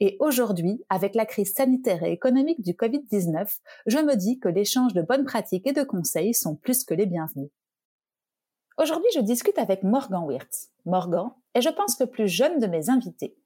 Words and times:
Et 0.00 0.16
aujourd'hui, 0.18 0.82
avec 0.88 1.14
la 1.14 1.26
crise 1.26 1.52
sanitaire 1.52 2.02
et 2.02 2.12
économique 2.12 2.62
du 2.62 2.72
Covid-19, 2.72 3.58
je 3.86 3.98
me 3.98 4.16
dis 4.16 4.38
que 4.38 4.48
l'échange 4.48 4.94
de 4.94 5.02
bonnes 5.02 5.26
pratiques 5.26 5.66
et 5.66 5.74
de 5.74 5.82
conseils 5.82 6.32
sont 6.32 6.56
plus 6.56 6.84
que 6.84 6.94
les 6.94 7.04
bienvenus. 7.04 7.50
Aujourd'hui, 8.78 9.10
je 9.14 9.20
discute 9.20 9.58
avec 9.58 9.82
Morgan 9.82 10.24
Wirtz. 10.24 10.70
Morgan 10.86 11.32
est, 11.54 11.60
je 11.60 11.68
pense, 11.68 12.00
le 12.00 12.06
plus 12.06 12.28
jeune 12.28 12.58
de 12.58 12.66
mes 12.66 12.88
invités. 12.88 13.36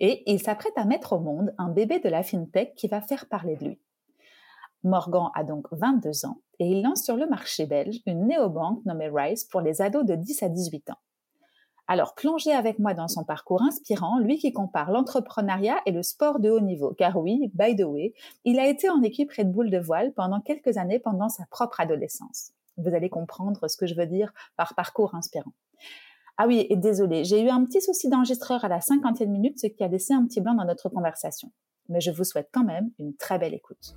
Et 0.00 0.22
il 0.30 0.42
s'apprête 0.42 0.76
à 0.76 0.84
mettre 0.84 1.14
au 1.14 1.18
monde 1.18 1.54
un 1.56 1.70
bébé 1.70 1.98
de 1.98 2.10
la 2.10 2.22
FinTech 2.22 2.74
qui 2.74 2.88
va 2.88 3.00
faire 3.00 3.26
parler 3.26 3.56
de 3.56 3.64
lui. 3.64 3.80
Morgan 4.84 5.30
a 5.34 5.44
donc 5.44 5.68
22 5.72 6.26
ans 6.26 6.42
et 6.58 6.66
il 6.66 6.82
lance 6.82 7.04
sur 7.04 7.16
le 7.16 7.26
marché 7.26 7.66
belge 7.66 8.00
une 8.04 8.26
néobanque 8.26 8.84
nommée 8.84 9.08
Rise 9.08 9.44
pour 9.44 9.60
les 9.60 9.80
ados 9.80 10.04
de 10.04 10.14
10 10.14 10.42
à 10.42 10.48
18 10.48 10.90
ans. 10.90 10.98
Alors 11.92 12.14
plongez 12.14 12.52
avec 12.52 12.78
moi 12.78 12.94
dans 12.94 13.06
son 13.06 13.22
parcours 13.22 13.60
inspirant, 13.60 14.18
lui 14.18 14.38
qui 14.38 14.54
compare 14.54 14.90
l'entrepreneuriat 14.90 15.76
et 15.84 15.90
le 15.90 16.02
sport 16.02 16.40
de 16.40 16.48
haut 16.48 16.58
niveau. 16.58 16.94
Car 16.96 17.18
oui, 17.18 17.50
by 17.52 17.76
the 17.76 17.84
way, 17.84 18.14
il 18.46 18.58
a 18.58 18.66
été 18.66 18.88
en 18.88 19.02
équipe 19.02 19.30
Red 19.30 19.52
Bull 19.52 19.68
de 19.68 19.76
voile 19.76 20.14
pendant 20.14 20.40
quelques 20.40 20.78
années 20.78 20.98
pendant 20.98 21.28
sa 21.28 21.44
propre 21.50 21.80
adolescence. 21.80 22.52
Vous 22.78 22.94
allez 22.94 23.10
comprendre 23.10 23.68
ce 23.68 23.76
que 23.76 23.84
je 23.84 23.94
veux 23.94 24.06
dire 24.06 24.32
par 24.56 24.74
parcours 24.74 25.14
inspirant. 25.14 25.52
Ah 26.38 26.46
oui, 26.46 26.66
et 26.70 26.76
désolé, 26.76 27.24
j'ai 27.24 27.42
eu 27.42 27.50
un 27.50 27.62
petit 27.66 27.82
souci 27.82 28.08
d'enregistreur 28.08 28.64
à 28.64 28.68
la 28.68 28.80
cinquantième 28.80 29.28
minute, 29.28 29.60
ce 29.60 29.66
qui 29.66 29.84
a 29.84 29.88
laissé 29.88 30.14
un 30.14 30.24
petit 30.24 30.40
blanc 30.40 30.54
dans 30.54 30.64
notre 30.64 30.88
conversation. 30.88 31.52
Mais 31.90 32.00
je 32.00 32.10
vous 32.10 32.24
souhaite 32.24 32.48
quand 32.52 32.64
même 32.64 32.90
une 32.98 33.14
très 33.16 33.38
belle 33.38 33.52
écoute. 33.52 33.94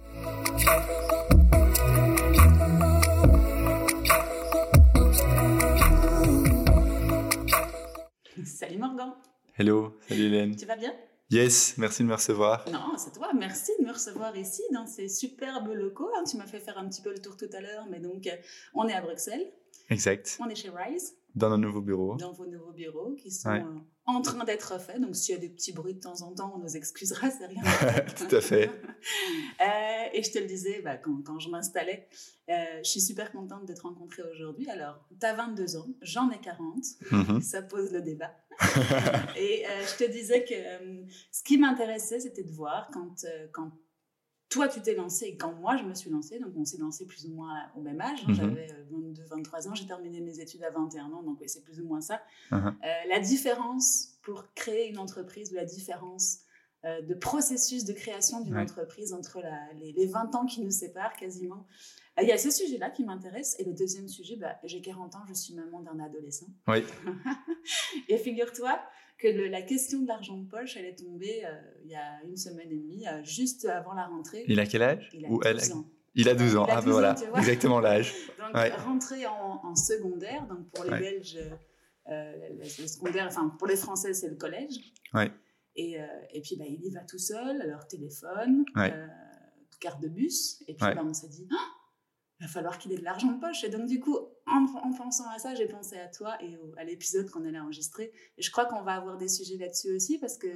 Salut 8.60 8.78
Morgan. 8.78 9.14
Hello, 9.58 9.98
salut 10.08 10.26
Hélène. 10.26 10.56
Tu 10.56 10.66
vas 10.66 10.76
bien? 10.76 10.94
Yes, 11.32 11.78
merci 11.78 12.04
de 12.04 12.08
me 12.08 12.14
recevoir. 12.14 12.64
Non, 12.72 12.96
c'est 12.98 13.12
toi. 13.12 13.32
Merci 13.34 13.72
de 13.80 13.86
me 13.86 13.92
recevoir 13.92 14.38
ici 14.38 14.62
dans 14.72 14.86
ces 14.86 15.10
superbes 15.10 15.74
locaux. 15.74 16.12
Hein. 16.16 16.24
Tu 16.30 16.38
m'as 16.38 16.46
fait 16.46 16.60
faire 16.60 16.78
un 16.78 16.88
petit 16.88 17.02
peu 17.02 17.12
le 17.12 17.20
tour 17.20 17.36
tout 17.36 17.50
à 17.54 17.62
l'heure, 17.62 17.88
mais 17.90 18.00
donc 18.00 18.28
euh, 18.28 18.36
on 18.76 18.88
est 18.88 18.94
à 18.94 19.02
Bruxelles. 19.02 19.52
Exact. 19.90 20.38
On 20.40 20.48
est 20.48 20.56
chez 20.56 20.70
Rise. 20.70 21.16
Dans 21.36 21.50
nos 21.50 21.58
nouveaux 21.58 21.81
bureaux. 21.81 22.16
Dans 22.16 22.31
vos 22.31 22.45
nouveaux 22.45 22.72
bureaux 22.72 23.14
qui 23.16 23.30
sont 23.30 23.50
euh, 23.50 23.64
en 24.05 24.22
train 24.22 24.44
d'être 24.44 24.80
faits. 24.80 25.02
Donc 25.02 25.16
s'il 25.16 25.33
y 25.33 25.38
a 25.38 25.42
des 25.42 25.50
petits 25.50 25.73
bruits 25.73 25.95
de 25.95 26.00
temps 26.00 26.22
en 26.22 26.33
temps, 26.33 26.53
on 26.55 26.59
nous 26.59 26.77
excusera, 26.77 27.30
c'est 27.31 27.47
rien. 27.47 27.61
tout 28.17 28.36
à 28.36 28.42
fait. 28.42 28.69
euh, 29.61 30.09
et 30.14 30.23
je 30.23 30.31
te 30.31 30.39
le 30.39 30.45
disais 30.45 30.81
bah, 30.81 30.97
quand, 30.97 31.22
quand, 31.23 31.39
je 31.39 31.50
m'installais, 31.50 32.08
euh, 32.50 32.53
je 32.83 32.89
suis 32.89 33.02
super 33.02 33.31
contente 33.31 33.66
de 33.67 33.73
te 33.73 33.81
rencontrer 33.81 34.23
aujourd'hui. 34.31 34.69
Alors, 34.69 35.03
tu 35.19 35.25
as 35.25 35.33
22 35.33 35.77
ans, 35.77 35.88
j'en 36.02 36.30
ai 36.30 36.39
40. 36.39 36.77
Mm-hmm. 37.11 37.42
Ça 37.42 37.61
pose 37.64 37.92
le 37.92 38.02
débat. 38.02 38.31
et 39.38 39.66
euh, 39.66 39.70
je 39.86 40.05
te 40.05 40.09
disais 40.09 40.45
que 40.45 40.53
ce 41.31 41.44
qui 41.44 41.58
m'intéressait, 41.58 42.20
c'était 42.20 42.44
de 42.44 42.52
voir 42.52 42.89
quand, 42.94 43.25
quand 43.52 43.72
toi 44.50 44.68
tu 44.68 44.82
t'es 44.82 44.96
lancé 44.96 45.26
et 45.26 45.38
quand 45.38 45.54
moi 45.54 45.78
je 45.78 45.84
me 45.84 45.94
suis 45.94 46.10
lancée, 46.10 46.40
donc 46.40 46.54
on 46.56 46.66
s'est 46.66 46.78
lancé 46.78 47.06
plus 47.06 47.26
ou 47.26 47.34
moins 47.34 47.54
au 47.76 47.82
même 47.82 48.00
âge, 48.00 48.20
hein, 48.22 48.32
mm-hmm. 48.32 48.36
j'avais 48.36 48.68
22, 48.92 49.24
23 49.30 49.67
ans, 49.67 49.76
j'ai 49.76 49.88
terminé 49.88 50.22
mes 50.22 50.39
études 50.39 50.64
à 50.64 50.70
21 50.70 51.11
ans, 51.11 51.23
donc 51.23 51.39
oui, 51.42 51.50
c'est 51.50 51.64
plus 51.64 51.80
ou 51.82 51.86
moins 51.86 52.02
ça. 52.02 52.22
Uh-huh. 52.52 52.73
la 53.10 53.20
différence 53.20 54.17
pour 54.22 54.45
créer 54.54 54.89
une 54.89 55.00
entreprise, 55.00 55.52
ou 55.52 55.55
la 55.55 55.66
différence 55.66 56.39
de 56.84 57.16
processus 57.16 57.84
de 57.84 57.94
création 57.94 58.42
d'une 58.42 58.55
ouais. 58.55 58.61
entreprise 58.61 59.11
entre 59.11 59.42
la, 59.42 59.73
les, 59.73 59.92
les, 59.92 60.05
20 60.05 60.36
ans 60.36 60.45
qui 60.45 60.61
nous 60.61 60.70
séparent 60.70 61.16
quasiment. 61.16 61.66
Il 62.22 62.28
y 62.28 62.32
a 62.32 62.38
ce 62.38 62.50
sujet-là 62.50 62.89
qui 62.89 63.04
m'intéresse. 63.04 63.55
Et 63.60 63.66
le 63.66 63.73
deuxième 63.73 64.08
sujet, 64.08 64.38
bah, 64.38 64.55
j'ai 64.64 64.82
40 64.82 65.16
ans, 65.16 65.23
je 65.28 65.34
suis 65.34 65.54
maman 65.54 65.82
d'un 65.82 66.00
adolescent. 66.00 66.48
Oui. 66.67 66.84
et 68.10 68.17
figure-toi 68.17 68.80
que 69.17 69.27
le, 69.27 69.48
la 69.48 69.61
question 69.61 70.02
de 70.02 70.08
l'argent 70.08 70.37
de 70.37 70.48
poche, 70.48 70.76
elle 70.77 70.86
est 70.86 70.95
tombée 70.98 71.45
euh, 71.45 71.61
il 71.83 71.89
y 71.92 71.95
a 71.95 72.21
une 72.26 72.36
semaine 72.37 72.70
et 72.71 72.76
demie, 72.77 73.08
euh, 73.08 73.23
juste 73.23 73.65
avant 73.65 73.93
la 73.93 74.05
rentrée. 74.08 74.43
Il 74.48 74.59
a 74.59 74.65
quel 74.65 74.83
âge 74.83 75.09
Il 75.14 75.26
a 75.26 75.30
Ou 75.30 75.39
12 75.39 75.45
elle 75.45 75.73
ans. 75.73 75.86
Il 76.15 76.30
a 76.30 76.36
12 76.36 76.55
ans, 76.55 76.65
Il 76.67 76.71
a 76.71 76.76
12 76.76 76.77
ah 76.77 76.81
ben 76.86 76.92
voilà, 76.92 77.11
ans, 77.14 77.37
exactement 77.37 77.80
l'âge. 77.80 78.14
Donc, 78.39 78.54
Ouais. 78.55 78.71
rentrée 78.71 79.25
en, 79.25 79.59
en 79.64 79.75
secondaire, 79.75 80.45
donc 80.48 80.70
pour 80.71 80.86
les 80.86 80.92
Ouais. 80.92 80.99
Belges, 80.99 81.37
euh, 82.09 82.49
le, 82.58 82.64
secondaire, 82.87 83.25
enfin 83.27 83.54
pour 83.58 83.67
les 83.67 83.75
Français, 83.75 84.14
c'est 84.14 84.30
le 84.30 84.36
collège. 84.36 84.80
Ouais. 85.14 85.31
Et, 85.75 85.98
et 86.31 86.39
puis, 86.42 86.55
bah, 86.55 86.64
il 86.65 86.81
y 86.86 86.89
va 86.89 87.02
tout 87.02 87.17
seul, 87.17 87.58
leur 87.67 87.86
téléphone, 87.87 88.64
carte 89.81 90.02
de 90.02 90.08
bus. 90.08 90.61
Et 90.67 90.73
puis, 90.73 90.86
bah, 90.95 91.04
on 91.05 91.14
s'est 91.14 91.27
dit, 91.27 91.48
Ah, 91.52 91.55
il 92.40 92.46
va 92.46 92.52
falloir 92.52 92.78
qu'il 92.78 92.92
ait 92.92 92.98
de 92.98 93.04
l'argent 93.04 93.32
de 93.32 93.40
poche. 93.40 93.64
Et 93.64 93.70
donc, 93.70 93.86
du 93.88 94.00
coup, 94.00 94.18
en, 94.46 94.66
en 94.84 94.92
pensant 94.94 95.30
à 95.30 95.40
ça, 95.40 95.56
j'ai 95.56 95.68
pensé 95.68 95.98
à 95.98 96.08
toi 96.08 96.36
et 96.44 96.58
au- 96.58 96.73
à 96.78 96.84
l'épisode 96.84 97.30
qu'on 97.30 97.46
allait 97.46 97.60
enregistrer. 97.60 98.12
Et 98.38 98.42
je 98.42 98.52
crois 98.52 98.66
qu'on 98.66 98.82
va 98.84 98.94
avoir 98.96 99.18
des 99.18 99.30
sujets 99.30 99.58
là-dessus 99.58 99.96
aussi 99.96 100.18
parce 100.18 100.38
que 100.38 100.48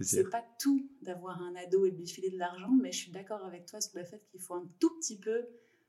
c'est 0.00 0.30
pas 0.30 0.44
tout 0.58 0.88
d'avoir 1.02 1.40
un 1.42 1.54
ado 1.56 1.84
et 1.84 1.90
de 1.90 1.96
lui 1.98 2.06
filer 2.06 2.30
de 2.30 2.38
l'argent, 2.38 2.70
mais 2.80 2.90
je 2.92 2.98
suis 2.98 3.12
d'accord 3.12 3.44
avec 3.44 3.66
toi 3.66 3.80
sur 3.80 3.98
le 3.98 4.04
fait 4.04 4.22
qu'il 4.30 4.40
faut 4.40 4.54
un 4.54 4.66
tout 4.80 4.96
petit 4.98 5.18
peu 5.18 5.46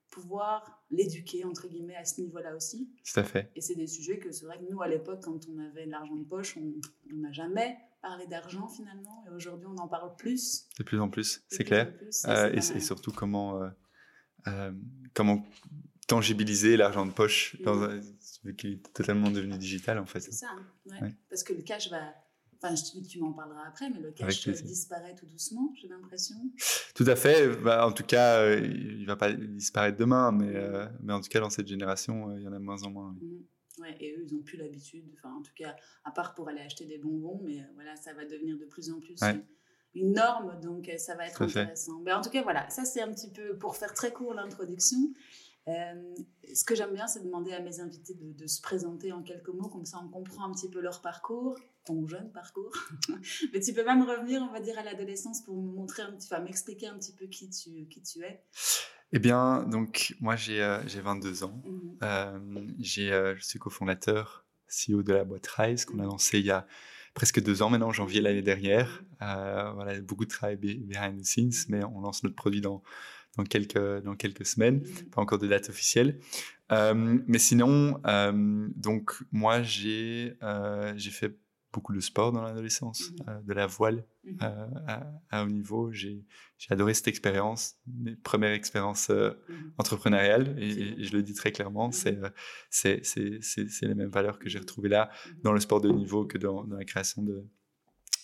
pouvoir 0.09 0.83
l'éduquer, 0.89 1.43
entre 1.43 1.67
guillemets, 1.67 1.95
à 1.95 2.05
ce 2.05 2.21
niveau-là 2.21 2.55
aussi. 2.55 2.89
Tout 3.05 3.19
à 3.19 3.23
fait. 3.23 3.51
Et 3.55 3.61
c'est 3.61 3.75
des 3.75 3.87
sujets 3.87 4.19
que 4.19 4.31
c'est 4.31 4.45
vrai 4.45 4.57
que 4.57 4.69
nous, 4.71 4.81
à 4.81 4.87
l'époque, 4.87 5.21
quand 5.23 5.47
on 5.49 5.59
avait 5.59 5.85
de 5.85 5.91
l'argent 5.91 6.15
de 6.15 6.23
poche, 6.25 6.57
on 6.57 7.15
n'a 7.15 7.31
jamais 7.31 7.77
parlé 8.01 8.25
d'argent 8.27 8.67
finalement. 8.67 9.23
Et 9.27 9.29
aujourd'hui, 9.33 9.67
on 9.69 9.77
en 9.77 9.87
parle 9.87 10.15
plus. 10.15 10.67
De 10.79 10.83
plus 10.83 10.99
en 10.99 11.09
plus, 11.09 11.43
c'est 11.49 11.63
clair. 11.63 11.93
Euh, 12.25 12.49
et, 12.51 12.55
mal. 12.55 12.81
surtout 12.81 13.11
comment, 13.11 13.61
euh, 13.61 13.69
euh, 14.47 14.71
comment 15.13 15.45
tangibiliser 16.07 16.77
l'argent 16.77 17.05
de 17.05 17.11
poche 17.11 17.57
dans 17.63 17.75
Mm. 17.75 17.83
un, 17.83 18.01
vu 18.43 18.55
qu'il 18.55 18.73
est 18.73 18.93
totalement 18.93 19.29
devenu 19.29 19.57
digital 19.57 19.99
en 19.99 20.05
fait. 20.05 20.19
C'est 20.21 20.31
ça, 20.31 20.47
ouais. 20.85 21.01
Ouais. 21.01 21.13
Parce 21.29 21.43
que 21.43 21.53
le 21.53 21.61
cash 21.61 21.89
va. 21.89 22.13
Enfin, 22.61 22.73
je- 22.75 23.07
tu 23.07 23.19
m'en 23.19 23.33
parleras 23.33 23.67
après, 23.67 23.87
mais 23.91 23.99
le 23.99 24.11
cash 24.11 24.47
disparaît 24.47 25.13
tout 25.13 25.27
doucement, 25.27 25.71
j'ai 25.79 25.87
l'impression. 25.89 26.35
Tout 26.95 27.03
à 27.05 27.15
fait. 27.15 27.55
Bah, 27.57 27.85
en 27.87 27.91
tout 27.91 28.03
cas, 28.03 28.39
euh, 28.39 28.59
il 28.65 29.05
va 29.05 29.15
pas 29.15 29.31
disparaître 29.31 29.97
demain, 29.97 30.31
mais, 30.31 30.55
euh, 30.55 30.87
mais 31.03 31.13
en 31.13 31.21
tout 31.21 31.29
cas 31.29 31.39
dans 31.39 31.51
cette 31.51 31.67
génération, 31.67 32.29
euh, 32.31 32.39
il 32.39 32.43
y 32.43 32.47
en 32.47 32.53
a 32.53 32.57
de 32.57 32.63
moins 32.63 32.81
en 32.83 32.89
moins. 32.89 33.15
oui. 33.21 33.27
Mhm. 33.27 33.43
Ouais, 33.79 33.95
et 33.99 34.15
eux, 34.17 34.25
ils 34.27 34.33
n'ont 34.35 34.41
plus 34.41 34.57
l'habitude, 34.57 35.05
enfin, 35.13 35.31
en 35.35 35.43
tout 35.43 35.51
cas, 35.55 35.75
à 36.03 36.09
part 36.09 36.33
pour 36.33 36.49
aller 36.49 36.61
acheter 36.61 36.85
des 36.85 36.97
bonbons, 36.97 37.39
mais 37.43 37.59
euh, 37.59 37.63
voilà, 37.75 37.95
ça 37.95 38.11
va 38.15 38.25
devenir 38.25 38.57
de 38.57 38.65
plus 38.65 38.89
en 38.91 38.99
plus. 38.99 39.21
Une- 39.95 40.13
norme, 40.13 40.59
donc 40.61 40.89
euh, 40.89 40.97
ça 40.97 41.15
va 41.15 41.25
être 41.27 41.41
intéressant. 41.61 41.99
Mais 42.03 42.13
en 42.13 42.21
tout 42.21 42.29
cas, 42.29 42.43
voilà, 42.43 42.69
ça 42.69 42.85
c'est 42.85 43.01
un 43.01 43.11
petit 43.11 43.31
peu 43.31 43.57
pour 43.57 43.75
faire 43.75 43.93
très 43.93 44.11
court 44.11 44.33
l'introduction. 44.33 44.97
Euh, 45.67 46.13
ce 46.55 46.63
que 46.63 46.75
j'aime 46.75 46.93
bien, 46.93 47.07
c'est 47.07 47.21
demander 47.23 47.51
à 47.51 47.59
mes 47.59 47.81
invités 47.81 48.13
de, 48.13 48.31
de 48.31 48.47
se 48.47 48.61
présenter 48.61 49.11
en 49.11 49.21
quelques 49.21 49.49
mots, 49.49 49.67
comme 49.67 49.85
ça 49.85 49.99
on 50.01 50.07
comprend 50.07 50.45
un 50.45 50.53
petit 50.53 50.69
peu 50.69 50.79
leur 50.79 51.01
parcours, 51.01 51.57
ton 51.83 52.07
jeune 52.07 52.31
parcours. 52.31 52.71
Mais 53.53 53.59
tu 53.59 53.73
peux 53.73 53.83
même 53.83 54.01
revenir, 54.03 54.41
on 54.41 54.53
va 54.53 54.61
dire, 54.61 54.79
à 54.79 54.83
l'adolescence 54.83 55.41
pour 55.41 55.57
me 55.61 55.69
montrer 55.73 56.03
un 56.03 56.11
petit, 56.13 56.27
enfin, 56.31 56.41
m'expliquer 56.41 56.87
un 56.87 56.97
petit 56.97 57.11
peu 57.13 57.25
qui 57.25 57.49
tu, 57.49 57.85
qui 57.89 58.01
tu 58.01 58.23
es. 58.23 58.41
Eh 59.11 59.19
bien, 59.19 59.63
donc 59.63 60.15
moi 60.21 60.35
j'ai 60.37 60.61
euh, 60.63 60.79
j'ai 60.87 61.01
22 61.01 61.43
ans. 61.43 61.61
J'ai, 62.79 63.11
euh, 63.11 63.35
je 63.35 63.43
suis 63.43 63.59
cofondateur, 63.59 64.45
CEO 64.69 65.03
de 65.03 65.13
la 65.13 65.23
boîte 65.25 65.47
Rise 65.47 65.83
qu'on 65.85 65.99
a 65.99 66.03
lancé 66.05 66.39
il 66.39 66.45
y 66.45 66.51
a 66.51 66.65
presque 67.17 67.41
deux 67.41 67.63
ans 67.63 67.71
maintenant, 67.71 67.87
en 67.87 67.91
janvier 67.91 68.21
l'année 68.21 68.43
dernière. 68.43 69.03
Euh, 69.23 69.71
voilà, 69.73 69.99
beaucoup 70.01 70.23
de 70.23 70.29
travail 70.29 70.55
be- 70.55 70.79
behind 70.85 71.19
the 71.19 71.25
scenes, 71.25 71.65
mais 71.67 71.83
on 71.83 71.99
lance 71.99 72.21
notre 72.21 72.35
produit 72.35 72.61
dans, 72.61 72.83
dans, 73.37 73.43
quelques, 73.43 74.03
dans 74.03 74.15
quelques 74.15 74.45
semaines. 74.45 74.83
Pas 75.11 75.19
encore 75.19 75.39
de 75.39 75.47
date 75.47 75.67
officielle. 75.69 76.19
Euh, 76.71 77.17
mais 77.25 77.39
sinon, 77.39 77.99
euh, 78.05 78.67
donc 78.75 79.13
moi 79.31 79.63
j'ai 79.63 80.37
j'ai 80.95 81.09
fait 81.09 81.35
beaucoup 81.73 81.93
de 81.93 81.99
sport 81.99 82.31
dans 82.31 82.41
l'adolescence, 82.41 83.11
Mhm. 83.11 83.25
euh, 83.27 83.41
de 83.41 83.53
la 83.53 83.67
voile 83.67 84.05
Mhm. 84.23 84.37
euh, 84.41 84.67
à, 84.87 85.11
à 85.29 85.43
haut 85.43 85.49
niveau. 85.49 85.91
J'ai 85.91 86.23
adoré 86.69 86.93
cette 86.93 87.07
expérience, 87.07 87.75
mes 87.87 88.15
premières 88.15 88.53
expériences 88.53 89.09
euh, 89.09 89.31
Mhm. 89.49 89.73
entrepreneuriales, 89.77 90.55
et, 90.59 91.03
je 91.03 91.11
le 91.15 91.23
dis 91.23 91.33
très 91.33 91.51
clairement, 91.51 91.91
c'est 91.91 92.17
c'est 92.69 93.01
les 93.83 93.95
mêmes 93.95 94.09
valeurs 94.09 94.39
que 94.39 94.49
j'ai 94.49 94.59
retrouvées 94.59 94.89
là, 94.89 95.09
dans 95.43 95.53
le 95.53 95.59
sport 95.59 95.81
de 95.81 95.89
haut 95.89 95.95
niveau 95.95 96.25
que 96.25 96.37
dans, 96.37 96.63
dans 96.63 96.77
la 96.77 96.85
création 96.85 97.21
de, 97.21 97.45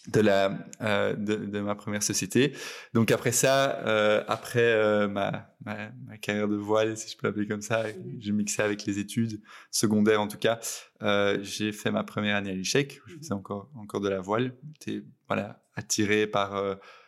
de, 0.07 0.19
la, 0.21 0.57
euh, 0.81 1.13
de, 1.13 1.35
de 1.35 1.59
ma 1.59 1.75
première 1.75 2.03
société. 2.03 2.53
Donc 2.93 3.11
après 3.11 3.31
ça, 3.31 3.79
euh, 3.85 4.23
après 4.27 4.59
euh, 4.59 5.07
ma, 5.07 5.49
ma, 5.65 5.91
ma 6.05 6.17
carrière 6.17 6.47
de 6.47 6.57
voile, 6.57 6.97
si 6.97 7.09
je 7.09 7.17
peux 7.17 7.27
l'appeler 7.27 7.47
comme 7.47 7.61
ça, 7.61 7.85
j'ai 8.19 8.31
mixé 8.31 8.61
avec 8.61 8.85
les 8.85 8.99
études 8.99 9.41
secondaires 9.71 10.21
en 10.21 10.27
tout 10.27 10.37
cas. 10.37 10.59
Euh, 11.01 11.39
j'ai 11.41 11.71
fait 11.71 11.91
ma 11.91 12.03
première 12.03 12.35
année 12.35 12.51
à 12.51 12.55
l'échec, 12.55 13.01
je 13.07 13.15
faisais 13.15 13.33
encore, 13.33 13.69
encore 13.75 14.01
de 14.01 14.09
la 14.09 14.19
voile. 14.19 14.55
J'étais 14.79 15.05
voilà, 15.27 15.63
attiré 15.75 16.27
par, 16.27 16.61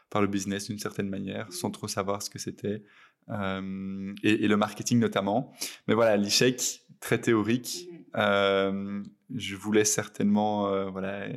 par 0.10 0.22
le 0.22 0.28
business 0.28 0.68
d'une 0.68 0.80
certaine 0.80 1.10
manière, 1.10 1.52
sans 1.52 1.72
trop 1.72 1.88
savoir 1.88 2.22
ce 2.22 2.30
que 2.30 2.40
c'était. 2.40 2.84
Et, 3.28 4.48
le 4.48 4.56
marketing 4.56 5.00
notamment. 5.00 5.54
Mais 5.88 5.96
voilà, 5.96 6.16
l'échec 6.16 6.82
très 7.02 7.20
théorique. 7.20 7.90
Mm-hmm. 8.16 9.04
je 9.36 9.56
voulais 9.56 9.86
certainement 9.86 10.90
voilà, 10.90 11.28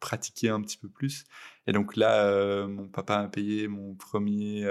pratiquer 0.00 0.48
un 0.48 0.60
petit 0.60 0.78
peu 0.78 0.88
plus. 0.88 1.24
Et 1.66 1.72
donc 1.72 1.96
là, 1.96 2.66
mon 2.66 2.88
papa 2.88 3.16
a 3.16 3.28
payé 3.28 3.68
mon 3.68 3.94
premier 3.94 4.66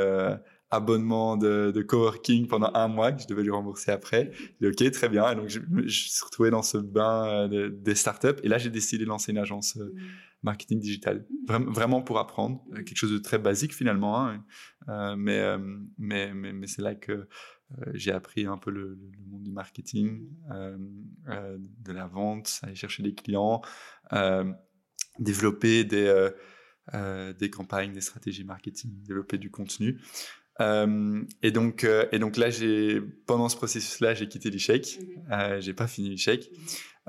abonnement 0.74 1.38
de, 1.38 1.72
de, 1.74 1.82
coworking 1.82 2.48
pendant 2.48 2.72
un 2.74 2.88
mois 2.88 3.12
que 3.12 3.22
je 3.22 3.28
devais 3.28 3.44
lui 3.44 3.52
rembourser 3.52 3.92
après. 3.92 4.32
J'ai 4.60 4.72
dit, 4.72 4.86
ok, 4.86 4.92
très 4.92 5.10
bien. 5.10 5.32
Et 5.32 5.36
donc, 5.36 5.48
je, 5.48 5.60
me 5.70 5.88
suis 5.88 6.10
retrouvé 6.26 6.50
dans 6.50 6.64
ce 6.64 6.78
bain 6.78 7.48
euh, 7.52 7.70
des 7.70 7.96
startups. 7.96 8.40
Et 8.44 8.48
là, 8.48 8.58
j'ai 8.58 8.72
décidé 8.72 9.04
de 9.04 9.10
lancer 9.10 9.32
une 9.32 9.38
agence 9.38 9.78
euh, 9.78 9.86
mmh. 9.86 10.00
marketing 10.42 10.80
digital. 10.80 11.26
vraiment 11.48 12.02
pour 12.02 12.18
apprendre. 12.18 12.64
Euh, 12.74 12.78
quelque 12.78 12.98
chose 12.98 13.12
de 13.12 13.20
très 13.20 13.38
basique 13.38 13.74
finalement. 13.74 14.28
Hein. 14.28 14.44
mais, 15.16 15.58
mais, 15.98 16.34
mais, 16.34 16.54
mais 16.54 16.68
c'est 16.68 16.82
là 16.82 16.96
que 16.96 17.28
j'ai 17.94 18.12
appris 18.12 18.46
un 18.46 18.58
peu 18.58 18.72
le, 18.72 19.00
monde 19.28 19.44
du 19.44 19.52
marketing, 19.52 20.28
mmh. 20.50 21.58
de 21.80 21.92
la 21.92 22.08
vente, 22.08 22.60
aller 22.64 22.76
chercher 22.76 23.04
des 23.04 23.14
clients, 23.14 23.62
développer 25.20 25.84
des... 25.84 26.30
des 27.40 27.50
campagnes, 27.50 27.94
des 27.94 28.02
stratégies 28.02 28.44
marketing, 28.44 28.92
développer 29.04 29.38
du 29.38 29.50
contenu. 29.50 30.00
Euh, 30.62 31.24
et 31.42 31.52
donc, 31.52 31.84
euh, 31.84 32.06
et 32.12 32.20
donc 32.20 32.38
là, 32.38 32.50
j'ai 32.50 33.02
pendant 33.26 33.50
ce 33.50 33.56
processus-là, 33.56 34.14
j'ai 34.14 34.28
quitté 34.28 34.50
l'échec. 34.50 35.00
Mhm. 35.00 35.24
Euh, 35.32 35.62
j'ai 35.62 35.74
pas 35.74 35.88
fini 35.88 36.10
l'échec, 36.10 36.50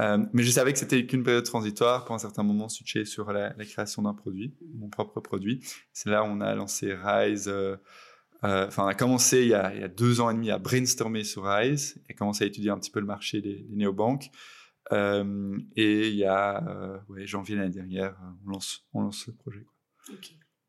euh, 0.01 0.19
mais 0.33 0.43
je 0.43 0.51
savais 0.51 0.73
que 0.73 0.79
c'était 0.79 1.07
qu'une 1.07 1.23
période 1.23 1.45
transitoire 1.45 2.05
pour 2.05 2.15
un 2.15 2.19
certain 2.19 2.43
moment 2.43 2.69
switcher 2.69 3.05
sur 3.05 3.33
la, 3.33 3.55
la 3.57 3.65
création 3.65 4.03
d'un 4.03 4.15
produit, 4.15 4.55
mon 4.75 4.89
propre 4.89 5.21
produit. 5.21 5.61
C'est 5.93 6.11
là 6.11 6.23
où 6.23 6.27
on 6.27 6.41
a 6.41 6.55
lancé 6.55 6.95
Rise. 6.95 7.53
Euh, 8.45 8.67
enfin, 8.67 8.85
on 8.85 8.89
a 8.89 8.95
commencé 8.95 9.43
il 9.43 9.49
y 9.49 9.55
a, 9.55 9.75
il 9.75 9.81
y 9.81 9.85
a, 9.85 9.89
deux 9.89 10.21
ans 10.21 10.31
et 10.31 10.35
demi 10.35 10.51
à 10.51 10.59
brainstormer 10.59 11.25
sur 11.25 11.45
Rise 11.45 12.03
et 12.09 12.15
commencé 12.15 12.45
à 12.45 12.47
étudier 12.47 12.71
un 12.71 12.79
petit 12.79 12.91
peu 12.91 13.01
le 13.01 13.07
marché 13.07 13.41
des, 13.41 13.63
des 13.63 13.77
néobanques. 13.77 14.31
et 14.93 16.09
il 16.09 16.15
y 16.15 16.25
a 16.25 17.03
ouais, 17.09 17.27
janvier 17.27 17.57
l'année 17.57 17.71
dernière, 17.71 18.17
on 18.45 18.51
lance, 18.51 18.87
on 18.93 19.03
lance 19.03 19.27
le 19.27 19.35
projet. 19.35 19.65
Quoi. 19.65 20.17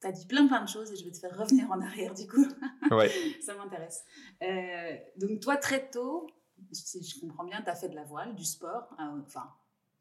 Tu 0.02 0.08
as 0.08 0.12
dit 0.12 0.26
plein 0.28 0.48
plein 0.48 0.62
de 0.62 0.70
choses 0.70 0.92
et 0.92 0.96
je 0.96 1.04
vais 1.04 1.12
te 1.12 1.18
faire 1.18 1.36
revenir 1.38 1.72
en 1.72 1.82
arrière 1.82 2.14
du 2.14 2.28
coup. 2.28 2.46
Ouais. 2.92 3.10
ça 3.42 3.56
m'intéresse. 3.56 4.04
Euh, 4.44 4.96
donc 5.18 5.40
toi, 5.40 5.58
très 5.58 5.90
tôt, 5.90 6.28
si 6.72 7.04
je 7.04 7.20
comprends 7.20 7.44
bien, 7.44 7.64
tu 7.64 7.70
as 7.70 7.74
fait 7.76 7.90
de 7.90 7.96
la 7.96 8.04
voile, 8.04 8.36
du 8.36 8.46
sport, 8.46 8.96
enfin, 9.00 9.50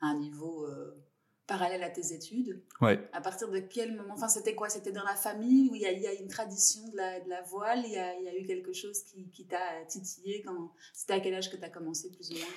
à 0.03 0.09
un 0.09 0.19
niveau 0.19 0.67
euh, 0.67 1.03
parallèle 1.47 1.83
à 1.83 1.91
tes 1.91 2.13
études. 2.13 2.63
Ouais. 2.81 2.99
À 3.13 3.21
partir 3.21 3.51
de 3.51 3.59
quel 3.59 3.97
moment 3.97 4.15
Enfin, 4.15 4.29
c'était 4.29 4.55
quoi? 4.55 4.69
C'était 4.69 4.93
dans 4.93 5.05
la 5.05 5.15
famille 5.15 5.69
où 5.71 5.75
il 5.75 5.83
y, 5.83 5.85
y, 5.85 6.07
a 6.07 6.15
une 6.15 6.29
tradition 6.29 6.89
de 6.89 6.97
la, 6.97 7.21
de 7.21 7.29
la 7.29 7.43
voile? 7.43 7.83
Il 7.85 7.91
y, 7.91 7.95
y 7.95 8.29
a, 8.29 8.39
eu 8.39 8.47
quelque 8.47 8.73
chose 8.73 9.03
qui, 9.05 9.29
qui 9.31 9.47
t'a 9.47 9.85
titillé 9.89 10.45
C'était 10.93 11.15
à 11.15 11.21
quel 11.21 11.35
âge 11.35 11.51
que 11.51 11.57
tu 11.57 11.65
as 11.65 11.71
commencé 11.71 12.11
plus 12.11 12.31
ou 12.31 12.35
moins? 12.35 12.55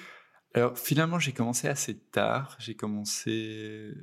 Alors 0.53 0.77
finalement, 0.77 1.19
j'ai 1.19 1.33
commencé 1.33 1.67
assez 1.67 1.95
tard. 1.95 2.55
J'ai 2.59 2.75
commencé 2.75 3.93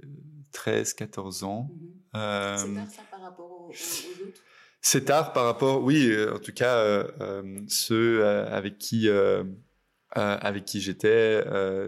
13-14 0.53 1.45
ans. 1.45 1.71
Mhm. 1.71 1.95
Euh, 2.17 2.57
c'est 2.57 2.75
tard 2.75 2.91
ça 2.91 3.03
par 3.11 3.21
rapport 3.21 3.61
aux, 3.61 3.69
autres? 3.69 4.41
C'est 4.81 5.05
tard 5.07 5.33
par 5.33 5.47
rapport, 5.47 5.83
oui, 5.83 6.09
euh, 6.11 6.35
en 6.35 6.39
tout 6.39 6.53
cas, 6.53 6.77
euh, 6.77 7.61
ceux 7.69 8.25
avec 8.27 8.79
qui, 8.79 9.09
avec 10.15 10.65
qui 10.65 10.81
j'étais 10.81 11.45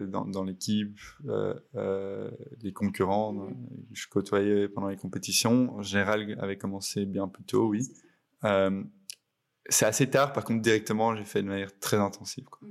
dans, 0.09 0.25
dans 0.25 0.45
l'équipe, 0.45 0.99
les 1.25 2.73
concurrents 2.73 3.35
que 3.35 3.53
mhm. 3.53 3.87
je 3.93 4.09
côtoyais 4.09 4.69
pendant 4.69 4.89
les 4.89 4.97
compétitions, 4.97 5.75
en 5.77 5.83
général, 5.83 6.37
avaient 6.41 6.59
commencé 6.59 7.07
bien 7.07 7.29
plus 7.29 7.45
tôt, 7.45 7.69
oui. 7.69 7.83
c'est 9.69 9.87
assez 9.87 10.11
tard, 10.11 10.33
par 10.33 10.45
contre, 10.45 10.63
directement, 10.63 11.15
j'ai 11.15 11.25
fait 11.25 11.43
de 11.43 11.49
manière 11.49 11.79
très 11.79 11.99
intensive. 11.99 12.45
Quoi. 12.45 12.69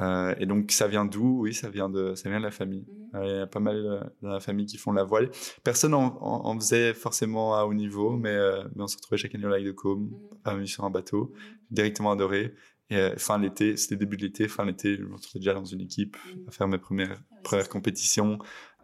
Euh, 0.00 0.34
et 0.38 0.46
donc 0.46 0.70
ça 0.72 0.88
vient 0.88 1.04
d'où? 1.04 1.40
Oui, 1.42 1.54
ça 1.54 1.68
vient 1.68 1.90
de 1.90 2.14
ça 2.14 2.28
vient 2.28 2.38
de 2.38 2.44
la 2.44 2.50
famille. 2.50 2.86
Euh, 3.14 3.24
il 3.24 3.36
y 3.36 3.38
a 3.40 3.46
pas 3.46 3.60
mal 3.60 3.76
euh, 3.76 4.00
dans 4.22 4.30
la 4.30 4.40
famille 4.40 4.66
qui 4.66 4.78
font 4.78 4.92
la 4.92 5.04
voile. 5.04 5.30
Personne 5.62 5.94
en, 5.94 6.18
en, 6.20 6.54
faisait 6.58 6.94
forcément 6.94 7.56
à 7.56 7.64
haut 7.64 7.74
niveau, 7.74 8.16
mais, 8.16 8.36
mais 8.74 8.82
on 8.82 8.86
se 8.86 8.96
retrouvait 8.96 9.18
chaque 9.18 9.34
année 9.34 9.46
au 9.46 9.50
lac 9.50 9.64
de 9.64 9.72
Côme, 9.72 10.10
mmh. 10.46 10.66
sur 10.66 10.84
un 10.84 10.90
bateau, 10.90 11.32
directement 11.70 12.12
adoré. 12.12 12.54
Et 12.90 13.10
fin 13.16 13.38
l'été, 13.38 13.76
c'était 13.76 13.96
début 13.96 14.16
de 14.16 14.22
l'été, 14.22 14.48
fin 14.48 14.64
l'été, 14.64 14.96
je 14.96 15.04
me 15.04 15.14
retrouvais 15.14 15.38
déjà 15.40 15.54
dans 15.54 15.64
une 15.64 15.80
équipe 15.80 16.16
mhm. 16.26 16.48
à 16.48 16.50
faire 16.50 16.68
mes 16.68 16.78
premières 16.78 17.22
ah 17.30 17.36
premières 17.42 17.68
compétitions. 17.68 18.38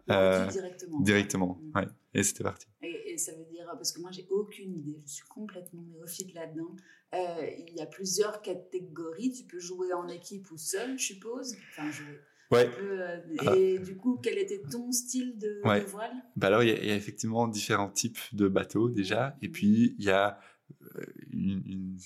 directement. 0.07 0.99
Directement, 1.01 1.61
ouais. 1.75 1.87
Et 2.13 2.23
c'était 2.23 2.43
parti. 2.43 2.67
Et, 2.81 3.13
et, 3.13 3.17
ça 3.17 3.33
veut 3.33 3.45
dire 3.51 3.65
parce 3.75 3.91
que 3.91 3.99
moi 3.99 4.09
j'ai 4.11 4.25
aucune 4.29 4.73
idée, 4.73 5.01
je 5.05 5.11
suis 5.11 5.27
complètement 5.27 5.83
néophyte 5.83 6.33
là-dedans. 6.33 6.75
Euh, 7.13 7.49
il 7.67 7.75
y 7.75 7.81
a 7.81 7.85
plusieurs 7.85 8.41
catégories. 8.41 9.31
Tu 9.31 9.43
peux 9.43 9.59
jouer 9.59 9.93
en 9.93 10.07
équipe 10.07 10.49
ou 10.51 10.57
seul, 10.57 10.97
je 10.97 11.05
suppose? 11.05 11.55
Enfin, 11.71 11.89
jouer. 11.91 12.19
Ouais. 12.51 12.69
Euh, 12.79 13.19
ah. 13.39 13.55
et 13.55 13.79
du 13.79 13.97
coup, 13.97 14.19
quel 14.21 14.37
était 14.37 14.61
ton 14.69 14.91
style 14.91 15.37
de, 15.37 15.59
voile? 15.61 16.13
Bah 16.35 16.47
Alors, 16.47 16.63
il 16.63 16.69
y, 16.69 16.91
a, 16.91 16.95
effectivement 16.95 17.47
différents 17.47 17.89
types 17.89 18.19
de 18.33 18.47
bateaux 18.47 18.89
déjà. 18.89 19.37
Et 19.41 19.49
puis, 19.49 19.95
il 19.97 20.05
y 20.05 20.09
a 20.09 20.39
euh, 20.81 21.05
une, 21.31 21.97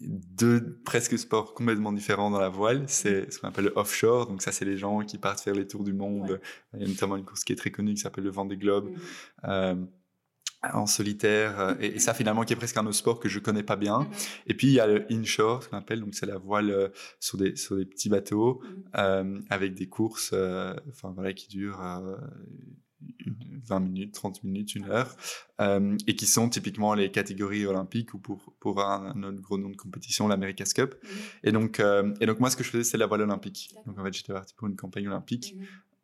deux 0.00 0.80
presque 0.84 1.18
sports 1.18 1.54
complètement 1.54 1.92
différents 1.92 2.30
dans 2.30 2.40
la 2.40 2.48
voile. 2.48 2.84
C'est 2.86 3.32
ce 3.32 3.38
qu'on 3.38 3.48
appelle 3.48 3.66
le 3.66 3.72
offshore. 3.76 4.26
Donc, 4.26 4.42
ça, 4.42 4.52
c'est 4.52 4.64
les 4.64 4.76
gens 4.76 5.00
qui 5.00 5.18
partent 5.18 5.40
faire 5.40 5.54
les 5.54 5.66
tours 5.66 5.84
du 5.84 5.92
monde. 5.92 6.40
Il 6.74 6.80
y 6.80 6.84
a 6.84 6.88
notamment 6.88 7.16
une 7.16 7.24
course 7.24 7.44
qui 7.44 7.52
est 7.52 7.56
très 7.56 7.70
connue 7.70 7.94
qui 7.94 8.00
s'appelle 8.00 8.24
le 8.24 8.30
Vendée 8.30 8.56
Globe. 8.56 8.90
Mmh 9.42 9.86
en 10.62 10.86
solitaire 10.86 11.58
euh, 11.58 11.74
et, 11.80 11.98
ça 11.98 12.14
finalement 12.14 12.44
qui 12.44 12.52
est 12.52 12.56
presque 12.56 12.76
un 12.76 12.86
autre 12.86 12.96
sport 12.96 13.20
que 13.20 13.28
je 13.28 13.38
connais 13.38 13.62
pas 13.62 13.76
bien 13.76 14.00
mm-hmm. 14.00 14.42
et 14.46 14.54
puis 14.54 14.68
il 14.68 14.72
y 14.72 14.80
a 14.80 14.86
le 14.86 15.06
inshore 15.10 15.62
ce 15.62 15.68
qu'on 15.68 15.76
appelle 15.76 16.00
donc 16.00 16.14
c'est 16.14 16.26
la 16.26 16.38
voile 16.38 16.70
euh, 16.70 16.88
sur 17.20 17.38
des 17.38 17.56
sur 17.56 17.76
des 17.76 17.84
petits 17.84 18.08
bateaux 18.08 18.62
euh, 18.96 19.40
avec 19.50 19.74
des 19.74 19.88
courses 19.88 20.30
euh, 20.32 20.74
enfin 20.90 21.12
voilà 21.14 21.32
qui 21.32 21.48
durent 21.48 21.82
20 23.64 23.80
minutes 23.80 24.14
30 24.14 24.44
minutes 24.44 24.74
une 24.74 24.86
heure 24.86 25.16
et 26.06 26.16
qui 26.16 26.26
sont 26.26 26.48
typiquement 26.48 26.94
les 26.94 27.10
catégories 27.10 27.66
olympiques 27.66 28.14
ou 28.14 28.18
pour 28.18 28.52
pour 28.58 28.80
un, 28.80 29.22
autre 29.22 29.40
gros 29.40 29.58
nom 29.58 29.70
de 29.70 29.76
compétition 29.76 30.26
l'America's 30.26 30.72
Cup. 30.72 30.94
Mm-hmm. 30.94 31.08
et 31.44 31.52
donc 31.52 31.82
et 32.20 32.26
donc 32.26 32.40
moi 32.40 32.50
ce 32.50 32.56
que 32.56 32.64
je 32.64 32.70
faisais 32.70 32.84
c'est 32.84 32.98
la 32.98 33.06
voile 33.06 33.22
olympique. 33.22 33.72
Donc 33.86 33.98
en 33.98 34.04
fait 34.04 34.12
j'étais 34.12 34.32
parti 34.32 34.54
pour 34.54 34.66
une 34.66 34.76
campagne 34.76 35.06
olympique 35.06 35.54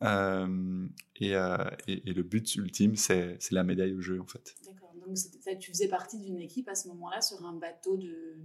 euh, 0.03 0.87
et, 1.17 1.35
euh, 1.35 1.57
et, 1.87 2.09
et, 2.09 2.13
le 2.13 2.23
but 2.23 2.55
ultime, 2.57 2.97
c'est 2.97 3.39
la 3.51 3.65
médaille 3.65 3.95
au 3.95 4.01
jeu, 4.01 4.21
en 4.21 4.27
fait. 4.27 4.55
Donc, 5.09 5.59
tu 5.59 5.71
faisais 5.71 5.89
partie 5.89 6.19
d'une 6.19 6.39
équipe 6.41 6.69
à 6.69 6.75
ce 6.75 6.89
moment-là 6.89 7.21
sur 7.21 7.45
un 7.45 7.55
bateau 7.55 7.97
de. 7.97 8.37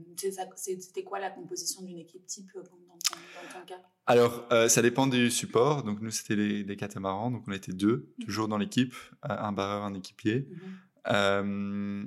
C'était 0.55 1.03
quoi 1.03 1.20
la 1.20 1.29
composition 1.29 1.82
d'une 1.84 2.00
équipe 2.00 2.25
type 2.25 2.50
euh, 2.55 2.62
dans 2.62 2.70
ton, 2.70 3.15
dans 3.17 3.60
ton 3.60 3.65
cas? 3.65 3.82
Alors, 4.05 4.46
euh, 4.51 4.70
ça 4.70 4.82
dépend 4.82 5.08
du 5.08 5.29
support. 5.29 5.84
Donc, 5.84 6.01
nous, 6.01 6.12
c'était 6.12 6.63
des 6.63 6.75
catamarans. 6.75 7.32
Donc, 7.32 7.43
on 7.48 7.51
était 7.51 7.74
deux, 7.74 8.13
mmh. 8.17 8.24
toujours 8.24 8.48
dans 8.48 8.58
l'équipe, 8.58 8.96
un 9.22 9.51
barreur, 9.51 9.84
un 9.84 9.93
équipier. 9.93 10.48
Mmh. 10.50 10.58
Euh, 11.12 12.05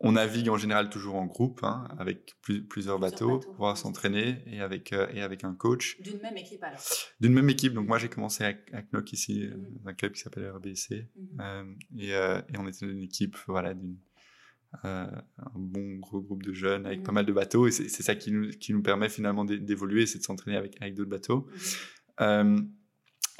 on 0.00 0.12
navigue 0.12 0.48
en 0.48 0.56
général 0.56 0.90
toujours 0.90 1.14
en 1.16 1.26
groupe, 1.26 1.60
hein, 1.62 1.88
avec 1.98 2.34
plusieurs, 2.68 2.98
bateaux, 2.98 3.38
pour 3.38 3.52
pouvoir 3.52 3.78
s'entraîner 3.78 4.42
et 4.46 4.60
avec 4.60 4.92
euh, 4.92 5.06
et 5.14 5.22
avec 5.22 5.44
un 5.44 5.54
coach. 5.54 6.00
D'une 6.00 6.20
même 6.20 6.36
équipe 6.36 6.62
alors. 6.62 6.80
D'une 7.20 7.32
même 7.32 7.48
équipe. 7.48 7.74
Donc 7.74 7.86
moi 7.86 7.98
j'ai 7.98 8.08
commencé 8.08 8.44
à, 8.44 8.54
à 8.72 8.82
ici, 9.12 9.44
euh, 9.44 9.56
dans 9.56 9.88
un 9.88 9.94
club 9.94 10.12
qui 10.12 10.20
s'appelle 10.20 10.50
RBC, 10.50 11.08
mhm. 11.16 11.76
euh, 12.00 12.42
et, 12.48 12.58
on 12.58 12.66
était 12.66 12.86
une 12.86 13.02
équipe, 13.02 13.36
voilà, 13.46 13.74
d'une 13.74 13.96
un 14.82 15.22
bon 15.54 15.98
gros 16.00 16.20
groupe 16.20 16.42
de 16.42 16.52
jeunes 16.52 16.84
avec 16.84 17.04
pas 17.04 17.12
mal 17.12 17.24
de 17.24 17.32
bateaux 17.32 17.68
et 17.68 17.70
c'est 17.70 18.02
ça 18.02 18.16
qui 18.16 18.32
nous 18.32 18.50
qui 18.50 18.72
nous 18.72 18.82
permet 18.82 19.08
finalement 19.08 19.44
d'évoluer, 19.44 20.04
c'est 20.04 20.18
de 20.18 20.24
s'entraîner 20.24 20.56
avec 20.56 20.76
avec 20.82 20.94
d'autres 20.94 21.10
bateaux. 21.10 21.48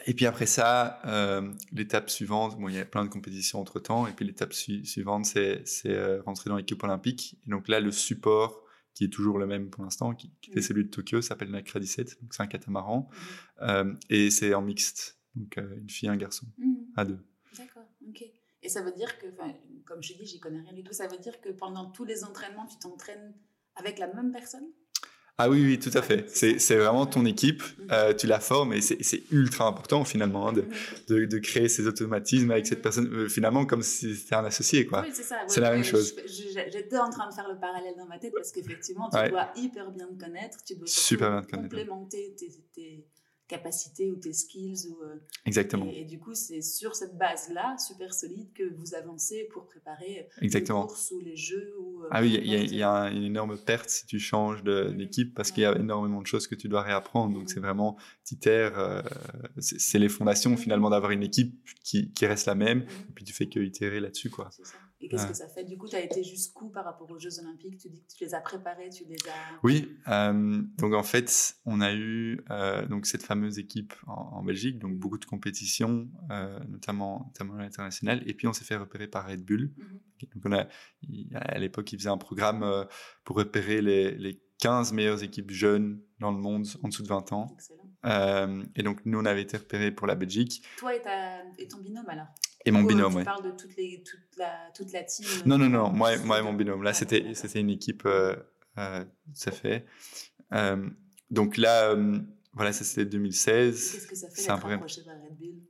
Et 0.07 0.15
puis 0.15 0.27
après 0.27 0.47
ça, 0.47 1.01
euh, 1.07 1.53
l'étape 1.73 2.11
suivante, 2.11 2.59
bon, 2.59 2.69
il 2.69 2.75
y 2.75 2.79
a 2.79 2.85
plein 2.85 3.05
de 3.05 3.11
compétitions 3.11 3.61
entre 3.61 3.81
temps. 3.81 4.07
Et 4.07 4.13
puis 4.13 4.25
l'étape 4.25 4.53
suivante, 4.53 5.27
c'est 5.27 5.65
euh, 5.87 6.21
rentrer 6.23 6.51
dans 6.51 6.57
l'équipe 6.57 6.83
olympique. 6.83 7.39
Et 7.47 7.51
donc 7.51 7.69
là, 7.69 7.81
le 7.81 7.93
support, 7.93 8.65
qui 8.95 9.05
est 9.05 9.09
toujours 9.09 9.39
le 9.39 9.47
même 9.47 9.71
pour 9.71 9.85
l'instant, 9.85 10.15
qui, 10.15 10.31
qui 10.41 10.51
était 10.51 10.63
celui 10.63 10.85
de 10.85 10.91
Tokyo, 10.91 11.23
s'appelle 11.23 11.51
Nacra 11.51 11.79
17. 11.79 12.23
Donc 12.23 12.35
c'est 12.35 12.43
un 12.43 12.47
catamaran. 12.47 13.09
Mmh. 13.09 13.63
Euh, 13.63 13.95
et 14.11 14.31
c'est 14.31 14.55
en 14.55 14.63
mixte. 14.63 15.19
Donc 15.37 15.57
une 15.57 15.91
fille 15.91 16.09
un 16.09 16.17
garçon. 16.17 16.47
Mmh. 16.59 16.75
À 16.97 17.05
deux. 17.05 17.19
D'accord, 17.57 17.85
ok. 18.09 18.25
Et 18.63 18.69
ça 18.69 18.83
veut 18.83 18.93
dire 18.93 19.19
que, 19.19 19.27
comme 19.85 20.03
je 20.03 20.15
dis, 20.15 20.27
j'y 20.27 20.41
connais 20.41 20.61
rien 20.61 20.73
du 20.73 20.83
tout. 20.83 20.93
Ça 20.93 21.07
veut 21.07 21.19
dire 21.19 21.41
que 21.41 21.51
pendant 21.51 21.91
tous 21.91 22.05
les 22.05 22.25
entraînements, 22.25 22.67
tu 22.67 22.79
t'entraînes 22.79 23.35
avec 23.77 23.99
la 23.99 24.13
même 24.13 24.33
personne? 24.33 24.67
Ah 25.37 25.51
oui, 25.51 25.65
oui, 25.65 25.81
tout 25.81 25.91
à 25.99 26.03
fait. 26.03 26.31
C'est 26.31 26.77
vraiment 26.77 27.07
ton 27.07 27.25
équipe, 27.25 27.61
euh, 27.91 28.15
tu 28.15 28.29
la 28.29 28.39
formes 28.39 28.73
et 28.73 28.81
c'est 28.81 29.23
ultra 29.33 29.67
important 29.67 30.05
finalement 30.05 30.49
hein, 30.49 30.53
de, 30.53 30.65
de, 31.09 31.25
de, 31.25 31.39
créer 31.39 31.69
ces 31.69 31.89
automatismes 31.89 32.53
avec 32.53 32.69
cette 32.69 32.83
personne, 32.83 33.13
euh, 33.13 33.29
finalement 33.29 33.67
comme 33.67 33.83
si 33.83 34.15
c'était 34.15 34.37
un 34.37 34.45
associé. 34.45 34.87
quoi. 34.87 35.03
Oui, 35.03 35.11
c'est 35.13 35.25
ça. 35.25 35.61
la 35.61 35.71
même 35.73 35.83
chose. 35.83 36.15
J'étais 36.27 36.99
en 36.99 37.11
train 37.11 37.29
de 37.29 37.35
faire 37.35 37.49
le 37.49 37.59
parallèle 37.59 37.95
dans 37.99 38.07
ma 38.07 38.19
tête 38.19 38.33
parce 38.35 38.53
qu'effectivement, 38.53 39.11
tu 39.11 39.29
dois 39.29 39.51
hyper 39.57 39.91
bien 39.91 40.07
te 40.07 40.25
connaître, 40.25 40.59
tu 40.65 40.77
dois 40.77 40.87
Super 40.87 41.31
bien 41.31 41.43
complémenter 41.43 42.37
tes, 42.39 42.51
tes, 42.73 43.05
capacités 43.57 44.11
ou 44.11 44.17
tes 44.17 44.33
skills. 44.33 44.89
Ou, 44.91 45.03
euh, 45.03 45.17
Exactement. 45.47 45.87
Et, 45.95 46.05
du 46.05 46.19
coup, 46.19 46.35
c'est 46.35 46.61
sur 46.61 46.95
cette 46.95 47.17
base-là, 47.17 47.77
super 47.79 48.13
solide, 48.13 48.53
que 48.55 48.65
vous 48.75 48.95
avancez 48.95 49.49
pour 49.53 49.67
préparer 49.67 50.29
Exactement. 50.41 50.83
les 50.83 50.87
courses 50.89 51.11
ou 51.11 51.21
les 51.21 51.37
jeux. 51.37 51.75
Ou, 51.81 52.03
ah 52.11 52.21
oui, 52.21 52.41
il 52.43 52.75
y, 52.75 52.83
a, 52.83 53.11
une 53.11 53.25
énorme 53.25 53.59
perte 53.59 53.89
si 53.89 54.07
tu 54.07 54.19
changes 54.19 54.63
d'équipe 54.63 55.35
parce 55.35 55.51
qu'il 55.51 55.63
y 55.63 55.67
a 55.67 55.77
énormément 55.77 56.21
de 56.21 56.27
choses 56.27 56.47
que 56.47 56.55
tu 56.55 56.69
dois 56.69 56.83
réapprendre. 56.83 57.35
Donc, 57.35 57.51
c'est 57.51 57.61
vraiment, 57.61 57.97
t'itères, 58.25 58.79
euh, 58.79 59.03
c'est 59.59 59.99
les 59.99 60.09
fondations 60.09 60.57
finalement 60.57 60.91
d'avoir 60.91 61.13
une 61.13 61.23
équipe 61.23 61.55
qui, 61.83 62.13
qui, 62.13 62.27
reste 62.27 62.47
la 62.47 62.55
même. 62.55 62.83
Et 62.83 63.13
puis, 63.15 63.25
tu 63.25 63.33
fais 63.33 63.47
que 63.47 63.61
itérer 63.61 64.01
là-dessus, 64.01 64.31
quoi. 64.31 64.51
Ça. 64.51 64.63
Et 65.05 65.09
qu'est-ce 65.09 65.27
que 65.27 65.35
ça 65.35 65.49
fait? 65.49 65.65
Du 65.65 65.77
coup, 65.77 65.87
tu 65.87 65.97
as 65.97 66.01
été 66.01 66.25
jusqu'où 66.25 66.71
par 66.71 66.87
rapport 66.87 67.11
aux 67.11 67.19
Jeux 67.19 67.39
Olympiques? 67.39 67.77
Tu 67.77 67.91
dis 67.91 68.01
que 68.01 68.15
tu 68.17 68.25
les 68.25 68.35
as 68.35 68.41
préparés, 68.41 68.89
tu 68.89 69.05
les 69.05 69.17
as. 69.29 69.59
Oui, 69.63 69.95
euh, 70.09 70.63
donc 70.79 70.95
en 70.95 71.03
fait, 71.03 71.57
on 71.67 71.83
a 71.83 71.93
eu 71.93 72.41
euh, 72.51 72.87
donc 72.87 73.05
cette 73.05 73.23
fameuse 73.23 73.59
équipe 73.59 73.93
en, 74.07 74.43
Belgique, 74.43 74.79
donc 74.79 74.97
beaucoup 74.97 75.19
de 75.19 75.27
compétitions, 75.27 76.09
euh, 76.31 76.59
notamment, 76.71 77.27
notamment 77.27 77.57
à 77.57 77.59
l'international, 77.59 78.23
et 78.27 78.33
puis 78.33 78.47
on 78.47 78.55
s'est 78.55 78.65
fait 78.65 78.77
repérer 78.77 79.07
par 79.07 79.29
Red 79.29 79.45
Bull. 79.45 79.73
Mhm. 79.77 80.01
Donc 80.35 80.43
on 80.47 80.53
a, 80.53 80.67
à 81.35 81.59
l'époque, 81.59 81.93
ils 81.93 81.99
faisaient 81.99 82.09
un 82.09 82.17
programme 82.17 82.87
pour 83.25 83.37
repérer 83.37 83.83
les, 83.83 84.13
les 84.13 84.41
15 84.61 84.95
meilleures 84.95 85.23
équipes 85.23 85.51
jeunes 85.51 86.01
dans 86.19 86.33
le 86.33 86.39
monde 86.39 86.67
en 86.83 86.89
dessous 86.89 87.03
de 87.03 87.09
20 87.09 87.33
ans. 87.33 87.55
et 88.75 88.83
donc, 88.83 89.05
nous, 89.05 89.19
on 89.19 89.25
avait 89.27 89.43
été 89.43 89.59
repérés 89.59 89.91
pour 89.91 90.07
la 90.07 90.15
Belgique. 90.15 90.65
Toi 90.79 90.95
et, 90.97 91.03
ta, 91.03 91.43
et 91.59 91.69
ton 91.69 91.79
binôme, 91.79 92.09
alors? 92.09 92.29
Et 92.67 92.71
mon 92.71 92.83
binôme, 92.83 93.15
oui. 93.15 93.21
Tu 93.21 93.25
parles 93.25 93.45
de 93.45 93.51
toute, 93.51 93.77
les, 93.77 94.03
toute, 94.03 94.37
la, 94.39 94.71
toute 94.75 94.93
la 94.93 95.03
team 95.05 95.27
Non, 95.45 95.59
non, 95.59 95.69
non, 95.69 95.91
moi, 95.91 96.17
moi 96.19 96.39
et 96.39 96.43
mon 96.43 96.55
binôme. 96.55 96.83
Là, 96.83 96.95
c'était, 96.95 97.35
c'était 97.35 97.61
une 97.61 97.71
équipe, 97.71 98.05
euh, 98.07 98.35
euh, 98.79 99.05
ça 99.35 99.53
fait. 99.53 99.85
Euh, 100.53 100.89
donc 101.31 101.57
là, 101.59 101.91
euh, 101.91 102.19
voilà, 102.55 102.73
ça 102.73 102.85
c'était 102.85 103.05
2016. 103.05 103.93
Qu'est-ce 103.93 104.07
que 104.07 104.15
ça 104.17 104.29
fait 104.31 104.43
d'être 104.43 104.73
approché 104.73 105.03
par 105.03 105.15
Red 105.15 105.37
Bull? 105.39 105.63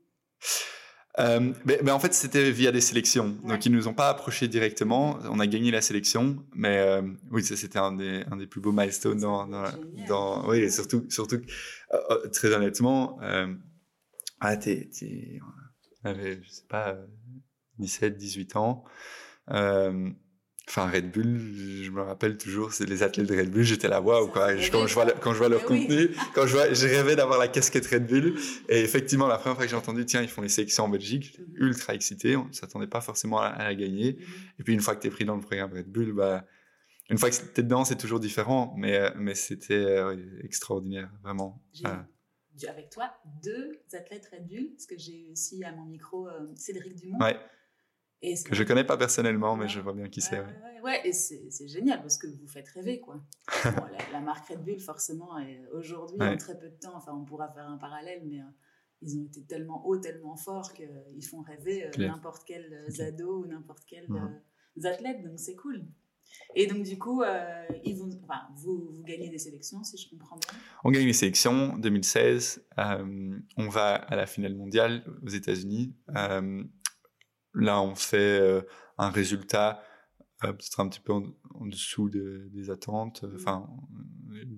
Euh, 1.20 1.52
mais, 1.64 1.78
mais, 1.82 1.90
en 1.92 2.00
fait, 2.00 2.12
c'était 2.12 2.50
via 2.50 2.72
des 2.72 2.80
sélections. 2.80 3.36
Donc, 3.44 3.64
ils 3.66 3.72
nous 3.72 3.86
ont 3.86 3.94
pas 3.94 4.08
approchés 4.08 4.48
directement. 4.48 5.18
On 5.24 5.38
a 5.38 5.46
gagné 5.46 5.70
la 5.70 5.80
sélection, 5.80 6.44
mais 6.54 6.78
euh, 6.78 7.02
oui, 7.30 7.44
ça 7.44 7.56
c'était 7.56 7.78
un 7.78 7.92
des, 7.92 8.24
un 8.30 8.36
des 8.36 8.48
plus 8.48 8.60
beaux 8.60 8.72
milestones 8.72 9.20
dans, 9.20 9.46
dans, 9.46 9.64
dans, 10.08 10.48
oui, 10.48 10.70
surtout, 10.72 11.06
surtout, 11.08 11.40
très 12.32 12.52
honnêtement, 12.52 13.20
ah, 14.40 14.56
t'es, 14.56 14.90
j'avais, 16.04 16.40
je 16.42 16.48
sais 16.48 16.66
pas, 16.68 16.96
17, 17.78 18.16
18 18.16 18.56
ans. 18.56 18.84
Euh, 19.50 20.10
enfin, 20.68 20.88
Red 20.88 21.10
Bull, 21.10 21.38
je 21.82 21.90
me 21.90 22.02
rappelle 22.02 22.38
toujours, 22.38 22.72
c'est 22.72 22.86
les 22.86 23.02
athlètes 23.02 23.28
de 23.28 23.36
Red 23.36 23.50
Bull, 23.50 23.62
j'étais 23.62 23.88
là, 23.88 24.00
waouh, 24.00 24.28
quoi. 24.28 24.54
quand, 24.54 24.86
je 24.86 24.94
vois, 24.94 25.10
quand 25.12 25.32
je 25.32 25.38
vois 25.38 25.48
leur 25.48 25.64
contenu, 25.64 26.10
quand 26.34 26.46
je 26.46 26.52
vois, 26.52 26.72
j'ai 26.72 26.88
rêvé 26.88 27.16
d'avoir 27.16 27.38
la 27.38 27.48
casquette 27.48 27.86
Red 27.86 28.06
Bull. 28.06 28.34
Et 28.68 28.80
effectivement, 28.80 29.26
la 29.26 29.38
première 29.38 29.56
fois 29.56 29.64
que 29.64 29.70
j'ai 29.70 29.76
entendu, 29.76 30.04
tiens, 30.06 30.22
ils 30.22 30.28
font 30.28 30.42
les 30.42 30.48
sélections 30.48 30.84
en 30.84 30.88
Belgique, 30.88 31.24
j'étais 31.24 31.42
mhm. 31.42 31.68
ultra 31.68 31.94
excité, 31.94 32.36
on 32.36 32.46
ne 32.46 32.52
s'attendait 32.52 32.86
pas 32.86 33.00
forcément 33.00 33.40
à, 33.40 33.64
la 33.64 33.74
gagner. 33.74 34.12
Mhm. 34.12 34.26
Et 34.60 34.62
puis, 34.64 34.74
une 34.74 34.80
fois 34.80 34.94
que 34.96 35.02
tu 35.02 35.08
es 35.08 35.10
pris 35.10 35.24
dans 35.24 35.36
le 35.36 35.42
programme 35.42 35.72
Red 35.72 35.90
Bull, 35.90 36.12
bah, 36.12 36.44
une 37.10 37.18
fois 37.18 37.28
que 37.28 37.36
tu 37.36 37.60
es 37.60 37.62
dedans, 37.62 37.84
c'est 37.84 37.96
toujours 37.96 38.20
différent, 38.20 38.74
mais, 38.78 39.12
mais 39.16 39.34
c'était 39.34 39.74
euh, 39.74 40.16
extraordinaire, 40.42 41.10
vraiment 41.22 41.62
avec 42.68 42.90
toi 42.90 43.12
deux 43.42 43.80
athlètes 43.92 44.28
Red 44.32 44.46
Bull, 44.46 44.70
parce 44.70 44.86
que 44.86 44.96
j'ai 44.96 45.28
aussi 45.30 45.64
à 45.64 45.72
mon 45.72 45.84
micro 45.84 46.28
euh, 46.28 46.52
Cédric 46.54 46.94
Dumont. 46.94 47.18
Ouais. 47.18 47.36
Et 48.22 48.42
que 48.42 48.54
je 48.54 48.62
connais 48.64 48.84
pas 48.84 48.96
personnellement, 48.96 49.54
mais 49.54 49.68
je 49.68 49.80
vois 49.80 49.92
bien 49.92 50.08
qui 50.08 50.22
c'est. 50.22 50.40
Ouais. 50.40 50.80
ouais, 50.82 51.06
et 51.06 51.12
c'est 51.12 51.68
génial 51.68 52.00
parce 52.00 52.16
que 52.16 52.26
vous 52.26 52.48
faites 52.48 52.68
rêver, 52.68 53.00
quoi. 53.00 53.22
la, 54.12 54.20
marque 54.20 54.48
Red 54.48 54.64
Bull, 54.64 54.80
forcément, 54.80 55.36
aujourd'hui, 55.72 56.16
en 56.22 56.36
très 56.36 56.58
peu 56.58 56.70
de 56.70 56.76
temps, 56.76 56.96
enfin, 56.96 57.12
on 57.12 57.24
pourra 57.24 57.48
faire 57.52 57.68
un 57.68 57.76
parallèle, 57.76 58.22
mais 58.24 58.40
euh, 58.40 58.46
ils 59.02 59.18
ont 59.18 59.24
été 59.24 59.42
tellement 59.44 59.86
hauts, 59.86 59.98
tellement 59.98 60.36
forts 60.36 60.72
qu'ils 60.72 61.24
font 61.28 61.42
rêver 61.42 61.86
euh, 61.86 61.90
n'importe 61.98 62.44
quel 62.46 62.86
Zado 62.88 63.42
ou 63.42 63.46
n'importe 63.46 63.84
quel 63.86 64.08
mhm. 64.08 64.40
athlète, 64.84 65.22
donc 65.22 65.38
c'est 65.38 65.56
cool. 65.56 65.84
Et 66.56 66.66
donc, 66.66 66.84
du 66.84 66.98
coup, 66.98 67.22
euh, 67.22 67.66
ils 67.84 67.96
vont, 67.98 68.08
enfin, 68.22 68.42
vous, 68.56 68.88
vous, 68.92 69.02
gagnez 69.02 69.28
des 69.28 69.38
sélections, 69.38 69.82
si 69.82 69.98
je 69.98 70.08
comprends 70.08 70.36
bien. 70.36 70.58
On 70.84 70.90
gagne 70.90 71.06
les 71.06 71.12
sélections 71.12 71.76
2016. 71.78 72.64
Euh, 72.78 73.38
on 73.56 73.68
va 73.68 73.94
à 73.94 74.16
la 74.16 74.26
finale 74.26 74.54
mondiale 74.54 75.04
aux 75.24 75.30
États-Unis. 75.30 75.94
Euh, 76.16 76.62
là, 77.54 77.82
on 77.82 77.94
fait 77.94 78.40
un 78.98 79.10
résultat 79.10 79.82
peut-être 80.40 80.80
un 80.80 80.88
petit 80.88 81.00
peu 81.00 81.12
en, 81.12 81.66
dessous 81.66 82.10
des 82.10 82.70
attentes, 82.70 83.22
mmh. 83.22 83.34
enfin, 83.36 83.66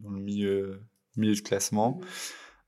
dans 0.03 0.11
le 0.11 0.21
milieu, 0.21 0.83
milieu 1.17 1.35
de 1.35 1.41
classement. 1.41 2.01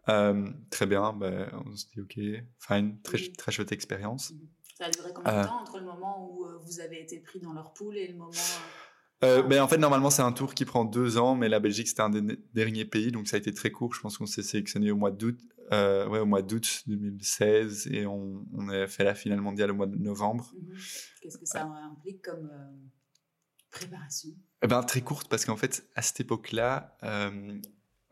Mmh. 0.07 0.45
très 0.71 0.87
bien, 0.87 1.13
ben, 1.13 1.51
on 1.67 1.77
se 1.77 1.87
dit 1.87 2.01
OK, 2.01 2.19
fine, 2.61 3.01
très, 3.03 3.19
très 3.37 3.53
chouette 3.53 3.73
expérience. 3.73 4.33
Ça 4.79 4.87
a 4.87 4.91
duré 4.91 5.13
combien 5.13 5.43
de 5.43 5.47
temps 5.47 5.61
entre 5.61 5.81
le 5.81 5.85
moment 5.85 6.31
où 6.31 6.47
vous 6.63 6.81
avez 6.81 7.03
été 7.03 7.19
pris 7.19 7.41
dans 7.41 7.53
leur 7.53 7.73
poule 7.75 7.97
et 7.97 8.07
le 8.07 8.17
moment 8.17 8.31
euh, 9.25 9.43
ben, 9.43 9.61
en 9.63 9.69
fait, 9.69 9.79
normalement, 9.79 10.11
c'est 10.11 10.23
un 10.23 10.33
tour 10.33 10.55
qui 10.55 10.65
prend 10.65 10.85
deux 10.85 11.19
ans, 11.19 11.35
mais 11.35 11.49
la 11.49 11.61
Belgique, 11.61 11.89
c'était 11.89 12.03
un 12.03 12.11
des 12.11 12.39
derniers 12.55 12.85
pays, 12.85 13.11
donc 13.11 13.27
ça 13.29 13.37
a 13.37 13.39
été 13.39 13.53
très 13.53 13.71
court. 13.71 13.95
Je 13.95 14.01
pense 14.01 14.19
qu'on 14.19 14.27
s'est 14.27 14.43
sélectionné 14.43 14.91
au 14.91 14.97
mois 14.97 15.11
d'août, 15.11 15.39
euh, 15.73 16.07
ouais, 16.09 16.21
au 16.21 16.27
mois 16.27 16.43
d'août 16.43 16.83
2016, 16.87 17.89
et 17.91 18.07
on, 18.07 18.47
on, 18.53 18.69
a 18.69 18.87
fait 18.87 19.05
la 19.05 19.15
finale 19.15 19.41
mondiale 19.41 19.71
au 19.73 19.75
mois 19.75 19.87
de 19.87 19.97
novembre. 19.97 20.53
Mhm. 20.55 20.77
Qu'est-ce 21.21 21.39
que 21.39 21.47
ça 21.47 21.65
implique 21.65 22.23
comme 22.23 22.49
euh, 22.53 22.89
préparation? 23.71 24.31
Eh 24.63 24.67
ben, 24.67 24.83
Très 24.83 25.01
courte, 25.01 25.29
parce 25.29 25.45
qu'en 25.45 25.57
fait, 25.57 25.89
à 25.97 26.03
cette 26.03 26.21
époque-là, 26.21 26.97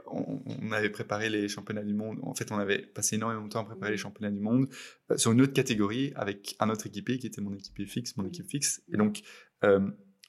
on, 0.09 0.73
avait 0.73 0.91
préparé 0.91 1.31
les 1.31 1.49
championnats 1.49 1.83
du 1.83 1.95
monde. 1.95 2.19
En 2.23 2.35
fait, 2.35 2.51
on 2.53 2.59
avait 2.59 2.79
passé 2.79 3.17
énormément 3.17 3.45
de 3.45 3.49
temps 3.49 3.61
à 3.61 3.65
préparer 3.65 3.93
les 3.93 3.97
championnats 3.97 4.31
du 4.31 4.41
monde 4.41 4.69
euh, 5.11 5.17
sur 5.17 5.33
une 5.33 5.41
autre 5.41 5.53
catégorie 5.53 6.13
avec 6.17 6.57
un 6.59 6.71
autre 6.71 6.87
équipier 6.87 7.19
qui 7.19 7.27
était 7.27 7.41
mon 7.41 7.55
équipier 7.55 7.87
fixe, 7.87 8.17
mon 8.17 8.27
équipe 8.27 8.49
fixe. 8.49 8.83
Et 8.93 8.97
donc, 8.97 9.23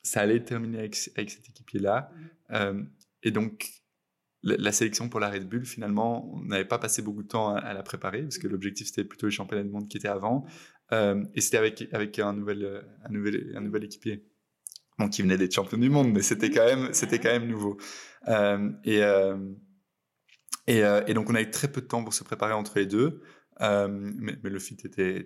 ça 0.08 0.22
allait 0.22 0.40
terminer 0.40 0.80
avec, 0.80 0.98
avec 1.16 1.30
cet 1.30 1.50
équipier-là. 1.50 2.10
Mhm. 2.12 2.30
Euh, 2.52 2.84
et 3.24 3.32
donc, 3.32 3.70
la, 4.44 4.72
sélection 4.72 5.10
pour 5.10 5.20
la 5.20 5.30
Red 5.30 5.50
Bull, 5.50 5.66
finalement, 5.66 6.32
on 6.34 6.46
n'avait 6.46 6.66
pas 6.66 6.80
passé 6.80 7.02
beaucoup 7.02 7.24
de 7.24 7.28
temps 7.28 7.54
à, 7.54 7.74
la 7.74 7.84
préparer, 7.84 8.22
parce 8.22 8.38
que 8.38 8.48
mhm. 8.48 8.54
l'objectif, 8.54 8.88
c'était 8.88 9.04
plutôt 9.04 9.28
les 9.28 9.32
championnats 9.32 9.64
du 9.64 9.70
monde 9.70 9.90
qui 9.90 9.98
étaient 9.98 10.08
avant. 10.08 10.46
Euh, 10.94 11.24
et 11.36 11.42
c'était 11.42 11.58
avec, 11.58 11.88
avec 11.92 12.18
un, 12.20 12.34
nouvel, 12.34 12.86
un, 13.04 13.10
nouvel, 13.10 13.54
un 13.56 13.62
nouvel 13.62 13.84
équipier. 13.84 14.24
Bon, 14.98 15.10
qui 15.10 15.22
venait 15.22 15.38
d'être 15.38 15.54
champion 15.54 15.78
du 15.78 15.92
monde, 15.92 16.12
mais 16.12 16.24
c'était 16.24 16.50
quand 16.50 16.66
même, 16.66 16.92
c'était 16.92 17.20
quand 17.20 17.30
même 17.30 17.48
nouveau. 17.48 17.78
Euh, 18.30 18.72
et, 18.84 19.02
et, 20.68 20.82
et, 21.08 21.14
donc, 21.14 21.30
on 21.30 21.36
a 21.36 21.42
eu 21.42 21.52
très 21.52 21.68
peu 21.68 21.82
de 21.82 21.86
temps 21.86 22.04
pour 22.04 22.14
se 22.14 22.24
préparer 22.24 22.54
entre 22.54 22.80
les 22.80 22.88
deux. 22.88 23.22
Euh, 23.62 23.88
mais, 23.90 24.38
le 24.44 24.60
fit 24.60 24.78
était, 24.84 25.26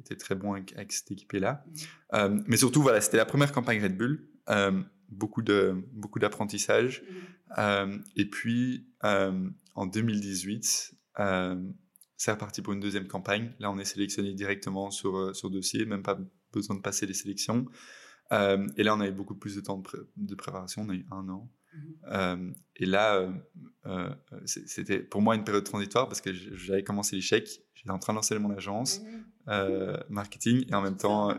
était, 0.00 0.16
très 0.16 0.34
bon 0.34 0.52
avec, 0.52 0.92
cette 0.92 1.10
équipe-là. 1.10 1.64
Mmh. 1.64 1.72
Euh, 2.14 2.40
mais 2.46 2.56
surtout, 2.56 2.82
voilà, 2.82 3.00
c'était 3.00 3.16
la 3.16 3.26
première 3.26 3.52
campagne 3.52 3.82
Red 3.82 3.96
Bull. 3.96 4.28
Euh, 4.48 4.82
beaucoup 5.10 5.42
de 5.42 5.84
beaucoup 5.92 6.18
d'apprentissage. 6.18 7.02
Mmh. 7.56 8.02
et 8.16 8.28
puis, 8.28 8.86
en 9.02 9.86
2018, 9.86 10.94
c'est 12.16 12.32
reparti 12.32 12.62
pour 12.62 12.72
une 12.72 12.80
deuxième 12.80 13.06
campagne. 13.06 13.52
Là, 13.58 13.70
on 13.70 13.78
est 13.78 13.84
sélectionné 13.84 14.34
directement 14.34 14.90
sur, 14.90 15.34
sur 15.34 15.50
dossier, 15.50 15.84
même 15.86 16.02
pas 16.02 16.18
besoin 16.52 16.76
de 16.76 16.82
passer 16.82 17.06
les 17.06 17.14
sélections. 17.14 17.66
et 18.32 18.82
là, 18.82 18.94
on 18.94 19.00
avait 19.00 19.12
beaucoup 19.12 19.34
plus 19.34 19.54
de 19.54 19.60
temps 19.60 19.78
de, 19.78 20.10
de 20.16 20.34
préparation. 20.34 20.82
On 20.82 20.88
a 20.90 20.94
eu 20.94 21.06
un 21.10 21.28
an. 21.28 21.50
Mmh. 21.74 22.52
et 22.76 22.86
là, 22.86 23.28
c'était 24.46 25.00
pour 25.00 25.20
moi 25.20 25.34
une 25.34 25.44
période 25.44 25.64
transitoire 25.64 26.08
parce 26.08 26.20
que 26.20 26.32
j'avais 26.32 26.82
commencé 26.82 27.16
l'échec 27.16 27.62
j'étais 27.78 27.90
en 27.90 27.98
train 27.98 28.12
de 28.12 28.16
lancer 28.16 28.38
mon 28.38 28.50
agence 28.50 29.00
euh, 29.48 29.96
marketing 30.08 30.66
et 30.68 30.74
en 30.74 30.82
même 30.82 30.96
temps, 30.96 31.34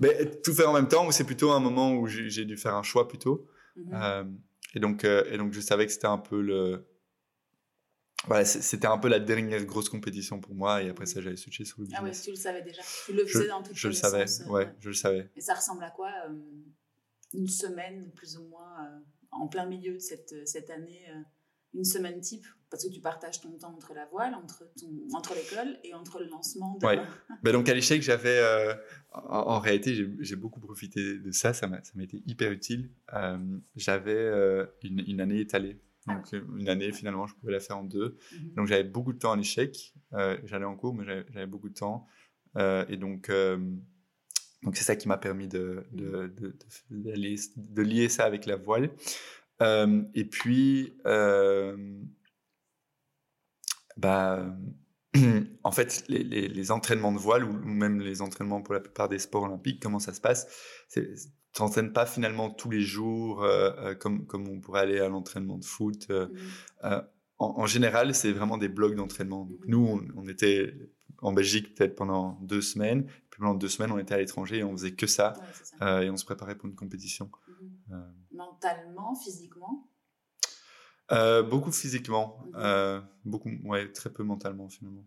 mais 0.00 0.40
tout 0.42 0.54
faire 0.54 0.70
en 0.70 0.72
même 0.72 0.88
temps, 0.88 1.10
c'est 1.10 1.24
plutôt 1.24 1.50
un 1.50 1.60
moment 1.60 1.92
où 1.94 2.06
j'ai 2.06 2.44
dû 2.44 2.56
faire 2.56 2.74
un 2.74 2.82
choix 2.82 3.08
plutôt. 3.08 3.46
Euh, 3.92 4.24
et 4.74 4.80
donc, 4.80 5.04
euh, 5.04 5.24
et 5.30 5.38
donc 5.38 5.52
je 5.52 5.60
savais 5.60 5.86
que 5.86 5.92
c'était 5.92 6.06
un 6.06 6.18
peu 6.18 6.40
le, 6.40 6.86
voilà, 8.26 8.44
c'était 8.44 8.86
un 8.86 8.98
peu 8.98 9.08
la 9.08 9.18
dernière 9.18 9.64
grosse 9.64 9.88
compétition 9.88 10.40
pour 10.40 10.54
moi 10.54 10.82
et 10.82 10.88
après 10.88 11.06
ça 11.06 11.20
j'avais 11.20 11.36
switché 11.36 11.64
sur 11.64 11.80
le 11.80 11.86
business. 11.86 12.00
Ah 12.00 12.04
ouais, 12.04 12.24
tu 12.24 12.30
le 12.30 12.36
savais 12.36 12.62
déjà. 12.62 12.82
Tu 13.06 13.12
le 13.12 13.26
faisais 13.26 13.48
dans 13.48 13.62
toutes 13.62 13.76
Je 13.76 13.88
le 13.88 13.94
savais, 13.94 14.24
ouais, 14.48 14.74
je 14.78 14.88
le 14.88 14.94
savais. 14.94 15.30
Et 15.36 15.40
ça 15.40 15.54
ressemble 15.54 15.82
à 15.84 15.90
quoi 15.90 16.10
une 17.34 17.48
semaine 17.48 18.12
plus 18.14 18.38
ou 18.38 18.44
moins 18.44 19.02
en 19.32 19.48
plein 19.48 19.66
milieu 19.66 19.94
de 19.94 19.98
cette, 19.98 20.46
cette 20.46 20.70
année 20.70 21.00
une 21.74 21.84
semaine 21.84 22.20
type 22.20 22.46
parce 22.70 22.84
que 22.86 22.92
tu 22.92 23.00
partages 23.00 23.40
ton 23.40 23.50
temps 23.58 23.74
entre 23.76 23.92
la 23.92 24.06
voile, 24.06 24.34
entre, 24.34 24.64
ton, 24.80 24.88
entre 25.14 25.34
l'école 25.34 25.78
et 25.84 25.92
entre 25.92 26.20
le 26.20 26.26
lancement. 26.26 26.78
De... 26.78 26.86
Ouais. 26.86 26.98
ben 27.42 27.52
donc 27.52 27.68
à 27.68 27.74
l'échec, 27.74 28.02
j'avais, 28.02 28.38
euh, 28.38 28.74
en, 29.12 29.60
réalité, 29.60 29.94
j'ai 30.20 30.36
beaucoup 30.36 30.58
profité 30.58 31.18
de 31.18 31.30
ça, 31.32 31.52
ça 31.52 31.66
m'a 31.66 32.02
été 32.02 32.22
hyper 32.26 32.50
utile. 32.50 32.90
Euh, 33.12 33.38
j'avais 33.76 34.16
euh, 34.16 34.66
une, 34.82 35.04
une, 35.06 35.20
année 35.20 35.40
étalée. 35.40 35.82
Ah 36.06 36.14
donc 36.14 36.32
une 36.58 36.68
année, 36.68 36.92
finalement, 36.92 37.26
je 37.26 37.34
pouvais 37.34 37.52
la 37.52 37.60
faire 37.60 37.76
en 37.76 37.84
deux. 37.84 38.16
Mhm. 38.32 38.54
Donc 38.54 38.66
j'avais 38.66 38.84
beaucoup 38.84 39.12
de 39.12 39.18
temps 39.18 39.32
à 39.32 39.36
l'échec. 39.36 39.94
J'allais 40.44 40.64
en 40.64 40.76
cours, 40.76 40.94
mais 40.94 41.04
j'avais 41.04 41.46
beaucoup 41.46 41.68
de 41.68 41.74
temps. 41.74 42.06
et 42.56 42.96
donc, 42.96 43.30
donc 44.62 44.76
c'est 44.76 44.84
ça 44.84 44.96
qui 44.96 45.08
m'a 45.08 45.18
permis 45.18 45.48
de, 45.48 45.84
de, 45.92 46.32
de, 46.38 46.56
de, 46.90 47.82
lier 47.82 48.08
ça 48.08 48.24
avec 48.24 48.46
la 48.46 48.56
voile. 48.56 48.90
et 49.60 50.24
puis, 50.24 50.94
bah, 53.96 54.46
en 55.64 55.72
fait, 55.72 56.04
les, 56.08 56.70
entraînements 56.70 57.12
de 57.12 57.18
voile 57.18 57.44
ou 57.44 57.52
même 57.52 58.00
les 58.00 58.22
entraînements 58.22 58.62
pour 58.62 58.74
la 58.74 58.80
plupart 58.80 59.08
des 59.08 59.18
sports 59.18 59.44
olympiques, 59.44 59.82
comment 59.82 59.98
ça 59.98 60.12
se 60.12 60.20
passe? 60.20 60.48
Tu 60.92 61.06
t'entraînes 61.52 61.92
pas 61.92 62.06
finalement 62.06 62.50
tous 62.50 62.70
les 62.70 62.80
jours 62.80 63.44
euh, 63.44 63.70
euh, 63.78 63.94
comme, 63.94 64.26
comme 64.26 64.48
on 64.48 64.60
pourrait 64.60 64.80
aller 64.80 65.00
à 65.00 65.08
l'entraînement 65.08 65.58
de 65.58 65.64
foot. 65.64 66.06
Euh, 66.10 66.28
mmh. 66.82 67.02
En, 67.42 67.66
général, 67.66 68.14
c'est 68.14 68.32
vraiment 68.32 68.58
des 68.58 68.68
blocs 68.68 68.94
d'entraînement. 68.94 69.44
Donc, 69.44 69.60
nous, 69.66 70.00
on, 70.16 70.28
était 70.28 70.74
en 71.18 71.32
Belgique 71.32 71.74
peut-être 71.74 71.94
pendant 71.94 72.38
deux 72.42 72.62
semaines. 72.62 73.04
Puis 73.30 73.40
pendant 73.40 73.54
deux 73.54 73.68
semaines, 73.68 73.92
on 73.92 73.98
était 73.98 74.14
à 74.14 74.18
l'étranger 74.18 74.58
et 74.58 74.64
on 74.64 74.72
faisait 74.72 74.94
que 74.94 75.06
ça, 75.06 75.34
et 75.80 76.10
on 76.10 76.16
se 76.16 76.24
préparait 76.24 76.56
pour 76.56 76.68
une 76.68 76.74
compétition. 76.74 77.30
Mmh. 77.88 77.96
Mentalement, 78.32 79.14
physiquement? 79.14 79.88
Euh, 81.12 81.42
beaucoup 81.42 81.72
physiquement, 81.72 82.38
mhm. 82.46 82.52
euh, 82.56 83.00
beaucoup, 83.24 83.50
ouais, 83.64 83.90
très 83.92 84.10
peu 84.10 84.22
mentalement 84.22 84.68
finalement. 84.68 85.04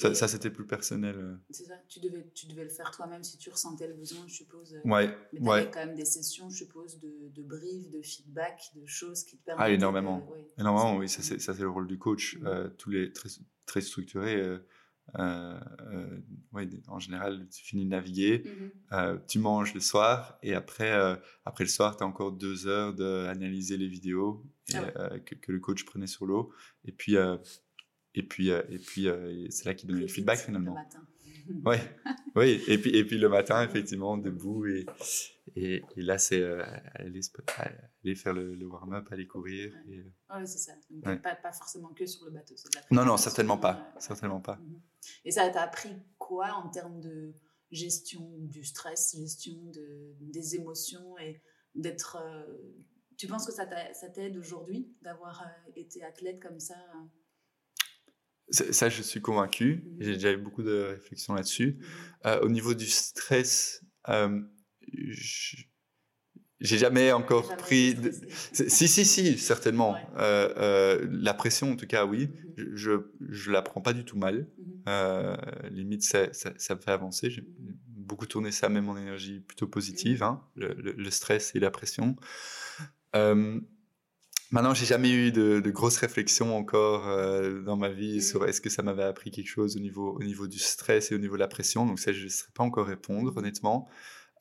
Ça, 0.00 0.14
ça 0.14 0.28
c'était 0.28 0.50
plus 0.50 0.66
personnel. 0.66 1.16
Euh. 1.16 1.36
C'est 1.50 1.64
ça, 1.64 1.74
tu 1.88 1.98
devais, 1.98 2.30
tu 2.32 2.46
devais 2.46 2.62
le 2.62 2.70
faire 2.70 2.92
toi-même 2.92 3.24
si 3.24 3.36
tu 3.36 3.50
ressentais 3.50 3.88
le 3.88 3.94
besoin, 3.94 4.20
je 4.28 4.34
suppose. 4.34 4.76
Ouais, 4.84 5.12
Mais 5.32 5.40
tu 5.40 5.50
avais 5.50 5.70
quand 5.70 5.86
même 5.86 5.96
des 5.96 6.04
sessions, 6.04 6.48
je 6.50 6.58
suppose, 6.58 7.00
de, 7.00 7.30
de 7.34 7.42
briefs, 7.42 7.90
de 7.90 8.00
feedback, 8.00 8.60
de 8.76 8.86
choses 8.86 9.24
qui 9.24 9.38
te 9.38 9.44
permettent. 9.44 9.64
Ah, 9.66 9.70
énormément. 9.70 10.24
énormément, 10.56 10.96
oui, 10.96 11.08
ça 11.08 11.22
c'est, 11.22 11.40
ça 11.40 11.52
c'est 11.52 11.62
le 11.62 11.70
rôle 11.70 11.88
du 11.88 11.98
coach. 11.98 12.38
Mhm. 12.38 12.74
tous 12.78 12.90
les 12.90 13.12
très, 13.12 13.28
très 13.66 13.80
structurés 13.80 14.60
euh, 15.18 15.58
euh, 15.92 16.18
ouais, 16.52 16.68
en 16.86 16.98
général, 16.98 17.46
tu 17.50 17.64
finis 17.64 17.84
de 17.84 17.90
naviguer, 17.90 18.44
mmh 18.44 18.94
euh, 18.94 19.18
tu 19.26 19.38
manges 19.38 19.74
le 19.74 19.80
soir 19.80 20.38
et 20.42 20.54
après, 20.54 20.92
après 21.44 21.64
le 21.64 21.68
soir, 21.68 21.96
tu 21.96 22.04
as 22.04 22.06
encore 22.06 22.32
deux 22.32 22.66
heures 22.66 22.94
d'analyser 22.94 23.76
les 23.76 23.88
vidéos 23.88 24.44
ah 24.74 25.18
que, 25.20 25.52
le 25.52 25.60
coach 25.60 25.84
prenait 25.84 26.06
sur 26.06 26.26
l'eau. 26.26 26.52
Et 26.84 26.92
puis, 26.92 27.16
et 28.14 28.22
puis, 28.22 28.48
et 28.48 28.78
puis 28.78 29.08
c'est 29.50 29.64
là 29.66 29.74
qu'il 29.74 29.88
donnait 29.88 30.02
le 30.02 30.08
feedback 30.08 30.38
finalement. 30.38 30.74
Le 30.74 30.80
matin. 30.80 31.08
ouais, 31.64 31.80
oui. 32.34 32.62
Et 32.68 32.78
puis, 32.78 32.90
et 32.96 33.04
puis 33.04 33.18
le 33.18 33.28
matin, 33.28 33.62
effectivement, 33.62 34.16
debout 34.16 34.66
et, 34.66 34.86
et, 35.56 35.82
là, 35.96 36.18
c'est 36.18 36.40
euh, 36.40 36.62
aller, 36.94 37.20
aller, 38.04 38.14
faire 38.14 38.32
le, 38.34 38.66
warm-up, 38.66 39.06
aller 39.10 39.26
courir. 39.26 39.72
Oui, 39.86 40.04
ouais, 40.30 40.46
c'est 40.46 40.58
ça. 40.58 40.72
pas, 41.02 41.34
pas, 41.34 41.52
forcément 41.52 41.92
que 41.94 42.06
sur 42.06 42.24
le 42.26 42.32
bateau. 42.32 42.54
non, 42.90 43.04
non, 43.04 43.16
certainement 43.16 43.58
pas. 43.58 43.92
Certainement 43.98 44.40
pas. 44.40 44.56
Mhm. 44.56 44.80
Et 45.24 45.30
ça 45.30 45.48
t'a 45.48 45.62
appris 45.62 45.90
quoi 46.18 46.52
en 46.52 46.68
termes 46.68 47.00
de 47.00 47.34
gestion 47.70 48.30
du 48.40 48.64
stress, 48.64 49.16
gestion 49.16 49.56
de, 49.72 50.14
des 50.20 50.54
émotions 50.56 51.18
et 51.18 51.42
d'être. 51.74 52.18
Euh, 52.20 52.44
tu 53.16 53.26
penses 53.26 53.46
que 53.46 53.52
ça 53.52 53.66
t'aide 53.66 54.36
aujourd'hui 54.36 54.94
d'avoir 55.02 55.42
euh, 55.42 55.72
été 55.74 56.04
athlète 56.04 56.40
comme 56.40 56.60
ça 56.60 56.76
ça, 58.50 58.88
je 58.88 59.02
suis 59.02 59.20
convaincu. 59.20 59.84
J'ai 60.00 60.14
déjà 60.14 60.32
eu 60.32 60.38
beaucoup 60.38 60.62
de 60.62 60.94
réflexions 60.94 61.34
là-dessus. 61.34 61.78
Mhm. 62.24 62.38
au 62.42 62.48
niveau 62.48 62.74
du 62.74 62.86
stress, 62.86 63.84
j'ai 66.60 66.78
jamais 66.78 67.12
encore 67.12 67.56
pris. 67.56 67.96
Si, 68.52 68.88
si, 68.88 69.04
si, 69.04 69.38
certainement. 69.38 69.96
Euh, 70.16 70.52
euh, 70.56 71.08
la 71.10 71.34
pression, 71.34 71.72
en 71.72 71.76
tout 71.76 71.86
cas, 71.86 72.04
oui. 72.04 72.26
Mm-hmm. 72.26 72.74
Je, 72.74 72.92
je 73.28 73.50
la 73.52 73.62
prends 73.62 73.80
pas 73.80 73.92
du 73.92 74.04
tout 74.04 74.18
mal. 74.18 74.38
Mm-hmm. 74.40 74.82
Euh, 74.88 75.36
limite, 75.70 76.02
ça, 76.02 76.32
ça, 76.32 76.74
me 76.74 76.80
fait 76.80 76.90
avancer. 76.90 77.30
J'ai 77.30 77.44
beaucoup 77.88 78.26
tourné 78.26 78.50
ça, 78.50 78.68
même 78.68 78.88
en 78.88 78.96
énergie 78.96 79.40
plutôt 79.40 79.68
positive, 79.68 80.22
hein, 80.24 80.42
le, 80.56 81.10
stress 81.10 81.54
et 81.54 81.60
la 81.60 81.70
pression. 81.70 82.16
Euh, 84.50 84.54
maintenant, 84.54 84.74
j'ai 84.74 84.86
jamais 84.86 85.10
eu 85.10 85.32
de, 85.32 85.60
de 85.60 85.70
grosses 85.70 85.98
réflexions 85.98 86.56
encore 86.56 87.04
dans 87.62 87.76
ma 87.76 87.90
vie 87.90 88.22
sur 88.22 88.42
mm-hmm. 88.42 88.48
est-ce 88.48 88.60
que 88.60 88.70
ça 88.70 88.82
m'avait 88.82 89.04
appris 89.04 89.30
quelque 89.30 89.48
chose 89.48 89.76
au 89.76 89.80
niveau, 89.80 90.16
au 90.16 90.22
niveau 90.22 90.46
du 90.46 90.58
stress 90.58 91.12
et 91.12 91.14
au 91.14 91.18
niveau 91.18 91.34
de 91.34 91.40
la 91.40 91.48
pression. 91.48 91.86
Donc 91.86 91.98
ça, 91.98 92.12
je 92.12 92.24
ne 92.24 92.28
saurais 92.28 92.52
pas 92.54 92.64
encore 92.64 92.86
répondre, 92.86 93.36
honnêtement. 93.36 93.88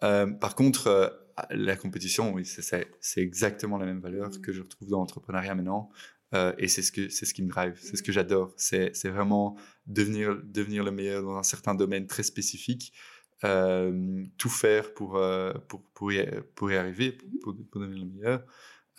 Euh, 0.03 0.27
par 0.27 0.55
contre, 0.55 0.87
euh, 0.87 1.09
la 1.51 1.75
compétition, 1.75 2.33
oui, 2.33 2.45
c'est 2.45 3.21
exactement 3.21 3.77
la 3.77 3.85
même 3.85 3.99
valeur 3.99 4.29
mmh. 4.29 4.41
que 4.41 4.51
je 4.51 4.61
retrouve 4.61 4.89
dans 4.89 4.99
l'entrepreneuriat 4.99 5.55
maintenant. 5.55 5.89
Euh, 6.33 6.53
et 6.57 6.67
c'est 6.67 6.81
ce, 6.81 6.91
que, 6.91 7.09
ce 7.09 7.33
qui 7.33 7.41
me 7.41 7.49
drive, 7.49 7.77
c'est 7.79 7.95
ce 7.95 8.03
que 8.03 8.11
mmh. 8.11 8.13
j'adore. 8.13 8.53
C'est 8.57 9.09
vraiment 9.09 9.57
devenir, 9.85 10.37
devenir 10.43 10.83
le 10.83 10.91
meilleur 10.91 11.23
dans 11.23 11.37
un 11.37 11.43
certain 11.43 11.75
domaine 11.75 12.07
très 12.07 12.23
spécifique. 12.23 12.93
tout 13.41 14.49
faire 14.49 14.93
pour, 14.93 15.21
pour, 15.67 15.83
pour, 15.93 16.11
y, 16.11 16.25
pour 16.55 16.71
y 16.71 16.75
arriver, 16.75 17.17
mmh. 17.17 17.39
pour, 17.39 17.55
pour, 17.71 17.81
devenir 17.81 18.05
le 18.05 18.11
meilleur. 18.11 18.43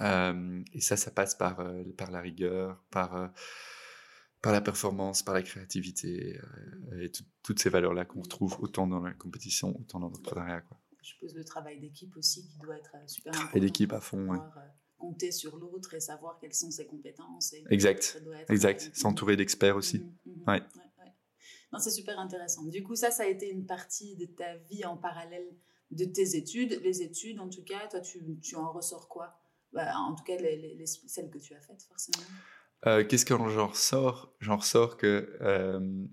Et 0.01 0.81
ça, 0.81 0.97
ça 0.97 1.11
passe 1.11 1.35
par, 1.35 1.63
par 1.97 2.11
la 2.11 2.21
rigueur, 2.21 2.83
par, 2.91 3.33
par 4.43 4.53
la 4.53 4.61
performance, 4.61 5.23
par 5.23 5.35
la 5.35 5.43
créativité 5.43 6.41
et 7.01 7.11
toutes 7.43 7.59
ces 7.59 7.71
valeurs-là 7.71 8.05
qu'on 8.05 8.23
retrouve 8.23 8.57
autant 8.61 8.87
dans 8.87 9.01
la 9.01 9.13
compétition, 9.13 9.79
autant 9.79 10.01
dans 10.01 10.07
l'entrepreneuriat. 10.07 10.63
Je 11.03 11.15
suppose, 11.15 11.35
le 11.35 11.45
travail 11.45 11.81
d'équipe 11.81 12.17
aussi 12.17 12.47
qui 12.47 12.59
doit 12.59 12.77
être 12.77 12.91
euh, 12.95 13.07
super 13.07 13.35
important. 13.35 13.57
Et 13.57 13.61
d'équipe 13.61 13.93
à 13.93 14.01
fond, 14.01 14.29
oui. 14.31 14.39
Euh, 14.39 14.61
compter 14.99 15.31
sur 15.31 15.57
l'autre 15.57 15.95
et 15.95 16.01
savoir 16.01 16.39
quelles 16.41 16.55
sont 16.55 16.71
ses 16.71 16.87
compétences. 16.87 17.55
exact, 17.71 18.21
exact. 18.49 18.91
S'entourer 18.95 19.37
d'experts 19.37 19.77
aussi. 19.77 20.01
Mmh, 20.01 20.17
mmh, 20.27 20.31
mmh. 20.33 20.51
ouais. 20.51 20.63
Non, 21.73 21.79
c'est 21.79 21.91
super 21.91 22.19
intéressant. 22.19 22.65
Du 22.65 22.83
coup, 22.83 22.97
ça, 22.97 23.11
ça 23.11 23.23
a 23.23 23.27
été 23.27 23.49
une 23.49 23.65
partie 23.65 24.17
de 24.17 24.27
ta 24.27 24.57
vie 24.57 24.85
en 24.85 24.97
parallèle 24.97 25.47
de 25.91 26.05
tes 26.05 26.37
études. 26.37 26.81
Les 26.83 27.03
études, 27.03 27.41
en 27.41 27.49
tout 27.49 27.63
cas, 27.63 27.87
toi, 27.89 28.01
tu, 28.01 28.21
tu 28.41 28.57
en 28.57 28.73
ressors 28.73 29.09
quoi? 29.09 29.39
Bah, 29.73 29.93
En 29.97 30.15
tout 30.15 30.25
cas, 30.25 30.37
les, 30.37 30.85
celles 30.87 31.31
que 31.31 31.39
tu 31.39 31.55
as 31.55 31.61
faites, 31.61 31.83
forcément. 31.83 32.25
Euh, 32.87 33.05
Qu'est-ce 33.05 33.25
que 33.25 33.35
j'en 33.35 33.67
ressors 33.67 34.33
J'en 34.41 34.57
ressors 34.57 34.97
que 34.97 35.37
euh, 35.41 36.07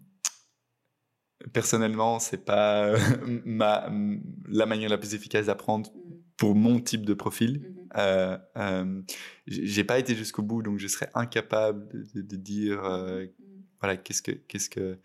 personnellement, 1.54 2.20
c'est 2.20 2.44
pas 2.44 2.94
ma, 3.46 3.89
la 4.48 4.65
manière 4.65 4.89
la 4.89 4.98
plus 4.98 5.13
efficace 5.13 5.48
d'apprendre 5.48 5.91
mm. 5.91 6.13
pour 6.38 6.56
mon 6.56 6.80
type 6.80 7.06
de 7.06 7.13
profil. 7.13 7.60
Mm-hmm. 7.60 7.98
Euh, 7.98 8.38
euh, 8.58 9.02
j'ai 9.48 9.84
pas 9.84 10.00
été 10.00 10.15
jusqu'au 10.15 10.41
bout, 10.41 10.62
donc 10.62 10.80
je 10.80 10.88
serais 10.88 11.10
incapable 11.13 11.88
de, 12.13 12.36
dire 12.36 12.84
euh, 12.84 13.26
mm-hmm. 13.26 13.30
voilà 13.80 13.98
qu'est-ce 13.98 14.22
que 14.22 14.32
qu'est-ce 14.32 14.70
que 14.70 15.00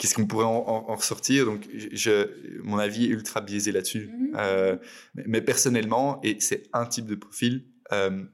qu'est-ce 0.00 0.14
qu'on 0.14 0.26
pourrait 0.26 0.46
en, 0.46 0.94
ressortir. 0.94 1.44
Donc, 1.44 1.68
je, 1.74 2.62
mon 2.62 2.78
avis 2.78 3.04
est 3.04 3.08
ultra 3.08 3.42
biaisé 3.42 3.70
là-dessus. 3.70 4.08
Mm-hmm. 4.08 4.32
Euh, 4.36 4.76
mais, 5.14 5.42
personnellement, 5.42 6.20
et 6.22 6.40
c'est 6.40 6.62
un 6.72 6.86
type 6.86 7.04
de 7.04 7.14
profil, 7.14 7.66
euh, 7.92 8.24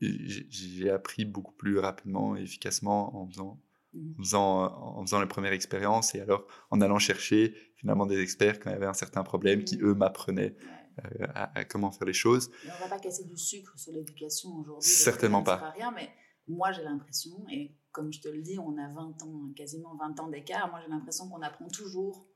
j'ai 0.00 0.90
appris 0.90 1.24
beaucoup 1.24 1.52
plus 1.52 1.78
rapidement 1.78 2.36
et 2.36 2.42
efficacement 2.42 3.16
en 3.16 3.28
faisant 3.28 3.60
en 3.96 4.22
faisant, 4.24 4.64
en 4.98 5.06
faisant 5.06 5.20
les 5.20 5.28
premières 5.28 5.52
expériences 5.52 6.16
et 6.16 6.20
alors 6.20 6.48
en 6.72 6.80
allant 6.80 6.98
chercher 6.98 7.54
finalement 7.76 8.06
des 8.06 8.18
experts 8.18 8.58
quand 8.58 8.70
il 8.70 8.72
y 8.72 8.76
avait 8.76 8.86
un 8.86 8.92
certain 8.92 9.22
problème 9.22 9.62
qui, 9.62 9.78
eux, 9.80 9.94
m'apprenaient 9.94 10.56
euh, 10.98 11.26
à, 11.32 11.64
comment 11.64 11.92
faire 11.92 12.08
les 12.08 12.12
choses. 12.12 12.50
On 12.64 12.74
ne 12.74 12.80
va 12.80 12.88
pas 12.88 12.98
casser 12.98 13.22
du 13.22 13.36
sucre 13.36 13.78
sur 13.78 13.92
l'éducation 13.92 14.50
aujourd'hui. 14.56 14.90
Certainement 14.90 15.44
pas. 15.44 15.70
rien, 15.76 15.92
mais 15.92 16.10
moi, 16.48 16.72
j'ai 16.72 16.82
l'impression, 16.82 17.30
et 17.52 17.72
comme 17.94 18.12
je 18.12 18.20
te 18.20 18.28
le 18.28 18.42
dis, 18.42 18.58
on 18.58 18.76
a 18.76 18.88
20 18.88 19.22
ans, 19.22 19.52
quasiment 19.56 19.94
20 19.94 20.20
ans 20.20 20.28
d'écart, 20.28 20.68
moi, 20.68 20.80
j'ai 20.82 20.90
l'impression 20.90 21.28
qu'on 21.28 21.40
apprend 21.42 21.68
toujours. 21.68 22.26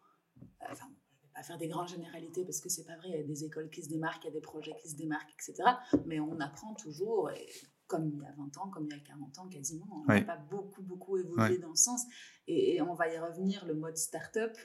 Euh, 0.40 0.66
enfin, 0.71 0.87
je 1.21 1.27
vais 1.27 1.33
pas 1.35 1.42
faire 1.42 1.59
des 1.59 1.66
grandes 1.66 1.88
généralités 1.88 2.44
parce 2.44 2.61
que 2.61 2.68
c'est 2.68 2.85
pas 2.85 2.97
vrai, 2.97 3.09
il 3.09 3.16
y 3.16 3.21
a 3.21 3.25
des 3.25 3.44
écoles 3.44 3.68
qui 3.68 3.83
se 3.83 3.88
démarquent, 3.88 4.25
il 4.25 4.29
y 4.29 4.31
a 4.31 4.35
des 4.35 4.40
projets 4.40 4.75
qui 4.81 4.88
se 4.88 4.97
démarquent, 4.97 5.35
etc. 5.35 5.68
Mais 6.07 6.21
on 6.21 6.38
apprend 6.38 6.75
toujours, 6.75 7.31
et 7.33 7.49
comme 7.88 8.09
il 8.09 8.23
y 8.23 8.27
a 8.27 8.33
20 8.37 8.57
ans, 8.59 8.71
comme 8.71 8.87
il 8.87 8.97
y 8.97 9.01
a 9.01 9.03
40 9.03 9.38
ans 9.40 9.49
quasiment. 9.49 9.87
On 9.90 10.05
n'a 10.05 10.21
pas 10.23 10.37
beaucoup, 10.37 10.83
beaucoup 10.83 11.16
évolué 11.16 11.59
dans 11.59 11.75
ce 11.75 11.85
sens. 11.85 12.05
Et, 12.47 12.81
on 12.81 12.94
va 12.94 13.12
y 13.12 13.18
revenir, 13.18 13.66
le 13.66 13.75
mode 13.75 13.97
start-up. 13.97 14.57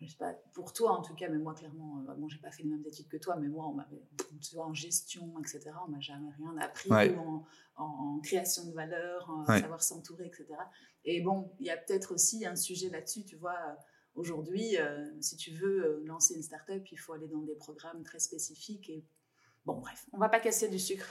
Je 0.00 0.06
sais 0.06 0.16
pas, 0.16 0.32
pour 0.52 0.72
toi 0.72 0.92
en 0.92 1.02
tout 1.02 1.14
cas, 1.14 1.28
mais 1.28 1.38
moi 1.38 1.54
clairement, 1.54 2.04
euh, 2.08 2.14
bon, 2.14 2.28
j'ai 2.28 2.38
pas 2.38 2.52
fait 2.52 2.62
les 2.62 2.68
mêmes 2.68 2.84
études 2.86 3.08
que 3.08 3.16
toi, 3.16 3.34
mais 3.36 3.48
moi, 3.48 3.66
on 3.66 3.74
m'avait, 3.74 4.00
tu 4.40 4.54
vois, 4.54 4.66
en 4.66 4.74
gestion, 4.74 5.34
etc., 5.40 5.70
on 5.86 5.90
m'a 5.90 5.98
jamais 6.00 6.30
rien 6.38 6.56
appris, 6.58 7.16
en, 7.16 7.44
en, 7.76 8.20
création 8.20 8.64
de 8.66 8.72
valeur, 8.72 9.28
en 9.28 9.44
savoir 9.44 9.82
s'entourer, 9.82 10.26
etc. 10.26 10.46
Et 11.04 11.20
bon, 11.20 11.52
il 11.58 11.66
y 11.66 11.70
a 11.70 11.76
peut-être 11.76 12.14
aussi 12.14 12.46
un 12.46 12.54
sujet 12.54 12.90
là-dessus, 12.90 13.24
tu 13.24 13.36
vois. 13.36 13.76
Aujourd'hui, 14.14 14.76
euh, 14.78 15.06
si 15.20 15.36
tu 15.36 15.52
veux 15.52 15.84
euh, 15.84 16.02
lancer 16.04 16.34
une 16.34 16.42
start-up, 16.42 16.84
il 16.90 16.98
faut 16.98 17.12
aller 17.12 17.28
dans 17.28 17.42
des 17.42 17.54
programmes 17.54 18.02
très 18.02 18.18
spécifiques 18.18 18.90
et 18.90 19.04
Bon, 19.66 19.80
bref, 19.80 20.06
on 20.12 20.18
va 20.18 20.28
pas 20.28 20.40
casser 20.40 20.68
du 20.68 20.78
sucre. 20.78 21.06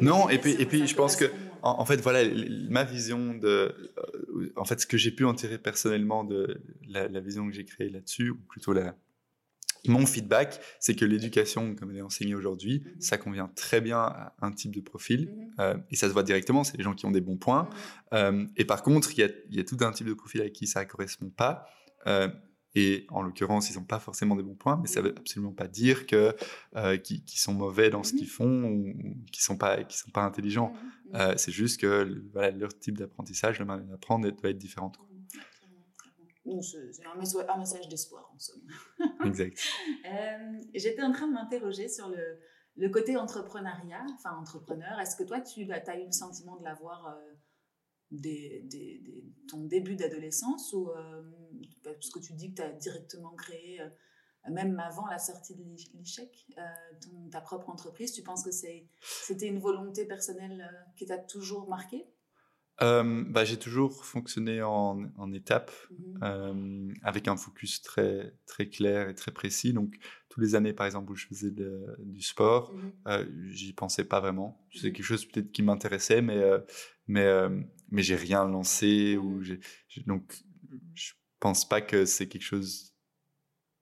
Non, 0.00 0.28
et 0.28 0.38
puis, 0.38 0.52
et 0.58 0.66
puis 0.66 0.86
je 0.88 0.94
pense 0.96 1.14
que, 1.14 1.30
en, 1.62 1.84
fait, 1.84 2.00
voilà, 2.00 2.28
ma 2.68 2.82
vision 2.82 3.34
de. 3.34 3.92
Euh, 3.96 4.52
en 4.56 4.64
fait, 4.64 4.80
ce 4.80 4.86
que 4.86 4.96
j'ai 4.96 5.12
pu 5.12 5.24
en 5.24 5.34
tirer 5.34 5.58
personnellement 5.58 6.24
de 6.24 6.60
la, 6.88 7.20
vision 7.20 7.46
que 7.46 7.52
j'ai 7.52 7.64
créée 7.64 7.90
là-dessus, 7.90 8.30
ou 8.30 8.38
plutôt 8.48 8.72
la, 8.72 8.96
mon 9.88 10.06
feedback, 10.06 10.60
c'est 10.78 10.94
que 10.94 11.04
l'éducation, 11.04 11.74
comme 11.74 11.90
elle 11.90 11.98
est 11.98 12.02
enseignée 12.02 12.34
aujourd'hui, 12.34 12.82
mhm. 12.84 13.00
ça 13.00 13.18
convient 13.18 13.48
très 13.54 13.80
bien 13.80 13.98
à 13.98 14.34
un 14.40 14.52
type 14.52 14.74
de 14.74 14.80
profil. 14.80 15.26
Mhm. 15.26 15.54
Euh, 15.60 15.76
et 15.90 15.96
ça 15.96 16.08
se 16.08 16.12
voit 16.12 16.22
directement, 16.22 16.64
c'est 16.64 16.76
les 16.76 16.84
gens 16.84 16.94
qui 16.94 17.06
ont 17.06 17.10
des 17.10 17.20
bons 17.20 17.36
points. 17.36 17.64
Mhm. 17.64 18.18
Euh, 18.18 18.46
et 18.56 18.64
par 18.64 18.82
contre, 18.82 19.12
il 19.12 19.18
y 19.18 19.22
a, 19.22 19.28
y 19.50 19.60
a, 19.60 19.64
tout 19.64 19.78
un 19.80 19.92
type 19.92 20.06
de 20.06 20.14
profil 20.14 20.42
à 20.42 20.50
qui 20.50 20.66
ça 20.66 20.84
ne 20.84 20.88
correspond 20.88 21.30
pas. 21.30 21.66
Et 22.74 23.06
en 23.10 23.22
l'occurrence, 23.22 23.70
ils 23.70 23.76
n'ont 23.76 23.84
pas 23.84 23.98
forcément 23.98 24.34
des 24.34 24.42
bons 24.42 24.54
points, 24.54 24.78
mais 24.80 24.86
ça 24.86 25.02
ne 25.02 25.08
veut 25.08 25.14
absolument 25.16 25.52
pas 25.52 25.68
dire 25.68 26.06
que 26.06 26.34
euh, 26.76 26.96
qu'ils 26.96 27.22
sont 27.26 27.52
mauvais 27.52 27.90
dans 27.90 28.02
ce 28.02 28.14
qu'ils 28.14 28.28
font 28.28 28.64
ou 28.64 28.94
qu'ils 29.30 29.42
sont 29.42 29.58
pas 29.58 29.78
sont 29.90 30.10
pas 30.10 30.22
intelligents. 30.22 30.72
Euh, 31.14 31.34
c'est 31.36 31.52
juste 31.52 31.80
que 31.80 32.22
voilà, 32.32 32.50
leur 32.50 32.76
type 32.78 32.96
d'apprentissage, 32.96 33.58
leur 33.58 33.68
manière 33.68 33.86
d'apprendre 33.86 34.30
doit 34.30 34.50
être 34.50 34.58
différente. 34.58 34.98
C'est 36.44 37.06
un, 37.06 37.58
message 37.58 37.88
d'espoir 37.88 38.30
en 38.34 38.38
somme. 38.38 38.62
exact. 39.24 39.58
Euh, 40.04 40.60
j'étais 40.74 41.02
en 41.02 41.12
train 41.12 41.28
de 41.28 41.32
m'interroger 41.32 41.88
sur 41.88 42.08
le, 42.08 42.40
le, 42.76 42.88
côté 42.88 43.16
entrepreneuriat, 43.16 44.04
enfin 44.14 44.36
entrepreneur. 44.36 44.98
Est-ce 45.00 45.16
que 45.16 45.22
toi, 45.22 45.40
tu 45.40 45.70
as 45.72 45.98
eu 45.98 46.06
le 46.06 46.12
sentiment 46.12 46.56
de 46.56 46.64
l'avoir 46.64 47.16
des, 48.12 48.64
ton 49.48 49.64
début 49.64 49.96
d'adolescence 49.96 50.72
ou 50.72 50.90
euh, 50.90 51.22
parce 51.82 52.10
que 52.10 52.20
tu 52.20 52.34
dis 52.34 52.50
que 52.50 52.56
tu 52.56 52.62
as 52.62 52.72
directement 52.72 53.34
créé, 53.34 53.80
euh, 53.80 53.88
même 54.50 54.78
avant 54.80 55.06
la 55.06 55.18
sortie 55.18 55.54
de 55.54 55.62
l'ICHEC, 55.94 56.46
euh, 56.58 56.62
ta 57.30 57.40
propre 57.40 57.70
entreprise, 57.70 58.12
tu 58.12 58.22
penses 58.22 58.44
que 58.44 58.50
c'était 58.50 59.46
une 59.46 59.60
volonté 59.60 60.04
personnelle 60.04 60.68
qui 60.96 61.06
t'a 61.06 61.18
toujours 61.18 61.68
marqué? 61.68 62.06
Bah, 62.80 63.44
J'ai 63.44 63.58
toujours 63.58 64.04
fonctionné 64.04 64.60
en, 64.60 65.04
en 65.16 65.32
étapes, 65.32 65.70
mmh 65.90 66.92
avec 67.04 67.26
un 67.26 67.36
focus 67.36 67.82
très, 67.82 68.34
très 68.46 68.68
clair 68.68 69.08
et 69.08 69.14
très 69.14 69.32
précis. 69.32 69.72
Donc, 69.72 69.98
tous 70.28 70.40
les 70.40 70.54
années, 70.54 70.72
par 70.72 70.86
exemple, 70.86 71.10
où 71.12 71.14
je 71.14 71.26
faisais 71.26 71.52
du 71.98 72.22
sport, 72.22 72.72
mmh 72.72 73.50
j'y 73.50 73.72
pensais 73.72 74.04
pas 74.04 74.20
vraiment. 74.20 74.66
C'est 74.72 74.88
mmh 74.88 74.92
quelque 74.92 75.04
chose 75.04 75.26
peut-être 75.26 75.52
qui 75.52 75.62
m'intéressait, 75.62 76.22
mais 76.22 76.40
mais 77.12 77.26
euh, 77.26 77.50
mais 77.90 78.02
j'ai 78.02 78.16
rien 78.16 78.48
lancé 78.48 79.16
ou 79.16 79.38
mmh. 79.38 79.44
j'ai 79.44 79.60
donc 80.06 80.42
je 80.94 81.12
pense 81.40 81.68
pas 81.68 81.80
que 81.80 82.04
c'est 82.06 82.26
quelque 82.26 82.42
chose 82.42 82.94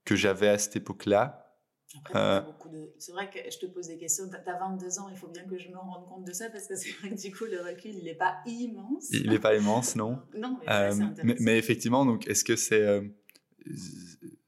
que 0.03 0.15
j'avais 0.15 0.49
à 0.49 0.57
cette 0.57 0.75
époque-là. 0.75 1.37
Euh, 2.15 2.41
c'est 2.97 3.11
vrai 3.11 3.29
que 3.29 3.39
je 3.51 3.57
te 3.57 3.65
pose 3.65 3.87
des 3.87 3.97
questions. 3.97 4.23
Tu 4.29 4.49
as 4.49 4.57
22 4.57 4.99
ans, 4.99 5.09
il 5.09 5.17
faut 5.17 5.27
bien 5.27 5.43
que 5.45 5.57
je 5.57 5.69
me 5.69 5.77
rende 5.77 6.07
compte 6.07 6.25
de 6.25 6.31
ça 6.31 6.49
parce 6.49 6.67
que 6.67 6.75
c'est 6.75 6.91
vrai 6.91 7.09
que 7.09 7.21
du 7.21 7.33
coup, 7.33 7.45
le 7.45 7.61
recul, 7.61 7.93
il 7.93 8.05
n'est 8.05 8.15
pas 8.15 8.37
immense. 8.45 9.09
Il 9.11 9.29
n'est 9.29 9.39
pas 9.39 9.55
immense, 9.55 9.95
non? 9.95 10.19
non, 10.37 10.57
mais, 10.65 10.71
euh, 10.71 10.93
mais, 11.23 11.35
mais, 11.39 11.57
effectivement, 11.57 12.05
donc, 12.05 12.27
est-ce 12.27 12.45
que 12.45 12.55
c'est 12.55 12.81
euh, 12.81 13.01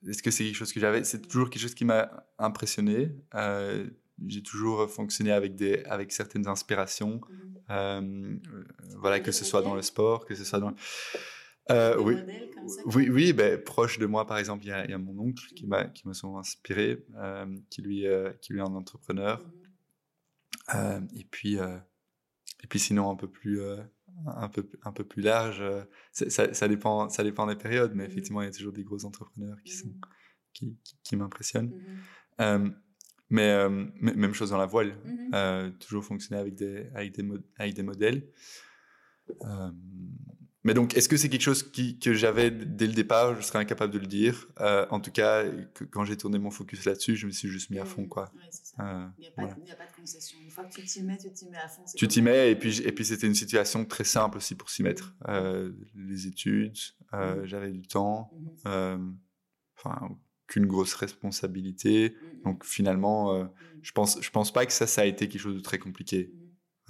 est-ce 0.08 0.24
que 0.24 0.32
c'est 0.32 0.46
quelque 0.46 0.56
chose 0.56 0.72
que 0.72 0.80
j'avais? 0.80 1.04
C'est 1.04 1.22
toujours 1.22 1.50
quelque 1.50 1.62
chose 1.62 1.76
qui 1.76 1.86
m'a 1.86 2.26
impressionné. 2.39 3.12
J'ai 4.28 4.43
toujours 4.43 4.89
fonctionné 4.89 5.32
avec, 5.32 5.56
des, 5.56 5.84
avec 5.86 6.12
certaines 6.12 6.47
inspirations. 6.47 7.21
Mmh 7.30 7.54
euh, 7.69 8.38
voilà, 8.97 9.19
que 9.19 9.32
ce 9.32 9.45
soit 9.45 9.62
dans 9.62 9.76
le 9.76 9.82
sport, 9.82 10.26
que 10.26 10.36
ce 10.36 10.43
soit 10.43 10.60
dans... 10.60 10.73
Euh, 11.71 11.97
oui. 11.97 12.15
oui, 12.86 13.10
oui, 13.10 13.34
ben, 13.34 13.62
proche 13.62 13.97
de 13.97 14.06
moi, 14.06 14.28
par 14.28 14.38
exemple, 14.38 14.65
il 14.65 14.69
y, 14.69 14.71
a, 14.71 14.97
mon 14.97 15.17
oncle 15.17 15.45
qui 15.56 15.65
m'a 15.65 15.86
qui 15.86 16.06
m'a 16.06 16.13
souvent 16.13 16.39
inspiré, 16.39 17.06
euh, 17.15 17.45
qui 17.69 17.82
lui 17.82 18.06
qui 18.41 18.52
lui 18.52 18.60
est 18.60 18.63
un 18.63 18.76
entrepreneur. 18.76 19.41
Mhm. 20.73 21.08
et 21.15 21.23
puis 21.23 21.56
et 21.56 22.67
puis 22.67 22.80
sinon 22.80 23.10
un 23.10 23.15
peu 23.15 23.30
plus 23.30 23.62
un 24.28 24.49
peu 24.49 24.69
un 24.84 24.91
peu 24.91 25.06
plus 25.06 25.21
large, 25.21 25.63
ça, 26.12 26.54
ça, 26.54 26.67
dépend 26.67 27.08
ça 27.08 27.23
dépend 27.23 27.47
des 27.47 27.56
périodes, 27.56 27.93
mais 27.95 28.04
mhm. 28.04 28.12
effectivement 28.12 28.41
il 28.41 28.45
y 28.45 28.49
a 28.49 28.52
toujours 28.52 28.73
des 28.73 28.84
gros 28.84 29.06
entrepreneurs 29.06 29.58
qui 29.63 29.71
sont 29.71 29.93
qui, 30.52 30.78
qui, 31.04 31.15
m'impressionnent. 31.15 31.71
Mais 33.29 33.49
euh, 33.49 33.86
même 33.99 34.33
chose 34.33 34.51
dans 34.51 34.57
la 34.57 34.65
voile, 34.65 34.95
mmh 35.05 35.19
euh, 35.33 35.71
toujours 35.79 36.05
fonctionner 36.05 36.39
avec 36.39 36.53
des, 36.53 36.86
avec 36.93 37.15
des, 37.15 37.27
avec 37.57 37.73
des 37.73 37.81
modèles. 37.81 38.27
Euh, 39.41 39.71
mais 40.63 40.75
donc, 40.75 40.95
est-ce 40.95 41.09
que 41.09 41.17
c'est 41.17 41.27
quelque 41.27 41.41
chose 41.41 41.63
qui, 41.63 41.97
que 41.97 42.13
j'avais 42.13 42.51
dès 42.51 42.86
le 42.86 42.93
départ? 42.93 43.36
Je 43.36 43.41
serais 43.41 43.57
incapable 43.57 43.91
de 43.91 43.97
le 43.97 44.05
dire. 44.05 44.47
en 44.91 44.99
tout 44.99 45.12
cas, 45.12 45.43
que, 45.73 45.83
quand 45.83 46.05
j'ai 46.05 46.15
tourné 46.15 46.38
mon 46.38 46.51
focus 46.51 46.86
là-dessus, 46.86 47.15
je 47.15 47.25
me 47.25 47.31
suis 47.31 47.49
juste 47.49 47.71
mis 47.71 47.79
à 47.79 47.86
fond. 47.86 48.05
Quoi. 48.05 48.31
il 48.38 48.83
n'y 49.19 49.27
a, 49.27 49.31
pas 49.75 49.88
de 49.88 49.95
concession. 49.95 50.38
Une 50.41 50.51
fois 50.51 50.65
que 50.65 50.75
tu 50.75 50.83
t'y 50.83 51.01
mets, 51.01 51.17
tu 51.17 51.31
t'y 51.33 51.49
mets 51.49 51.57
à 51.57 51.67
fond. 51.67 51.83
Tu 51.97 52.07
t'y 52.07 52.21
mets, 52.21 52.51
et 52.51 52.55
puis, 52.55 52.81
et 52.81 52.91
puis 52.91 53.03
c'était 53.03 53.27
une 53.27 53.36
situation 53.36 53.83
très 53.83 54.03
simple 54.05 54.38
aussi 54.38 54.55
pour 54.55 54.69
s'y 54.69 54.83
mettre. 54.83 55.15
Mmh. 55.27 55.73
les 55.95 56.27
études, 56.27 56.77
mmh. 57.12 57.45
j'avais 57.45 57.71
du 57.71 57.88
temps. 57.88 58.31
Enfin, 59.75 60.15
qu'une 60.47 60.65
grosse 60.65 60.93
responsabilité. 60.93 62.10
Mmh, 62.10 62.25
mmh. 62.25 62.41
Donc 62.43 62.65
finalement, 62.65 63.34
euh, 63.34 63.43
mmh. 63.43 63.51
je 63.82 63.91
pense, 63.91 64.21
je 64.21 64.29
pense 64.29 64.51
pas 64.51 64.65
que 64.65 64.73
ça, 64.73 64.88
ça 64.88 65.01
a 65.01 65.06
été 65.06 65.27
quelque 65.27 65.41
chose 65.41 65.56
de 65.56 65.62
très 65.62 65.79
compliqué, 65.79 66.34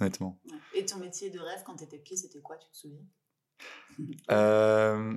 honnêtement. 0.00 0.40
Et 0.74 0.84
ton 0.84 0.98
métier 0.98 1.30
de 1.30 1.38
rêve 1.38 1.62
quand 1.64 1.76
tu 1.76 1.84
étais 1.84 1.98
petit, 1.98 2.16
c'était 2.16 2.40
quoi, 2.40 2.56
tu 2.56 2.68
te 2.70 2.76
souviens? 2.76 3.04
Euh, 4.30 5.14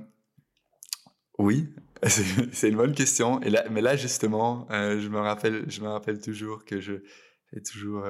Oui, 1.38 1.68
c'est 2.52 2.68
une 2.68 2.76
bonne 2.76 2.94
question. 2.94 3.40
Et 3.42 3.50
là, 3.50 3.68
mais 3.70 3.80
là 3.80 3.96
justement, 3.96 4.68
euh, 4.70 5.00
je 5.00 5.08
me 5.08 5.18
rappelle, 5.18 5.68
je 5.68 5.80
me 5.80 5.88
rappelle 5.88 6.20
toujours 6.20 6.64
que 6.64 6.80
je 6.80 7.02
et 7.52 7.62
toujours 7.62 8.04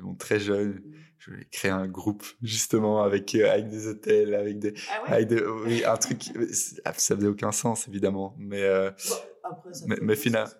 bon, 0.00 0.14
très 0.14 0.40
jeune, 0.40 0.82
je 1.18 1.30
voulais 1.30 1.46
créer 1.50 1.70
un 1.70 1.86
groupe 1.86 2.24
justement 2.42 3.02
avec 3.02 3.34
avec 3.34 3.68
des 3.68 3.86
hôtels, 3.86 4.34
avec 4.34 4.58
des, 4.58 4.74
ah 4.90 5.02
ouais? 5.02 5.12
avec 5.12 5.44
oui, 5.64 5.84
un 5.84 5.96
truc, 5.96 6.22
ça 6.52 6.92
faisait 6.92 7.26
aucun 7.26 7.52
sens 7.52 7.86
évidemment, 7.88 8.34
mais 8.38 8.66
mais, 10.00 10.16
finalement. 10.16 10.50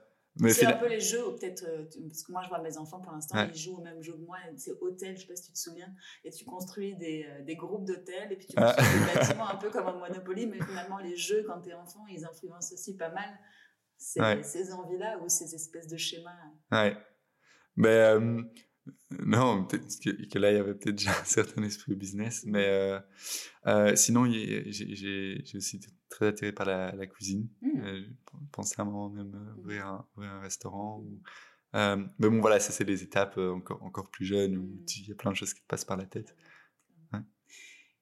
C'est 0.49 0.67
un 0.67 0.75
peu 0.75 0.89
les 0.89 1.01
jeux, 1.01 1.35
peut-être, 1.35 1.65
euh, 1.67 1.85
parce 2.09 2.23
que 2.23 2.33
moi 2.33 2.43
je 2.43 2.49
vois 2.49 2.61
mes 2.61 2.77
enfants 2.77 3.01
pour 3.01 3.13
l'instant, 3.13 3.39
ils 3.49 3.59
jouent 3.59 3.79
au 3.79 3.83
même 3.83 4.03
jeu 4.03 4.13
que 4.13 4.19
moi, 4.19 4.37
c'est 4.57 4.73
hôtel, 4.83 5.17
je 5.17 5.23
sais 5.23 5.27
pas 5.27 5.37
si 5.37 5.47
tu 5.47 5.53
te 5.53 5.59
souviens, 5.59 5.91
et 6.25 6.31
tu 6.31 6.45
construis 6.45 6.95
des, 6.97 7.25
euh, 7.27 7.43
des 7.43 7.57
groupes 7.57 7.87
d'hôtels, 7.87 8.33
et 8.33 8.37
puis 8.37 8.47
tu 8.49 8.55
ah. 8.59 8.75
construis 8.75 9.01
des 9.01 9.15
bâtiments 9.15 9.49
un 9.49 9.57
peu 9.57 9.71
comme 9.71 9.87
un 9.87 9.99
Monopoly, 9.99 10.47
mais 10.47 10.59
finalement 10.63 10.99
les 10.99 11.17
jeux, 11.17 11.43
quand 11.47 11.63
tu 11.63 11.71
es 11.71 11.75
enfant, 11.75 12.05
ils 12.11 12.25
influencent 12.27 12.75
aussi 12.75 12.97
pas 12.97 13.09
mal 13.09 13.31
ces, 13.97 14.21
ces 14.43 14.73
envies-là 14.75 15.19
ou 15.25 15.29
ces 15.29 15.55
espèces 15.55 15.89
de 15.89 15.97
schémas. 15.97 16.37
Ouais. 16.71 16.95
Mais 17.77 17.89
euh, 17.89 18.43
non, 19.11 19.65
peut-être 19.65 19.87
que, 20.03 20.39
là, 20.39 20.51
il 20.51 20.57
y 20.57 20.61
avait 20.61 20.75
peut-être 20.75 20.97
déjà 20.97 21.11
un 21.21 21.25
certain 21.25 21.63
esprit 21.63 21.95
business, 21.95 22.45
mais 22.47 22.99
sinon, 23.97 24.31
j'ai 24.31 25.43
aussi 25.55 25.77
été 25.77 25.89
très 26.09 26.27
attiré 26.29 26.53
par 26.53 26.67
la, 26.67 27.07
cuisine. 27.07 27.49
Mmh. 27.61 27.81
Euh, 27.81 28.01
je 28.01 28.39
pensais 28.53 28.75
à 28.79 28.83
un 28.83 28.87
moment 28.87 29.11
même 29.11 29.35
euh, 29.35 29.61
ouvrir 29.61 29.87
un, 29.87 30.07
ouvrir 30.17 30.33
un 30.33 30.41
restaurant. 30.41 31.01
Ou, 31.01 31.21
euh, 31.75 31.97
mais 32.19 32.29
bon, 32.29 32.41
voilà, 32.41 32.61
ça, 32.61 32.73
c'est 32.73 32.85
des 32.85 33.03
étapes 33.03 33.39
encore, 33.39 33.83
encore 33.83 34.11
plus 34.11 34.25
jeunes 34.25 34.57
où 34.57 34.63
mmh. 34.63 34.87
il 34.97 35.09
y 35.09 35.13
a 35.13 35.15
plein 35.15 35.31
de 35.31 35.37
choses 35.37 35.55
qui 35.55 35.63
te 35.63 35.67
passent 35.67 35.85
par 35.85 35.97
la 35.97 36.07
tête. 36.07 36.37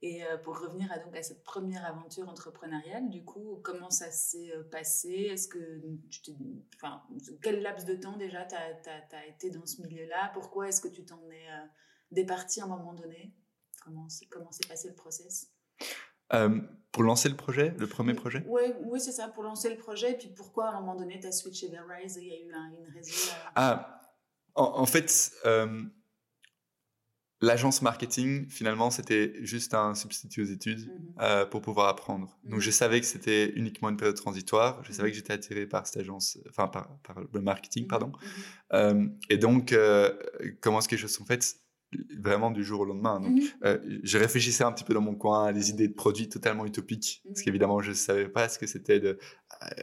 Et 0.06 0.22
pour 0.42 0.60
revenir 0.60 0.92
à, 0.92 0.98
donc, 0.98 1.16
à 1.16 1.22
cette 1.22 1.42
première 1.44 1.86
aventure 1.86 2.28
entrepreneuriale, 2.28 3.08
du 3.08 3.24
coup, 3.24 3.58
comment 3.62 3.88
ça 3.88 4.10
s'est 4.10 4.52
passé? 4.70 5.08
Est-ce 5.08 5.48
que 5.48 5.80
tu 6.10 6.32
enfin, 6.76 7.02
quel 7.40 7.62
laps 7.62 7.86
de 7.86 7.94
temps 7.94 8.18
déjà 8.18 8.44
tu 8.44 8.54
as, 8.54 9.26
été 9.26 9.48
dans 9.50 9.64
ce 9.64 9.80
milieu-là? 9.80 10.30
Pourquoi 10.34 10.68
est-ce 10.68 10.82
que 10.82 10.88
tu 10.88 11.06
t'en 11.06 11.22
es 11.30 11.46
départi 12.10 12.60
à 12.60 12.64
un 12.64 12.66
moment 12.66 12.92
donné? 12.92 13.34
Comment 13.82 14.08
s'est 14.10 14.68
passé 14.68 14.88
le 14.88 14.94
process? 14.94 15.54
Euh, 16.32 16.60
pour 16.92 17.02
lancer 17.02 17.28
le 17.28 17.36
projet, 17.36 17.74
le 17.78 17.86
premier 17.86 18.14
projet? 18.14 18.44
Oui, 18.46 18.62
oui 18.84 19.00
c'est 19.00 19.12
ça, 19.12 19.28
pour 19.28 19.42
lancer 19.42 19.68
le 19.68 19.76
projet. 19.76 20.12
Et 20.12 20.16
puis 20.16 20.28
pourquoi, 20.28 20.68
à 20.68 20.76
un 20.76 20.80
moment 20.80 20.94
donné, 20.94 21.18
tu 21.20 21.26
as 21.26 21.32
switché 21.32 21.68
vers 21.68 21.86
Rise 21.88 22.18
Il 22.20 22.28
y 22.28 22.32
a 22.32 22.38
eu 22.38 22.44
une 22.44 22.94
raison 22.94 23.32
euh, 23.32 23.50
Ah, 23.56 24.00
en, 24.54 24.86
fait, 24.86 25.32
euh, 25.44 25.82
l'agence 27.44 27.82
marketing, 27.82 28.48
finalement, 28.48 28.90
c'était 28.90 29.34
juste 29.40 29.74
un 29.74 29.94
substitut 29.94 30.42
aux 30.42 30.46
études 30.46 30.90
mhm. 31.18 31.48
pour 31.50 31.60
pouvoir 31.60 31.88
apprendre. 31.88 32.38
Donc, 32.44 32.60
je 32.60 32.68
mhm. 32.68 32.72
savais 32.72 33.00
que 33.00 33.06
c'était 33.06 33.50
uniquement 33.50 33.90
une 33.90 33.96
période 33.96 34.16
transitoire. 34.16 34.82
Je 34.84 34.92
savais 34.92 35.08
mhm. 35.08 35.12
que 35.12 35.16
j'étais 35.16 35.32
attiré 35.32 35.66
par 35.66 35.86
cette 35.86 35.98
agence, 35.98 36.38
enfin, 36.48 36.68
par, 36.68 36.88
par 37.02 37.16
le 37.32 37.40
marketing, 37.40 37.86
pardon. 37.86 38.12
et 39.28 39.38
donc, 39.38 39.74
comment 40.60 40.78
est-ce 40.78 40.88
que 40.88 40.94
les 40.94 41.00
choses 41.00 41.14
sont 41.14 41.26
faites? 41.26 41.56
Vraiment 42.18 42.50
du 42.50 42.64
jour 42.64 42.80
au 42.80 42.84
lendemain. 42.84 43.20
Donc, 43.20 43.40
euh, 43.64 43.78
je 44.02 44.18
réfléchissais 44.18 44.64
un 44.64 44.72
petit 44.72 44.82
peu 44.82 44.94
dans 44.94 45.00
mon 45.00 45.14
coin 45.14 45.46
à 45.46 45.52
des 45.52 45.70
idées 45.70 45.86
de 45.86 45.94
produits 45.94 46.28
totalement 46.28 46.66
utopiques, 46.66 47.22
parce 47.24 47.42
qu'évidemment, 47.42 47.80
je 47.82 47.90
ne 47.90 47.94
savais 47.94 48.28
pas 48.28 48.48
ce 48.48 48.58
que 48.58 48.66
c'était 48.66 49.00
euh, 49.04 49.14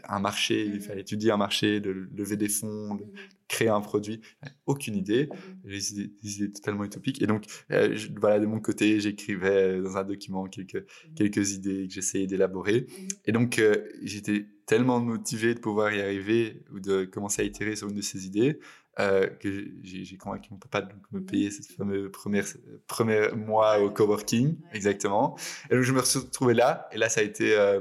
un 0.03 0.19
marché, 0.19 0.65
il 0.65 0.81
fallait 0.81 1.01
étudier 1.01 1.31
un 1.31 1.37
marché, 1.37 1.79
de 1.79 1.91
lever 1.91 2.35
des 2.35 2.49
fonds, 2.49 2.95
de 2.95 3.05
créer 3.51 3.67
un 3.67 3.81
produit. 3.81 4.21
Aucune 4.65 4.95
idée, 4.95 5.29
des 5.63 5.93
idées, 5.93 6.51
totalement 6.51 6.85
utopiques. 6.85 7.21
Et 7.21 7.27
donc, 7.27 7.45
euh, 7.71 7.97
voilà, 8.19 8.39
de 8.39 8.45
mon 8.45 8.59
côté, 8.59 8.99
j'écrivais 8.99 9.81
dans 9.81 9.97
un 9.97 10.03
document 10.03 10.45
quelques, 10.45 10.85
quelques 11.15 11.51
idées 11.51 11.87
que 11.87 11.93
j'essayais 11.93 12.27
d'élaborer. 12.27 12.87
Et 13.25 13.31
donc, 13.31 13.61
j'étais 14.01 14.45
tellement 14.65 14.99
motivé 14.99 15.53
de 15.53 15.59
pouvoir 15.59 15.93
y 15.93 16.01
arriver 16.01 16.63
ou 16.71 16.79
de 16.79 17.03
commencer 17.03 17.41
à 17.41 17.45
itérer 17.45 17.75
sur 17.75 17.89
une 17.89 17.95
de 17.95 18.01
ces 18.01 18.25
idées 18.25 18.59
euh, 18.99 19.27
que 19.27 19.49
j'ai 19.83 20.17
convaincu 20.17 20.49
mon 20.51 20.57
papa 20.57 20.81
de 20.81 20.93
me 21.11 21.23
payer 21.23 21.49
cette 21.49 21.67
fameuse 21.67 22.11
première, 22.11 22.45
premier 22.87 23.29
mois 23.35 23.79
au 23.79 23.89
coworking, 23.89 24.57
exactement. 24.73 25.37
Et 25.69 25.75
donc 25.75 25.83
je 25.83 25.93
me 25.93 26.01
suis 26.03 26.19
retrouvé 26.19 26.53
là, 26.53 26.89
et 26.91 26.97
là 26.97 27.07
ça 27.07 27.21
a 27.21 27.23
été 27.23 27.55
euh, 27.55 27.79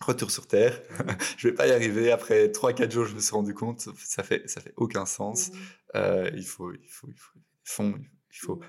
retour 0.00 0.30
sur 0.30 0.46
terre. 0.46 0.80
je 1.36 1.48
vais 1.48 1.54
pas 1.54 1.66
y 1.66 1.72
arriver. 1.72 2.10
Après 2.10 2.48
3-4 2.48 2.90
jours, 2.90 3.04
je 3.06 3.14
me 3.14 3.20
suis 3.20 3.34
rendu 3.34 3.54
compte, 3.54 3.88
ça 3.96 4.22
fait, 4.22 4.48
ça 4.48 4.60
fait 4.60 4.72
aucun 4.76 5.06
sens. 5.06 5.50
Euh, 5.94 6.30
il 6.34 6.46
faut, 6.46 6.72
il 6.72 6.88
faut, 6.88 7.08
il 7.08 7.18
faut, 7.64 7.84
il 7.84 8.38
faut 8.38 8.60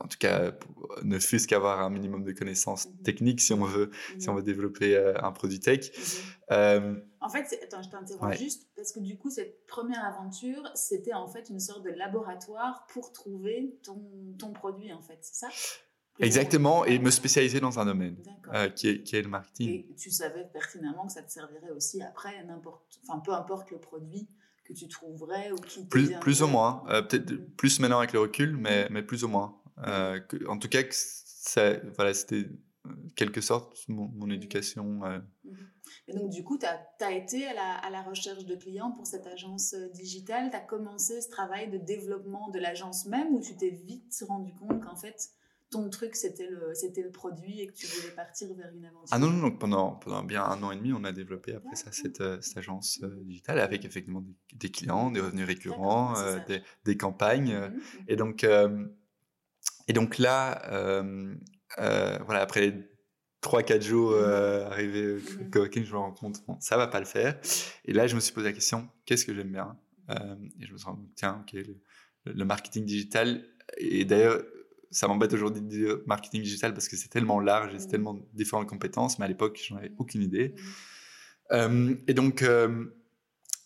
en 0.00 0.06
tout 0.06 0.18
cas, 0.18 0.52
ne 1.02 1.18
fût-ce 1.18 1.48
qu'avoir 1.48 1.80
un 1.80 1.90
minimum 1.90 2.22
de 2.22 2.30
connaissances 2.30 2.86
mhm. 2.86 3.02
techniques 3.02 3.40
si 3.40 3.52
on 3.52 3.64
veut, 3.64 3.90
si 4.18 4.28
on 4.28 4.34
veut 4.36 4.44
développer 4.44 4.96
un 4.96 5.32
produit 5.32 5.58
tech. 5.58 5.90
en 6.48 7.28
fait, 7.28 7.60
attends, 7.64 7.82
je 7.82 7.90
t'interromps 7.90 8.38
juste 8.38 8.68
parce 8.76 8.92
que 8.92 9.00
du 9.00 9.18
coup, 9.18 9.28
cette 9.28 9.66
première 9.66 10.04
aventure, 10.04 10.62
c'était 10.74 11.14
en 11.14 11.26
fait 11.26 11.50
une 11.50 11.58
sorte 11.58 11.82
de 11.82 11.90
laboratoire 11.90 12.86
pour 12.92 13.12
trouver 13.12 13.76
ton, 13.82 14.00
ton 14.38 14.52
produit, 14.52 14.92
en 14.92 15.02
fait, 15.02 15.18
c'est 15.20 15.34
ça? 15.34 15.48
Exactement, 16.20 16.84
et 16.84 16.98
me 16.98 17.10
spécialiser 17.10 17.60
dans 17.60 17.78
un 17.78 17.86
domaine 17.86 18.16
euh, 18.52 18.68
qui, 18.70 18.88
est, 18.88 19.02
qui, 19.02 19.16
est, 19.16 19.22
le 19.22 19.28
marketing. 19.28 19.68
Et 19.68 19.94
tu 19.96 20.10
savais 20.10 20.48
pertinemment 20.52 21.06
que 21.06 21.12
ça 21.12 21.22
te 21.22 21.30
servirait 21.30 21.70
aussi 21.70 22.02
après, 22.02 22.42
n'importe, 22.44 23.00
enfin 23.06 23.20
peu 23.20 23.32
importe 23.32 23.70
le 23.70 23.78
produit 23.78 24.28
que 24.64 24.72
tu 24.72 24.88
trouverais 24.88 25.52
ou 25.52 25.56
qui 25.56 25.86
plus, 25.86 26.18
plus 26.20 26.42
ou 26.42 26.48
moins, 26.48 26.84
euh, 26.88 27.02
peut-être 27.02 27.34
plus 27.56 27.80
maintenant 27.80 27.98
avec 27.98 28.12
le 28.12 28.20
recul, 28.20 28.56
mais, 28.56 28.88
mais 28.90 29.02
plus 29.02 29.24
ou 29.24 29.28
moins. 29.28 29.60
Euh, 29.86 30.18
que, 30.18 30.46
en 30.48 30.58
tout 30.58 30.68
cas, 30.68 30.82
que 30.82 30.94
ça, 30.94 31.74
voilà, 31.96 32.12
c'était 32.12 32.48
quelque 33.14 33.40
sorte 33.40 33.76
mon, 33.88 34.08
mon 34.08 34.26
mm. 34.26 34.32
éducation. 34.32 34.84
Mm. 34.84 35.22
Et 36.08 36.14
donc, 36.14 36.30
du 36.30 36.42
coup, 36.42 36.58
tu 36.58 36.66
as, 36.66 36.86
as, 37.00 37.12
été 37.12 37.46
à 37.46 37.54
la, 37.54 37.74
à 37.74 37.90
la, 37.90 38.02
recherche 38.02 38.44
de 38.44 38.56
clients 38.56 38.90
pour 38.90 39.06
cette 39.06 39.26
agence 39.26 39.74
digitale? 39.94 40.50
Tu 40.50 40.56
as 40.56 40.60
commencé 40.60 41.20
ce 41.20 41.28
travail 41.28 41.70
de 41.70 41.78
développement 41.78 42.50
de 42.50 42.58
l'agence 42.58 43.06
même 43.06 43.34
ou 43.34 43.40
tu 43.40 43.56
t'es 43.56 43.70
vite 43.70 44.12
rendu 44.26 44.52
compte 44.54 44.82
qu'en 44.82 44.96
fait, 44.96 45.30
ton 45.70 45.90
truc, 45.90 46.16
c'était 46.16 46.48
le, 46.48 46.74
c'était 46.74 47.02
le 47.02 47.10
produit 47.10 47.60
et 47.60 47.66
que 47.66 47.74
tu 47.74 47.86
voulais 47.86 48.14
partir 48.14 48.48
vers 48.54 48.72
une 48.74 48.86
aventure 48.86 49.08
Ah 49.10 49.18
non, 49.18 49.30
non, 49.30 49.48
donc 49.48 49.58
pendant, 49.58 49.92
pendant 49.92 50.22
bien 50.22 50.42
un 50.42 50.62
an 50.62 50.70
et 50.70 50.76
demi, 50.76 50.92
on 50.92 51.04
a 51.04 51.12
développé 51.12 51.54
après 51.54 51.76
ça 51.76 51.92
cette, 51.92 52.20
euh, 52.20 52.40
cette 52.40 52.56
agence 52.56 53.00
euh, 53.02 53.22
digitale 53.24 53.60
avec 53.60 53.84
effectivement 53.84 54.24
des, 54.54 54.70
clients, 54.70 55.10
des 55.10 55.20
revenus 55.20 55.46
récurrents, 55.46 56.18
euh, 56.18 56.38
des, 56.46 56.62
des, 56.84 56.96
campagnes. 56.96 57.54
Mhm, 57.54 57.74
mhm. 57.74 58.04
Et, 58.08 58.16
donc, 58.16 58.46
et 59.88 59.92
donc 59.92 60.18
là, 60.18 60.62
voilà, 61.76 62.40
après 62.40 62.60
les 62.60 62.74
3-4 63.42 63.82
jours 63.82 64.12
mhm. 64.12 64.66
arrivés 64.70 65.18
coworking, 65.52 65.84
je 65.84 65.92
me 65.92 65.98
rends 65.98 66.12
compte, 66.12 66.42
bon, 66.46 66.56
ça 66.60 66.78
va 66.78 66.86
pas 66.86 67.00
le 67.00 67.06
faire. 67.06 67.38
Et 67.84 67.92
là, 67.92 68.06
je 68.06 68.14
me 68.14 68.20
suis 68.20 68.32
posé 68.32 68.48
la 68.48 68.54
question, 68.54 68.88
qu'est-ce 69.04 69.26
que 69.26 69.34
j'aime 69.34 69.52
bien? 69.52 69.76
Et 70.60 70.64
je 70.64 70.72
me 70.72 70.78
suis 70.78 70.86
rendu 70.86 71.02
compte, 71.02 71.14
tiens, 71.14 71.42
ok, 71.42 71.52
le, 71.52 71.76
le 72.32 72.44
marketing 72.46 72.86
digital, 72.86 73.44
et 73.76 74.06
d'ailleurs, 74.06 74.42
ça 74.90 75.08
m'embête 75.08 75.32
aujourd'hui 75.32 75.62
de 75.62 75.68
dire 75.68 75.98
marketing 76.06 76.42
digital 76.42 76.72
parce 76.72 76.88
que 76.88 76.96
c'est 76.96 77.08
tellement 77.08 77.40
large 77.40 77.74
et 77.74 77.78
c'est 77.78 77.88
tellement 77.88 78.18
différentes 78.32 78.68
compétences, 78.68 79.18
mais 79.18 79.26
à 79.26 79.28
l'époque, 79.28 79.60
j'en 79.68 79.76
avais 79.76 79.92
aucune 79.98 80.22
idée. 80.22 80.54
Euh, 81.52 81.94
et 82.06 82.14
donc, 82.14 82.42
euh, 82.42 82.86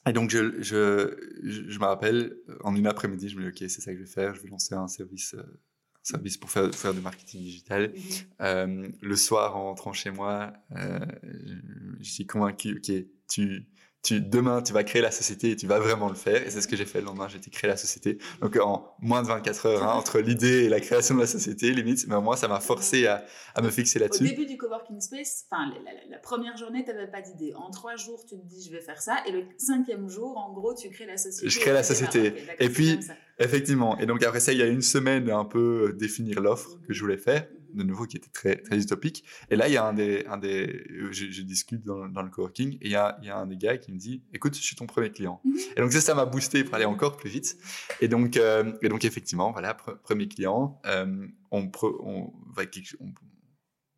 et 0.07 0.13
donc 0.13 0.31
je, 0.31 0.61
je, 0.61 1.17
je, 1.43 1.79
me 1.79 1.85
rappelle, 1.85 2.37
en 2.65 2.75
une 2.75 2.87
après-midi, 2.87 3.29
je 3.29 3.37
me 3.37 3.43
dis, 3.43 3.49
OK, 3.49 3.71
c'est 3.71 3.81
ça 3.81 3.93
que 3.93 3.99
je 3.99 4.03
vais 4.03 4.11
faire, 4.11 4.35
je 4.35 4.43
vais 4.43 4.49
lancer 4.49 4.75
un 4.75 4.89
service, 4.89 5.35
euh, 5.35 5.43
un 5.43 6.05
service 6.05 6.37
pour 6.37 6.51
faire, 6.51 6.75
faire 6.75 6.95
du 6.95 7.01
marketing 7.01 7.41
digital. 7.41 7.93
le 8.41 9.17
soir, 9.17 9.57
en 9.57 9.65
rentrant 9.65 9.93
chez 9.93 10.11
moi, 10.11 10.53
je 10.71 12.11
suis 12.11 12.27
convaincu, 12.27 12.77
OK, 12.79 12.93
tu 13.29 13.67
tu, 14.03 14.21
demain, 14.21 14.63
tu 14.63 14.73
vas 14.73 14.83
créer 14.83 15.01
la 15.01 15.13
société 15.13 15.53
et 15.53 15.57
tu 15.57 15.69
vas 15.69 15.79
vraiment 15.79 16.09
le 16.09 16.17
faire. 16.17 16.45
Et 16.45 16.51
c'est 16.51 16.61
ce 16.61 16.67
que 16.67 16.77
j'ai 16.77 16.87
fait 16.87 16.99
le 17.01 17.07
lendemain, 17.07 17.29
j'ai 17.29 17.39
créé 17.39 17.69
la 17.71 17.77
société. 17.77 18.19
Donc, 18.41 18.57
en 18.57 18.97
moins 19.01 19.23
de 19.23 19.29
24 19.29 19.67
heures, 19.67 19.83
hein, 19.85 19.95
entre 19.95 20.19
l'idée 20.19 20.65
et 20.65 20.69
la 20.69 20.81
création 20.81 21.15
de 21.15 21.21
la 21.21 21.27
société, 21.27 21.71
limite, 21.71 22.07
mais 22.09 22.21
moi, 22.21 22.37
ça 22.37 22.49
m'a 22.49 22.59
forcé 22.59 23.07
à, 23.07 23.25
à, 23.55 23.63
me 23.63 23.71
fixer 23.71 24.01
là-dessus. 24.01 24.25
Au 24.25 24.27
début 24.27 24.47
du 24.47 24.57
coworking 24.57 25.01
space, 25.01 25.47
enfin, 25.49 25.73
la, 26.11 26.19
première 26.19 26.57
journée, 26.57 26.85
tu 26.85 26.91
n'avais 26.93 27.11
pas 27.11 27.21
d'idée. 27.21 27.55
En 27.55 27.71
trois 27.71 27.95
jours, 27.95 28.25
tu 28.29 28.37
te 28.37 28.45
dis, 28.45 28.65
je 28.67 28.73
vais 28.73 28.81
faire 28.81 29.01
ça. 29.01 29.19
Et 29.29 29.31
le 29.31 29.45
cinquième 29.57 30.09
jour, 30.09 30.37
en 30.37 30.53
gros, 30.53 30.75
tu 30.75 30.91
crées 30.91 31.07
la 31.07 31.17
société. 31.17 31.49
Je 31.49 31.61
crée 31.61 31.73
la 31.73 31.85
société. 31.85 32.35
et 32.59 32.69
puis, 32.71 32.99
effectivement. 33.39 33.97
Et 33.99 34.07
donc, 34.07 34.25
après 34.25 34.41
ça, 34.41 34.53
il 34.53 34.59
y 34.59 34.63
a 34.63 34.67
une 34.67 34.83
semaine 34.83 35.31
un 35.31 35.45
peu 35.45 35.95
définir 35.97 36.41
l'offre 36.41 36.81
que 36.89 36.93
je 36.93 37.01
voulais 37.01 37.19
faire 37.19 37.47
de 37.75 37.83
nouveau 37.83 38.07
qui 38.07 38.17
était 38.17 38.31
très, 38.31 38.57
très 38.57 38.79
utopique. 38.79 39.25
Et 39.51 39.57
là, 39.57 39.69
il 39.69 39.75
y 39.75 39.77
a 39.77 39.85
un 39.85 39.93
des, 39.93 40.25
un 40.27 40.39
des 40.39 40.85
je, 41.11 41.43
discute 41.43 41.85
dans, 41.85 42.09
dans, 42.09 42.23
le 42.23 42.31
coworking 42.31 42.75
et 42.75 42.87
il 42.87 42.91
y, 42.91 42.97
a, 42.97 43.19
il 43.23 43.29
y 43.29 43.31
a 43.31 43.37
un 43.37 43.47
des 43.47 43.57
gars 43.57 43.77
qui 43.79 43.93
me 43.93 43.99
dit, 43.99 44.23
écoute, 44.33 44.55
je 44.55 44.63
suis 44.63 44.77
ton 44.77 44.87
premier 44.87 45.11
client. 45.11 45.41
Mhm. 45.45 45.57
Et 45.77 45.81
donc 45.81 45.93
ça, 45.93 46.01
ça 46.01 46.15
m'a 46.15 46.25
boosté 46.25 46.65
pour 46.65 46.75
aller 46.75 46.85
encore 46.85 47.17
plus 47.17 47.31
vite. 47.31 47.57
Et 48.01 48.09
donc, 48.09 48.37
euh, 48.37 48.73
et 48.83 48.89
donc 48.89 49.05
effectivement, 49.05 49.53
voilà, 49.53 49.75
premier 49.75 50.29
client, 50.29 50.81
euh, 50.87 51.27
on, 51.51 51.71
on, 51.83 52.33
va, 52.55 52.63
on, 53.01 53.13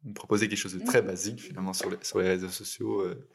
on, 0.06 0.12
proposait 0.12 0.48
quelque 0.48 0.58
chose 0.58 0.74
de 0.74 0.84
très 0.84 1.02
mhm. 1.02 1.08
basique 1.08 1.40
finalement 1.40 1.72
sur 1.72 1.90
les, 1.90 1.98
sur 2.02 2.18
les 2.20 2.28
réseaux 2.28 2.48
sociaux. 2.48 3.00
Euh, 3.02 3.28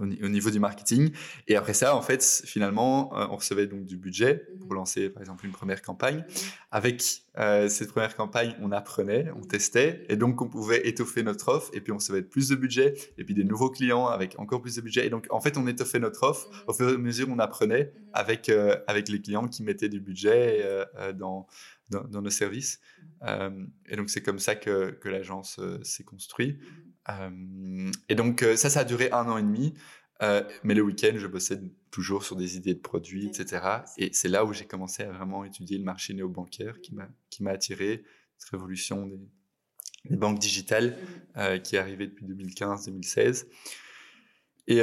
au, 0.00 0.28
niveau 0.28 0.50
du 0.50 0.60
marketing. 0.60 1.12
Et 1.48 1.56
après 1.56 1.74
ça, 1.74 1.96
en 1.96 2.02
fait, 2.02 2.42
finalement, 2.44 3.16
euh, 3.16 3.26
on 3.30 3.36
recevait 3.36 3.66
donc 3.66 3.84
du 3.84 3.96
budget 3.96 4.46
pour 4.60 4.70
mhm. 4.70 4.76
lancer, 4.76 5.10
par 5.10 5.22
exemple, 5.22 5.46
une 5.46 5.52
première 5.52 5.82
campagne. 5.82 6.18
Mhm. 6.18 6.24
Avec 6.70 7.22
euh, 7.38 7.68
cette 7.68 7.90
première 7.90 8.16
campagne, 8.16 8.54
on 8.60 8.72
apprenait, 8.72 9.30
on 9.36 9.42
testait, 9.42 10.04
et 10.08 10.16
donc 10.16 10.40
on 10.42 10.48
pouvait 10.48 10.86
étoffer 10.86 11.22
notre 11.22 11.48
offre, 11.48 11.70
et 11.72 11.80
puis 11.80 11.92
on 11.92 11.96
recevait 11.96 12.22
plus 12.22 12.48
de 12.48 12.56
budget, 12.56 12.94
et 13.18 13.24
puis 13.24 13.34
des 13.34 13.44
nouveaux 13.44 13.70
clients 13.70 14.06
avec 14.06 14.38
encore 14.38 14.60
plus 14.60 14.76
de 14.76 14.80
budget. 14.80 15.06
Et 15.06 15.10
donc, 15.10 15.26
en 15.30 15.40
fait, 15.40 15.56
on 15.56 15.66
étoffait 15.66 15.98
notre 15.98 16.22
offre 16.24 16.48
mhm. 16.50 16.64
au 16.66 16.72
fur 16.72 16.88
et 16.88 16.94
à 16.94 16.98
mesure 16.98 17.28
on 17.30 17.38
apprenait 17.38 17.92
avec, 18.12 18.48
euh, 18.48 18.76
avec 18.86 19.08
les 19.08 19.20
clients 19.20 19.48
qui 19.48 19.62
mettaient 19.62 19.88
du 19.88 20.00
budget 20.00 20.64
dans, 21.14 21.46
dans, 21.90 22.22
nos 22.22 22.30
services. 22.30 22.80
et 23.88 23.96
donc, 23.96 24.10
c'est 24.10 24.22
comme 24.22 24.38
ça 24.38 24.54
que, 24.54 24.90
que 24.90 25.08
l'agence 25.08 25.60
s'est 25.82 26.04
construite 26.04 26.58
et 28.08 28.14
donc, 28.14 28.44
ça, 28.56 28.70
ça 28.70 28.80
a 28.80 28.84
duré 28.84 29.10
un 29.12 29.28
an 29.28 29.38
et 29.38 29.42
demi. 29.42 29.74
mais 30.62 30.74
le 30.74 30.82
week-end, 30.82 31.12
je 31.16 31.26
bossais 31.26 31.60
toujours 31.90 32.24
sur 32.24 32.36
des 32.36 32.56
idées 32.56 32.74
de 32.74 32.80
produits, 32.80 33.26
etc. 33.26 33.64
Et 33.98 34.10
c'est 34.12 34.28
là 34.28 34.44
où 34.44 34.52
j'ai 34.52 34.66
commencé 34.66 35.02
à 35.02 35.10
vraiment 35.10 35.44
étudier 35.44 35.78
le 35.78 35.84
marché 35.84 36.14
néobancaire 36.14 36.80
qui 36.80 36.94
m'a 36.94 37.08
qui 37.30 37.42
m'a 37.42 37.50
attiré, 37.50 38.04
cette 38.38 38.50
révolution 38.50 39.06
des, 39.06 39.20
des 40.04 40.16
banques 40.16 40.38
digitales 40.38 40.96
mmh. 41.36 41.58
qui 41.62 41.76
est 41.76 41.78
arrivée 41.78 42.06
depuis 42.06 42.26
2015-2016. 42.26 43.46
Et, 44.68 44.82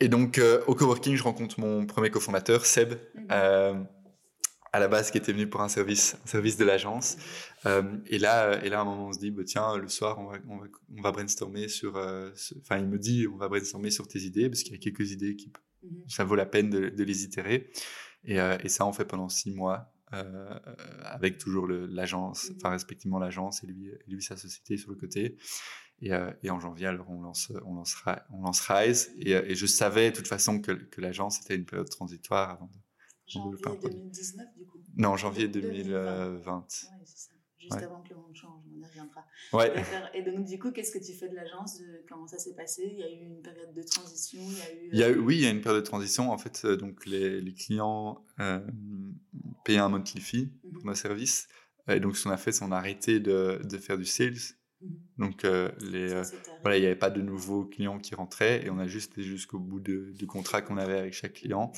et 0.00 0.08
donc, 0.08 0.40
au 0.66 0.74
coworking, 0.74 1.16
je 1.16 1.22
rencontre 1.22 1.58
mon 1.60 1.86
premier 1.86 2.10
cofondateur, 2.10 2.66
Seb. 2.66 2.94
À 4.74 4.80
la 4.80 4.88
base 4.88 5.12
qui 5.12 5.18
était 5.18 5.32
venu 5.32 5.46
pour 5.48 5.60
un 5.60 5.68
service, 5.68 6.16
un 6.24 6.26
service 6.26 6.56
de 6.56 6.64
l'agence. 6.64 7.16
Euh, 7.64 7.96
et 8.08 8.18
là, 8.18 8.60
et 8.64 8.68
là, 8.68 8.80
à 8.80 8.82
un 8.82 8.84
moment, 8.84 9.06
on 9.06 9.12
se 9.12 9.20
dit, 9.20 9.30
bah, 9.30 9.44
tiens, 9.46 9.76
le 9.76 9.86
soir, 9.86 10.18
on 10.18 10.26
va, 10.26 10.38
on 10.48 10.56
va, 10.56 10.66
on 10.98 11.00
va 11.00 11.12
brainstormer 11.12 11.68
sur. 11.68 11.96
Euh, 11.96 12.32
enfin, 12.58 12.78
il 12.78 12.88
me 12.88 12.98
dit, 12.98 13.28
on 13.32 13.36
va 13.36 13.48
brainstormer 13.48 13.92
sur 13.92 14.08
tes 14.08 14.18
idées 14.18 14.48
parce 14.48 14.64
qu'il 14.64 14.72
y 14.72 14.74
a 14.74 14.78
quelques 14.78 15.12
idées 15.12 15.36
qui, 15.36 15.52
mhm. 15.84 16.02
ça 16.08 16.24
vaut 16.24 16.34
la 16.34 16.44
peine 16.44 16.70
de, 16.70 16.88
de 16.88 17.04
les 17.04 17.22
itérer. 17.22 17.70
Et, 18.24 18.40
euh, 18.40 18.58
et, 18.64 18.68
ça, 18.68 18.84
on 18.84 18.92
fait 18.92 19.04
pendant 19.04 19.28
six 19.28 19.52
mois. 19.52 19.92
avec 21.04 21.38
toujours 21.38 21.68
l'agence, 21.68 22.50
mhm. 22.50 22.56
enfin 22.56 22.70
respectivement 22.70 23.20
l'agence 23.20 23.62
et 23.62 23.68
lui, 23.68 23.92
lui 24.08 24.22
sa 24.22 24.36
société 24.36 24.76
sur 24.76 24.90
le 24.90 24.96
côté. 24.96 25.36
Et, 26.02 26.10
et, 26.42 26.50
en 26.50 26.58
janvier, 26.58 26.88
alors 26.88 27.08
on 27.10 27.22
lance, 27.22 27.52
on 27.64 27.76
lancera, 27.76 28.24
on 28.32 28.42
lance 28.42 28.60
Rise. 28.60 29.12
Et, 29.18 29.30
et, 29.30 29.54
je 29.54 29.66
savais 29.66 30.10
de 30.10 30.16
toute 30.16 30.26
façon 30.26 30.60
que, 30.60 30.72
que 30.72 31.00
l'agence 31.00 31.40
était 31.42 31.54
une 31.54 31.64
période 31.64 31.88
transitoire 31.88 32.50
avant 32.50 32.66
de, 32.66 32.83
Janvier 33.26 33.90
2019, 33.90 34.46
du 34.56 34.66
coup 34.66 34.78
Non, 34.96 35.16
janvier 35.16 35.48
2020. 35.48 36.64
c'est 36.68 36.86
ça. 37.18 37.34
Juste 37.64 37.82
avant 37.82 38.02
que 38.02 38.10
le 38.10 38.20
monde 38.20 38.34
change, 38.34 38.62
on 38.68 38.78
y 38.78 38.84
reviendra. 38.84 39.24
Ouais. 39.52 39.72
Et 40.12 40.22
donc, 40.22 40.44
du 40.44 40.58
coup, 40.58 40.70
qu'est-ce 40.70 40.92
que 40.92 41.02
tu 41.02 41.14
fais 41.14 41.28
de 41.28 41.34
l'agence 41.34 41.80
Comment 42.08 42.26
ça 42.26 42.38
s'est 42.38 42.54
passé? 42.54 42.82
Il 42.92 42.98
y 42.98 43.02
a 43.02 43.10
eu 43.10 43.24
une 43.24 43.42
période 43.42 43.72
de 43.72 43.82
transition 43.82 44.40
il 44.42 44.58
y 44.58 44.60
a 44.60 44.72
eu, 44.72 44.88
il 44.92 44.98
y 44.98 45.04
a, 45.04 45.10
Oui, 45.22 45.36
il 45.36 45.42
y 45.42 45.46
a 45.46 45.50
une 45.50 45.62
période 45.62 45.82
de 45.82 45.86
transition. 45.86 46.30
En 46.30 46.36
fait, 46.36 46.62
euh, 46.64 46.76
donc 46.76 47.06
les, 47.06 47.40
les 47.40 47.54
clients 47.54 48.22
euh, 48.40 48.60
payaient 49.64 49.78
un 49.78 49.88
monthly 49.88 50.20
fee 50.20 50.52
pour 50.72 50.82
mhm. 50.82 50.90
nos 50.90 50.94
services. 50.94 51.48
Et 51.88 52.00
donc, 52.00 52.16
ce 52.16 52.24
qu'on 52.24 52.30
a 52.30 52.36
fait, 52.36 52.52
c'est 52.52 52.64
qu'on 52.64 52.72
a 52.72 52.76
arrêté 52.76 53.20
de, 53.20 53.60
de, 53.64 53.78
faire 53.78 53.96
du 53.96 54.04
sales. 54.04 54.34
Mhm. 54.82 54.98
Donc, 55.18 55.44
euh, 55.44 55.70
les, 55.80 56.08
voilà, 56.60 56.76
il 56.76 56.80
n'y 56.80 56.86
avait 56.86 56.96
pas 56.96 57.10
de 57.10 57.22
nouveaux 57.22 57.64
clients 57.64 57.98
qui 57.98 58.14
rentraient 58.14 58.66
et 58.66 58.70
on 58.70 58.78
a 58.78 58.86
juste 58.86 59.12
été 59.12 59.22
jusqu'au 59.22 59.58
bout 59.58 59.80
de, 59.80 60.12
du 60.12 60.26
contrat 60.26 60.60
qu'on 60.60 60.76
avait 60.76 60.98
avec 60.98 61.14
chaque 61.14 61.34
client. 61.34 61.72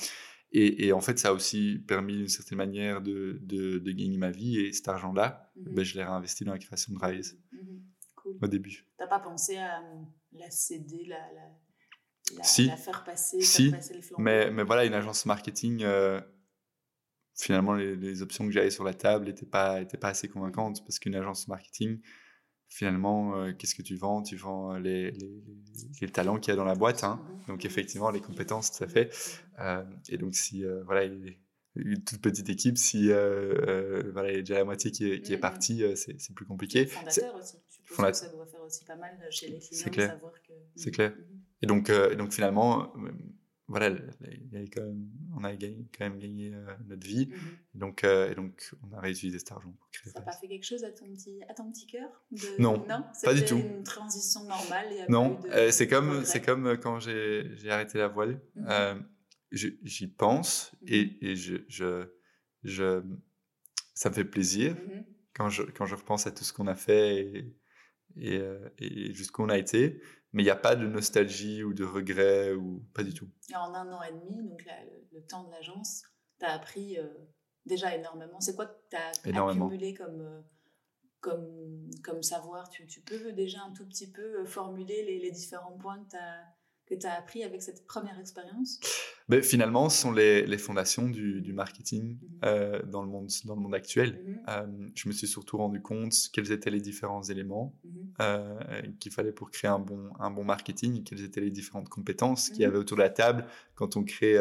Et, 0.58 0.92
en 0.94 1.02
fait, 1.02 1.18
ça 1.18 1.28
a 1.28 1.32
aussi 1.32 1.84
permis 1.86 2.16
d'une 2.16 2.28
certaine 2.28 2.56
manière 2.56 3.02
de, 3.02 3.38
de, 3.42 3.92
gagner 3.92 4.16
ma 4.16 4.30
vie. 4.30 4.58
Et 4.58 4.72
cet 4.72 4.88
argent-là, 4.88 5.52
mhm. 5.56 5.74
ben, 5.74 5.84
je 5.84 5.96
l'ai 5.96 6.04
réinvesti 6.04 6.44
dans 6.44 6.52
la 6.52 6.58
création 6.58 6.94
de 6.94 6.98
Rise 6.98 7.38
mhm. 7.52 8.38
au 8.40 8.46
début. 8.46 8.70
Tu 8.70 8.84
n'as 9.00 9.06
pas 9.06 9.18
pensé 9.18 9.58
à 9.58 9.80
euh, 9.80 10.02
la 10.32 10.50
céder, 10.50 11.04
la, 11.06 11.18
la, 11.34 12.42
si. 12.42 12.68
la 12.68 12.76
faire 12.76 13.04
passer, 13.04 13.42
si. 13.42 13.70
faire 13.70 13.80
passer 13.80 13.94
les 13.94 14.00
mais, 14.16 14.50
mais 14.50 14.62
voilà, 14.62 14.86
une 14.86 14.94
agence 14.94 15.26
marketing, 15.26 15.82
euh, 15.82 16.22
finalement, 17.34 17.74
les, 17.74 18.22
options 18.22 18.46
que 18.46 18.52
j'avais 18.52 18.70
sur 18.70 18.84
la 18.84 18.94
table 18.94 19.26
n'étaient 19.26 19.44
pas, 19.44 19.82
étaient 19.82 19.98
pas 19.98 20.08
assez 20.08 20.28
convaincantes 20.28 20.82
parce 20.84 20.98
qu'une 20.98 21.16
agence 21.16 21.48
marketing, 21.48 22.00
finalement, 22.68 23.36
euh, 23.36 23.52
qu'est-ce 23.52 23.74
que 23.74 23.82
tu 23.82 23.96
vends? 23.96 24.22
Tu 24.22 24.36
vends 24.36 24.74
euh, 24.74 24.78
les, 24.78 25.10
les, 25.10 25.42
les 26.00 26.08
talents 26.08 26.38
qu'il 26.38 26.52
y 26.52 26.54
a 26.54 26.56
dans 26.56 26.64
la 26.64 26.74
boîte. 26.74 27.04
Hein. 27.04 27.20
Donc, 27.48 27.64
effectivement, 27.64 28.10
les 28.10 28.20
compétences, 28.20 28.72
tout 28.72 28.84
à 28.84 28.88
fait. 28.88 29.10
Euh, 29.60 29.84
et 30.08 30.18
donc, 30.18 30.34
si, 30.34 30.64
voilà, 30.84 31.04
une 31.74 32.02
toute 32.04 32.20
petite 32.20 32.48
équipe, 32.48 32.78
si 32.78 33.08
voilà, 33.08 34.30
il 34.30 34.36
y 34.36 34.38
a 34.38 34.40
déjà 34.40 34.54
la 34.56 34.64
moitié 34.64 34.90
qui 34.90 35.10
est, 35.10 35.20
qui 35.20 35.32
est 35.32 35.38
partie, 35.38 35.84
c'est 35.96 36.34
plus 36.34 36.46
compliqué. 36.46 36.86
Fondateur 36.86 37.34
aussi. 37.34 37.56
Je 37.68 37.92
suppose 37.92 38.06
que 38.06 38.16
ça 38.16 38.28
doit 38.30 38.46
faire 38.46 38.62
aussi 38.62 38.84
pas 38.84 38.96
mal 38.96 39.16
chez 39.30 39.48
les 39.48 39.58
clients 39.58 39.90
clair. 39.90 40.08
de 40.08 40.14
savoir 40.14 40.32
que. 40.42 40.52
C'est 40.74 40.90
clair. 40.90 41.14
Et 41.62 41.66
donc, 41.66 41.90
donc 42.16 42.32
finalement, 42.32 42.92
voilà, 43.68 43.96
on 45.36 45.42
a 45.42 45.52
quand 45.56 46.00
même 46.00 46.18
gagné 46.18 46.54
euh, 46.54 46.66
notre 46.86 47.04
vie. 47.04 47.26
Mhm. 47.26 47.38
donc, 47.74 48.04
euh, 48.04 48.30
et 48.30 48.34
donc, 48.36 48.72
on 48.82 48.96
a 48.96 49.00
réutilisé 49.00 49.40
cet 49.40 49.50
argent 49.50 49.72
pour 49.72 49.90
créer 49.90 50.12
Ça 50.12 50.20
n'a 50.20 50.24
pas 50.24 50.32
fait 50.32 50.46
quelque 50.46 50.64
chose 50.64 50.84
à 50.84 50.92
ton 50.92 51.06
petit, 51.06 51.40
à 51.48 51.54
ton 51.54 51.70
petit 51.72 51.86
cœur 51.86 52.08
Non, 52.60 52.86
pas 53.24 53.34
du 53.34 53.44
tout. 53.44 53.56
une 53.56 53.82
transition 53.82 54.44
normale 54.44 54.86
Non, 55.08 55.40
euh, 55.46 55.72
c'est 55.72 55.88
comme, 55.88 56.24
c'est 56.24 56.40
comme 56.40 56.78
quand 56.78 57.00
j'ai 57.00 57.68
arrêté 57.68 57.98
la 57.98 58.08
voile. 58.08 58.40
Mhm. 58.54 59.04
J'y 59.52 60.06
pense 60.08 60.72
et, 60.86 61.04
mhm. 61.04 61.16
et 61.22 61.36
je, 61.36 61.56
je, 61.68 62.04
je, 62.62 63.02
ça 63.94 64.10
me 64.10 64.14
fait 64.14 64.24
plaisir 64.24 64.76
quand, 65.34 65.48
je, 65.48 65.62
quand 65.62 65.86
je 65.86 65.94
repense 65.96 66.26
à 66.26 66.30
tout 66.30 66.44
ce 66.44 66.52
qu'on 66.52 66.66
a 66.66 66.74
fait 66.74 67.16
et, 67.16 67.56
et, 68.16 68.40
et 68.78 69.12
jusqu'où 69.12 69.42
on 69.42 69.48
a 69.48 69.58
été 69.58 70.00
mais 70.32 70.42
il 70.42 70.46
n'y 70.46 70.50
a 70.50 70.56
pas 70.56 70.76
de 70.76 70.86
nostalgie 70.86 71.62
ou 71.62 71.72
de 71.72 71.84
regret 71.84 72.52
ou 72.52 72.84
pas 72.94 73.02
du 73.02 73.14
tout. 73.14 73.28
en 73.54 73.74
un 73.74 73.92
an 73.92 74.02
et 74.02 74.12
demi, 74.12 74.42
donc 74.48 74.64
le, 75.12 75.20
temps 75.26 75.44
de 75.44 75.50
l'agence, 75.50 76.02
tu 76.38 76.46
as 76.46 76.52
appris 76.52 76.98
euh, 76.98 77.08
déjà 77.64 77.94
énormément. 77.94 78.40
C'est 78.40 78.54
quoi 78.54 78.66
que 78.66 78.76
tu 78.90 78.96
as 78.96 79.40
accumulé 79.40 79.94
comme, 79.94 80.20
euh, 80.20 80.40
comme, 81.20 81.90
comme 82.04 82.22
savoir? 82.22 82.68
Tu, 82.68 82.86
tu, 82.86 83.00
peux 83.00 83.32
déjà 83.32 83.62
un 83.62 83.72
tout 83.72 83.86
petit 83.86 84.10
peu 84.10 84.40
euh, 84.40 84.44
formuler 84.44 85.04
les, 85.04 85.18
les 85.18 85.30
différents 85.30 85.76
points 85.78 86.02
que 86.04 86.10
tu 86.10 86.16
as 86.16 86.55
que 86.86 86.94
tu 86.94 87.06
as 87.06 87.14
appris 87.14 87.42
avec 87.42 87.62
cette 87.62 87.86
première 87.86 88.18
expérience 88.18 88.80
ben, 89.28 89.42
Finalement, 89.42 89.88
ce 89.88 90.02
sont 90.02 90.12
les, 90.12 90.46
les 90.46 90.58
fondations 90.58 91.08
du, 91.08 91.40
du 91.40 91.52
marketing 91.52 92.18
mhm. 92.20 92.38
euh, 92.44 92.82
dans, 92.82 93.02
le 93.02 93.08
monde, 93.08 93.28
dans 93.44 93.56
le 93.56 93.60
monde 93.60 93.74
actuel. 93.74 94.22
Mhm. 94.24 94.40
Euh, 94.48 94.88
je 94.94 95.08
me 95.08 95.12
suis 95.12 95.26
surtout 95.26 95.56
rendu 95.58 95.82
compte 95.82 96.14
quels 96.32 96.52
étaient 96.52 96.70
les 96.70 96.80
différents 96.80 97.22
éléments 97.24 97.74
mhm. 97.84 98.14
euh, 98.22 98.82
qu'il 99.00 99.12
fallait 99.12 99.32
pour 99.32 99.50
créer 99.50 99.70
un 99.70 99.80
bon, 99.80 100.10
un 100.20 100.30
bon 100.30 100.44
marketing, 100.44 101.02
quelles 101.02 101.24
étaient 101.24 101.40
les 101.40 101.50
différentes 101.50 101.88
compétences 101.88 102.50
qu'il 102.50 102.60
y 102.60 102.64
avait 102.64 102.78
autour 102.78 102.96
de 102.96 103.02
la 103.02 103.10
table 103.10 103.46
quand 103.76 103.96
on 103.96 104.04
crée, 104.04 104.36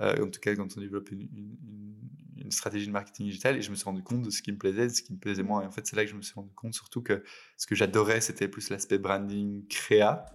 en 0.00 0.30
tout 0.30 0.40
cas 0.40 0.54
quand 0.54 0.76
on 0.76 0.80
développe 0.80 1.10
une, 1.10 1.28
une, 1.32 2.50
stratégie 2.50 2.86
de 2.86 2.92
marketing 2.92 3.26
digital. 3.26 3.56
Et 3.56 3.62
je 3.62 3.70
me 3.70 3.74
suis 3.74 3.84
rendu 3.84 4.04
compte 4.04 4.22
de 4.22 4.30
ce 4.30 4.40
qui 4.40 4.52
me 4.52 4.56
plaisait, 4.56 4.86
de 4.86 4.92
ce 4.92 5.02
qui 5.02 5.12
me 5.12 5.18
plaisait 5.18 5.42
moins. 5.42 5.62
Et 5.62 5.66
en 5.66 5.72
fait, 5.72 5.84
c'est 5.84 5.96
là 5.96 6.04
que 6.04 6.10
je 6.10 6.14
me 6.14 6.22
suis 6.22 6.34
rendu 6.34 6.52
compte 6.54 6.74
surtout 6.74 7.02
que 7.02 7.24
ce 7.56 7.66
que 7.66 7.74
j'adorais, 7.74 8.20
c'était 8.20 8.46
plus 8.46 8.70
l'aspect 8.70 8.98
branding, 8.98 9.66
créa, 9.66 10.26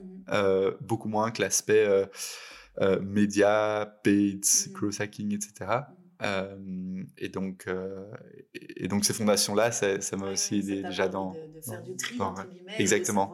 beaucoup 0.82 1.08
moins 1.08 1.32
que 1.32 1.42
l'aspect 1.42 1.86
euh, 1.86 2.06
euh, 2.82 3.00
média, 3.02 4.00
paid, 4.04 4.44
mmh. 4.44 4.72
growth 4.72 5.02
hacking, 5.02 5.34
etc. 5.34 5.54
Mmh. 5.60 6.24
Euh, 6.24 7.04
et 7.18 7.30
donc, 7.30 7.68
et, 8.54 8.88
donc 8.88 9.06
ces 9.06 9.14
fondations-là, 9.14 9.72
ça, 9.72 9.98
m'a 10.18 10.28
aussi 10.28 10.60
aidé 10.60 10.84
déjà 10.84 11.08
dans 11.08 11.32
de, 11.32 11.62
faire 11.62 11.82
du 11.82 11.96
tri 11.96 12.20
entre 12.20 12.48
guillemets, 12.48 12.76
exactement. 12.78 13.34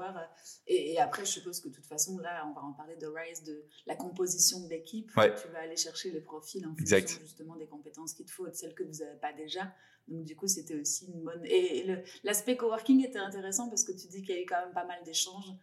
Et, 0.69 0.99
après, 0.99 1.23
je 1.23 1.31
suppose 1.31 1.61
que 1.61 1.69
de 1.69 1.73
toute 1.73 1.85
façon, 1.85 2.17
là, 2.19 2.45
on 2.49 2.53
va 2.53 2.61
en 2.61 2.73
parler 2.73 2.97
de 2.97 3.07
Rise, 3.07 3.43
de 3.43 3.65
la 3.85 3.95
composition 3.95 4.59
de 4.61 4.69
l'équipe. 4.69 5.09
Tu 5.09 5.47
vas 5.49 5.59
aller 5.59 5.77
chercher 5.77 6.11
les 6.11 6.19
profils 6.19 6.65
en 6.65 6.75
fonction 6.75 7.19
justement 7.21 7.55
des 7.55 7.67
compétences 7.67 8.13
qu'il 8.13 8.25
te 8.25 8.31
faut, 8.31 8.47
de 8.47 8.53
celles 8.53 8.75
que 8.75 8.83
vous 8.83 8.99
n'avez 8.99 9.17
pas 9.17 9.31
déjà. 9.31 9.73
Donc 10.07 10.25
du 10.25 10.35
coup, 10.35 10.47
c'était 10.47 10.79
aussi 10.79 11.07
une 11.07 11.23
bonne. 11.23 11.43
Et, 11.45 11.85
l'aspect 12.23 12.57
coworking 12.57 13.05
était 13.05 13.17
intéressant 13.19 13.69
parce 13.69 13.83
que 13.83 13.93
tu 13.93 14.07
dis 14.07 14.21
qu'il 14.21 14.35
y 14.35 14.37
a 14.37 14.41
eu 14.41 14.45
quand 14.45 14.59
même 14.59 14.73
pas 14.73 14.85
mal 14.85 15.01
d'échanges 15.03 15.53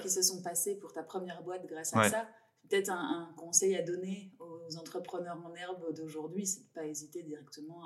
qui 0.00 0.10
se 0.10 0.22
sont 0.22 0.42
passés 0.42 0.76
pour 0.76 0.92
ta 0.92 1.02
première 1.02 1.42
boîte 1.42 1.66
grâce 1.66 1.94
à 1.94 2.08
ça. 2.08 2.28
Peut-être 2.68 2.90
un, 2.90 3.32
conseil 3.36 3.76
à 3.76 3.82
donner 3.82 4.32
aux 4.40 4.76
entrepreneurs 4.76 5.38
en 5.44 5.54
herbe 5.54 5.94
d'aujourd'hui, 5.94 6.46
c'est 6.46 6.60
de 6.60 6.64
ne 6.64 6.72
pas 6.72 6.86
hésiter 6.86 7.22
directement 7.22 7.84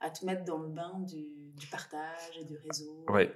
à, 0.00 0.10
te 0.10 0.24
mettre 0.24 0.44
dans 0.44 0.58
le 0.58 0.68
bain 0.68 1.00
du, 1.00 1.66
partage 1.70 2.38
et 2.40 2.44
du 2.44 2.56
réseau. 2.56 3.04
Ouais. 3.08 3.30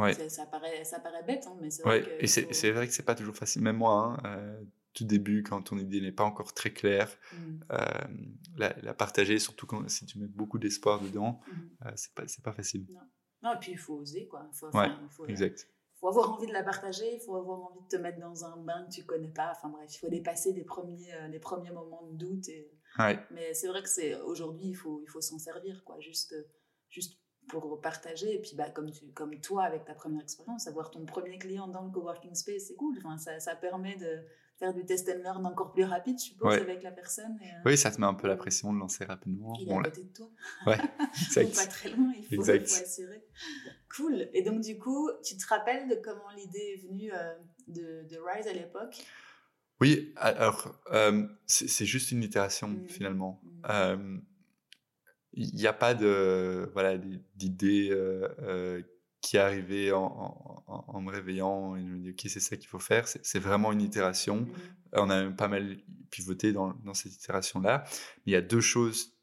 Ouais. 0.00 0.28
Ça, 0.28 0.46
paraît, 0.46 0.84
ça 0.84 1.00
paraît 1.00 1.22
bête, 1.22 1.46
hein, 1.46 1.56
mais 1.60 1.70
c'est 1.70 1.82
vrai 1.82 2.02
que. 2.02 2.10
Et 2.22 2.26
c'est 2.26 2.70
vrai 2.70 2.86
que 2.86 2.92
c'est 2.92 3.04
pas 3.04 3.14
toujours 3.14 3.36
facile. 3.36 3.62
Même 3.62 3.76
moi, 3.76 4.18
hein, 4.24 4.36
euh, 4.38 4.60
tout 4.92 5.04
début, 5.04 5.42
quand 5.42 5.62
ton 5.62 5.78
idée 5.78 6.00
n'est 6.00 6.12
pas 6.12 6.24
encore 6.24 6.52
très 6.54 6.70
claire, 6.70 7.10
mmh. 7.32 7.36
euh, 7.72 7.84
la, 8.56 8.94
partager, 8.94 9.38
surtout 9.38 9.66
quand, 9.66 9.88
si 9.88 10.06
tu 10.06 10.18
mets 10.18 10.26
beaucoup 10.26 10.58
d'espoir 10.58 11.00
dedans, 11.00 11.40
mmh. 11.46 11.86
euh, 11.86 11.92
c'est 11.96 12.14
pas, 12.14 12.22
pas 12.42 12.52
facile. 12.52 12.86
Non. 12.90 13.00
non. 13.42 13.54
et 13.54 13.58
puis 13.60 13.72
il 13.72 13.78
faut 13.78 13.94
oser, 13.94 14.26
quoi. 14.26 14.48
Il 14.52 14.56
faut, 14.56 14.70
ouais, 14.70 14.88
exact 15.28 15.68
faut 16.00 16.08
avoir 16.08 16.32
envie 16.32 16.46
de 16.46 16.52
la 16.52 16.62
partager, 16.62 17.14
il 17.14 17.20
faut 17.20 17.36
avoir 17.36 17.60
envie 17.60 17.82
de 17.82 17.88
te 17.88 17.96
mettre 17.96 18.18
dans 18.18 18.44
un 18.44 18.56
bain 18.56 18.86
que 18.86 18.94
tu 18.94 19.04
connais 19.04 19.28
pas. 19.28 19.52
Enfin 19.52 19.68
bref, 19.68 19.94
il 19.94 19.98
faut 19.98 20.08
dépasser 20.08 20.52
les 20.52 20.64
premiers, 20.64 21.14
euh, 21.14 21.28
les 21.28 21.38
premiers 21.38 21.70
moments 21.70 22.06
de 22.10 22.16
doute. 22.16 22.48
Et... 22.48 22.72
Mais 23.30 23.52
c'est 23.52 23.68
vrai 23.68 23.82
que 23.82 23.88
c'est 23.88 24.14
aujourd'hui, 24.22 24.68
il 24.68 24.74
faut, 24.74 25.00
il 25.02 25.08
faut 25.08 25.20
s'en 25.20 25.38
servir, 25.38 25.84
quoi, 25.84 26.00
juste, 26.00 26.34
juste 26.88 27.18
pour 27.48 27.80
partager. 27.80 28.34
Et 28.34 28.38
puis, 28.38 28.52
bah, 28.54 28.70
comme, 28.70 28.90
tu, 28.90 29.04
comme 29.12 29.38
toi, 29.40 29.64
avec 29.64 29.84
ta 29.84 29.94
première 29.94 30.22
expérience, 30.22 30.66
avoir 30.66 30.90
ton 30.90 31.04
premier 31.04 31.38
client 31.38 31.68
dans 31.68 31.82
le 31.82 31.90
coworking 31.90 32.34
space, 32.34 32.64
c'est 32.68 32.76
cool. 32.76 32.96
Enfin, 32.98 33.18
ça, 33.18 33.40
ça 33.40 33.56
permet 33.56 33.96
de, 33.96 34.22
faire 34.60 34.74
du 34.74 34.84
test 34.84 35.08
and 35.08 35.22
learn 35.22 35.44
encore 35.46 35.72
plus 35.72 35.84
rapide, 35.84 36.18
je 36.18 36.24
suppose, 36.24 36.54
avec 36.54 36.82
la 36.82 36.92
personne. 36.92 37.38
Euh, 37.42 37.62
oui, 37.64 37.78
ça 37.78 37.90
te 37.90 37.98
met 37.98 38.06
un 38.06 38.14
peu 38.14 38.28
la 38.28 38.36
pression 38.36 38.72
de 38.72 38.78
lancer 38.78 39.04
rapidement. 39.04 39.54
Il 39.58 39.68
est 39.68 39.72
à 39.72 39.82
côté 39.82 40.02
de 40.04 40.12
toi. 40.12 40.30
Ouais, 40.66 40.78
exact. 41.18 41.54
pas 41.56 41.66
très 41.66 41.88
loin, 41.90 42.12
il 42.16 42.24
faut, 42.24 42.44
il 42.44 42.66
faut, 42.66 42.82
assurer. 42.82 43.24
Cool. 43.96 44.28
Et 44.34 44.42
donc, 44.42 44.60
du 44.60 44.78
coup, 44.78 45.10
tu 45.24 45.36
te 45.36 45.46
rappelles 45.46 45.88
de 45.88 45.94
comment 45.94 46.30
l'idée 46.36 46.74
est 46.74 46.86
venue 46.86 47.10
euh, 47.12 47.34
de, 47.68 48.06
de, 48.08 48.18
Rise 48.18 48.46
à 48.46 48.52
l'époque? 48.52 49.02
Oui, 49.80 50.12
alors, 50.16 50.78
euh, 50.92 51.26
c'est 51.46 51.86
juste 51.86 52.12
une 52.12 52.22
itération, 52.22 52.68
mmh. 52.68 52.88
finalement. 52.88 53.40
Mmh. 53.42 54.20
Il 55.32 55.54
n'y 55.54 55.66
a 55.66 55.72
pas 55.72 55.94
de 55.94 56.68
voilà 56.72 56.98
d'idée 57.36 57.96
qui 59.20 59.36
est 59.36 59.40
arrivé 59.40 59.92
en, 59.92 61.00
me 61.00 61.10
réveillant 61.10 61.76
et 61.76 61.80
je 61.80 61.86
me 61.86 61.98
dis 61.98 62.10
ok 62.10 62.20
c'est 62.24 62.40
ça 62.40 62.56
qu'il 62.56 62.68
faut 62.68 62.78
faire 62.78 63.06
c'est 63.06 63.38
vraiment 63.38 63.72
une 63.72 63.82
itération 63.82 64.40
mmh. 64.40 64.48
on 64.94 65.10
a 65.10 65.30
pas 65.30 65.48
mal 65.48 65.76
pivoté 66.10 66.52
dans, 66.52 66.74
cette 66.94 67.14
itération 67.14 67.60
là 67.60 67.84
mais 68.18 68.22
il 68.26 68.32
y 68.32 68.36
a 68.36 68.40
deux 68.40 68.60
choses 68.60 69.14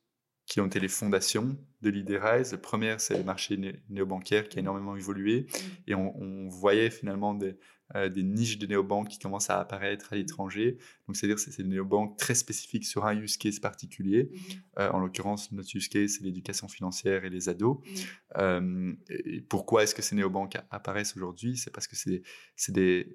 qui 0.45 0.61
ont 0.61 0.67
été 0.67 0.79
les 0.79 0.87
fondations 0.87 1.57
de 1.81 1.89
l'idée 1.89 2.17
Rise. 2.17 2.53
Le 2.53 2.57
premier, 2.57 2.95
c'est 2.99 3.17
le 3.17 3.23
marché 3.25 3.59
néobancaire 3.89 4.47
qui 4.47 4.57
a 4.57 4.61
énormément 4.61 4.95
évolué. 4.95 5.41
Mmh. 5.41 5.57
Et 5.87 5.95
on, 5.95 6.47
voyait 6.47 6.89
finalement 6.89 7.33
des, 7.33 7.57
euh, 7.95 8.09
des 8.09 8.23
niches 8.23 8.57
de 8.57 8.67
néobanques 8.67 9.07
qui 9.07 9.19
commencent 9.19 9.49
à 9.49 9.59
apparaître 9.59 10.11
à 10.11 10.15
l'étranger. 10.15 10.77
Donc, 11.07 11.15
c'est-à-dire 11.15 11.39
c'est 11.39 11.55
des 11.57 11.67
néobanques 11.67 12.17
très 12.17 12.35
spécifiques 12.35 12.85
sur 12.85 13.05
un 13.05 13.15
use 13.15 13.37
case 13.37 13.59
particulier. 13.59 14.29
Mmh. 14.31 14.79
Euh, 14.79 14.91
en 14.91 14.99
l'occurrence, 14.99 15.51
notre 15.51 15.75
use 15.75 15.87
case, 15.87 16.17
c'est 16.17 16.23
l'éducation 16.23 16.67
financière 16.67 17.23
et 17.23 17.29
les 17.29 17.49
ados. 17.49 17.77
Mmh. 17.77 17.99
Euh, 18.37 18.93
et 19.09 19.41
pourquoi 19.41 19.83
est-ce 19.83 19.95
que 19.95 20.01
ces 20.01 20.15
néobanques 20.15 20.57
apparaissent 20.69 21.15
aujourd'hui? 21.15 21.55
C'est 21.55 21.71
parce 21.71 21.87
que 21.87 21.95
c'est 21.95 22.71
des 22.71 23.07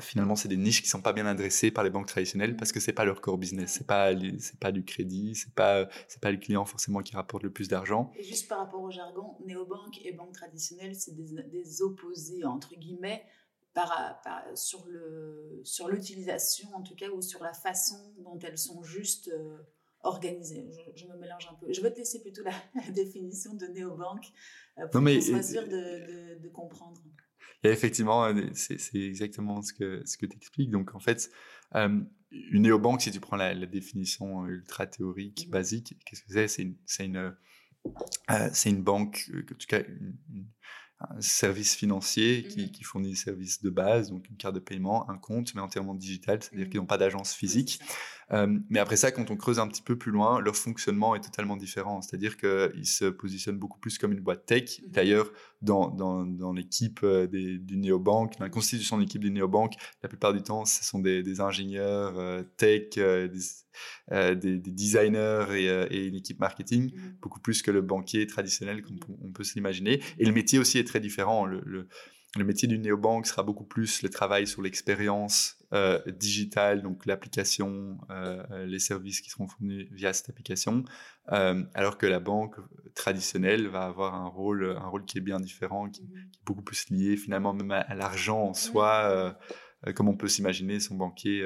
finalement, 0.00 0.34
c'est 0.34 0.48
des 0.48 0.56
niches 0.56 0.82
qui 0.82 0.88
sont 0.88 1.02
pas 1.02 1.12
bien 1.12 1.26
adressées 1.26 1.70
par 1.70 1.84
les 1.84 1.90
banques 1.90 2.06
traditionnelles 2.06 2.56
parce 2.56 2.72
que 2.72 2.80
c'est 2.80 2.92
pas 2.92 3.04
leur 3.04 3.20
core 3.20 3.38
business. 3.38 3.72
C'est 3.72 3.86
pas, 3.86 4.12
c'est 4.38 4.58
pas 4.58 4.72
du 4.72 4.84
crédit, 4.84 5.34
c'est 5.34 5.52
pas, 5.54 5.88
c'est 6.08 6.20
pas 6.20 6.30
le 6.30 6.38
client 6.38 6.64
forcément 6.64 7.02
qui 7.02 7.14
rapporte 7.14 7.42
le 7.42 7.50
plus 7.50 7.68
d'argent. 7.68 8.10
Et 8.16 8.22
juste 8.22 8.48
par 8.48 8.58
rapport 8.58 8.82
au 8.82 8.90
jargon, 8.90 9.36
néobanques 9.44 10.00
et 10.04 10.12
banques 10.12 10.32
traditionnelles, 10.32 10.94
c'est 10.94 11.14
des, 11.14 11.42
des, 11.42 11.82
opposés 11.82 12.44
entre 12.44 12.74
guillemets 12.76 13.24
par, 13.74 14.20
sur 14.54 14.86
le, 14.86 15.60
sur 15.64 15.88
l'utilisation 15.88 16.68
en 16.74 16.82
tout 16.82 16.94
cas 16.94 17.08
ou 17.10 17.20
sur 17.20 17.42
la 17.42 17.52
façon 17.52 18.14
dont 18.18 18.38
elles 18.38 18.58
sont 18.58 18.82
juste 18.82 19.28
euh, 19.28 19.58
organisées. 20.02 20.64
Je, 20.94 21.06
me 21.06 21.16
mélange 21.16 21.48
un 21.50 21.54
peu. 21.54 21.72
Je 21.72 21.80
vais 21.80 21.92
te 21.92 21.98
laisser 21.98 22.22
plutôt 22.22 22.42
la, 22.42 22.52
définition 22.92 23.54
de 23.54 23.66
néobanque 23.66 24.32
euh, 24.78 24.86
pour 24.86 25.02
qu'on 25.02 25.20
soit 25.20 25.42
sûr 25.42 25.64
de, 25.64 26.36
de, 26.38 26.42
de 26.42 26.48
comprendre 26.48 27.00
effectivement, 27.72 28.24
euh, 28.26 28.42
c'est 28.54 28.94
exactement 28.94 29.62
ce 29.62 29.72
que, 29.72 30.02
ce 30.04 30.16
que 30.16 30.26
tu 30.26 30.36
expliques. 30.36 30.70
Donc, 30.70 30.94
en 30.94 31.00
fait, 31.00 31.30
euh, 31.74 32.00
une 32.30 32.62
néobanque, 32.62 33.02
si 33.02 33.10
tu 33.10 33.20
prends 33.20 33.36
la, 33.36 33.54
définition 33.66 34.46
ultra 34.46 34.86
théorique, 34.86 35.46
mmh 35.46 35.50
basique, 35.50 35.96
qu'est-ce 36.04 36.22
que 36.22 36.32
c'est? 36.32 36.48
C'est 36.48 36.62
une, 36.62 36.76
une, 37.00 37.16
euh, 38.30 38.50
une, 38.66 38.82
banque, 38.82 39.30
en 39.34 39.54
tout 39.54 39.66
cas, 39.68 39.82
un 41.10 41.20
service 41.20 41.74
financier 41.74 42.42
mmh 42.44 42.48
qui, 42.48 42.72
qui, 42.72 42.84
fournit 42.84 43.10
des 43.10 43.16
services 43.16 43.62
de 43.62 43.70
base, 43.70 44.10
donc 44.10 44.28
une 44.28 44.36
carte 44.36 44.54
de 44.54 44.60
paiement, 44.60 45.08
un 45.10 45.18
compte, 45.18 45.54
mais 45.54 45.60
entièrement 45.60 45.94
digital, 45.94 46.42
c'est-à-dire 46.42 46.66
mmh 46.66 46.70
qu'ils 46.70 46.80
n'ont 46.80 46.86
pas 46.86 46.98
d'agence 46.98 47.34
physique. 47.34 47.80
Euh, 48.34 48.58
mais 48.68 48.80
après 48.80 48.96
ça, 48.96 49.12
quand 49.12 49.30
on 49.30 49.36
creuse 49.36 49.58
un 49.58 49.68
petit 49.68 49.82
peu 49.82 49.96
plus 49.96 50.10
loin, 50.10 50.40
leur 50.40 50.56
fonctionnement 50.56 51.14
est 51.14 51.20
totalement 51.20 51.56
différent. 51.56 52.02
C'est-à-dire 52.02 52.36
qu'ils 52.36 52.86
se 52.86 53.04
positionnent 53.06 53.58
beaucoup 53.58 53.78
plus 53.78 53.96
comme 53.98 54.12
une 54.12 54.20
boîte 54.20 54.46
tech. 54.46 54.80
Mhm. 54.80 54.90
D'ailleurs, 54.90 55.30
dans, 55.62 55.88
dans, 55.88 56.26
dans 56.26 56.52
l'équipe 56.52 57.00
euh, 57.04 57.26
du 57.26 57.76
néobank, 57.76 58.38
dans 58.38 58.44
la 58.44 58.50
constitution 58.50 58.96
de 58.96 59.02
l'équipe 59.02 59.22
des 59.22 59.30
néobanques, 59.30 59.74
la 60.02 60.08
plupart 60.08 60.32
du 60.32 60.42
temps, 60.42 60.64
ce 60.64 60.84
sont 60.84 60.98
des, 60.98 61.22
des 61.22 61.40
ingénieurs 61.40 62.18
euh, 62.18 62.42
tech, 62.56 62.94
des, 62.96 64.36
des, 64.36 64.58
designers 64.58 65.46
et, 65.52 65.66
et, 65.96 66.06
une 66.06 66.14
équipe 66.14 66.40
marketing, 66.40 66.94
mhm. 66.94 67.16
beaucoup 67.20 67.40
plus 67.40 67.62
que 67.62 67.70
le 67.70 67.82
banquier 67.82 68.26
traditionnel, 68.26 68.82
comme 68.82 68.96
mhm. 68.96 69.16
on 69.22 69.32
peut 69.32 69.44
s'imaginer. 69.44 70.02
Et 70.18 70.24
le 70.24 70.32
métier 70.32 70.58
aussi 70.58 70.78
est 70.78 70.84
très 70.84 71.00
différent. 71.00 71.46
Le, 71.46 71.62
le, 71.64 71.88
le 72.36 72.44
métier 72.44 72.66
du 72.68 72.78
néobank 72.78 73.26
sera 73.26 73.42
beaucoup 73.42 73.64
plus 73.64 74.02
le 74.02 74.08
travail 74.08 74.46
sur 74.46 74.62
l'expérience 74.62 75.56
euh, 75.72 76.00
digitale, 76.06 76.82
donc 76.82 77.06
l'application, 77.06 77.98
euh, 78.10 78.66
les 78.66 78.78
services 78.78 79.20
qui 79.20 79.30
seront 79.30 79.46
fournis 79.46 79.84
via 79.90 80.12
cette 80.12 80.28
application, 80.30 80.84
euh, 81.32 81.62
alors 81.74 81.98
que 81.98 82.06
la 82.06 82.20
banque 82.20 82.56
traditionnelle 82.94 83.68
va 83.68 83.84
avoir 83.84 84.14
un 84.14 84.28
rôle, 84.28 84.76
un 84.76 84.86
rôle 84.86 85.04
qui 85.04 85.18
est 85.18 85.22
bien 85.22 85.40
différent, 85.40 85.88
qui, 85.88 86.02
mmh 86.02 86.16
est 86.16 86.44
beaucoup 86.44 86.62
plus 86.62 86.90
lié 86.90 87.16
finalement 87.16 87.54
même 87.54 87.70
à, 87.70 87.94
l'argent 87.94 88.42
en 88.42 88.54
soi, 88.54 89.36
comme 89.94 90.08
on 90.08 90.16
peut 90.16 90.28
s'imaginer 90.28 90.80
son 90.80 90.94
banquier 90.94 91.42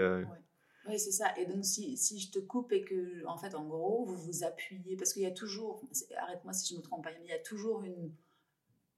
Oui, 0.88 0.98
c'est 0.98 1.12
ça. 1.12 1.32
Et 1.38 1.46
donc, 1.46 1.64
si, 1.64 1.96
si, 1.96 2.18
je 2.18 2.30
te 2.30 2.38
coupe 2.38 2.72
et 2.72 2.82
que, 2.82 3.24
en 3.26 3.38
fait, 3.38 3.54
en 3.54 3.64
gros, 3.66 4.04
vous 4.06 4.16
vous 4.16 4.44
appuyez, 4.44 4.96
parce 4.96 5.12
qu'il 5.12 5.22
y 5.22 5.26
a 5.26 5.30
toujours, 5.30 5.82
arrête-moi 6.16 6.52
si 6.52 6.74
je 6.74 6.78
me 6.78 6.82
trompe 6.82 7.04
pas, 7.04 7.10
il 7.22 7.28
y 7.28 7.32
a 7.32 7.38
toujours 7.38 7.82
une, 7.82 8.12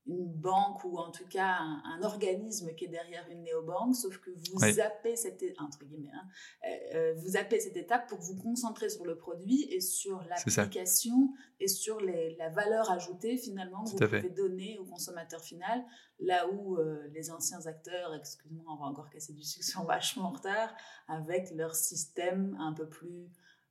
une 0.07 0.27
banque 0.27 0.83
ou 0.85 0.99
en 0.99 1.11
tout 1.11 1.27
cas 1.29 1.59
un, 1.59 2.03
organisme 2.03 2.75
qui 2.75 2.87
est 2.87 2.89
derrière 2.89 3.27
une 3.31 3.43
néobanque, 3.43 3.95
sauf 3.95 4.19
que 4.19 4.31
vous 4.31 4.59
zappez 4.59 5.15
cette 5.17 5.45
entre 5.59 5.85
guillemets, 5.85 6.11
hein, 6.15 6.29
euh, 6.65 6.95
euh, 6.95 7.15
vous 7.17 7.31
zappez 7.31 7.61
cette 7.61 7.77
étape 7.77 8.09
pour 8.09 8.19
vous 8.19 8.37
concentrer 8.37 8.89
sur 8.89 9.05
le 9.05 9.17
produit 9.17 9.65
et 9.71 9.81
sur 9.81 10.23
l'application 10.25 11.33
et 11.61 11.69
sur 11.69 12.01
les, 12.01 12.35
la 12.37 12.49
valeur 12.49 12.91
ajoutée 12.91 13.37
finalement 13.37 13.85
que 13.85 13.91
vous 13.91 13.99
pouvez 13.99 14.31
donner 14.31 14.79
au 14.79 14.85
consommateur 14.85 15.43
final, 15.43 15.85
là 16.19 16.49
où 16.49 16.77
euh, 16.77 17.07
les 17.13 17.31
anciens 17.31 17.67
acteurs, 17.67 18.15
excuse-moi, 18.15 18.65
on 18.69 18.77
va 18.77 18.87
encore 18.87 19.11
casser 19.11 19.35
du 19.35 19.45
sucre, 19.45 19.65
sont 19.67 19.85
vachement 19.85 20.25
en 20.25 20.33
retard 20.33 20.75
avec 21.09 21.51
leur 21.53 21.75
système 21.75 22.57
un 22.59 22.73
peu 22.73 22.89
plus 22.89 23.31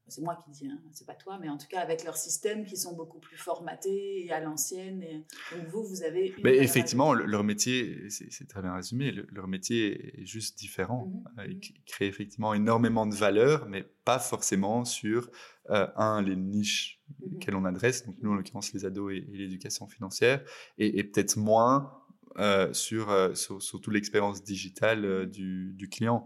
c'est 0.10 0.22
moi 0.22 0.38
qui 0.44 0.52
dis, 0.52 0.68
hein, 0.68 0.80
c'est 0.92 1.06
pas 1.06 1.16
toi, 1.16 1.38
mais 1.40 1.50
en 1.50 1.58
tout 1.58 1.68
cas 1.68 1.80
avec 1.80 2.04
leurs 2.04 2.18
systèmes 2.18 2.66
qui 2.66 2.78
sont 2.78 2.96
beaucoup 2.96 3.20
plus 3.20 3.38
formatés 3.38 4.26
et 4.26 4.32
à 4.32 4.40
l'ancienne. 4.40 5.04
Donc 5.52 5.68
vous, 5.68 5.84
vous 5.84 6.04
avez. 6.04 6.34
mais 6.44 6.58
effectivement, 6.58 7.14
leur 7.14 7.44
métier, 7.44 8.10
c'est 8.10 8.48
très 8.48 8.62
bien 8.62 8.74
résumé, 8.74 9.12
leur 9.30 9.48
métier 9.48 10.22
est 10.22 10.26
juste 10.26 10.58
différent. 10.58 11.06
Mmh 11.08 11.40
euh, 11.40 11.48
Ils 11.48 11.84
créent 11.86 12.08
effectivement 12.08 12.54
énormément 12.54 13.06
de 13.06 13.16
valeur, 13.16 13.68
mais 13.68 13.84
pas 14.06 14.20
forcément 14.20 14.86
sur, 14.86 15.30
euh, 15.70 15.88
un, 15.96 16.22
les 16.22 16.36
niches 16.36 17.02
auxquelles 17.22 17.56
on 17.56 17.66
adresse, 17.66 18.06
donc 18.06 18.16
nous 18.22 18.32
en 18.32 18.36
l'occurrence 18.36 18.74
les 18.74 18.86
ados 18.86 19.14
et, 19.14 19.22
l'éducation 19.32 19.88
financière, 19.88 20.44
et, 20.78 21.04
peut-être 21.04 21.38
moins 21.38 21.94
euh, 22.38 22.74
sur, 22.74 23.38
sur, 23.38 23.60
toute 23.60 23.94
l'expérience 23.94 24.44
digitale 24.44 25.30
du, 25.30 25.74
du, 25.74 25.90
client. 25.90 26.24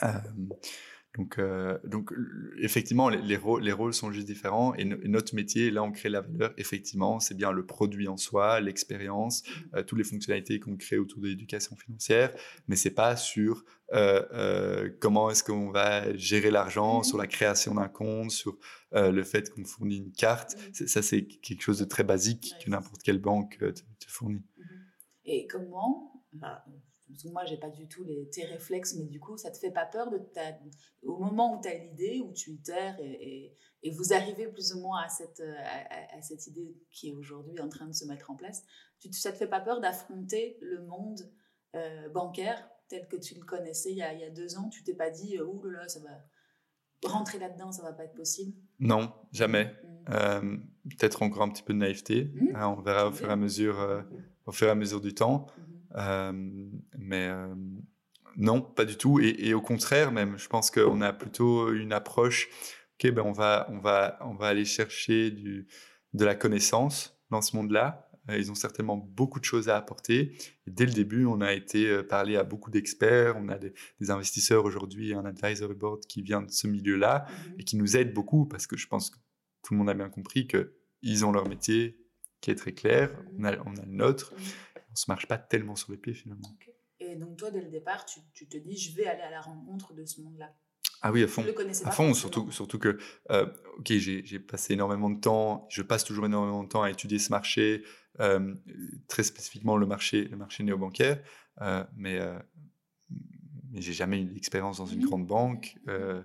Mmh 0.00 0.48
donc, 1.18 1.38
euh, 1.38 1.78
donc 1.84 2.10
effectivement, 2.58 3.10
les, 3.10 3.36
rôles, 3.36 3.62
les, 3.62 3.72
rôles, 3.72 3.92
sont 3.92 4.10
juste 4.12 4.26
différents. 4.26 4.74
Et, 4.76 4.84
notre 4.84 5.34
métier, 5.34 5.70
là, 5.70 5.82
on 5.82 5.92
crée 5.92 6.08
la 6.08 6.22
valeur. 6.22 6.54
Effectivement, 6.56 7.20
c'est 7.20 7.34
bien 7.34 7.52
le 7.52 7.66
produit 7.66 8.08
en 8.08 8.16
soi, 8.16 8.60
l'expérience, 8.60 9.42
mmh. 9.42 9.76
euh, 9.76 9.82
toutes 9.82 9.98
les 9.98 10.04
fonctionnalités 10.04 10.58
qu'on 10.58 10.76
crée 10.76 10.96
autour 10.96 11.20
de 11.20 11.28
l'éducation 11.28 11.76
financière. 11.76 12.32
Mais 12.66 12.76
c'est 12.76 12.94
pas 12.94 13.16
sur 13.16 13.62
euh, 13.92 14.88
comment 15.00 15.28
est-ce 15.30 15.44
qu'on 15.44 15.70
va 15.70 16.16
gérer 16.16 16.50
l'argent, 16.50 17.00
mmh. 17.00 17.04
sur 17.04 17.18
la 17.18 17.26
création 17.26 17.74
d'un 17.74 17.88
compte, 17.88 18.30
sur 18.30 18.56
le 18.94 19.22
fait 19.22 19.50
qu'on 19.50 19.64
fournit 19.64 19.98
une 19.98 20.12
carte. 20.12 20.56
Mmh. 20.56 20.86
Ça, 20.86 21.02
c'est 21.02 21.24
quelque 21.26 21.62
chose 21.62 21.78
de 21.78 21.84
très 21.84 22.04
basique 22.04 22.54
que 22.64 22.70
n'importe 22.70 23.02
quelle 23.02 23.18
banque 23.18 23.58
te, 23.58 24.06
fournit. 24.08 24.44
Et 25.24 25.46
comment 25.46 26.24
bah, 26.32 26.64
parce 27.12 27.24
que 27.24 27.28
moi, 27.28 27.44
j'ai 27.44 27.58
pas 27.58 27.68
du 27.68 27.86
tout 27.88 28.04
les, 28.04 28.28
tes 28.30 28.44
réflexes, 28.44 28.94
mais 28.94 29.04
du 29.04 29.20
coup, 29.20 29.36
ça 29.36 29.50
te 29.50 29.58
fait 29.58 29.70
pas 29.70 29.84
peur 29.84 30.10
de 30.10 30.18
ta, 30.18 30.58
au 31.02 31.18
moment 31.18 31.58
où 31.58 31.62
tu 31.62 31.68
as 31.68 31.74
l'idée, 31.74 32.20
où 32.24 32.32
tu 32.32 32.50
itères 32.50 32.98
et, 33.00 33.54
et, 33.82 33.90
vous 33.90 34.12
arrivez 34.12 34.48
plus 34.48 34.72
ou 34.74 34.80
moins 34.80 35.02
à 35.02 35.08
cette, 35.08 35.40
à, 35.40 36.16
à 36.16 36.22
cette 36.22 36.46
idée 36.46 36.74
qui 36.90 37.10
est 37.10 37.12
aujourd'hui 37.12 37.60
en 37.60 37.68
train 37.68 37.86
de 37.86 37.92
se 37.92 38.06
mettre 38.06 38.30
en 38.30 38.36
place, 38.36 38.64
tu, 38.98 39.12
ça 39.12 39.32
te 39.32 39.36
fait 39.36 39.46
pas 39.46 39.60
peur 39.60 39.80
d'affronter 39.80 40.56
le 40.62 40.82
monde 40.86 41.20
euh, 41.74 42.08
bancaire 42.08 42.68
tel 42.88 43.06
que 43.08 43.16
tu 43.16 43.34
le 43.34 43.44
connaissais 43.44 43.90
il 43.90 43.98
y 43.98 44.02
a, 44.02 44.12
il 44.12 44.20
y 44.20 44.24
a 44.24 44.30
deux 44.30 44.56
ans? 44.56 44.68
Tu 44.68 44.82
t'es 44.82 44.94
pas 44.94 45.10
dit, 45.10 45.36
euh, 45.36 45.44
ouh 45.44 45.62
là 45.64 45.80
là, 45.80 45.88
ça 45.88 46.00
va 46.00 47.08
rentrer 47.08 47.38
là-dedans, 47.38 47.72
ça 47.72 47.82
va 47.82 47.92
pas 47.92 48.04
être 48.04 48.14
possible? 48.14 48.56
Non, 48.78 49.12
jamais. 49.32 49.64
Mmh. 49.64 49.88
Euh, 50.10 50.56
peut-être 50.84 51.22
encore 51.22 51.42
un 51.42 51.50
petit 51.50 51.62
peu 51.62 51.72
de 51.72 51.78
naïveté. 51.78 52.24
Mmh. 52.24 52.54
Hein, 52.54 52.74
on 52.78 52.80
verra 52.80 53.08
au 53.08 53.12
fur 53.12 53.28
et 53.28 53.32
à 53.32 53.36
mesure, 53.36 54.04
au 54.46 54.52
fur 54.52 54.68
et 54.68 54.70
à 54.70 54.74
mesure 54.74 55.00
du 55.00 55.14
temps. 55.14 55.46
Mmh. 55.46 55.72
Euh, 55.96 56.70
mais 57.02 57.28
euh, 57.28 57.54
non, 58.36 58.60
pas 58.60 58.84
du 58.84 58.96
tout. 58.96 59.20
Et, 59.20 59.54
au 59.54 59.60
contraire, 59.60 60.12
même, 60.12 60.38
je 60.38 60.48
pense 60.48 60.70
qu'on 60.70 61.00
a 61.00 61.12
plutôt 61.12 61.72
une 61.72 61.92
approche. 61.92 62.48
Ok, 62.94 63.10
ben 63.10 63.22
on 63.22 63.32
va, 63.32 63.66
on 63.70 63.78
va, 63.78 64.18
on 64.22 64.34
va 64.34 64.46
aller 64.46 64.64
chercher 64.64 65.30
du, 65.30 65.66
de 66.14 66.24
la 66.24 66.34
connaissance 66.34 67.18
dans 67.30 67.42
ce 67.42 67.56
monde-là. 67.56 68.08
Euh, 68.30 68.38
ils 68.38 68.50
ont 68.52 68.54
certainement 68.54 68.96
beaucoup 68.96 69.40
de 69.40 69.44
choses 69.44 69.68
à 69.68 69.76
apporter. 69.76 70.36
Et 70.66 70.70
dès 70.70 70.86
le 70.86 70.92
début, 70.92 71.24
on 71.24 71.40
a 71.40 71.52
été 71.52 72.02
parlé 72.04 72.36
à 72.36 72.44
beaucoup 72.44 72.70
d'experts. 72.70 73.36
On 73.36 73.48
a 73.48 73.58
des, 73.58 73.74
investisseurs 74.10 74.64
aujourd'hui, 74.64 75.14
un 75.14 75.24
advisory 75.24 75.74
board 75.74 76.06
qui 76.06 76.22
vient 76.22 76.42
de 76.42 76.50
ce 76.50 76.66
milieu-là 76.68 77.26
mmh 77.26 77.60
et 77.60 77.64
qui 77.64 77.76
nous 77.76 77.96
aide 77.96 78.14
beaucoup 78.14 78.46
parce 78.46 78.66
que 78.66 78.76
je 78.76 78.86
pense 78.86 79.10
que 79.10 79.16
tout 79.62 79.74
le 79.74 79.78
monde 79.78 79.90
a 79.90 79.94
bien 79.94 80.08
compris 80.08 80.46
que 80.46 80.74
ils 81.02 81.24
ont 81.24 81.32
leur 81.32 81.48
métier 81.48 81.98
qui 82.40 82.50
est 82.50 82.54
très 82.54 82.72
clair. 82.72 83.10
On 83.38 83.44
a, 83.44 83.56
on 83.66 83.76
a 83.76 83.84
le 83.84 83.92
nôtre. 83.92 84.32
On 84.92 84.96
se 84.96 85.04
marche 85.08 85.26
pas 85.26 85.38
tellement 85.38 85.74
sur 85.76 85.90
les 85.90 85.98
pieds 85.98 86.14
finalement. 86.14 86.54
Et 87.02 87.16
donc 87.16 87.36
toi, 87.36 87.50
dès 87.50 87.60
le 87.60 87.68
départ, 87.68 88.04
tu, 88.06 88.20
tu, 88.32 88.48
te 88.48 88.56
dis, 88.56 88.76
je 88.76 88.96
vais 88.96 89.06
aller 89.06 89.22
à 89.22 89.30
la 89.30 89.40
rencontre 89.40 89.92
de 89.94 90.04
ce 90.04 90.20
monde-là. 90.20 90.54
Ah 91.02 91.10
oui, 91.10 91.24
à 91.24 91.28
fond. 91.28 91.44
à 91.84 91.90
fond, 91.90 92.14
surtout, 92.14 92.50
surtout 92.52 92.78
que, 92.78 92.96
euh, 93.30 93.46
ok, 93.78 93.92
j'ai 93.92 94.38
passé 94.38 94.74
énormément 94.74 95.10
de 95.10 95.20
temps, 95.20 95.66
je 95.68 95.82
passe 95.82 96.04
toujours 96.04 96.26
énormément 96.26 96.62
de 96.62 96.68
temps 96.68 96.82
à 96.82 96.90
étudier 96.90 97.18
ce 97.18 97.30
marché, 97.30 97.82
euh, 98.20 98.54
très 99.08 99.24
spécifiquement 99.24 99.76
le 99.76 99.86
marché, 99.86 100.26
le 100.26 100.36
marché 100.36 100.62
néobancaire, 100.62 101.20
euh, 101.60 101.82
mais, 101.96 102.20
euh, 102.20 102.38
mais 103.72 103.82
j'ai 103.82 103.92
jamais 103.92 104.20
eu 104.20 104.26
d'expérience 104.26 104.78
dans 104.78 104.86
une 104.86 105.00
mmh. 105.00 105.06
grande 105.06 105.26
banque. 105.26 105.76
Euh, 105.88 106.22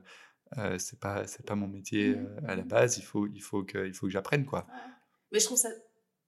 c'est 0.78 1.00
pas, 1.00 1.26
c'est 1.26 1.46
pas 1.46 1.56
mon 1.56 1.68
métier 1.68 2.16
mmh. 2.16 2.46
à 2.48 2.56
la 2.56 2.64
base. 2.64 2.98
Il 2.98 3.04
faut, 3.04 3.26
il 3.28 3.42
faut 3.42 3.64
que, 3.64 3.88
il 3.88 3.94
faut 3.94 4.06
que 4.06 4.12
j'apprenne 4.12 4.46
quoi. 4.46 4.68
Mais 5.32 5.40
je 5.40 5.46
trouve 5.46 5.58
ça 5.58 5.70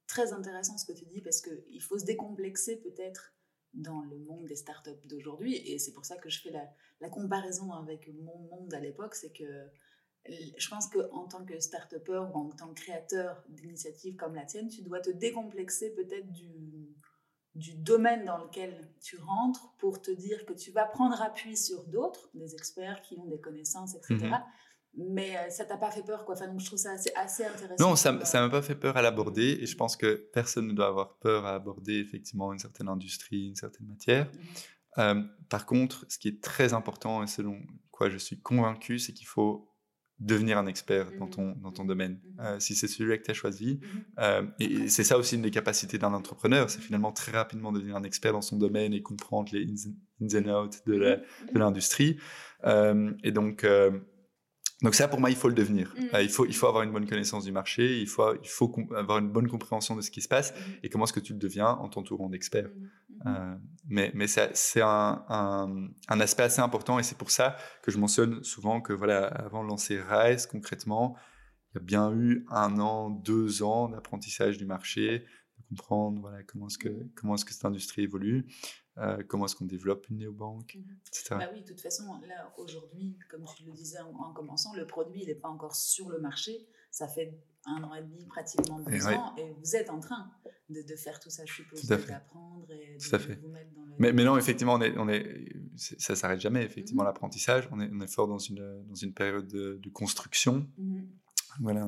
très 0.08 0.34
intéressant 0.34 0.78
ce 0.78 0.86
que 0.86 0.97
tu 0.97 1.06
dis 1.06 1.22
parce 1.22 1.41
qu'il 1.41 1.82
faut 1.82 2.00
se 2.00 2.04
décomplexer 2.04 2.82
peut-être 2.82 3.34
dans 3.74 4.02
le 4.02 4.18
monde 4.20 4.46
des 4.46 4.56
startups 4.56 5.08
d'aujourd'hui. 5.08 5.56
Et 5.56 5.80
c'est 5.80 5.94
pour 5.94 6.06
ça 6.06 6.18
que 6.18 6.30
je 6.30 6.42
fais 6.42 6.52
la, 6.52 7.10
comparaison 7.10 7.72
avec 7.74 8.10
mon 8.22 8.38
monde 8.50 8.74
à 8.74 8.80
l'époque. 8.80 9.16
C'est 9.16 9.32
que 9.32 9.68
je 10.26 10.70
pense 10.70 10.88
qu'en 10.88 11.28
tant 11.28 11.46
que 11.46 11.60
start 11.60 11.96
ou 12.08 12.14
en 12.14 12.50
tant 12.50 12.70
que 12.70 12.82
créateur 12.82 13.44
d'initiatives 13.50 14.16
comme 14.16 14.36
la 14.36 14.46
tienne, 14.46 14.70
tu 14.70 14.82
dois 14.82 15.00
te 15.00 15.10
décomplexer 15.10 15.94
peut-être 15.96 16.32
du 17.56 17.74
domaine 17.76 18.26
dans 18.26 18.38
lequel 18.38 18.94
tu 19.02 19.18
rentres 19.18 19.76
pour 19.78 20.02
te 20.02 20.12
dire 20.12 20.46
que 20.46 20.54
tu 20.54 20.72
vas 20.72 20.86
prendre 20.86 21.22
appui 21.22 21.58
sur 21.58 21.86
d'autres, 21.86 22.30
des 22.34 22.54
experts 22.54 23.02
qui 23.02 23.18
ont 23.18 23.26
des 23.26 23.40
connaissances, 23.40 23.96
etc 23.96 24.36
mais 25.08 25.36
euh, 25.36 25.50
ça 25.50 25.66
t'a 25.66 25.78
pas 25.78 25.91
fait 25.91 26.04
peur 26.04 26.26
quoi. 26.26 26.36
Enfin 26.36 26.47
donc 26.47 26.60
je 26.60 26.66
trouve 26.66 26.80
ça 26.80 26.91
assez, 26.91 27.12
assez 27.16 27.45
intéressant. 27.45 27.89
Non 27.89 27.95
ça 27.95 28.24
ça 28.26 28.41
m'a 28.41 28.50
pas 28.50 28.62
fait 28.62 28.76
peur 28.76 28.97
à 28.97 29.02
l'aborder 29.02 29.60
et 29.62 29.66
je 29.66 29.76
pense 29.76 29.95
que 29.95 30.30
personne 30.34 30.68
ne 30.68 30.74
doit 30.74 30.88
avoir 30.88 31.18
peur 31.18 31.45
à 31.45 31.56
aborder 31.56 31.95
effectivement 31.95 32.52
une 32.52 32.60
certaine 32.60 32.89
industrie 32.89 33.47
une 33.47 33.56
certaine 33.56 33.88
matière. 33.88 34.26
Mmh 34.26 34.38
euh, 34.97 35.22
par 35.50 35.68
contre 35.68 36.04
ce 36.10 36.18
qui 36.18 36.28
est 36.28 36.41
très 36.41 36.74
important 36.74 37.22
et 37.22 37.28
selon 37.28 37.60
quoi 37.91 38.10
je 38.10 38.18
suis 38.18 38.41
convaincu 38.41 38.97
c'est 38.97 39.14
qu'il 39.14 39.28
faut 39.28 39.70
devenir 40.18 40.58
un 40.58 40.66
expert 40.66 41.12
dans 41.20 41.28
mmh 41.28 41.30
ton 41.30 41.52
dans 41.62 41.72
ton 41.72 41.86
domaine. 41.86 42.20
Euh, 42.39 42.60
si 42.60 42.74
c'est 42.74 42.88
celui 42.88 43.16
que 43.20 43.24
tu 43.24 43.32
as 43.32 43.36
choisi 43.36 43.80
et, 44.60 44.89
c'est 44.89 45.04
ça 45.04 45.20
aussi 45.20 45.36
une 45.36 45.43
des 45.43 45.52
capacités 45.52 46.00
d'un 46.00 46.14
entrepreneur 46.14 46.72
c'est 46.72 46.82
finalement 46.82 47.12
très 47.12 47.32
rapidement 47.32 47.72
devenir 47.72 47.95
un 47.95 48.04
expert 48.04 48.34
dans 48.34 48.41
son 48.41 48.58
domaine 48.58 48.93
et 48.93 49.04
comprendre 49.04 49.50
les 49.54 49.88
ins, 49.88 50.50
and 50.50 50.66
outs 50.66 50.82
de 50.88 51.24
l'industrie. 51.54 52.18
Et 53.24 53.32
donc 53.32 53.64
donc 54.82 54.96
ça, 54.96 55.08
pour 55.10 55.20
moi, 55.20 55.30
il 55.30 55.36
faut 55.36 55.50
le 55.50 55.54
devenir. 55.54 55.94
Mm. 55.98 56.16
Euh, 56.16 56.22
il, 56.24 56.30
faut, 56.30 56.46
il 56.46 56.56
faut 56.56 56.68
avoir 56.68 56.84
une 56.84 56.92
bonne 56.92 57.08
connaissance 57.08 57.44
du 57.44 57.52
marché, 57.52 58.00
il 58.00 58.08
faut, 58.08 58.34
il 58.42 58.48
faut 58.48 58.74
avoir 58.96 59.18
une 59.18 59.30
bonne 59.30 59.48
compréhension 59.48 59.96
de 59.96 60.02
ce 60.02 60.10
qui 60.10 60.22
se 60.22 60.28
passe 60.28 60.54
mm. 60.54 60.72
et 60.84 60.90
comment 60.90 61.04
est-ce 61.04 61.14
que 61.14 61.20
tu 61.20 61.34
le 61.34 61.40
deviens 61.40 61.68
en 61.68 61.90
t'entourant 61.90 62.30
d'experts. 62.30 62.70
Mm. 62.70 63.28
Euh, 63.28 63.56
mais 63.88 64.12
mais 64.14 64.28
c'est 64.28 64.82
un, 64.82 65.26
un, 65.28 65.88
un, 66.08 66.20
aspect 66.22 66.44
assez 66.44 66.62
important 66.62 67.00
et 67.00 67.04
c'est 67.04 67.18
pour 67.18 67.32
ça 67.32 67.58
que 67.84 67.92
je 67.92 67.98
mentionne 67.98 68.42
souvent 68.46 68.80
que 68.80 68.94
voilà, 68.94 69.28
avant 69.28 69.62
de 69.64 69.68
lancer 69.68 70.00
RISE, 70.00 70.46
concrètement, 70.46 71.18
il 71.72 71.80
y 71.80 71.82
a 71.82 71.84
bien 71.84 72.14
eu 72.14 72.46
un 72.50 72.80
an, 72.80 73.10
deux 73.10 73.62
ans 73.62 73.90
d'apprentissage 73.90 74.58
du 74.58 74.66
marché, 74.66 75.26
de 75.58 75.64
comprendre 75.68 76.22
voilà, 76.22 76.44
comment 76.44 76.68
est-ce 76.68 76.78
que, 76.78 77.10
comment 77.16 77.36
est-ce 77.36 77.44
que 77.44 77.54
cette 77.54 77.66
industrie 77.66 78.04
évolue. 78.04 78.48
Euh, 79.00 79.24
comment 79.28 79.45
est-ce 79.45 79.56
qu'on 79.56 79.66
développe 79.66 80.10
une 80.10 80.18
néobanque, 80.18 80.76
mhm. 80.76 80.97
etc. 81.08 81.36
Bah 81.39 81.50
oui, 81.54 81.62
de 81.62 81.68
toute 81.68 81.82
façon, 81.82 82.04
là, 82.28 82.54
aujourd'hui, 82.58 83.18
comme 83.30 83.45
tu 83.56 83.64
le 83.64 83.72
disais 83.72 84.00
en, 84.00 84.34
commençant, 84.34 84.74
le 84.74 84.86
produit, 84.86 85.22
il 85.22 85.28
n'est 85.28 85.36
pas 85.36 85.47
encore 85.47 85.76
sur 85.76 86.10
le 86.10 86.20
marché. 86.20 86.68
Ça 86.91 87.08
fait 87.08 87.38
un 87.66 87.84
an 87.84 87.93
et 87.93 88.02
demi, 88.02 88.26
pratiquement 88.26 88.80
deux 88.80 89.08
ans, 89.08 89.36
et 89.38 89.52
vous 89.52 89.76
êtes 89.76 89.89
en 89.89 90.00
train 90.00 90.32
de, 90.70 90.82
de 90.82 90.95
faire 90.95 91.20
tout 91.20 91.30
ça, 91.30 91.45
je 91.45 91.54
suppose, 91.54 91.86
d'apprendre 91.86 92.66
et 92.72 92.97
de, 92.97 93.41
vous 93.41 93.50
mettre 93.50 93.72
dans 93.74 93.86
le... 93.86 93.93
Mais, 94.00 94.12
mais 94.12 94.24
non, 94.24 94.38
effectivement, 94.38 94.74
on 94.74 94.82
est, 94.82 94.97
on 94.97 95.08
est, 95.08 95.54
ça 95.76 96.14
ne 96.14 96.16
s'arrête 96.16 96.39
jamais, 96.39 96.64
effectivement, 96.64 97.04
mhm. 97.04 97.10
l'apprentissage. 97.10 97.70
On 97.72 97.80
est, 97.80 97.89
on 97.93 98.02
est 98.02 98.12
fort 98.12 98.28
dans 98.28 98.39
une, 98.39 98.84
dans 98.86 98.95
une 98.95 99.14
période 99.14 99.47
de, 99.47 99.89
construction. 99.93 100.68
Mhm. 100.78 101.08
Voilà, 101.62 101.88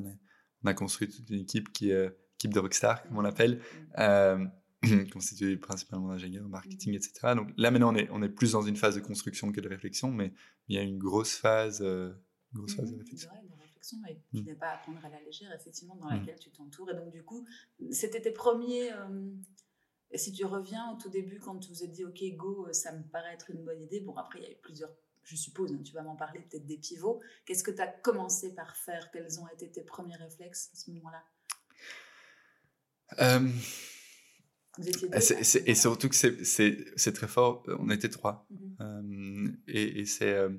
on, 0.64 0.68
a 0.68 0.74
construit 0.74 1.09
toute 1.09 1.30
une 1.30 1.39
équipe 1.39 1.74
qui 1.74 1.91
est 1.91 2.16
équipe 2.36 2.53
de 2.53 2.59
rockstar, 2.59 3.03
comme 3.03 3.18
on 3.18 3.22
l'appelle. 3.22 3.62
Euh, 3.97 4.45
constitué 5.14 5.58
principalement 5.58 6.10
d'ingénieurs, 6.10 6.48
marketing, 6.48 6.96
etc. 6.96 7.36
Donc 7.36 7.50
là, 7.58 7.72
maintenant, 7.72 7.94
on 7.94 7.96
est, 7.96 8.10
on 8.12 8.22
est 8.24 8.30
plus 8.30 8.54
dans 8.54 8.62
une 8.62 8.76
phase 8.76 8.96
de 8.96 9.02
construction 9.02 9.52
que 9.52 9.62
de 9.62 9.70
réflexion, 9.70 10.12
mais 10.12 10.34
il 10.68 10.76
y 10.76 10.80
a 10.80 10.82
une 10.82 10.98
grosse 10.98 11.36
phase, 11.36 11.82
euh, 11.82 12.12
grosse 12.54 12.76
phase 12.76 12.92
de 12.92 12.98
réflexion. 12.98 13.30
Une 13.44 13.60
réflexion 13.60 13.98
et 14.10 14.18
qui 14.32 14.42
mm. 14.42 14.46
n'est 14.46 14.56
pas 14.56 14.70
à 14.70 14.78
prendre 14.78 15.04
à 15.06 15.10
la 15.10 15.22
légère, 15.22 15.52
effectivement, 15.54 15.96
dans 15.96 16.08
mm. 16.08 16.20
laquelle 16.20 16.40
tu 16.40 16.50
t'entoures. 16.52 16.90
Et 16.90 16.96
donc, 16.96 17.12
du 17.12 17.24
coup, 17.24 17.46
c'était 17.92 18.22
tes 18.22 18.32
premiers. 18.32 18.92
Euh, 18.92 19.32
si 20.16 20.32
tu 20.32 20.46
reviens 20.46 20.92
au 20.92 20.98
tout 20.98 21.10
début, 21.10 21.40
quand 21.40 21.58
tu 21.60 21.70
vous 21.70 21.84
êtes 21.84 21.92
dit, 21.92 22.04
OK, 22.04 22.24
go, 22.36 22.68
ça 22.74 22.92
me 22.92 23.04
paraît 23.04 23.34
être 23.34 23.52
une 23.52 23.64
bonne 23.64 23.82
idée. 23.82 24.02
Bon, 24.02 24.16
après, 24.16 24.40
il 24.40 24.44
y 24.44 24.48
a 24.48 24.52
eu 24.52 24.60
plusieurs 24.62 24.92
je 25.24 25.36
suppose, 25.36 25.72
hein, 25.72 25.82
tu 25.84 25.94
vas 25.94 26.02
m'en 26.02 26.16
parler 26.16 26.40
peut-être 26.42 26.66
des 26.66 26.78
pivots. 26.78 27.22
Qu'est-ce 27.46 27.64
que 27.64 27.72
tu 27.72 27.82
as 27.82 27.88
commencé 27.88 28.54
par 28.54 28.76
faire? 28.76 29.12
Quels 29.12 29.40
ont 29.40 29.48
été 29.50 29.70
tes 29.70 29.84
premiers 29.84 30.16
réflexes 30.16 30.72
à 30.74 30.76
ce 30.76 30.92
moment-là? 30.92 31.24
Euh, 33.20 33.50
et 35.65 35.76
surtout 35.76 36.07
que 36.09 36.15
c'est 36.15 37.13
très 37.13 37.28
fort. 37.28 37.63
On 37.80 37.89
était 37.89 38.09
trois. 38.09 38.47
Mm-hmm. 38.51 38.82
euh, 38.82 39.51
et, 39.67 39.99
et 39.99 40.05
c'est 40.05 40.34
euh, 40.34 40.49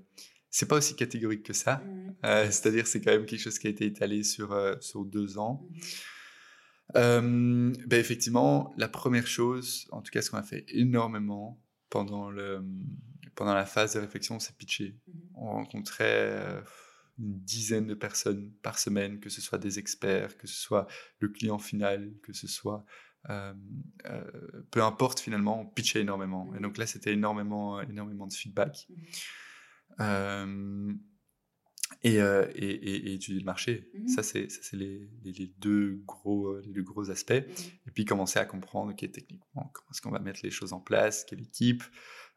c'est 0.50 0.68
pas 0.68 0.76
aussi 0.76 0.94
catégorique 0.94 1.44
que 1.44 1.54
ça. 1.54 1.82
Mm-hmm. 1.82 2.14
Euh, 2.24 2.44
c'est-à-dire 2.46 2.86
c'est 2.86 3.00
quand 3.00 3.12
même 3.12 3.24
quelque 3.24 3.40
chose 3.40 3.58
qui 3.58 3.68
a 3.68 3.70
été 3.70 3.86
étalé 3.86 4.22
sur, 4.22 4.52
euh, 4.52 4.74
sur 4.80 5.04
deux 5.04 5.38
ans. 5.38 5.66
Mm-hmm. 6.94 7.86
ben 7.86 7.98
effectivement, 7.98 8.74
la 8.76 8.88
première 8.88 9.26
chose, 9.26 9.88
en 9.92 10.02
tout 10.02 10.10
cas 10.10 10.20
ce 10.20 10.30
qu'on 10.30 10.36
a 10.36 10.42
fait 10.42 10.66
énormément 10.68 11.58
pendant, 11.88 12.30
le, 12.30 12.62
pendant 13.34 13.54
la 13.54 13.64
phase 13.64 13.94
de 13.94 14.00
réflexion, 14.00 14.38
c'est 14.40 14.54
pitcher. 14.56 14.98
On 15.34 15.52
rencontrait 15.52 16.62
une 17.18 17.38
dizaine 17.40 17.86
de 17.86 17.94
personnes 17.94 18.52
par 18.62 18.78
semaine, 18.78 19.20
que 19.20 19.30
ce 19.30 19.40
soit 19.40 19.58
des 19.58 19.78
experts, 19.78 20.36
que 20.36 20.46
ce 20.46 20.60
soit 20.60 20.86
le 21.20 21.28
client 21.28 21.58
final, 21.58 22.12
que 22.22 22.34
ce 22.34 22.46
soit... 22.46 22.84
Euh, 23.30 23.54
euh, 24.06 24.22
peu 24.70 24.82
importe 24.82 25.20
finalement, 25.20 25.60
on 25.60 25.66
pitchait 25.66 26.00
énormément. 26.00 26.52
Et 26.56 26.60
donc 26.60 26.78
là, 26.78 26.86
c'était 26.86 27.12
énormément, 27.12 27.80
énormément 27.82 28.26
de 28.26 28.32
feedback. 28.32 28.88
Euh, 30.00 30.92
et, 32.02 32.16
et, 32.16 33.08
et, 33.10 33.14
étudier 33.14 33.38
le 33.38 33.44
marché. 33.44 33.90
Mmh 33.94 34.08
ça, 34.08 34.22
c'est 34.22 34.48
les, 34.72 35.08
les, 35.24 35.54
deux 35.58 36.02
gros, 36.06 36.58
les 36.60 36.72
deux 36.72 36.82
gros 36.82 37.10
aspects. 37.10 37.32
Mmh 37.32 37.62
et 37.86 37.90
puis 37.92 38.04
commencer 38.04 38.38
à 38.38 38.44
comprendre, 38.44 38.92
ok, 38.92 39.10
techniquement, 39.12 39.70
comment 39.72 39.90
est-ce 39.90 40.00
qu'on 40.00 40.10
va 40.10 40.18
mettre 40.18 40.40
les 40.42 40.50
choses 40.50 40.72
en 40.72 40.80
place, 40.80 41.24
quelle 41.24 41.42
équipe, 41.42 41.84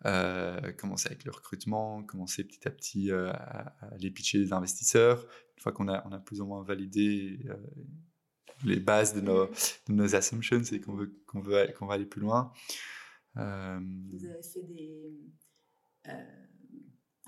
euh, 0.06 0.72
commencer 0.74 1.08
avec 1.08 1.24
le 1.24 1.32
recrutement, 1.32 2.04
commencer 2.04 2.44
petit 2.44 2.68
à 2.68 2.72
petit 2.72 3.12
euh, 3.12 3.32
à, 3.32 3.74
aller 3.94 4.12
pitcher 4.12 4.38
des 4.38 4.54
investisseurs. 4.54 5.26
Une 5.58 5.62
fois 5.62 5.72
qu'on 5.72 5.88
a, 5.88 6.06
on 6.08 6.12
a 6.12 6.20
plus 6.20 6.42
ou 6.42 6.46
moins 6.46 6.64
validé 6.64 7.40
euh, 7.50 7.56
les 8.64 8.80
bases 8.80 9.14
de 9.14 9.22
nos, 9.22 9.48
de 9.48 9.94
nos 9.94 10.16
assumptions 10.16 10.62
et 10.72 10.80
qu'on 10.80 10.96
veut, 10.96 11.14
qu'on 11.28 11.42
veut, 11.42 11.74
qu'on 11.78 11.86
va 11.86 11.96
aller 11.96 12.06
plus 12.06 12.22
loin. 12.22 12.52
Vous 13.36 13.42
avez 13.42 14.44
fait 14.44 14.64
des, 14.64 15.12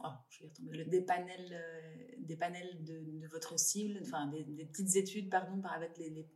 oh, 0.03 0.07
je 0.29 0.43
vais 0.43 0.49
retomber, 0.49 0.85
des 0.85 1.01
panels, 1.01 2.15
des 2.19 2.37
panels 2.37 2.83
de, 2.83 3.19
de, 3.19 3.27
votre 3.27 3.59
cible, 3.59 3.99
enfin 4.01 4.27
des, 4.27 4.43
des, 4.43 4.65
petites 4.65 4.95
études, 4.95 5.29
pardon, 5.29 5.59
par 5.61 5.73
avec 5.73 5.97
les, 5.97 6.09
les 6.09 6.29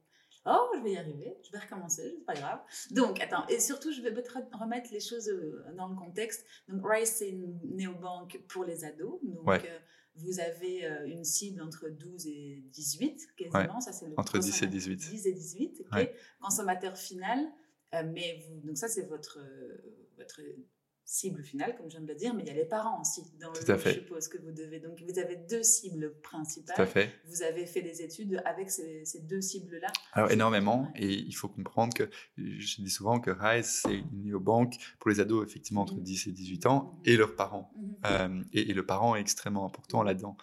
Oh, 0.46 0.72
je 0.76 0.82
vais 0.82 0.94
y 0.94 0.98
arriver, 0.98 1.38
je 1.44 1.52
vais 1.52 1.60
recommencer, 1.60 2.16
c'est 2.18 2.26
pas 2.26 2.34
grave. 2.34 2.60
Donc, 2.90 3.22
attends, 3.22 3.46
et 3.48 3.60
surtout, 3.60 3.92
je 3.92 4.02
vais 4.02 4.10
remettre 4.10 4.92
les 4.92 5.00
choses 5.00 5.30
euh, 5.30 5.64
dans 5.78 5.88
le 5.88 5.96
contexte. 5.96 6.44
Donc, 6.68 6.82
Rise, 6.84 7.10
c'est 7.10 7.30
une 7.30 7.60
néobanque 7.76 8.40
pour 8.48 8.64
les 8.64 8.84
ados. 8.84 9.20
Donc, 9.22 9.48
euh, 9.48 9.80
vous 10.24 10.40
avez 10.40 10.86
euh, 10.86 11.08
une 11.08 11.24
cible 11.24 11.62
entre 11.62 11.90
12 11.90 12.28
et 12.28 12.64
18, 12.72 13.36
quasiment. 13.36 13.80
Ça, 13.82 13.92
c'est 13.92 14.08
le 14.08 14.14
entre 14.18 14.40
10 14.40 14.64
et 14.64 14.68
18. 14.68 14.96
10 14.96 15.28
et 15.28 15.34
18, 15.34 15.84
ok. 15.92 16.12
Consommateur 16.42 16.98
final. 16.98 17.40
mais 18.14 18.44
vous, 18.48 18.62
donc, 18.62 18.78
ça, 18.78 18.88
c'est 18.88 19.08
votre, 19.08 19.40
votre 20.18 20.42
cible 21.12 21.44
finale, 21.44 21.76
comme 21.76 21.90
je 21.90 21.98
viens 21.98 22.06
de 22.06 22.08
le 22.08 22.16
dire, 22.16 22.34
mais 22.34 22.44
il 22.44 22.48
y 22.48 22.52
a 22.52 22.54
les 22.54 22.64
parents 22.64 23.02
aussi 23.02 23.22
dans 23.42 23.52
Tout 23.52 23.70
à 23.70 23.78
fait. 23.78 23.96
je 23.96 24.00
suppose 24.00 24.30
que 24.30 24.38
vous 24.38 24.52
devez. 24.52 24.80
Donc, 24.80 25.02
vous 25.02 25.20
avez 25.20 25.36
deux 25.36 25.62
cibles 25.62 26.14
principales. 26.22 26.74
Tout 26.74 26.82
à 26.82 26.86
fait. 26.86 27.12
Vous 27.26 27.44
avez 27.44 27.66
fait 27.66 27.82
des 27.82 28.02
études 28.02 28.42
avec 28.46 28.72
ces, 28.72 29.04
deux 29.24 29.42
cibles-là. 29.42 29.92
Alors, 30.14 30.32
énormément. 30.32 30.90
Et 30.96 31.12
il 31.12 31.34
faut 31.34 31.50
comprendre 31.50 31.94
que, 31.94 32.10
je 32.38 32.82
dis 32.82 32.90
souvent 32.90 33.20
que 33.20 33.30
RISE, 33.30 33.82
c'est 33.84 33.98
une 33.98 34.24
néobanque 34.24 34.78
pour 35.00 35.10
les 35.10 35.20
ados, 35.20 35.46
effectivement, 35.46 35.82
entre 35.82 36.00
10 36.00 36.28
mhm. 36.28 36.32
et 36.32 36.34
18 36.34 36.66
ans, 36.68 37.02
et 37.04 37.18
leurs 37.18 37.36
parents. 37.36 37.74
Mhm. 37.76 37.96
Euh, 38.06 38.44
et, 38.54 38.74
le 38.74 38.86
parent 38.86 39.18
est 39.18 39.22
extrêmement 39.22 39.66
important 39.66 40.04
là-dedans. 40.04 40.38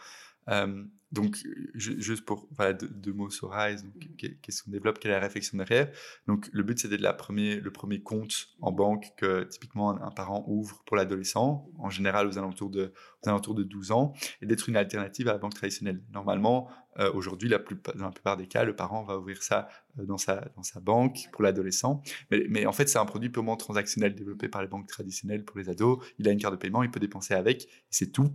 Euh, 0.48 0.84
donc, 1.10 1.38
juste 1.74 2.24
pour 2.26 2.46
voilà, 2.54 2.74
deux, 2.74 3.12
mots 3.12 3.30
sur 3.30 3.50
Rise, 3.50 3.84
mhm. 3.84 4.34
qu'est-ce 4.42 4.62
qu'on 4.62 4.70
développe, 4.70 4.98
quelle 4.98 5.12
est 5.12 5.14
la 5.14 5.20
réflexion 5.20 5.56
derrière. 5.56 5.90
Donc, 6.26 6.50
le 6.52 6.62
but, 6.62 6.78
c'était 6.78 6.98
le 6.98 7.70
premier 7.70 8.02
compte 8.02 8.48
en 8.60 8.72
banque 8.72 9.06
que 9.16 9.44
typiquement 9.44 9.90
un, 9.90 10.10
parent 10.10 10.44
ouvre 10.46 10.82
pour 10.84 10.96
l'adolescent, 10.96 11.70
en 11.78 11.88
général 11.88 12.26
aux 12.26 12.36
alentours, 12.36 12.68
de, 12.68 12.92
aux 13.24 13.28
alentours 13.28 13.54
de 13.54 13.62
12 13.62 13.92
ans, 13.92 14.12
et 14.42 14.46
d'être 14.46 14.68
une 14.68 14.76
alternative 14.76 15.28
à 15.28 15.32
la 15.32 15.38
banque 15.38 15.54
traditionnelle. 15.54 16.02
Normalement, 16.12 16.68
euh, 16.98 17.10
aujourd'hui, 17.12 17.48
la 17.48 17.58
dans 17.94 18.04
la 18.06 18.10
plupart 18.10 18.36
des 18.36 18.46
cas, 18.46 18.64
le 18.64 18.76
parent 18.76 19.04
va 19.04 19.18
ouvrir 19.18 19.42
ça 19.42 19.68
euh, 19.98 20.04
dans, 20.04 20.18
sa, 20.18 20.44
dans 20.56 20.62
sa 20.62 20.80
banque 20.80 21.28
pour 21.32 21.42
l'adolescent. 21.42 22.02
Mais, 22.30 22.44
mais, 22.50 22.66
en 22.66 22.72
fait, 22.72 22.88
c'est 22.88 22.98
un 22.98 23.06
produit 23.06 23.30
purement 23.30 23.56
transactionnel 23.56 24.14
développé 24.14 24.48
par 24.48 24.60
les 24.60 24.68
banques 24.68 24.88
traditionnelles 24.88 25.44
pour 25.44 25.58
les 25.58 25.70
ados. 25.70 26.04
Il 26.18 26.28
a 26.28 26.32
une 26.32 26.38
carte 26.38 26.54
de 26.54 26.58
paiement, 26.58 26.82
il 26.82 26.90
peut 26.90 27.00
dépenser 27.00 27.32
avec, 27.32 27.66
c'est 27.88 28.12
tout. 28.12 28.30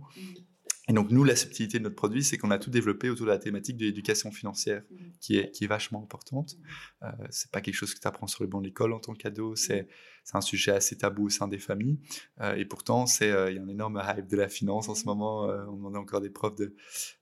Mhm. 0.88 0.90
Et 0.90 0.92
donc, 0.92 1.10
nous, 1.10 1.24
la 1.24 1.36
subtilité 1.36 1.78
de 1.78 1.84
notre 1.84 1.96
produit, 1.96 2.22
c'est 2.22 2.38
qu'on 2.38 2.50
a 2.50 2.58
tout 2.58 2.70
développé 2.70 3.10
autour 3.10 3.26
de 3.26 3.30
la 3.30 3.38
thématique 3.38 3.76
de 3.76 3.84
l'éducation 3.84 4.30
financière, 4.30 4.82
mmh. 4.90 4.96
qui, 5.20 5.38
est, 5.38 5.50
qui 5.50 5.64
est 5.64 5.66
vachement 5.66 6.02
importante. 6.02 6.56
Euh, 7.02 7.08
c'est 7.30 7.50
pas 7.50 7.60
quelque 7.60 7.74
chose 7.74 7.94
que 7.94 8.00
tu 8.00 8.08
apprends 8.08 8.26
sur 8.26 8.42
le 8.42 8.48
banc 8.48 8.60
de 8.60 8.66
l'école 8.66 8.92
en 8.92 9.00
tant 9.00 9.14
qu'ado, 9.14 9.56
c'est 9.56 9.88
un 10.32 10.40
sujet 10.40 10.72
assez 10.72 10.96
tabou 10.96 11.26
au 11.26 11.28
sein 11.28 11.48
des 11.48 11.58
familles. 11.58 11.98
Euh, 12.40 12.54
et 12.54 12.64
pourtant, 12.64 13.04
euh, 13.22 13.50
il 13.50 13.56
y 13.56 13.58
a 13.58 13.62
un 13.62 13.68
énorme 13.68 14.02
hype 14.02 14.26
de 14.26 14.36
la 14.36 14.48
finance 14.48 14.88
en 14.88 14.94
ce 14.94 15.04
moment. 15.04 15.48
Euh, 15.48 15.64
on 15.68 15.76
demandait 15.76 15.98
encore 15.98 16.20
des 16.20 16.30
profs 16.30 16.56
de, 16.56 16.74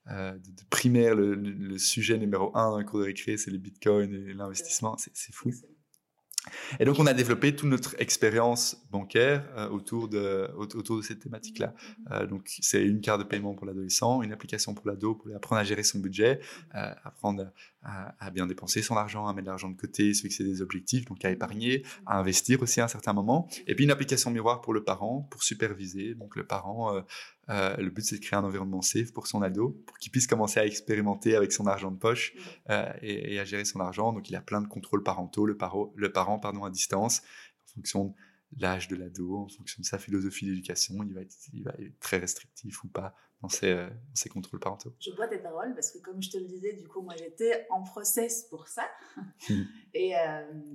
de, 0.09 0.37
de 0.37 0.63
primaire. 0.69 1.15
Le, 1.15 1.35
le, 1.35 1.77
sujet 1.77 2.17
numéro 2.17 2.55
un 2.55 2.77
le 2.77 2.85
cours 2.85 2.99
de 2.99 3.05
récré, 3.05 3.37
c'est 3.37 3.51
les 3.51 3.57
bitcoins 3.57 4.13
et 4.13 4.33
l'investissement. 4.33 4.95
C'est 4.97 5.33
fou. 5.33 5.51
Et 6.79 6.85
donc, 6.85 6.99
on 6.99 7.05
a 7.05 7.13
développé 7.13 7.55
toute 7.55 7.69
notre 7.69 7.95
expérience 7.99 8.77
bancaire 8.91 9.45
euh, 9.57 9.69
autour, 9.69 10.07
de, 10.07 10.49
autour 10.55 10.97
de 10.97 11.01
cette 11.01 11.19
thématique-là. 11.19 11.67
Mmh, 11.67 12.01
mmh. 12.01 12.13
Euh, 12.13 12.27
donc, 12.27 12.41
c'est 12.61 12.83
une 12.83 13.01
carte 13.01 13.19
de 13.19 13.25
paiement 13.25 13.53
pour 13.53 13.65
l'adolescent, 13.65 14.21
une 14.21 14.33
application 14.33 14.73
pour 14.73 14.87
l'ado 14.87 15.15
pour 15.15 15.33
apprendre 15.35 15.59
à 15.61 15.63
gérer 15.63 15.83
son 15.83 15.99
budget, 15.99 16.39
euh, 16.75 16.93
apprendre 17.03 17.51
à, 17.83 18.31
bien 18.31 18.47
dépenser 18.47 18.81
son 18.81 18.95
argent, 18.95 19.27
à 19.27 19.33
mettre 19.33 19.45
de 19.45 19.49
l'argent 19.49 19.69
de 19.69 19.75
côté, 19.75 20.13
se 20.13 20.21
fixer 20.21 20.45
des 20.45 20.61
objectifs, 20.61 21.05
donc 21.05 21.25
à 21.25 21.29
épargner, 21.29 21.83
à 22.05 22.17
investir 22.17 22.61
aussi 22.61 22.79
à 22.79 22.85
un 22.85 22.87
certain 22.87 23.11
moment. 23.11 23.49
Et 23.67 23.75
puis, 23.75 23.83
une 23.83 23.91
application 23.91 24.31
miroir 24.31 24.61
pour 24.61 24.73
le 24.73 24.83
parent, 24.83 25.27
pour 25.29 25.43
superviser. 25.43 26.15
Donc, 26.15 26.35
le 26.35 26.45
parent 26.45 27.03
euh, 27.49 27.75
le 27.77 27.89
but, 27.89 28.03
c'est 28.03 28.17
de 28.17 28.21
créer 28.21 28.37
un 28.37 28.43
environnement 28.43 28.81
safe 28.81 29.11
pour 29.11 29.27
son 29.27 29.41
ado, 29.41 29.81
pour 29.85 29.97
qu'il 29.97 30.11
puisse 30.11 30.27
commencer 30.27 30.59
à 30.59 30.65
expérimenter 30.65 31.35
avec 31.35 31.51
son 31.51 31.67
argent 31.67 31.91
de 31.91 31.97
poche 31.97 32.33
euh, 32.69 32.91
et, 33.01 33.39
à 33.39 33.45
gérer 33.45 33.65
son 33.65 33.79
argent. 33.79 34.13
Donc, 34.13 34.29
il 34.29 34.35
a 34.35 34.41
plein 34.41 34.61
de 34.61 34.67
contrôles 34.67 35.03
parentaux, 35.03 35.45
le, 35.45 35.57
le 35.95 36.11
parent 36.11 36.39
pardon, 36.39 36.63
à 36.63 36.69
distance, 36.69 37.21
en 37.67 37.73
fonction 37.75 38.15
de 38.51 38.61
l'âge 38.61 38.87
de 38.87 38.95
l'ado, 38.95 39.37
en 39.37 39.49
fonction 39.49 39.81
de 39.81 39.85
sa 39.85 39.97
philosophie 39.97 40.45
d'éducation, 40.45 40.95
il, 41.03 41.13
va 41.13 41.21
être, 41.21 41.35
il 41.53 41.63
va 41.63 41.73
être 41.79 41.99
très 41.99 42.17
restrictif 42.17 42.83
ou 42.83 42.87
pas 42.87 43.15
dans 43.41 43.49
ses, 43.49 43.71
euh, 43.71 43.89
ses, 44.13 44.29
contrôles 44.29 44.59
parentaux. 44.59 44.93
Je 45.01 45.11
bois 45.11 45.27
tes 45.27 45.39
paroles 45.39 45.73
parce 45.73 45.91
que, 45.91 45.97
comme 45.97 46.21
je 46.21 46.29
te 46.29 46.37
le 46.37 46.45
disais, 46.45 46.73
du 46.73 46.87
coup, 46.87 47.01
moi, 47.01 47.15
j'étais 47.17 47.65
en 47.71 47.83
process 47.83 48.43
pour 48.43 48.67
ça. 48.67 48.87
Et, 49.95 50.13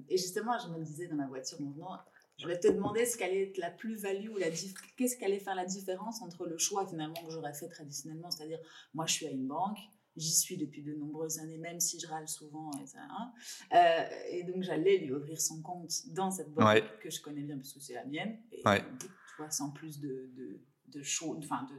et, 0.09 0.17
justement, 0.17 0.57
je 0.59 0.69
me 0.69 0.85
disais 0.85 1.09
dans 1.09 1.17
ma 1.17 1.27
voiture 1.27 1.59
en 1.61 1.71
venant, 1.71 1.99
je 2.39 2.45
voulais 2.45 2.59
te 2.59 2.69
demander 2.69 3.05
ce 3.05 3.19
qu'allait 3.19 3.49
être 3.49 3.59
la 3.59 3.71
plus-value 3.71 4.29
ou 4.31 4.37
la 4.37 4.49
qu'est-ce 4.97 5.17
qu'allait 5.17 5.41
faire 5.41 5.57
la 5.57 5.65
différence 5.65 6.23
entre 6.23 6.47
le 6.47 6.57
choix 6.57 6.87
finalement 6.87 7.21
que 7.27 7.31
j'aurais 7.31 7.53
fait 7.53 7.69
traditionnellement, 7.69 8.31
c'est-à-dire 8.31 8.61
moi 8.95 9.07
je 9.07 9.15
suis 9.15 9.27
à 9.27 9.31
une 9.31 9.47
banque, 9.47 9.79
j'y 10.17 10.33
suis 10.33 10.57
depuis 10.57 10.83
de 10.83 10.95
nombreuses 10.95 11.41
années, 11.41 11.59
même 11.59 11.81
si 11.81 11.99
je 11.99 12.07
râle 12.07 12.29
souvent 12.29 12.71
et 12.83 12.87
ça. 12.87 13.01
Hein. 13.11 13.33
Euh, 13.75 14.09
et 14.31 14.45
donc 14.45 14.63
j'allais 14.63 14.99
lui 14.99 15.13
ouvrir 15.13 15.41
son 15.41 15.63
compte 15.63 15.91
dans 16.13 16.31
cette 16.31 16.53
banque 16.53 16.83
que 17.01 17.11
je 17.11 17.21
connais 17.21 17.43
bien 17.43 17.57
parce 17.57 17.73
que 17.73 17.81
c'est 17.81 17.95
la 17.95 18.05
mienne, 18.05 18.39
et 18.53 18.63
tu 18.99 19.09
vois, 19.37 19.51
sans 19.51 19.71
plus 19.71 19.99
de, 19.99 20.31
de, 20.35 20.61
de, 20.87 21.03
enfin, 21.39 21.67
de, 21.71 21.75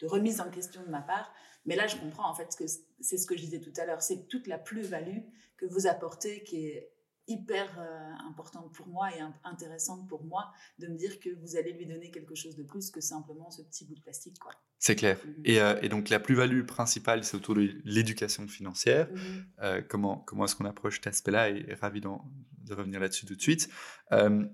de 0.00 0.06
remise 0.06 0.40
en 0.40 0.50
question 0.50 0.82
de 0.82 0.88
ma 0.88 1.02
part. 1.02 1.32
Mais 1.64 1.76
là, 1.76 1.86
je 1.86 1.96
comprends 1.96 2.28
en 2.28 2.34
fait 2.34 2.54
que 2.58 2.64
c'est 3.00 3.18
ce 3.18 3.26
que 3.26 3.36
je 3.36 3.42
disais 3.42 3.60
tout 3.60 3.72
à 3.76 3.86
l'heure, 3.86 4.02
c'est 4.02 4.26
toute 4.28 4.46
la 4.46 4.58
plus-value 4.58 5.20
que 5.56 5.64
vous 5.66 5.86
apportez 5.86 6.42
qui 6.42 6.66
est 6.66 6.92
hyper 7.28 7.78
euh, 7.78 8.28
importante 8.28 8.72
pour 8.72 8.88
moi 8.88 9.10
et 9.14 9.20
intéressante 9.44 10.08
pour 10.08 10.24
moi 10.24 10.52
de 10.78 10.88
me 10.88 10.96
dire 10.96 11.20
que 11.20 11.30
vous 11.40 11.56
allez 11.56 11.72
lui 11.72 11.86
donner 11.86 12.10
quelque 12.10 12.34
chose 12.34 12.56
de 12.56 12.62
plus 12.62 12.90
que 12.90 13.00
simplement 13.00 13.50
ce 13.50 13.62
petit 13.62 13.84
bout 13.84 13.94
de 13.94 14.00
plastique. 14.00 14.38
quoi. 14.38 14.52
C'est 14.78 14.96
clair. 14.96 15.18
Mhm. 15.24 15.42
et, 15.44 15.60
euh, 15.60 15.78
et, 15.82 15.88
donc 15.88 16.08
la 16.08 16.18
plus-value 16.18 16.64
principale, 16.64 17.24
c'est 17.24 17.36
autour 17.36 17.54
de 17.54 17.70
l'éducation 17.84 18.46
financière. 18.48 19.08
Mhm. 19.10 19.46
Euh, 19.62 19.82
comment 19.88 20.18
comment 20.18 20.44
est-ce 20.44 20.56
qu'on 20.56 20.64
approche 20.64 20.96
cet 20.96 21.06
aspect-là 21.08 21.50
et, 21.50 21.74
ravi 21.80 22.00
de 22.00 22.74
revenir 22.74 23.00
là-dessus 23.00 23.26
tout 23.26 23.34
de 23.34 23.40
suite. 23.40 23.68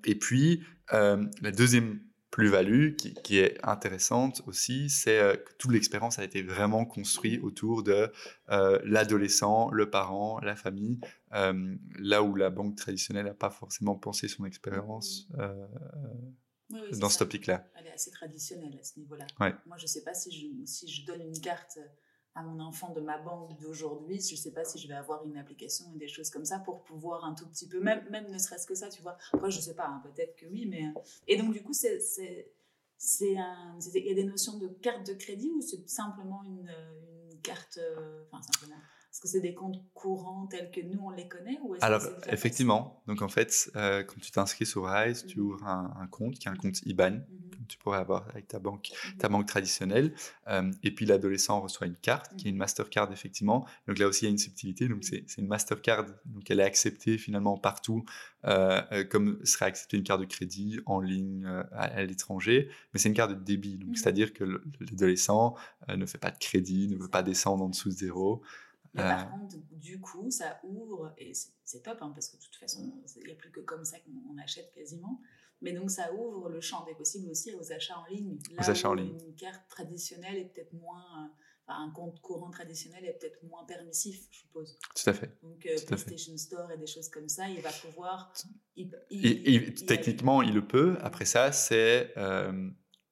et 0.05 0.15
puis, 0.15 0.65
la 0.91 1.51
deuxième 1.53 2.01
plus-value 2.31 2.95
qui, 2.95 3.15
qui, 3.15 3.39
est 3.39 3.59
intéressante 3.63 4.43
aussi, 4.47 4.91
c'est 4.91 5.19
euh, 5.19 5.37
que 5.37 5.53
toute 5.59 5.73
l'expérience 5.73 6.19
a 6.19 6.25
été 6.25 6.43
vraiment 6.43 6.85
construite 6.85 7.43
autour 7.43 7.83
de 7.83 8.13
euh, 8.51 8.79
l'adolescent, 8.85 9.71
le 9.71 9.89
parent, 9.89 10.39
la 10.41 10.55
famille, 10.55 11.01
euh, 11.33 11.75
là 11.99 12.23
où 12.23 12.35
la 12.35 12.51
banque 12.51 12.77
traditionnelle 12.77 13.27
n'a 13.27 13.35
pas 13.35 13.51
forcément 13.51 13.95
pensé 13.95 14.29
son 14.29 14.45
expérience 14.45 15.29
dans 16.99 17.09
ce 17.09 17.19
topic-là. 17.19 17.65
Elle 17.77 17.87
est 17.87 17.93
assez 17.93 18.11
traditionnelle 18.11 18.77
à 18.79 18.85
ce 18.85 18.99
niveau-là. 18.99 19.27
Moi, 19.39 19.77
je 19.79 19.85
ne 19.85 19.89
sais 19.89 20.03
pas 20.03 20.15
si 20.15 20.31
je, 20.31 20.67
si 20.67 20.89
je 20.89 21.07
donne 21.07 21.23
une 21.23 21.41
carte 21.41 21.79
à 22.39 22.43
mon 22.43 22.61
enfant 22.61 22.93
de 22.93 23.01
ma 23.01 23.19
banque 23.19 23.59
d'aujourd'hui, 23.61 24.21
je 24.21 24.35
ne 24.35 24.39
sais 24.39 24.53
pas 24.53 24.65
si 24.65 24.79
je 24.79 24.87
vais 24.87 24.95
avoir 24.95 25.25
une 25.25 25.37
application 25.37 25.87
et 25.95 25.99
des 25.99 26.09
choses 26.09 26.31
comme 26.31 26.45
ça 26.45 26.61
pour 26.61 26.83
pouvoir 26.85 27.25
un 27.25 27.35
tout 27.35 27.47
petit 27.49 27.67
peu, 27.67 27.81
même, 27.81 28.09
même 28.11 28.31
ne 28.31 28.39
serait-ce 28.39 28.67
que 28.67 28.75
ça, 28.75 28.89
tu 28.89 29.03
vois. 29.03 29.17
Après, 29.33 29.51
je 29.51 29.57
ne 29.57 29.63
sais 29.63 29.75
pas, 29.75 29.87
hein, 29.87 30.01
peut-être 30.05 30.37
que 30.37 30.47
oui, 30.47 30.67
mais... 30.67 30.85
Et 31.27 31.37
donc, 31.37 31.53
du 31.53 31.63
coup, 31.63 31.73
c'est 31.73 31.99
c'est 32.01 32.53
il 33.01 34.07
y 34.07 34.11
a 34.11 34.15
des 34.15 34.25
notions 34.25 34.59
de 34.59 34.69
carte 34.69 35.07
de 35.07 35.15
crédit 35.15 35.51
ou 35.51 35.61
c'est 35.61 35.89
simplement 35.89 36.43
une, 36.45 36.69
une 37.31 37.41
carte, 37.41 37.79
enfin 38.31 38.43
simplement 38.43 38.81
est-ce 39.11 39.21
que 39.23 39.29
c'est 39.29 39.41
des 39.41 39.55
comptes 39.55 39.83
courants 39.95 40.47
tels 40.49 40.71
que 40.71 40.83
nous, 40.83 41.01
on 41.03 41.11
les 41.11 41.27
connaît 41.27 41.59
ou 41.63 41.75
Alors, 41.81 42.03
effectivement. 42.29 43.03
Donc, 43.07 43.23
en 43.23 43.29
fait, 43.29 43.71
euh, 43.75 44.05
quand 44.05 44.21
tu 44.21 44.31
t'inscris 44.31 44.67
sur 44.67 44.85
Rise, 44.85 45.25
tu 45.27 45.41
mhm. 45.41 45.47
ouvres 45.47 45.67
un, 45.67 46.07
compte 46.11 46.35
qui 46.35 46.47
est 46.47 46.51
un 46.51 46.57
compte 46.57 46.83
IBAN, 46.85 47.13
mhm. 47.13 47.51
que 47.51 47.67
tu 47.69 47.79
pourrais 47.79 47.99
avoir 47.99 48.29
avec 48.29 48.49
ta 48.49 48.59
banque, 48.59 48.91
mhm. 48.93 49.17
ta 49.17 49.31
banque 49.31 49.47
traditionnelle. 49.47 50.13
Euh, 50.49 50.71
et 50.83 50.95
puis, 50.95 51.07
l'adolescent 51.07 51.59
reçoit 51.59 51.87
une 51.87 51.97
carte 51.97 52.37
qui 52.37 52.49
est 52.49 52.51
une 52.51 52.59
Mastercard, 52.59 53.11
effectivement. 53.11 53.67
Donc, 53.87 53.99
là 53.99 54.09
aussi, 54.09 54.25
il 54.25 54.25
y 54.27 54.29
a 54.29 54.31
une 54.31 54.39
subtilité. 54.39 54.89
Donc, 54.89 55.03
c'est 55.05 55.25
une 55.39 55.49
Mastercard. 55.49 56.05
Donc, 56.27 56.51
elle 56.51 56.61
est 56.61 56.65
acceptée 56.65 57.17
finalement 57.17 57.57
partout, 57.57 58.05
euh, 58.45 59.05
comme 59.05 59.45
serait 59.45 59.65
acceptée 59.65 59.97
une 59.97 60.05
carte 60.05 60.21
de 60.21 60.27
crédit 60.27 60.81
en 60.85 61.01
ligne 61.01 61.47
à, 61.73 62.05
l'étranger. 62.05 62.69
Mais 62.93 63.01
c'est 63.01 63.09
une 63.09 63.15
carte 63.15 63.31
de 63.31 63.43
débit. 63.43 63.79
Donc, 63.79 63.97
c'est-à-dire 63.97 64.35
que 64.35 64.45
l'adolescent 64.81 65.57
ne 65.89 66.05
fait 66.05 66.19
pas 66.19 66.31
de 66.31 66.39
crédit, 66.39 66.89
ne 66.89 66.99
veut 66.99 67.09
pas 67.09 67.23
descendre 67.23 67.65
en 67.65 67.71
dessous 67.71 67.89
de 67.89 67.95
zéro. 67.95 68.43
Mais 68.99 69.09
par 69.09 69.31
contre, 69.31 69.57
du 69.71 70.01
coup, 70.01 70.31
ça 70.31 70.61
ouvre, 70.65 71.13
et 71.19 71.33
c'est 71.65 71.83
top, 71.83 71.99
hein, 72.01 72.11
parce 72.15 72.29
que 72.29 72.37
de 72.37 72.43
toute 72.43 72.57
façon, 72.57 73.01
il 73.17 73.27
n'y 73.27 73.33
a 73.33 73.37
plus 73.37 73.51
que 73.51 73.61
comme 73.61 73.85
ça 73.85 73.99
qu'on 74.01 74.39
achète 74.39 74.73
quasiment. 74.75 75.21
Mais 75.61 75.73
donc, 75.73 75.91
ça 75.91 76.13
ouvre 76.13 76.49
le 76.49 76.61
champ 76.61 76.85
des 76.85 76.95
possibles 76.95 77.29
aussi 77.31 77.53
aux 77.55 77.73
achats 77.73 77.99
en 77.99 78.07
ligne. 78.07 78.39
Là 78.53 78.63
aux 78.63 78.71
achats 78.71 78.91
en 78.91 78.95
ligne. 78.95 79.19
Une 79.27 79.35
carte 79.35 79.69
traditionnelle 79.69 80.37
est 80.37 80.45
peut-être 80.47 80.73
moins. 80.73 81.33
Enfin, 81.67 81.85
un 81.85 81.91
compte 81.91 82.21
courant 82.21 82.51
traditionnel 82.51 83.05
est 83.05 83.19
peut-être 83.19 83.43
moins 83.43 83.65
permissif, 83.67 84.27
je 84.31 84.39
suppose. 84.39 84.79
Tout 84.95 85.11
à 85.11 85.13
fait. 85.13 85.31
Donc, 85.43 85.67
euh, 85.67 85.77
PlayStation 85.87 86.37
Store 86.39 86.71
et 86.73 86.79
des 86.79 86.87
choses 86.87 87.09
comme 87.09 87.29
ça, 87.29 87.49
il 87.49 87.61
va 87.61 87.71
pouvoir. 87.71 88.33
techniquement, 89.87 90.43
il 90.43 90.55
le 90.55 90.67
peut. 90.67 90.97
Après 91.01 91.25
ça, 91.25 91.53
c'est. 91.53 92.13
Euh, 92.17 92.71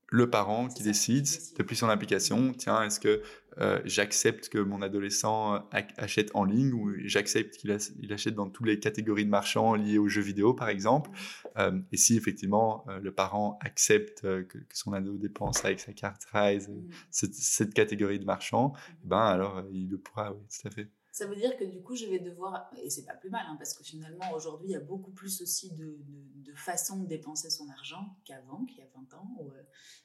le 0.09 0.31
parent 0.31 0.69
qui 0.69 0.83
décide, 0.83 1.27
depuis 1.59 1.77
son 1.77 1.89
application, 1.89 2.53
tiens, 2.53 2.83
est-ce 2.83 3.01
que 3.01 3.23
euh, 3.59 3.81
j'accepte 3.85 4.51
que 4.51 4.59
mon 4.59 4.83
adolescent 4.83 5.55
euh, 5.55 5.81
achète 5.97 6.31
en 6.35 6.45
ligne 6.45 6.73
ou 6.73 6.93
j'accepte 7.05 7.57
qu'il 7.57 7.73
achète 8.13 8.35
dans 8.35 8.49
toutes 8.49 8.67
les 8.67 8.79
catégories 8.79 9.25
de 9.25 9.31
marchands 9.31 9.75
liés 9.75 9.99
aux 9.99 10.09
jeux 10.09 10.23
vidéo, 10.23 10.55
par 10.55 10.69
exemple. 10.69 11.11
Euh, 11.59 11.79
et 11.91 11.97
si 11.97 12.17
effectivement 12.17 12.85
le 13.01 13.13
parent 13.13 13.59
accepte 13.63 14.23
que, 14.23 14.59
son 14.73 14.93
ado 14.93 15.17
dépense 15.17 15.65
avec 15.65 15.81
sa 15.81 15.93
carte 15.93 16.27
Rise 16.33 16.69
mmh. 16.69 16.91
cette, 17.11 17.75
catégorie 17.75 18.19
de 18.19 18.27
marchands, 18.27 18.75
eh 19.03 19.09
ben 19.09 19.19
alors 19.19 19.65
il 19.73 19.89
le 19.89 19.99
pourra, 19.99 20.33
oui, 20.33 20.43
tout 20.49 20.69
à 20.69 20.71
fait. 20.71 20.91
Ça 21.17 21.25
veut 21.25 21.35
dire 21.35 21.57
que 21.57 21.65
du 21.65 21.81
coup, 21.81 21.97
je 21.97 22.05
vais 22.05 22.19
devoir, 22.19 22.71
et 22.77 22.91
c'est 22.91 23.07
pas 23.07 23.15
plus 23.15 23.31
mal, 23.31 23.47
hein, 23.49 23.57
parce 23.57 23.73
que 23.73 23.83
finalement, 23.83 24.33
aujourd'hui, 24.35 24.69
il 24.69 24.73
y 24.73 24.77
a 24.77 24.81
beaucoup 24.81 25.13
plus 25.13 25.41
aussi 25.41 25.73
de, 25.73 25.97
de, 26.45 26.53
façons 26.55 26.99
de 26.99 27.07
dépenser 27.07 27.49
son 27.49 27.67
argent 27.71 28.15
qu'avant, 28.27 28.67
qu'il 28.67 28.81
y 28.81 28.83
a 28.83 28.89
20 28.95 29.15
ans. 29.15 29.39
Euh, 29.41 29.63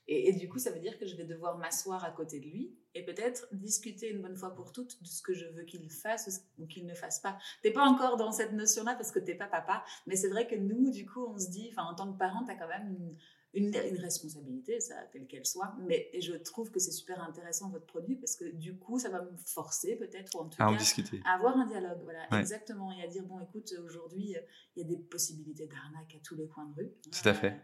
et, 0.07 0.31
du 0.31 0.47
coup, 0.47 0.57
ça 0.57 0.71
veut 0.71 0.79
dire 0.79 0.97
que 0.97 1.05
je 1.05 1.17
vais 1.17 1.25
devoir 1.25 1.57
m'asseoir 1.57 2.05
à 2.05 2.11
côté 2.11 2.39
de 2.39 2.45
lui 2.45 2.77
et 2.95 3.03
peut-être 3.03 3.45
discuter 3.51 4.09
une 4.09 4.21
bonne 4.21 4.37
fois 4.37 4.55
pour 4.55 4.71
toutes 4.71 5.01
de 5.01 5.05
ce 5.05 5.21
que 5.21 5.33
je 5.33 5.47
veux 5.47 5.63
qu'il 5.63 5.91
fasse 5.91 6.47
ou 6.57 6.65
qu'il 6.65 6.85
ne 6.85 6.93
fasse 6.93 7.19
pas. 7.19 7.37
T'es 7.61 7.71
pas 7.71 7.83
encore 7.83 8.15
dans 8.15 8.31
cette 8.31 8.53
notion-là 8.53 8.95
parce 8.95 9.11
que 9.11 9.19
t'es 9.19 9.35
pas 9.35 9.47
papa, 9.47 9.83
mais 10.07 10.15
c'est 10.15 10.29
vrai 10.29 10.47
que 10.47 10.55
nous, 10.55 10.91
du 10.91 11.05
coup, 11.05 11.25
on 11.25 11.37
se 11.37 11.49
dit, 11.49 11.67
enfin, 11.73 11.83
en 11.91 11.93
tant 11.93 12.09
que 12.09 12.17
parent, 12.17 12.45
tu 12.45 12.51
as 12.51 12.55
quand 12.55 12.69
même 12.69 13.17
une, 13.53 13.75
responsabilité, 13.75 14.79
ça, 14.79 14.95
telle 15.11 15.27
qu'elle 15.27 15.45
soit. 15.45 15.75
Mais 15.87 16.09
et 16.13 16.21
je 16.21 16.33
trouve 16.33 16.71
que 16.71 16.79
c'est 16.79 16.91
super 16.91 17.21
intéressant 17.23 17.69
votre 17.69 17.85
produit 17.85 18.15
parce 18.15 18.35
que 18.35 18.45
du 18.45 18.77
coup, 18.77 18.97
ça 18.99 19.09
va 19.09 19.21
me 19.21 19.35
forcer 19.37 19.95
peut-être, 19.95 20.35
ou 20.35 20.39
en 20.39 20.49
tout 20.49 20.61
à 20.61 20.65
cas, 20.65 20.71
en 20.71 20.75
discuter. 20.75 21.21
à 21.25 21.35
avoir 21.35 21.57
un 21.57 21.67
dialogue. 21.67 21.99
Voilà, 22.03 22.39
exactement. 22.39 22.91
Et 22.93 23.03
à 23.03 23.07
dire, 23.07 23.23
bon, 23.23 23.39
écoute, 23.39 23.73
aujourd'hui, 23.83 24.35
il 24.75 24.81
y 24.81 24.85
a 24.85 24.87
des 24.87 24.97
possibilités 24.97 25.67
d'arnaque 25.67 26.15
à 26.15 26.19
tous 26.23 26.35
les 26.35 26.47
coins 26.47 26.67
de 26.67 26.75
rue. 26.75 26.91
Tout 27.03 27.27
à 27.27 27.33
fait. 27.33 27.55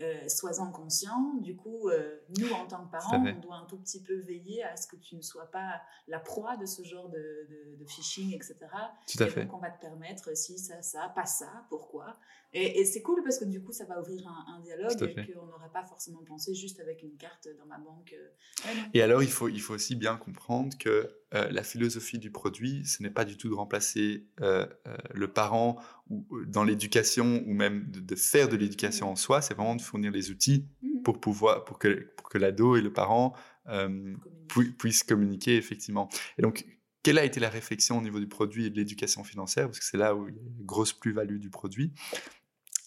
Euh, 0.00 0.28
sois-en 0.28 0.72
conscient. 0.72 1.34
Du 1.40 1.54
coup, 1.54 1.88
euh, 1.88 2.18
nous, 2.38 2.50
en 2.50 2.66
tant 2.66 2.84
que 2.84 2.90
parents, 2.90 3.24
on 3.24 3.40
doit 3.40 3.54
un 3.54 3.64
tout 3.66 3.78
petit 3.78 4.02
peu 4.02 4.16
veiller 4.22 4.64
à 4.64 4.76
ce 4.76 4.88
que 4.88 4.96
tu 4.96 5.14
ne 5.14 5.22
sois 5.22 5.48
pas 5.52 5.80
la 6.08 6.18
proie 6.18 6.56
de 6.56 6.66
ce 6.66 6.82
genre 6.82 7.08
de, 7.08 7.76
de, 7.78 7.84
phishing, 7.84 8.34
etc. 8.34 8.56
Tout 9.06 9.22
à 9.22 9.28
fait. 9.28 9.44
Donc, 9.44 9.54
on 9.54 9.58
va 9.58 9.70
te 9.70 9.80
permettre, 9.80 10.36
si, 10.36 10.58
ça, 10.58 10.82
ça, 10.82 11.12
pas 11.14 11.26
ça, 11.26 11.64
pourquoi. 11.68 12.18
Et, 12.52 12.84
c'est 12.84 13.02
cool 13.02 13.22
parce 13.22 13.38
que 13.38 13.44
du 13.44 13.62
coup, 13.62 13.70
ça 13.70 13.84
va 13.84 14.00
ouvrir 14.00 14.26
un, 14.48 14.60
dialogue 14.60 14.98
qu'on 14.98 15.46
n'aurait 15.46 15.70
pas 15.72 15.84
forcément 15.84 16.24
pensé 16.24 16.54
juste 16.54 16.80
avec 16.80 17.02
une 17.02 17.16
carte 17.16 17.48
dans 17.56 17.66
ma 17.66 17.78
banque. 17.78 18.16
Euh. 18.18 18.70
et 18.94 19.00
alors, 19.00 19.22
il 19.22 19.30
faut, 19.30 19.48
il 19.48 19.60
faut 19.60 19.74
aussi 19.74 19.94
bien 19.94 20.16
comprendre 20.16 20.76
que 20.76 21.23
la 21.34 21.62
philosophie 21.62 22.18
du 22.18 22.30
produit, 22.30 22.84
ce 22.86 23.02
n'est 23.02 23.10
pas 23.10 23.24
du 23.24 23.36
tout 23.36 23.48
de 23.48 23.54
remplacer 23.54 24.26
le 24.38 25.26
parent 25.26 25.76
ou, 26.08 26.26
dans 26.46 26.64
l'éducation 26.64 27.42
ou 27.46 27.54
même 27.54 27.90
de, 27.90 28.14
faire 28.14 28.48
de 28.48 28.56
l'éducation 28.56 29.10
en 29.10 29.16
soi, 29.16 29.42
c'est 29.42 29.54
vraiment 29.54 29.74
de 29.74 29.82
fournir 29.82 30.12
les 30.12 30.30
outils 30.30 30.66
mmh. 30.82 31.02
pour 31.02 31.20
pouvoir 31.20 31.64
pour 31.64 31.78
que, 31.78 32.12
pour 32.16 32.28
que 32.28 32.38
l'ado 32.38 32.76
et 32.76 32.80
le 32.80 32.92
parent 32.92 33.34
puissent 34.78 35.02
communiquer 35.02 35.56
effectivement. 35.56 36.08
Et 36.38 36.42
donc, 36.42 36.64
quelle 37.04 37.18
a 37.18 37.24
été 37.24 37.38
la 37.38 37.50
réflexion 37.50 37.98
au 37.98 38.00
niveau 38.00 38.18
du 38.18 38.26
produit 38.26 38.64
et 38.64 38.70
de 38.70 38.76
l'éducation 38.76 39.22
financière? 39.24 39.66
Parce 39.66 39.78
que 39.78 39.84
c'est 39.84 39.98
là 39.98 40.14
où 40.14 40.26
il 40.26 40.34
y 40.34 40.38
a 40.38 40.42
une 40.42 40.64
grosse 40.64 40.94
plus-value 40.94 41.36
du 41.36 41.50
produit. 41.50 41.92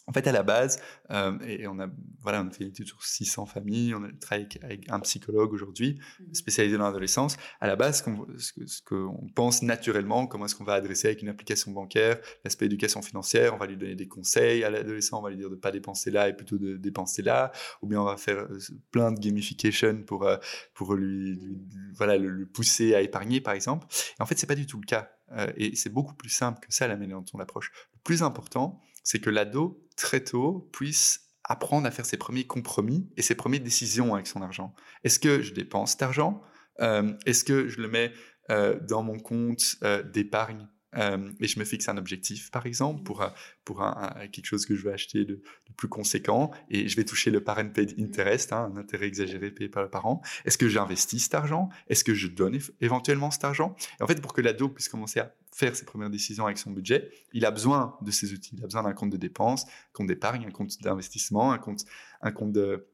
En 0.10 0.14
fait, 0.14 0.26
à 0.26 0.32
la 0.32 0.42
base, 0.42 0.80
euh, 1.12 1.38
et 1.46 1.68
on 1.68 1.80
a, 1.80 1.88
voilà, 2.22 2.42
on 2.42 2.48
a 2.48 2.52
fait 2.52 2.64
une 2.64 2.70
étude 2.70 2.88
sur 2.88 3.04
600 3.04 3.46
familles, 3.46 3.94
on 3.94 4.04
a 4.04 4.08
travaillé 4.22 4.48
avec, 4.64 4.90
un 4.90 5.02
psychologue 5.02 5.52
aujourd'hui, 5.52 6.00
mmh 6.20 6.34
spécialisé 6.34 6.78
dans 6.78 6.86
l'adolescence. 6.86 7.36
À 7.60 7.68
la 7.68 7.76
base, 7.76 8.06
ce 8.38 8.82
qu'on 8.84 9.28
pense 9.36 9.64
naturellement, 9.64 10.28
comment 10.28 10.46
est-ce 10.46 10.56
qu'on 10.56 10.64
va 10.64 10.76
adresser 10.76 11.08
avec 11.08 11.22
une 11.22 11.30
application 11.30 11.72
bancaire 11.72 12.20
l'aspect 12.46 12.68
éducation 12.68 13.02
financière, 13.02 13.54
on 13.54 13.58
va 13.58 13.66
lui 13.66 13.76
donner 13.76 13.96
des 13.96 14.08
conseils 14.08 14.64
à 14.64 14.70
l'adolescent, 14.70 15.20
on 15.20 15.22
va 15.22 15.30
lui 15.30 15.38
dire 15.38 15.50
de 15.50 15.56
ne 15.56 15.60
pas 15.60 15.72
dépenser 15.72 16.12
là 16.12 16.30
et 16.30 16.34
plutôt 16.34 16.58
de 16.58 16.78
dépenser 16.78 17.22
là, 17.22 17.52
ou 17.82 17.88
bien 17.88 18.00
on 18.00 18.06
va 18.06 18.18
faire 18.18 18.38
euh, 18.38 18.60
plein 18.92 19.12
de 19.12 19.20
gamification 19.20 20.04
pour, 20.04 20.24
euh, 20.24 20.38
pour 20.74 20.94
lui, 20.94 21.60
voilà, 21.96 22.18
le, 22.18 22.46
pousser 22.46 22.96
à 22.96 23.02
épargner, 23.02 23.42
par 23.42 23.54
exemple. 23.54 23.88
Et 24.18 24.22
en 24.22 24.26
fait, 24.26 24.38
c'est 24.38 24.48
pas 24.48 24.56
du 24.56 24.66
tout 24.66 24.80
le 24.80 24.86
cas. 24.86 25.12
et 25.58 25.76
c'est 25.76 25.90
beaucoup 25.90 26.16
plus 26.16 26.30
simple 26.30 26.66
que 26.66 26.74
ça, 26.74 26.88
la 26.88 26.96
manière 26.96 27.18
dont 27.18 27.26
on 27.34 27.38
l'approche. 27.38 27.72
Le 27.94 28.00
plus 28.04 28.24
important, 28.24 28.82
c'est 29.04 29.20
que 29.20 29.30
l'ado, 29.30 29.87
très 29.98 30.24
tôt, 30.24 30.70
puisse 30.72 31.28
apprendre 31.44 31.88
à 31.88 31.92
faire 31.92 32.06
ses 32.06 32.18
premiers 32.18 32.46
compromis 32.46 33.10
et 33.18 33.22
ses 33.22 33.36
premières 33.36 33.62
décisions 33.62 34.14
avec 34.14 34.28
son 34.28 34.42
argent. 34.42 34.74
Est-ce 35.04 35.20
que 35.20 35.42
je 35.42 35.54
dépense 35.54 35.92
cet 35.92 36.04
argent? 36.04 36.42
Euh, 36.80 37.14
Est-ce 37.26 37.44
que 37.44 37.68
je 37.68 37.82
le 37.82 37.90
mets 37.90 38.14
euh, 38.50 38.80
dans 38.80 39.04
mon 39.04 39.20
compte 39.20 39.76
euh, 39.84 40.04
d'épargne? 40.04 40.68
Euh, 40.96 41.32
et 41.40 41.48
je 41.48 41.60
me 41.60 41.66
fixe 41.66 41.90
un 41.90 41.98
objectif, 41.98 42.50
par 42.52 42.66
exemple, 42.66 43.04
pour, 43.04 43.26
pour 43.66 43.82
un, 43.82 44.28
quelque 44.32 44.46
chose 44.46 44.66
que 44.66 44.76
je 44.76 44.84
veux 44.84 44.94
acheter 44.94 45.26
de, 45.26 45.42
plus 45.76 45.88
conséquent, 45.88 46.52
et 46.70 46.88
je 46.88 46.96
vais 46.96 47.04
toucher 47.04 47.30
le 47.30 47.44
parent 47.44 47.68
paid 47.70 47.94
interest, 48.00 48.54
hein, 48.54 48.72
un 48.74 48.78
intérêt 48.78 49.08
exagéré 49.08 49.52
payé 49.52 49.70
par 49.70 49.84
le 49.84 49.90
parent. 49.90 50.22
Est-ce 50.46 50.58
que 50.58 50.70
j'investis 50.70 51.24
cet 51.24 51.36
argent? 51.36 51.70
Est-ce 51.88 52.04
que 52.04 52.14
je 52.14 52.28
donne 52.28 52.58
éventuellement 52.82 53.32
cet 53.32 53.44
argent? 53.44 53.76
Et 54.00 54.04
en 54.04 54.08
fait, 54.08 54.22
pour 54.22 54.34
que 54.34 54.42
l'ado 54.42 54.70
puisse 54.70 54.90
commencer 54.90 55.20
à 55.20 55.34
faire 55.54 55.76
ses 55.76 55.86
premières 55.86 56.10
décisions 56.10 56.46
avec 56.46 56.58
son 56.58 56.72
budget, 56.72 57.12
il 57.34 57.46
a 57.46 57.52
besoin 57.52 57.98
de 58.02 58.12
ces 58.12 58.34
outils. 58.34 58.56
Il 58.58 58.64
a 58.64 58.68
besoin 58.68 58.84
d'un 58.84 58.94
compte 58.94 59.10
de 59.10 59.18
dépenses, 59.18 59.66
un 59.66 59.94
compte 59.94 60.08
d'épargne, 60.08 60.46
un 60.46 60.52
compte 60.52 60.82
d'investissement, 60.82 61.52
un 61.52 61.58
compte, 61.58 61.84
un 62.22 62.32
compte 62.32 62.54
de, 62.54 62.88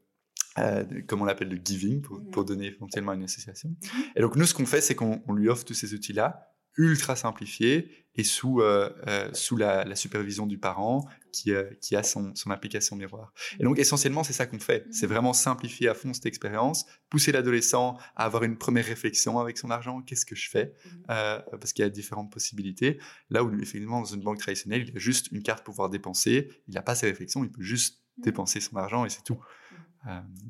euh, 0.60 0.84
comme 1.08 1.22
on 1.22 1.26
l'appelle, 1.26 1.50
de 1.50 1.60
giving, 1.64 2.02
pour, 2.02 2.22
pour, 2.32 2.46
donner 2.46 2.68
éventuellement 2.68 3.12
à 3.12 3.16
une 3.16 3.24
association. 3.24 3.76
Et 4.16 4.22
donc, 4.22 4.36
nous, 4.36 4.46
ce 4.46 4.54
qu'on 4.54 4.66
fait, 4.66 4.82
c'est 4.82 4.96
qu'on 4.96 5.22
lui 5.34 5.50
offre 5.50 5.66
tous 5.66 5.74
ces 5.74 5.94
outils-là 5.94 6.53
ultra 6.78 7.16
simplifié 7.16 8.04
et 8.16 8.24
sous, 8.24 8.62
euh, 8.62 8.90
euh, 9.08 9.30
sous 9.34 9.58
la, 9.58 9.96
supervision 9.96 10.46
du 10.46 10.58
parent 10.58 11.08
qui, 11.32 11.52
euh, 11.52 11.64
qui 11.82 11.96
a 11.96 12.04
son, 12.04 12.36
son, 12.36 12.52
application 12.52 12.96
miroir. 12.96 13.34
Et 13.60 13.64
donc 13.64 13.80
essentiellement, 13.80 14.24
c'est 14.24 14.34
ça 14.34 14.46
qu'on 14.46 14.60
fait. 14.60 14.86
C'est 14.92 15.08
vraiment 15.08 15.34
simplifier 15.34 15.88
à 15.88 15.96
fond 15.96 16.14
cette 16.14 16.28
expérience, 16.28 16.86
pousser 17.10 17.32
l'adolescent 17.32 17.98
à 18.16 18.26
avoir 18.26 18.44
une 18.44 18.58
première 18.58 18.86
réflexion 18.86 19.40
avec 19.40 19.58
son 19.58 19.72
argent, 19.72 20.02
qu'est-ce 20.02 20.26
que 20.26 20.36
je 20.36 20.50
fais? 20.50 20.74
Parce 21.08 21.74
qu'il 21.74 21.84
y 21.84 21.86
a 21.86 21.90
différentes 21.90 22.32
possibilités. 22.32 23.00
Là 23.30 23.44
où 23.44 23.54
effectivement, 23.54 24.00
dans 24.00 24.06
une 24.06 24.22
banque 24.22 24.40
traditionnelle, 24.40 24.88
il 24.88 24.96
a 24.96 25.00
juste 25.00 25.32
une 25.32 25.42
carte 25.42 25.64
pour 25.64 25.74
pouvoir 25.74 25.90
dépenser, 25.90 26.50
il 26.68 26.76
n'a 26.76 26.84
pas 26.84 26.96
ses 26.96 27.08
réflexions, 27.08 27.44
il 27.44 27.52
peut 27.52 27.64
juste 27.64 28.04
dépenser 28.18 28.60
son 28.60 28.76
argent 28.76 29.06
et 29.06 29.10
c'est 29.10 29.24
tout. 29.24 29.40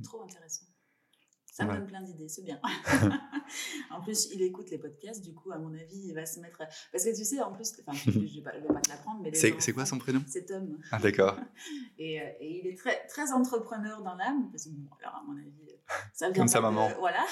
Trop 0.03 0.23
intéressant. 0.23 0.62
Ça 1.53 1.65
me 1.65 1.71
donne 1.71 1.85
plein 1.85 2.01
d'idées, 2.01 2.27
c'est 2.27 2.41
bien. 2.41 2.59
en 3.91 4.01
plus, 4.01 4.29
il 4.33 4.41
écoute 4.41 4.71
les 4.71 4.79
podcasts, 4.79 5.23
du 5.23 5.35
coup, 5.35 5.51
à 5.51 5.59
mon 5.59 5.71
avis, 5.75 6.07
il 6.07 6.13
va 6.15 6.25
se 6.25 6.39
mettre. 6.39 6.63
Parce 6.91 7.05
que 7.05 7.15
tu 7.15 7.23
sais, 7.23 7.39
en 7.41 7.53
plus, 7.53 7.73
enfin, 7.85 7.95
je 7.95 8.09
ne 8.19 8.25
vais, 8.25 8.41
pas 8.41 8.51
te 8.51 8.89
l'apprendre, 8.89 9.21
mais. 9.21 9.31
C'est 9.35 9.73
quoi 9.73 9.85
son 9.85 9.99
prénom? 9.99 10.23
C'est 10.25 10.47
Tom. 10.47 10.79
Ah, 10.91 10.97
d'accord. 10.97 11.37
et, 11.99 12.19
euh, 12.19 12.25
et, 12.39 12.59
il 12.59 12.67
est 12.67 12.75
très, 12.75 13.05
très 13.05 13.31
entrepreneur 13.31 14.01
dans 14.01 14.15
l'âme, 14.15 14.49
parce 14.51 14.63
que, 14.63 14.69
bon, 14.71 14.89
alors, 14.99 15.17
à 15.17 15.23
mon 15.27 15.37
avis, 15.37 15.69
ça 16.11 16.31
vient 16.31 16.41
Comme 16.41 16.47
sa 16.47 16.59
maman. 16.59 16.89
Voilà. 16.97 17.23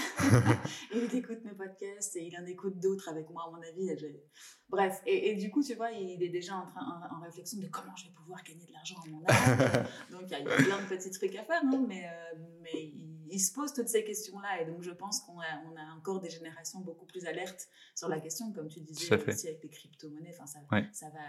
il 0.94 1.16
écoute 1.16 1.44
mes 1.44 1.56
podcasts 1.56 2.16
et 2.16 2.28
il 2.28 2.38
en 2.38 2.46
écoute 2.46 2.80
d'autres 2.80 3.10
avec 3.10 3.28
moi, 3.32 3.46
à 3.48 3.50
mon 3.50 3.62
avis. 3.64 3.90
Bref, 4.70 5.02
et, 5.08 5.32
et, 5.32 5.36
du 5.36 5.50
coup, 5.50 5.64
tu 5.64 5.74
vois, 5.74 5.90
il 5.90 6.22
est 6.22 6.30
déjà 6.30 6.58
en, 6.58 6.68
train, 6.68 7.10
en, 7.12 7.22
réflexion 7.22 7.60
de 7.60 7.68
comment 7.68 7.96
je 7.96 8.06
vais 8.06 8.14
pouvoir 8.14 8.44
gagner 8.44 8.68
de 8.68 8.72
l'argent 8.72 8.96
à 9.04 9.10
mon 9.10 9.24
âge. 9.26 9.88
Donc, 10.12 10.22
il 10.28 10.32
y, 10.32 10.36
a 10.36 10.44
plein 10.44 10.80
de 10.80 10.88
petits 10.88 11.10
trucs 11.10 11.36
à 11.36 11.44
faire, 11.44 11.62
hein, 11.64 11.86
mais, 11.88 12.06
euh, 12.06 12.40
mais 12.62 12.84
il 12.94 13.11
il 13.32 13.40
se 13.40 13.54
pose 13.54 13.74
toutes 13.74 13.88
ces 13.88 14.04
questions-là. 14.04 14.62
Et 14.62 14.66
donc, 14.66 14.82
je 14.82 14.92
pense 14.92 15.22
qu'on 15.22 15.40
a, 15.40 15.62
on 15.72 15.76
a 15.78 15.96
encore 15.98 16.20
des 16.20 16.30
générations 16.30 16.80
beaucoup 16.82 17.06
plus 17.06 17.26
alertes 17.26 17.68
sur 17.96 18.08
la 18.10 18.20
question, 18.20 18.52
comme 18.52 18.68
tu 18.68 18.82
disais 18.82 19.14
aussi 19.14 19.48
avec 19.48 19.64
les 19.64 19.70
crypto-monnaies. 19.70 20.34
Enfin, 20.34 20.46
ça, 20.46 20.60
ça 20.92 21.10
va 21.10 21.20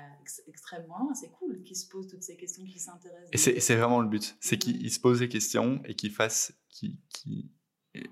extrêmement 0.48 0.98
loin. 0.98 1.14
C'est 1.14 1.30
cool 1.30 1.62
qu'ils 1.62 1.76
se 1.76 1.88
posent 1.88 2.08
toutes 2.08 2.22
ces 2.22 2.36
questions, 2.36 2.64
qu'ils 2.64 2.80
s'intéressent. 2.80 3.48
Et 3.48 3.60
c'est 3.60 3.76
vraiment 3.76 4.00
le 4.00 4.08
but. 4.08 4.36
C'est 4.40 4.58
qu'ils 4.58 4.92
se 4.92 5.00
posent 5.00 5.20
des 5.20 5.28
questions 5.28 5.80
et 5.84 5.94
qu'ils 5.94 6.12
fassent 6.12 6.52
qui, 6.68 6.98
qui 7.08 7.50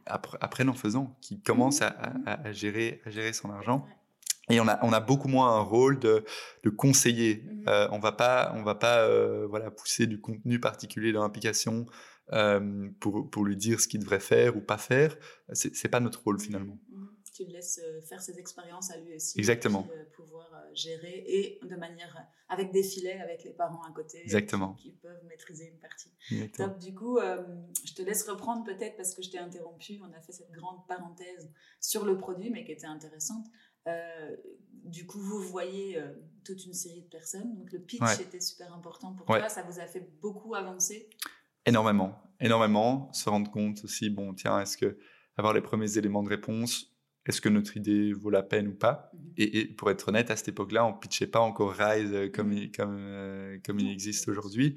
apprennent 0.06 0.68
en 0.68 0.74
faisant, 0.74 1.16
qui 1.20 1.40
commencent 1.40 1.82
à, 1.82 1.88
à, 2.26 2.52
gérer, 2.52 3.00
à 3.04 3.10
gérer 3.10 3.32
son 3.32 3.50
argent. 3.50 3.86
Et 4.50 4.60
on 4.60 4.66
a, 4.66 4.84
on 4.84 4.92
a 4.92 5.00
beaucoup 5.00 5.28
moins 5.28 5.56
un 5.56 5.60
rôle 5.60 5.98
de, 6.00 6.24
de 6.64 6.70
conseiller. 6.70 7.36
Mmh 7.36 7.68
euh, 7.68 7.88
on 7.92 7.98
va 7.98 8.12
pas, 8.12 8.52
on 8.56 8.62
va 8.62 8.74
pas 8.74 9.00
euh, 9.02 9.46
voilà, 9.48 9.70
pousser 9.70 10.06
du 10.06 10.20
contenu 10.20 10.58
particulier 10.58 11.12
dans 11.12 11.22
l'application 11.22 11.86
euh, 12.32 12.88
pour, 13.00 13.30
pour 13.30 13.44
lui 13.44 13.56
dire 13.56 13.80
ce 13.80 13.88
qu'il 13.88 14.00
devrait 14.00 14.20
faire 14.20 14.56
ou 14.56 14.60
pas 14.60 14.78
faire. 14.78 15.16
C'est, 15.52 15.74
c'est 15.74 15.88
pas 15.88 16.00
notre 16.00 16.22
rôle 16.22 16.36
mmh 16.36 16.40
finalement. 16.40 16.78
Mmh 16.90 17.06
tu 17.32 17.46
le 17.46 17.52
laisses 17.52 17.80
faire 18.06 18.20
ses 18.20 18.38
expériences 18.38 18.90
à 18.90 18.98
lui 18.98 19.14
aussi. 19.14 19.38
Exactement. 19.38 19.88
pouvoir 20.12 20.50
gérer 20.74 21.24
et 21.26 21.60
de 21.62 21.76
manière 21.76 22.26
avec 22.48 22.70
des 22.70 22.82
filets 22.82 23.18
avec 23.18 23.44
les 23.44 23.52
parents 23.52 23.80
à 23.82 23.92
côté. 23.92 24.20
Exactement. 24.22 24.74
Qui, 24.74 24.90
peuvent 24.92 25.24
maîtriser 25.26 25.68
une 25.68 25.78
partie. 25.78 26.10
Top. 26.52 26.78
Du 26.78 26.92
coup, 26.92 27.18
je 27.18 27.94
te 27.94 28.02
laisse 28.02 28.28
reprendre 28.28 28.64
peut-être 28.64 28.96
parce 28.96 29.14
que 29.14 29.22
je 29.22 29.30
t'ai 29.30 29.38
interrompu. 29.38 29.98
On 30.02 30.12
a 30.12 30.20
fait 30.20 30.32
cette 30.32 30.50
grande 30.50 30.86
parenthèse 30.86 31.50
sur 31.80 32.04
le 32.04 32.18
produit, 32.18 32.50
mais 32.50 32.64
qui 32.64 32.72
était 32.72 32.86
intéressante. 32.86 33.46
Euh, 33.86 34.36
du 34.84 35.06
coup, 35.06 35.18
vous 35.18 35.40
voyez 35.40 35.98
euh, 35.98 36.12
toute 36.44 36.64
une 36.64 36.74
série 36.74 37.02
de 37.02 37.08
personnes. 37.08 37.54
Donc, 37.56 37.72
le 37.72 37.80
pitch 37.80 38.20
était 38.20 38.40
super 38.40 38.72
important 38.72 39.14
pour 39.14 39.26
toi. 39.26 39.48
Ça 39.48 39.62
vous 39.62 39.78
a 39.78 39.86
fait 39.86 40.08
beaucoup 40.20 40.54
avancer? 40.54 41.08
Énormément, 41.66 42.20
énormément. 42.40 43.12
Se 43.12 43.28
rendre 43.28 43.50
compte 43.50 43.84
aussi, 43.84 44.10
bon, 44.10 44.34
tiens, 44.34 44.60
est-ce 44.60 44.76
que 44.76 44.98
avoir 45.36 45.54
les 45.54 45.60
premiers 45.60 45.96
éléments 45.96 46.22
de 46.22 46.28
réponse, 46.28 46.94
est-ce 47.26 47.40
que 47.40 47.48
notre 47.48 47.76
idée 47.76 48.12
vaut 48.12 48.30
la 48.30 48.42
peine 48.42 48.68
ou 48.68 48.74
pas? 48.74 49.10
Mhm. 49.14 49.32
et, 49.36 49.64
pour 49.66 49.90
être 49.90 50.08
honnête, 50.08 50.30
à 50.30 50.36
cette 50.36 50.48
époque-là, 50.48 50.84
on 50.84 50.92
pitchait 50.92 51.26
pas 51.26 51.40
encore 51.40 51.72
Rise 51.72 52.12
euh, 52.12 52.28
comme, 52.28 52.52
il, 52.52 52.72
comme, 52.72 53.60
comme 53.64 53.80
il 53.80 53.90
existe 53.90 54.28
aujourd'hui. 54.28 54.76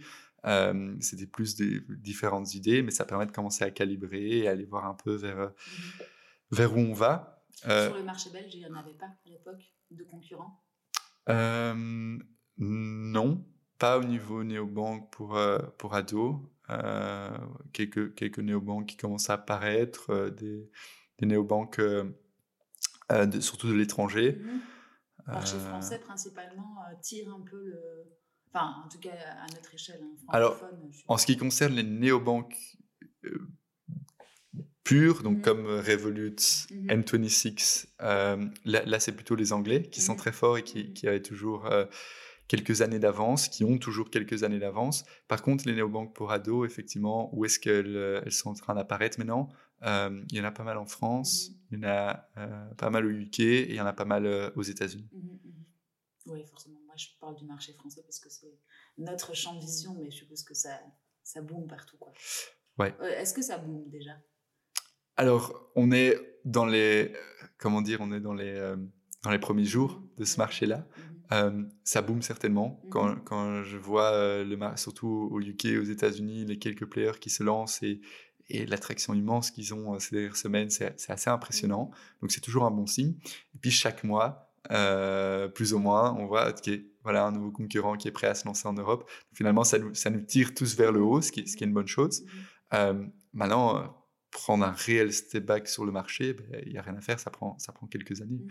C'était 1.00 1.26
plus 1.26 1.56
des 1.56 1.80
différentes 1.90 2.54
idées, 2.54 2.82
mais 2.82 2.92
ça 2.92 3.06
permet 3.06 3.26
de 3.26 3.32
commencer 3.32 3.64
à 3.64 3.72
calibrer 3.72 4.40
et 4.40 4.48
aller 4.50 4.66
voir 4.66 4.86
un 4.86 4.94
peu 4.94 5.16
vers, 5.16 5.38
mhm. 5.38 6.06
vers 6.52 6.76
où 6.76 6.80
on 6.80 6.94
va. 6.94 7.34
Euh, 7.68 7.88
Sur 7.88 7.98
le 7.98 8.04
marché 8.04 8.30
belge, 8.30 8.54
il 8.54 8.60
n'y 8.60 8.66
en 8.66 8.76
avait 8.76 8.94
pas 8.94 9.06
à 9.06 9.30
l'époque 9.30 9.72
de 9.92 10.04
concurrents? 10.04 10.62
Euh, 11.30 12.18
Non, 12.58 13.46
pas 13.80 13.98
au 13.98 14.04
niveau 14.04 14.44
néobanque 14.44 15.12
pour, 15.12 15.38
euh, 15.38 15.60
pour 15.78 15.96
ados. 15.96 16.36
Quelques, 17.74 18.16
quelques 18.16 18.40
néobanques 18.40 18.88
qui 18.88 18.98
commencent 18.98 19.30
à 19.30 19.34
apparaître, 19.34 20.30
des, 20.30 20.70
des 21.20 21.26
néobanques 21.26 21.82
surtout 23.40 23.68
de 23.68 23.74
l'étranger. 23.74 24.34
Le 24.34 24.44
mhm. 24.44 24.62
marché 25.28 25.58
français 25.58 26.00
principalement 26.00 26.78
tire 27.02 27.34
un 27.34 27.42
peu 27.42 27.64
le... 27.64 27.80
Enfin, 28.54 28.84
en 28.86 28.88
tout 28.88 29.00
cas 29.00 29.12
à 29.12 29.48
notre 29.54 29.74
échelle. 29.74 30.00
Hein, 30.04 30.16
Alors, 30.30 30.60
en 31.08 31.18
ce 31.18 31.26
qui 31.26 31.38
concerne 31.38 31.74
les 31.74 31.84
néobanques 31.84 32.78
pur, 34.84 35.24
donc 35.24 35.38
mhm. 35.38 35.42
comme 35.42 35.66
euh, 35.66 35.82
Revolut, 35.82 36.36
mhm. 36.72 36.88
N26. 36.88 37.88
Euh, 38.02 38.46
là, 38.66 39.00
c'est 39.00 39.14
plutôt 39.14 39.36
les 39.36 39.54
Anglais 39.54 39.84
qui 39.84 40.02
sont 40.02 40.14
mhm. 40.14 40.20
très 40.20 40.32
forts 40.32 40.58
et 40.58 40.64
qui, 40.64 40.94
qui 40.94 41.08
avaient 41.08 41.22
toujours 41.22 41.66
euh, 41.66 41.86
quelques 42.54 42.84
années 42.84 43.00
d'avance, 43.00 43.48
qui 43.48 43.64
ont 43.64 43.80
toujours 43.80 44.12
quelques 44.12 44.44
années 44.44 44.60
d'avance. 44.60 45.06
Par 45.28 45.42
contre, 45.42 45.66
les 45.68 45.74
néobanques 45.74 46.14
pour 46.14 46.32
ados, 46.32 46.68
effectivement, 46.70 47.34
où 47.36 47.46
est-ce 47.46 47.58
qu'elles 47.58 48.22
elles 48.24 48.32
sont 48.32 48.52
en 48.52 48.54
train 48.54 48.76
d'apparaître 48.76 49.18
maintenant 49.18 49.50
Il 49.82 50.38
y 50.38 50.40
en 50.40 50.44
a 50.44 50.52
pas 50.52 50.64
mal 50.64 50.78
en 50.78 50.86
France, 50.86 51.50
il 51.72 51.80
y 51.80 51.82
en 51.84 51.90
a 51.90 52.30
pas 52.78 52.92
mal 52.92 53.08
au 53.08 53.10
UK 53.10 53.40
et 53.40 53.70
il 53.70 53.76
y 53.76 53.82
en 53.82 53.88
a 53.88 53.94
pas 53.94 54.06
mal 54.06 54.28
aux 54.56 54.62
États-Unis. 54.62 55.10
Oui, 56.28 56.46
forcément. 56.46 56.80
Moi, 56.86 56.94
je 56.96 57.08
parle 57.20 57.36
du 57.36 57.46
marché 57.46 57.74
français 57.74 58.04
parce 58.04 58.20
que 58.20 58.30
c'est 58.30 58.60
notre 59.00 59.36
champ 59.36 59.56
de 59.56 59.60
vision, 59.60 59.96
mais 60.00 60.12
je 60.12 60.18
suppose 60.18 60.44
que 60.44 60.54
ça, 60.54 60.80
ça 61.24 61.42
boom 61.42 61.66
partout. 61.66 61.98
Quoi. 61.98 62.14
Ouais. 62.78 62.94
Est-ce 63.18 63.34
que 63.34 63.42
ça 63.42 63.58
boom 63.58 63.90
déjà? 63.90 64.12
Alors, 65.16 65.72
on 65.76 65.92
est 65.92 66.20
dans 66.46 66.68
les, 66.68 67.14
comment 67.58 67.82
dire, 67.82 68.00
on 68.02 68.12
est 68.12 68.20
dans 68.20 68.36
les, 68.36 68.54
euh, 68.54 68.78
dans 69.24 69.32
les 69.32 69.40
premiers 69.40 69.66
jours 69.66 70.04
de 70.18 70.24
ce 70.24 70.38
marché-là. 70.38 70.86
Euh, 71.32 71.64
ça 71.84 72.02
boom 72.02 72.22
certainement. 72.22 72.82
Mhm. 72.84 72.90
Quand, 72.90 73.16
quand, 73.24 73.64
je 73.64 73.78
vois, 73.78 74.12
euh, 74.12 74.44
le 74.44 74.58
surtout 74.78 75.30
au 75.32 75.40
UK, 75.40 75.68
aux 75.80 75.86
États-Unis, 75.86 76.46
les 76.46 76.60
quelques 76.60 76.86
players 76.86 77.20
qui 77.20 77.30
se 77.30 77.44
lancent 77.44 77.82
et, 77.84 78.02
et 78.50 78.66
l'attraction 78.66 79.14
immense 79.14 79.52
qu'ils 79.52 79.74
ont 79.74 79.98
ces 80.00 80.16
dernières 80.16 80.36
semaines, 80.36 80.70
c'est 80.70 80.96
assez 81.08 81.30
impressionnant. 81.30 81.86
Mhm. 81.86 81.98
Donc, 82.22 82.32
c'est 82.32 82.42
toujours 82.42 82.66
un 82.66 82.72
bon 82.72 82.86
signe. 82.86 83.16
Et 83.56 83.60
puis, 83.60 83.72
chaque 83.72 84.04
mois, 84.04 84.50
plus 85.56 85.74
ou 85.74 85.80
moins, 85.80 86.16
on 86.18 86.26
voit 86.26 86.54
qu'il 86.54 86.86
voilà, 87.04 87.26
un 87.26 87.32
nouveau 87.32 87.52
concurrent 87.52 87.98
qui 87.98 88.08
est 88.08 88.12
prêt 88.12 88.28
à 88.28 88.36
se 88.36 88.46
lancer 88.46 88.66
en 88.66 88.74
Europe. 88.74 89.10
Finalement, 89.34 89.66
ça 89.66 89.78
nous, 89.78 89.94
ça 89.94 90.10
nous 90.10 90.22
tire 90.22 90.54
tous 90.54 90.78
vers 90.78 90.94
le 90.94 91.02
haut, 91.02 91.22
ce 91.22 91.34
qui, 91.34 91.46
ce 91.48 91.58
qui 91.58 91.64
est 91.66 91.68
une 91.68 91.74
bonne 91.74 91.88
chose. 91.88 92.26
maintenant, 93.34 93.94
prendre 94.34 94.66
un 94.66 94.72
réel 94.72 95.14
step 95.14 95.46
back 95.46 95.68
sur 95.68 95.86
le 95.86 95.92
marché, 95.92 96.34
ben, 96.34 96.62
il 96.66 96.74
n'y 96.74 96.78
a 96.78 96.82
rien 96.82 96.96
à 96.96 97.02
faire, 97.02 97.20
ça 97.20 97.30
prend, 97.30 97.58
ça 97.60 97.72
prend 97.72 97.88
quelques 97.88 98.22
années. 98.22 98.46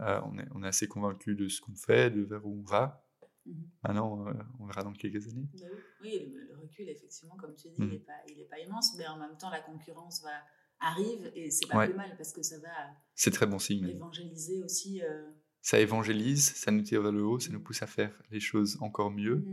Euh, 0.00 0.20
on, 0.26 0.38
est, 0.38 0.46
on, 0.54 0.62
est, 0.62 0.68
assez 0.68 0.86
convaincu 0.86 1.34
de 1.34 1.48
ce 1.48 1.60
qu'on 1.60 1.74
fait, 1.74 2.10
de 2.10 2.22
vers 2.22 2.46
où 2.46 2.60
on 2.60 2.62
va. 2.62 3.04
Mmh. 3.46 3.52
Maintenant, 3.82 4.28
euh, 4.28 4.32
on 4.60 4.66
verra 4.66 4.84
dans 4.84 4.92
quelques 4.92 5.26
années. 5.28 5.48
Bah 5.54 5.66
oui, 6.02 6.32
le, 6.32 6.56
recul, 6.56 6.88
effectivement, 6.88 7.36
comme 7.36 7.54
tu 7.54 7.68
dis, 7.70 7.76
il 7.78 7.88
n'est 7.88 7.98
pas, 7.98 8.12
pas, 8.50 8.58
immense, 8.60 8.96
mais 8.96 9.06
en 9.08 9.18
même 9.18 9.36
temps, 9.36 9.50
la 9.50 9.60
concurrence 9.60 10.22
va, 10.22 10.40
arrive 10.80 11.30
et 11.34 11.50
c'est 11.50 11.66
pas 11.66 11.86
plus 11.86 11.96
mal 11.96 12.16
parce 12.16 12.32
que 12.32 12.42
ça 12.42 12.58
va 12.58 12.68
c'est 13.14 13.32
très 13.32 13.46
bon 13.46 13.58
signe. 13.58 13.88
évangéliser 13.88 14.62
aussi. 14.62 15.02
Euh, 15.02 15.30
ça 15.60 15.80
évangélise, 15.80 16.54
ça 16.54 16.70
nous 16.70 16.82
tire 16.82 17.02
vers 17.02 17.12
le 17.12 17.24
haut, 17.24 17.40
ça 17.40 17.50
nous 17.50 17.60
pousse 17.60 17.82
à 17.82 17.88
faire 17.88 18.16
les 18.30 18.40
choses 18.40 18.78
encore 18.80 19.10
mieux. 19.10 19.44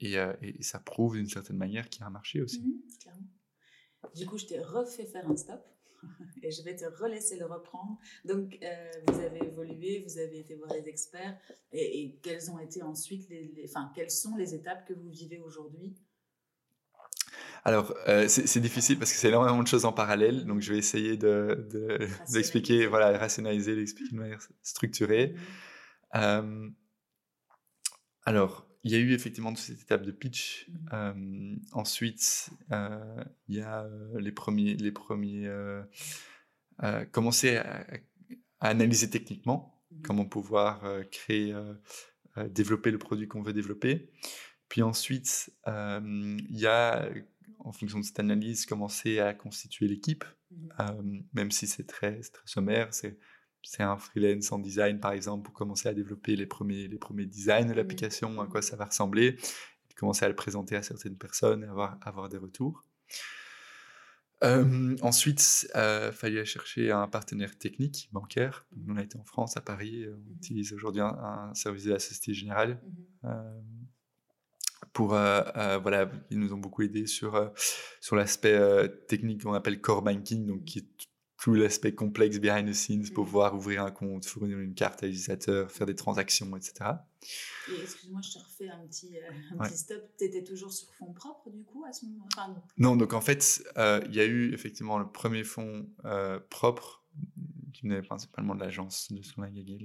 et, 0.00 0.14
et, 0.14 0.62
ça 0.62 0.80
prouve 0.80 1.16
d'une 1.16 1.28
certaine 1.28 1.56
manière 1.56 1.88
qu'il 1.88 2.00
y 2.00 2.04
a 2.04 2.08
un 2.08 2.10
marché 2.10 2.42
aussi. 2.42 2.82
clairement. 3.00 3.28
Du 4.16 4.26
coup, 4.26 4.36
je 4.36 4.46
t'ai 4.46 4.60
refait 4.60 5.06
faire 5.06 5.30
un 5.30 5.36
stop 5.36 5.64
et 6.42 6.50
je 6.50 6.62
vais 6.62 6.76
te 6.76 6.84
relaisser 6.84 7.36
le 7.36 7.46
reprendre. 7.46 7.98
Donc, 8.24 8.58
euh, 8.62 8.90
vous 9.08 9.20
avez 9.20 9.46
évolué, 9.46 10.04
vous 10.06 10.18
avez 10.18 10.40
été 10.40 10.54
voir 10.54 10.72
les 10.72 10.88
experts 10.88 11.36
et, 11.72 12.18
quelles 12.22 12.50
ont 12.50 12.58
été 12.58 12.82
ensuite 12.82 13.28
les, 13.28 13.64
enfin, 13.68 13.90
quelles 13.94 14.10
sont 14.10 14.36
les 14.36 14.54
étapes 14.54 14.86
que 14.86 14.94
vous 14.94 15.10
vivez 15.10 15.38
aujourd'hui? 15.38 15.94
Alors, 17.64 17.94
euh, 18.08 18.26
c'est 18.26 18.60
difficile 18.60 18.98
parce 18.98 19.12
que 19.12 19.18
c'est 19.18 19.28
énormément 19.28 19.62
de 19.62 19.68
choses 19.68 19.84
en 19.84 19.92
parallèle, 19.92 20.46
donc 20.46 20.60
je 20.60 20.72
vais 20.72 20.78
essayer 20.78 21.16
de, 21.16 21.68
d'expliquer, 22.32 22.86
voilà, 22.88 23.16
rationaliser, 23.16 23.76
l'expliquer 23.76 24.16
de 24.16 24.20
manière 24.20 24.40
structurée. 24.62 25.34
Mmh. 26.14 26.18
Euh, 26.18 26.70
alors, 28.24 28.66
il 28.84 28.90
y 28.90 28.94
a 28.96 28.98
eu 28.98 29.12
effectivement 29.12 29.52
toute 29.52 29.64
cette 29.64 29.80
étape 29.80 30.02
de 30.02 30.10
pitch. 30.10 30.68
Mmh. 30.90 31.56
ensuite, 31.72 32.50
euh, 32.72 33.24
il 33.48 33.56
y 33.56 33.60
a 33.60 33.84
euh, 33.84 34.20
les 34.20 34.32
premiers, 34.32 34.74
les 34.74 34.92
premiers 34.92 35.46
euh, 35.46 35.84
commencer 37.12 37.56
à, 37.56 37.86
analyser 38.60 39.10
techniquement 39.10 39.80
mmh. 39.90 40.02
comment 40.02 40.24
pouvoir 40.24 40.84
créer, 41.10 41.54
développer 42.50 42.90
le 42.90 42.98
produit 42.98 43.28
qu'on 43.28 43.42
veut 43.42 43.52
développer. 43.52 44.10
Puis 44.68 44.82
ensuite, 44.82 45.52
il 45.66 46.58
y 46.58 46.66
a, 46.66 47.08
en 47.60 47.72
fonction 47.72 48.00
de 48.00 48.04
cette 48.04 48.20
analyse, 48.20 48.66
commencer 48.66 49.20
à 49.20 49.32
constituer 49.34 49.86
l'équipe, 49.86 50.24
mmh. 50.50 51.20
même 51.34 51.50
si 51.52 51.68
c'est 51.68 51.86
très, 51.86 52.20
très 52.20 52.46
sommaire, 52.46 52.92
c'est 52.92 53.18
c'est 53.62 53.82
un 53.82 53.96
freelance 53.96 54.52
en 54.52 54.58
design, 54.58 55.00
par 55.00 55.12
exemple, 55.12 55.44
pour 55.44 55.54
commencer 55.54 55.88
à 55.88 55.94
développer 55.94 56.36
les 56.36 56.46
premiers, 56.46 56.88
les 56.88 56.98
premiers 56.98 57.26
designs 57.26 57.66
de 57.66 57.72
mmh. 57.72 57.76
l'application, 57.76 58.40
à 58.40 58.46
quoi 58.46 58.62
ça 58.62 58.76
va 58.76 58.86
ressembler, 58.86 59.36
commencer 59.96 60.24
à 60.24 60.28
le 60.28 60.34
présenter 60.34 60.76
à 60.76 60.82
certaines 60.82 61.16
personnes 61.16 61.64
et 61.64 61.66
avoir, 61.66 61.98
avoir 62.02 62.28
des 62.28 62.38
retours. 62.38 62.84
ensuite, 64.42 65.68
il 65.74 65.78
euh, 65.78 66.12
fallait 66.12 66.44
chercher 66.44 66.90
un 66.90 67.06
partenaire 67.06 67.56
technique, 67.56 68.08
bancaire. 68.12 68.66
on 68.88 68.96
a 68.96 69.02
été 69.02 69.16
en 69.16 69.24
France, 69.24 69.56
à 69.56 69.60
Paris. 69.60 70.06
On 70.08 70.16
mmh. 70.16 70.36
utilise 70.36 70.72
aujourd'hui 70.72 71.02
un, 71.02 71.52
service 71.54 71.84
de 71.84 71.92
la 71.92 71.98
Société 71.98 72.34
Générale. 72.34 72.80
Mmh 73.22 73.28
pour, 74.92 75.14
euh, 75.14 75.40
euh, 75.56 75.78
voilà, 75.78 76.10
ils 76.30 76.38
nous 76.38 76.52
ont 76.52 76.58
beaucoup 76.58 76.82
aidé 76.82 77.06
sur, 77.06 77.50
sur 78.00 78.14
l'aspect 78.14 78.60
technique 79.08 79.42
qu'on 79.42 79.54
appelle 79.54 79.80
core 79.80 80.02
banking, 80.02 80.44
donc 80.44 80.64
qui 80.64 80.80
est 80.80 81.08
tout 81.42 81.54
l'aspect 81.54 81.92
complexe 81.92 82.38
behind 82.38 82.68
the 82.68 82.72
scenes 82.72 83.10
pour 83.12 83.24
mm. 83.24 83.26
pouvoir 83.26 83.54
ouvrir 83.56 83.82
un 83.82 83.90
compte, 83.90 84.24
fournir 84.26 84.60
une 84.60 84.74
carte 84.74 85.02
à 85.02 85.06
l'utilisateur, 85.06 85.72
faire 85.72 85.88
des 85.88 85.96
transactions, 85.96 86.56
etc. 86.56 86.90
Et 87.68 87.82
excuse-moi, 87.82 88.20
je 88.22 88.34
te 88.34 88.38
refais 88.38 88.68
un 88.68 88.86
petit, 88.86 89.16
euh, 89.18 89.58
un 89.58 89.64
petit 89.64 89.76
stop. 89.76 90.02
Tu 90.16 90.26
étais 90.26 90.44
toujours 90.44 90.72
sur 90.72 90.94
fonds 90.94 91.12
propres 91.12 91.50
du 91.50 91.64
coup 91.64 91.84
à 91.84 91.92
ce 91.92 92.06
moment 92.06 92.28
enfin, 92.32 92.54
Non, 92.78 92.94
donc 92.94 93.12
en 93.12 93.20
fait, 93.20 93.64
euh, 93.76 94.00
il 94.06 94.14
y 94.14 94.20
a 94.20 94.24
eu 94.24 94.54
effectivement 94.54 94.98
le 94.98 95.10
premier 95.10 95.42
fonds 95.42 95.88
euh, 96.04 96.38
propre 96.48 97.04
qui 97.72 97.88
venait 97.88 98.02
principalement 98.02 98.54
de 98.54 98.60
l'agence 98.60 99.10
de 99.10 99.20
ce 99.22 99.32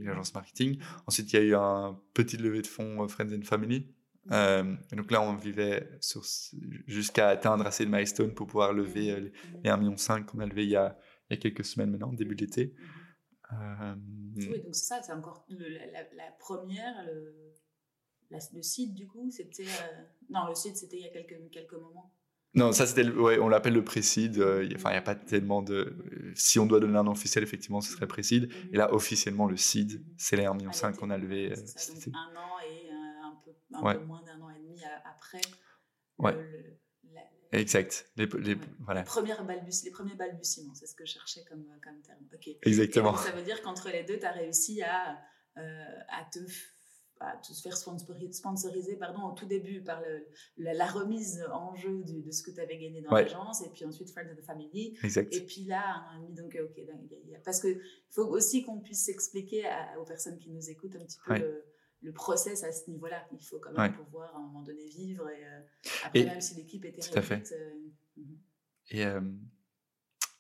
l'agence 0.06 0.36
marketing. 0.36 0.78
Ensuite, 1.08 1.34
il 1.34 1.36
y 1.38 1.40
a 1.40 1.44
eu 1.44 1.56
un 1.56 2.00
petit 2.14 2.38
levée 2.38 2.62
de 2.62 2.68
fonds 2.68 3.08
Friends 3.08 3.34
and 3.34 3.42
Family. 3.42 3.88
et 4.30 4.96
donc 4.96 5.10
là, 5.10 5.24
on 5.24 5.36
vivait 5.36 5.90
jusqu'à 6.86 7.30
atteindre 7.30 7.66
assez 7.66 7.84
de 7.84 7.90
milestones 7.90 8.36
pour 8.36 8.46
pouvoir 8.46 8.74
lever 8.74 9.20
les, 9.20 9.32
les 9.64 9.70
1,5 9.72 9.80
million 9.80 9.96
qu'on 10.24 10.40
a 10.40 10.46
levé 10.46 10.64
il 10.64 10.70
y 10.70 10.76
a 10.76 10.96
il 11.30 11.36
y 11.36 11.38
a 11.38 11.42
quelques 11.42 11.66
semaines 11.66 11.92
maintenant, 11.92 12.14
début 12.14 12.36
de 12.36 12.42
l'été. 12.42 12.74
Euh, 13.54 13.96
oui, 14.36 14.62
donc 14.62 14.76
c'est 14.76 14.86
ça, 14.86 15.02
c'est 15.02 15.14
encore 15.14 15.46
la, 15.50 16.32
première, 16.40 17.06
le, 17.06 17.54
le, 18.30 18.62
site 18.62 18.94
du 18.94 19.08
coup, 19.08 19.30
c'était... 19.32 19.64
Euh, 19.64 20.04
non, 20.30 20.48
le 20.48 20.56
site 20.56 20.78
c'était 20.78 20.98
il 20.98 21.04
y 21.04 21.08
a 21.08 21.12
quelques, 21.12 21.50
quelques 21.52 21.74
moments. 21.74 22.14
Non, 22.54 22.72
ça 22.72 22.88
c'était, 22.88 23.08
ouais, 23.08 23.40
on 23.40 23.50
l'appelle 23.50 23.74
le 23.74 23.84
précide. 23.84 24.40
Euh, 24.40 24.68
enfin, 24.76 24.90
il 24.90 24.94
n'y 24.94 24.98
a 24.98 25.04
pas 25.04 25.16
tellement 25.16 25.62
de. 25.62 25.96
Si 26.34 26.60
on 26.60 26.66
doit 26.66 26.80
donner 26.80 26.98
un 26.98 27.04
nom 27.04 27.12
officiel, 27.12 27.44
effectivement, 27.44 27.82
ce 27.82 27.92
serait 27.92 28.08
précide. 28.08 28.48
Mhm. 28.48 28.70
Et 28.74 28.78
là, 28.78 28.94
officiellement, 28.94 29.46
le 29.46 29.58
seed, 29.58 30.04
c'est 30.18 30.38
les 30.38 30.46
1,5 30.46 30.56
million 30.56 30.72
qu'on 30.98 31.10
a 31.10 31.18
levé. 31.18 31.56
Ça, 31.56 31.94
donc 31.94 32.08
un 32.08 32.36
an 32.36 32.60
et 32.66 32.90
un, 32.90 33.36
peu, 33.44 33.52
un 33.74 33.94
peu, 33.94 34.06
moins 34.06 34.24
d'un 34.24 34.42
an 34.42 34.50
et 34.50 34.60
demi 34.60 34.82
après. 35.06 35.42
Ouais. 36.18 36.36
Exact. 37.52 38.10
Les, 38.18 38.26
les, 38.26 38.58
voilà. 38.80 39.04
Premières 39.04 39.46
balbus, 39.46 39.84
les 39.84 39.92
premiers 39.92 40.16
balbutiements, 40.16 40.74
c'est 40.74 40.88
ce 40.88 40.96
que 40.96 41.06
je 41.06 41.14
cherchais 41.14 41.44
comme, 41.50 41.66
comme 41.84 42.02
terme. 42.02 42.20
Exactement. 42.64 43.16
ça 43.16 43.32
veut 43.32 43.44
dire 43.44 43.62
qu'entre 43.62 43.90
les 43.90 44.04
deux, 44.04 44.20
tu 44.20 44.26
as 44.26 44.32
réussi 44.32 44.82
à, 44.82 45.18
euh, 45.58 46.00
à 46.10 46.26
te 46.32 46.40
à 47.20 47.38
te 47.38 47.54
faire 47.54 47.76
sponsoriser 47.76 48.96
pardon, 48.96 49.24
au 49.24 49.32
tout 49.32 49.46
début 49.46 49.82
par 49.82 50.02
le, 50.02 50.28
la, 50.58 50.86
remise 50.86 51.44
en 51.52 51.76
jeu 51.76 52.04
de 52.04 52.32
ce 52.32 52.44
que 52.44 52.52
tu 52.52 52.60
avais 52.60 52.78
gagné 52.78 53.02
dans 53.02 53.12
l'agence, 53.12 53.64
et 53.64 53.70
puis 53.70 53.86
ensuite 53.86 54.12
Friends 54.12 54.30
of 54.32 54.38
the 54.38 54.46
Family. 54.46 54.98
Exact. 55.04 55.34
Et 55.34 55.46
puis 55.46 55.64
là, 55.64 56.06
un 56.12 56.24
an 56.24 56.30
donc, 56.30 56.58
ok, 56.62 56.80
parce 57.44 57.60
qu'il 57.62 57.80
faut 58.12 58.26
aussi 58.28 58.64
qu'on 58.64 58.80
puisse 58.80 59.10
expliquer 59.10 59.64
aux 60.00 60.06
personnes 60.06 60.38
qui 60.38 60.50
nous 60.50 60.70
écoutent 60.70 60.96
un 60.96 61.06
petit 61.06 61.18
peu 61.26 61.38
le, 61.38 61.66
le 62.02 62.14
process 62.14 62.64
à 62.64 62.72
ce 62.72 62.90
niveau-là. 62.90 63.28
Il 63.32 63.44
faut 63.44 63.60
quand 63.60 63.72
même 63.72 63.94
pouvoir 63.94 64.36
à 64.36 64.38
un 64.38 64.42
moment 64.42 64.62
donné 64.62 64.86
vivre. 64.88 65.30
Et, 65.30 65.44
euh, 65.44 65.62
après, 66.06 66.26
même 66.26 66.42
si 66.42 66.56
l'équipe 66.56 66.86
était 66.86 67.02
tout 67.02 67.18
à 67.18 67.22
fait. 67.22 67.52
Euh, 67.52 67.74
mhm. 68.18 68.38
et, 68.92 69.06
euh, 69.06 69.22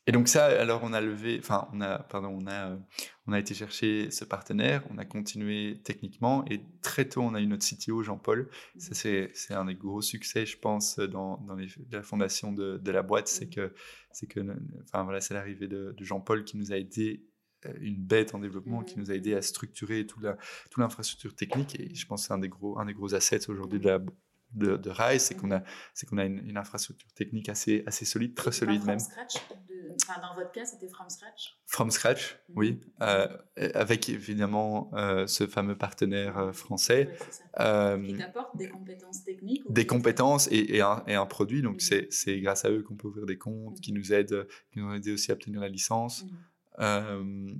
et 0.10 0.14
donc 0.14 0.30
ça, 0.30 0.45
alors 0.45 0.82
on 0.84 0.93
a 0.93 1.01
levé, 1.01 1.38
enfin 1.38 1.68
on 1.74 1.82
a, 1.82 1.99
pardon, 1.99 2.30
on 2.30 2.47
a, 2.47 2.80
on 3.26 3.34
a 3.34 3.39
été 3.39 3.53
chercher 3.53 4.10
ce 4.10 4.24
partenaire, 4.24 4.88
on 4.89 4.97
a 4.97 5.03
continué 5.03 5.82
techniquement 5.84 6.45
et 6.49 6.62
très 6.82 7.10
tôt 7.10 7.24
on 7.24 7.34
a 7.34 7.41
eu 7.41 7.47
notre 7.47 7.66
CTO 7.66 8.03
Jean-Paul. 8.03 8.49
Mhm. 8.76 8.80
Ça 8.80 8.93
c'est, 8.93 9.53
un 9.53 9.66
des 9.66 9.76
gros 9.76 10.01
succès, 10.01 10.45
je 10.45 10.58
pense, 10.58 10.97
dans, 10.99 11.38
dans 11.39 11.55
les, 11.55 11.68
la 11.91 12.03
fondation 12.03 12.53
de, 12.53 12.78
de 12.78 12.91
la 12.91 13.01
boîte, 13.01 13.28
c'est 13.28 13.47
mhm. 13.47 13.51
que, 13.51 13.74
c'est 14.14 14.28
que, 14.28 14.39
enfin 14.84 15.03
voilà, 15.03 15.20
c'est 15.20 15.34
l'arrivée 15.34 15.68
de, 15.68 15.93
de 15.97 16.03
Jean-Paul 16.05 16.45
qui 16.45 16.55
nous 16.55 16.72
a 16.72 16.78
aidé 16.78 17.26
une 17.80 17.97
bête 17.97 18.36
en 18.36 18.39
développement 18.39 18.84
qui 18.84 18.99
nous 18.99 19.12
a 19.12 19.16
aidé 19.16 19.34
à 19.34 19.41
structurer 19.41 20.05
toute 20.05 20.24
l'infrastructure 20.78 21.36
technique. 21.36 21.80
Et 21.80 21.93
je 21.93 22.05
pense 22.05 22.22
que 22.22 22.28
c'est 22.28 22.34
un 22.34 22.39
des 22.39 22.49
gros, 22.49 22.80
un 22.80 22.86
des 22.86 22.93
gros 22.93 23.16
assets 23.16 23.49
aujourd'hui 23.49 23.80
de, 23.80 23.88
la, 23.88 23.99
de, 24.53 24.78
de 24.78 24.89
Rise, 24.89 25.24
c'est 25.24 25.36
qu'on 25.36 25.51
a, 25.51 25.64
c'est 25.93 26.08
qu'on 26.08 26.18
a 26.18 26.26
une, 26.26 26.58
infrastructure 26.58 27.12
technique 27.14 27.49
assez, 27.49 27.84
assez 27.86 28.05
solide, 28.05 28.36
très 28.36 28.51
solide 28.51 28.86
même. 28.86 28.99
Scratch 28.99 29.38
enfin, 30.10 30.22
dans 30.22 30.36
votre 30.36 30.51
cas, 30.51 30.66
c'était 30.66 30.88
from 30.88 31.10
scratch? 31.10 31.58
From 31.66 31.91
scratch, 31.91 32.39
oui. 32.55 32.80
Euh, 33.01 33.28
avec 33.74 34.10
évidemment 34.10 34.91
euh, 34.93 35.28
ce 35.28 35.47
fameux 35.47 35.78
partenaire 35.78 36.53
français. 36.53 37.10
qui 37.58 38.18
t'apporte 38.18 38.55
des 38.58 38.70
compétences 38.70 39.24
techniques 39.24 39.64
Des 39.70 39.86
compétences 39.86 40.47
et, 40.51 40.76
et, 40.78 40.82
un, 40.82 41.03
et, 41.08 41.16
un, 41.16 41.26
produit. 41.26 41.62
Donc, 41.62 41.82
c'est 41.82 42.39
grâce 42.39 42.66
à 42.66 42.72
eux 42.72 42.84
qu'on 42.84 42.95
peut 42.95 43.08
ouvrir 43.08 43.26
des 43.26 43.38
comptes, 43.38 43.80
qui 43.82 43.91
nous 43.91 44.14
aident, 44.14 44.47
qui 44.72 44.80
nous 44.80 44.88
ont 44.88 44.93
aidé 44.93 45.12
aussi 45.12 45.32
à 45.32 45.36
obtenir 45.36 45.60
la 45.60 45.70
licence. 45.70 46.26
Euh, 46.80 47.53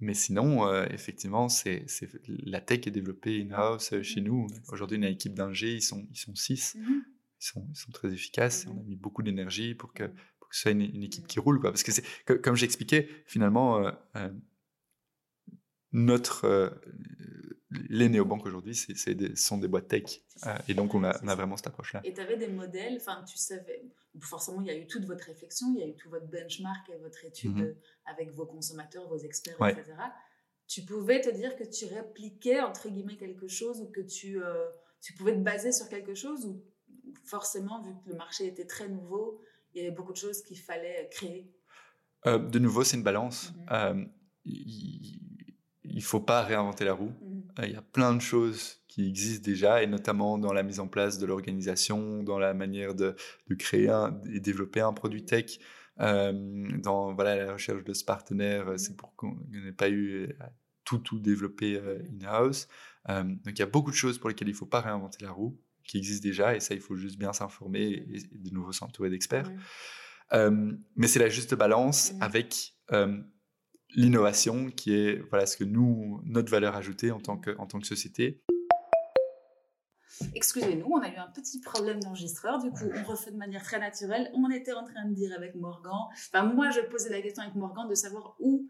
mais 0.00 0.14
sinon, 0.14 0.66
euh, 0.66 0.86
effectivement, 0.90 1.48
c'est, 1.48 1.86
la 2.26 2.60
tech 2.60 2.86
est 2.86 2.90
développée 2.90 3.40
in-house 3.40 3.92
euh, 3.92 4.02
chez 4.02 4.20
nous. 4.20 4.48
Aujourd'hui, 4.68 4.98
on 4.98 5.02
a 5.02 5.06
une 5.06 5.12
équipe 5.12 5.34
d'ingé, 5.34 5.74
ils 5.74 5.82
sont, 5.82 6.06
ils 6.10 6.18
sont 6.18 6.34
six. 6.34 6.76
Mmh 6.76 7.02
ils, 7.40 7.44
sont, 7.44 7.66
ils 7.70 7.76
sont 7.76 7.90
très 7.90 8.12
efficaces. 8.12 8.66
On 8.68 8.78
a 8.78 8.84
mis 8.84 8.94
beaucoup 8.94 9.24
d'énergie 9.24 9.74
pour 9.74 9.92
que, 9.92 10.04
pour 10.38 10.48
que 10.48 10.54
ce 10.54 10.62
soit 10.62 10.70
une, 10.70 11.02
équipe 11.02 11.26
qui 11.26 11.40
roule. 11.40 11.58
Quoi. 11.58 11.72
Parce 11.72 11.82
que, 11.82 11.90
c'est, 11.90 12.04
comme 12.40 12.54
j'expliquais, 12.54 13.08
finalement, 13.26 13.84
notre, 15.92 16.72
les 17.88 18.08
néobanques 18.08 18.46
aujourd'hui, 18.46 18.74
c'est, 18.74 19.14
des, 19.14 19.34
sont 19.36 19.58
des 19.58 19.68
boîtes 19.68 19.88
tech. 19.88 20.20
Euh, 20.46 20.56
et 20.68 20.74
donc, 20.74 20.94
on 20.94 21.04
a, 21.04 21.18
on 21.22 21.28
a 21.28 21.34
vraiment 21.34 21.56
cette 21.56 21.68
approche-là. 21.68 22.00
Et 22.04 22.12
tu 22.12 22.20
avais 22.20 22.36
des 22.36 22.48
modèles, 22.48 22.96
enfin, 22.96 23.22
tu 23.24 23.36
savais, 23.38 23.84
forcément, 24.20 24.60
il 24.60 24.66
y 24.66 24.70
a 24.70 24.76
eu 24.76 24.86
toute 24.86 25.04
votre 25.04 25.24
réflexion, 25.24 25.72
il 25.74 25.80
y 25.80 25.82
a 25.82 25.86
eu 25.86 25.94
tout 25.94 26.10
votre 26.10 26.26
benchmark 26.26 26.88
et 26.90 26.96
votre 26.98 27.24
étude 27.24 27.56
mhm. 27.56 27.74
avec 28.06 28.30
vos 28.32 28.46
consommateurs, 28.46 29.08
vos 29.08 29.18
experts, 29.18 29.56
etc. 29.68 29.92
Tu 30.66 30.82
pouvais 30.82 31.20
te 31.20 31.30
dire 31.30 31.56
que 31.56 31.64
tu 31.64 31.86
répliquais, 31.86 32.60
entre 32.60 32.88
guillemets, 32.88 33.16
quelque 33.16 33.48
chose 33.48 33.80
ou 33.80 33.90
que 33.90 34.00
tu, 34.00 34.42
euh, 34.42 34.68
tu 35.00 35.12
pouvais 35.14 35.32
te 35.32 35.40
baser 35.40 35.72
sur 35.72 35.88
quelque 35.88 36.14
chose 36.14 36.46
ou 36.46 36.62
forcément, 37.24 37.82
vu 37.82 37.92
que 38.04 38.10
le 38.10 38.16
marché 38.16 38.46
était 38.46 38.66
très 38.66 38.88
nouveau, 38.88 39.40
il 39.74 39.82
y 39.82 39.86
avait 39.86 39.94
beaucoup 39.94 40.12
de 40.12 40.18
choses 40.18 40.42
qu'il 40.42 40.58
fallait 40.58 41.08
créer? 41.10 41.50
Euh, 42.26 42.38
De 42.38 42.58
nouveau, 42.58 42.84
c'est 42.84 42.96
une 42.96 43.02
balance. 43.02 43.52
Mhm. 43.70 44.12
Il 45.92 45.98
ne 45.98 46.02
faut 46.02 46.20
pas 46.20 46.42
réinventer 46.42 46.84
la 46.84 46.94
roue. 46.94 47.12
Mhm. 47.22 47.42
Il 47.64 47.70
y 47.70 47.76
a 47.76 47.82
plein 47.82 48.14
de 48.14 48.20
choses 48.20 48.78
qui 48.88 49.06
existent 49.06 49.44
déjà, 49.44 49.82
et 49.82 49.86
notamment 49.86 50.38
dans 50.38 50.52
la 50.52 50.62
mise 50.62 50.80
en 50.80 50.88
place 50.88 51.18
de 51.18 51.26
l'organisation, 51.26 52.22
dans 52.22 52.38
la 52.38 52.54
manière 52.54 52.94
de, 52.94 53.14
de 53.48 53.54
créer 53.54 53.88
un, 53.88 54.18
et 54.32 54.40
développer 54.40 54.80
un 54.80 54.92
produit 54.92 55.24
tech, 55.24 55.58
euh, 56.00 56.32
dans 56.78 57.12
voilà, 57.14 57.36
la 57.36 57.52
recherche 57.52 57.84
de 57.84 57.92
ce 57.92 58.04
partenaire, 58.04 58.68
euh, 58.68 58.76
c'est 58.78 58.96
pour 58.96 59.14
qu'on 59.14 59.36
n'ait 59.50 59.72
pas 59.72 59.90
eu 59.90 60.34
à 60.40 60.50
tout, 60.84 60.98
tout 60.98 61.20
développer 61.20 61.76
euh, 61.76 61.98
in-house. 62.20 62.66
donc 63.08 63.52
il 63.54 63.58
y 63.58 63.62
a 63.62 63.66
beaucoup 63.66 63.90
de 63.90 63.96
choses 63.96 64.18
pour 64.18 64.28
lesquelles 64.28 64.48
il 64.48 64.52
ne 64.52 64.56
faut 64.56 64.66
pas 64.66 64.80
réinventer 64.80 65.24
la 65.24 65.30
roue, 65.30 65.60
qui 65.84 65.98
existent 65.98 66.26
déjà, 66.26 66.56
et 66.56 66.60
ça, 66.60 66.74
il 66.74 66.80
faut 66.80 66.96
juste 66.96 67.18
bien 67.18 67.32
s'informer 67.32 67.82
et, 67.82 68.22
de 68.32 68.50
nouveau 68.50 68.72
s'entourer 68.72 69.10
d'experts. 69.10 69.50
mais 70.32 71.06
c'est 71.06 71.18
la 71.18 71.28
juste 71.28 71.54
balance 71.54 72.14
avec 72.20 72.74
l'innovation 73.94 74.70
qui 74.70 74.94
est 74.94 75.20
voilà 75.30 75.46
ce 75.46 75.56
que 75.56 75.64
nous 75.64 76.20
notre 76.24 76.50
valeur 76.50 76.76
ajoutée 76.76 77.10
en 77.10 77.20
tant 77.20 77.36
que 77.36 77.56
en 77.58 77.66
tant 77.66 77.78
que 77.78 77.86
société. 77.86 78.42
Excusez-nous, 80.34 80.86
on 80.86 81.00
a 81.00 81.08
eu 81.08 81.16
un 81.16 81.30
petit 81.34 81.60
problème 81.60 81.98
d'enregistreur, 82.00 82.62
du 82.62 82.70
coup 82.70 82.84
on 82.94 83.04
refait 83.04 83.32
de 83.32 83.36
manière 83.36 83.62
très 83.62 83.80
naturelle. 83.80 84.30
On 84.34 84.50
était 84.50 84.72
en 84.72 84.84
train 84.84 85.06
de 85.06 85.14
dire 85.14 85.32
avec 85.36 85.54
Morgan, 85.54 86.08
enfin 86.14 86.44
moi 86.44 86.70
je 86.70 86.80
posais 86.80 87.10
la 87.10 87.20
question 87.20 87.42
avec 87.42 87.54
Morgan 87.54 87.88
de 87.88 87.94
savoir 87.94 88.36
où 88.38 88.68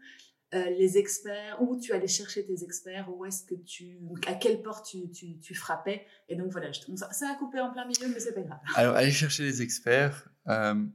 euh, 0.53 0.69
les 0.77 0.99
experts, 0.99 1.59
où 1.61 1.79
tu 1.79 1.93
allais 1.93 2.07
chercher 2.07 2.45
tes 2.45 2.63
experts, 2.63 3.09
où 3.11 3.25
est-ce 3.25 3.43
que 3.43 3.55
tu, 3.55 3.97
à 4.27 4.35
quelle 4.35 4.61
porte 4.61 4.85
tu, 4.85 5.09
tu, 5.09 5.39
tu 5.39 5.55
frappais. 5.55 6.05
Et 6.29 6.35
donc 6.35 6.51
voilà, 6.51 6.71
je, 6.71 6.79
ça, 6.95 7.11
ça, 7.11 7.31
a 7.31 7.35
coupé 7.35 7.59
en 7.59 7.71
plein 7.71 7.85
milieu, 7.85 8.07
mais 8.13 8.19
c'est 8.19 8.35
pas 8.35 8.41
grave. 8.41 8.59
Alors 8.75 8.95
aller 8.95 9.09
chercher 9.09 9.43
les 9.43 9.63
experts, 9.63 10.29
euh, 10.47 10.85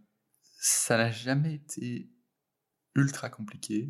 ça 0.60 0.96
n'a 0.96 1.10
jamais 1.10 1.54
été 1.54 2.08
ultra 2.98 3.30
compliqué. 3.30 3.88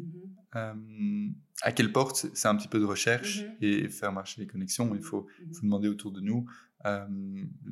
Mm-hmm. 0.55 1.33
à 1.63 1.73
quelle 1.73 1.93
porte 1.93 2.27
C'est 2.35 2.49
un 2.49 2.57
petit 2.57 2.69
peu 2.69 2.79
de 2.79 2.85
recherche 2.85 3.43
mm-hmm. 3.43 3.65
et 3.65 3.89
faire 3.89 4.13
marcher 4.13 4.41
les 4.41 4.47
connexions. 4.47 4.95
Il 4.95 5.03
faut, 5.03 5.27
faut 5.53 5.63
demander 5.63 5.89
autour 5.89 6.13
de 6.13 6.21
nous. 6.21 6.47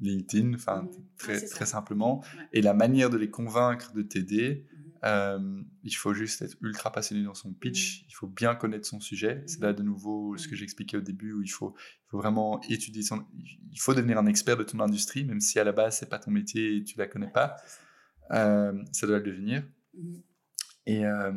LinkedIn, 0.00 0.54
enfin 0.54 0.88
très, 1.16 1.40
très 1.40 1.66
simplement. 1.66 2.24
Et 2.52 2.60
la 2.60 2.74
manière 2.74 3.10
de 3.10 3.16
les 3.16 3.30
convaincre 3.30 3.92
de 3.92 4.02
t'aider, 4.02 4.66
il 5.84 5.94
faut 5.94 6.12
juste 6.12 6.42
être 6.42 6.56
ultra 6.60 6.90
passionné 6.90 7.22
dans 7.22 7.34
son 7.34 7.52
pitch. 7.52 8.04
Il 8.08 8.14
faut 8.14 8.26
bien 8.26 8.54
connaître 8.54 8.86
son 8.86 9.00
sujet. 9.00 9.42
C'est 9.46 9.60
là 9.60 9.72
de 9.72 9.82
nouveau 9.82 10.36
ce 10.36 10.48
que 10.48 10.56
j'expliquais 10.56 10.96
au 10.96 11.02
début 11.02 11.32
où 11.32 11.42
il 11.42 11.48
faut, 11.48 11.74
il 11.78 12.10
faut 12.10 12.18
vraiment 12.18 12.60
étudier 12.68 13.02
son. 13.02 13.24
Il 13.72 13.80
faut 13.80 13.94
devenir 13.94 14.18
un 14.18 14.26
expert 14.26 14.56
de 14.56 14.64
ton 14.64 14.80
industrie, 14.80 15.24
même 15.24 15.40
si 15.40 15.58
à 15.58 15.64
la 15.64 15.72
base 15.72 15.98
c'est 15.98 16.08
pas 16.08 16.18
ton 16.18 16.30
métier 16.30 16.76
et 16.76 16.84
tu 16.84 16.98
la 16.98 17.06
connais 17.06 17.30
pas. 17.30 17.56
ça 18.30 19.06
doit 19.06 19.18
le 19.18 19.24
devenir. 19.24 19.62
Et, 20.86 21.04
euh, 21.04 21.32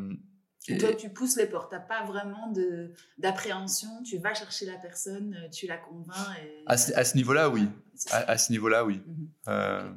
toi, 0.80 0.93
tu 0.93 1.10
pousses 1.10 1.36
les 1.38 1.47
portes. 1.47 1.72
Tu 1.72 1.76
n'as 1.76 1.82
pas 1.82 2.06
vraiment 2.06 2.54
d'appréhension. 3.18 3.89
Tu 4.04 4.20
vas 4.20 4.34
chercher 4.34 4.66
la 4.66 4.78
personne, 4.78 5.34
euh, 5.34 5.50
tu 5.50 5.68
la 5.68 5.78
convaincs. 5.78 6.38
Et... 6.43 6.64
À 6.68 6.78
ce, 6.78 7.16
niveau-là, 7.18 7.50
oui. 7.50 7.68
À, 8.12 8.38
ce 8.38 8.52
niveau-là, 8.52 8.86
oui. 8.86 9.02
Il 9.06 9.12
mhm. 9.12 9.30
euh, 9.47 9.89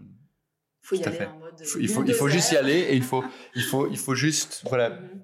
faut 0.81 0.97
y 0.97 1.05
aller 1.05 1.27
en 1.27 1.39
mode. 1.39 1.61
il 1.61 1.89
faut, 1.89 2.05
il 2.05 2.15
faut 2.15 2.29
juste 2.29 2.53
y 2.53 2.57
aller 2.57 2.79
et 2.79 2.97
il 2.97 3.03
faut, 3.03 3.23
il 3.55 3.63
faut, 3.63 3.89
il 3.89 3.99
faut 3.99 4.15
juste. 4.15 4.63
Voilà. 4.69 4.91
Mhm. 4.91 5.23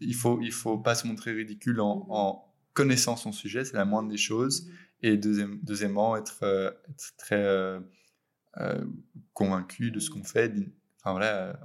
Il 0.00 0.14
faut, 0.14 0.40
il 0.40 0.52
faut 0.52 0.78
pas 0.78 0.94
se 0.94 1.06
montrer 1.06 1.32
ridicule 1.32 1.80
en, 1.80 1.96
mhm. 1.96 2.10
en 2.10 2.54
connaissant 2.72 3.16
son 3.16 3.32
sujet. 3.32 3.64
C'est 3.64 3.76
la 3.76 3.84
moindre 3.84 4.08
des 4.08 4.16
choses. 4.16 4.70
Et 5.02 5.18
deuxième, 5.18 5.60
deuxièmement, 5.62 6.16
être, 6.16 6.42
être 6.88 7.16
très 7.18 7.78
convaincu 9.34 9.90
de 9.90 10.00
ce 10.00 10.08
qu'on 10.08 10.24
fait. 10.24 10.50
Enfin, 10.98 11.12
voilà. 11.12 11.60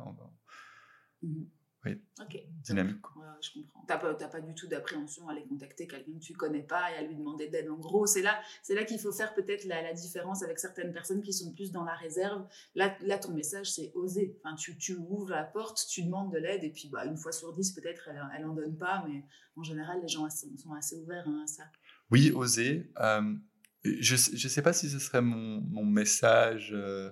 Oui. 1.84 2.00
Ok. 2.22 2.38
Dynamique. 2.64 2.98
je 3.42 3.54
comprends. 3.54 3.84
T'as 3.88 3.98
pas, 3.98 4.14
pas 4.14 4.42
du 4.42 4.54
tout 4.54 4.68
d'appréhension 4.68 5.28
à 5.28 5.32
aller 5.32 5.44
contacter 5.44 5.88
quelqu'un 5.88 6.14
que 6.14 6.24
tu 6.24 6.34
connais 6.34 6.62
pas 6.62 6.92
et 6.92 6.96
à 6.96 7.02
lui 7.02 7.16
demander 7.16 7.48
d'aide. 7.48 7.70
En 7.70 7.78
gros, 7.78 8.06
c'est 8.06 8.22
là, 8.22 8.40
c'est 8.62 8.76
là 8.76 8.84
qu'il 8.84 9.00
faut 9.00 9.12
faire 9.12 9.34
peut-être 9.34 9.66
la, 9.66 9.82
la, 9.82 9.94
différence 9.94 10.44
avec 10.44 10.60
certaines 10.60 10.94
personnes 10.94 11.24
qui 11.24 11.34
sont 11.34 11.52
plus 11.54 11.72
dans 11.72 11.84
la 11.84 11.96
réserve. 11.96 12.48
Là, 12.76 12.96
là 13.02 13.18
ton 13.18 13.34
message, 13.34 13.72
c'est 13.72 13.92
oser. 13.96 14.38
Enfin, 14.44 14.56
tu, 14.56 14.78
tu 14.78 14.96
ouvres 14.96 15.32
la 15.32 15.44
porte, 15.44 15.88
tu 15.90 16.04
demandes 16.04 16.32
de 16.32 16.38
l'aide 16.38 16.64
et 16.64 16.70
puis 16.70 16.88
bah, 16.88 17.06
une 17.06 17.18
fois 17.18 17.32
sur 17.32 17.52
dix, 17.54 17.72
peut-être, 17.72 18.10
elle, 18.10 18.22
elle 18.38 18.46
en 18.46 18.54
donne 18.54 18.78
pas. 18.78 19.04
Mais 19.08 19.24
en 19.56 19.64
général, 19.64 20.02
les 20.02 20.08
gens 20.08 20.30
sont 20.30 20.74
assez 20.78 20.98
ouverts 20.98 21.28
hein, 21.28 21.42
à 21.44 21.48
ça. 21.48 21.64
Oui, 22.12 22.32
oser. 22.32 22.92
Euh, 23.00 23.36
je 23.84 24.14
ne 24.14 24.50
sais 24.50 24.62
pas 24.62 24.74
si 24.74 24.90
ce 24.90 25.00
serait 25.00 25.22
mon, 25.22 25.62
mon 25.62 25.86
message. 25.86 26.72
Euh, 26.74 27.12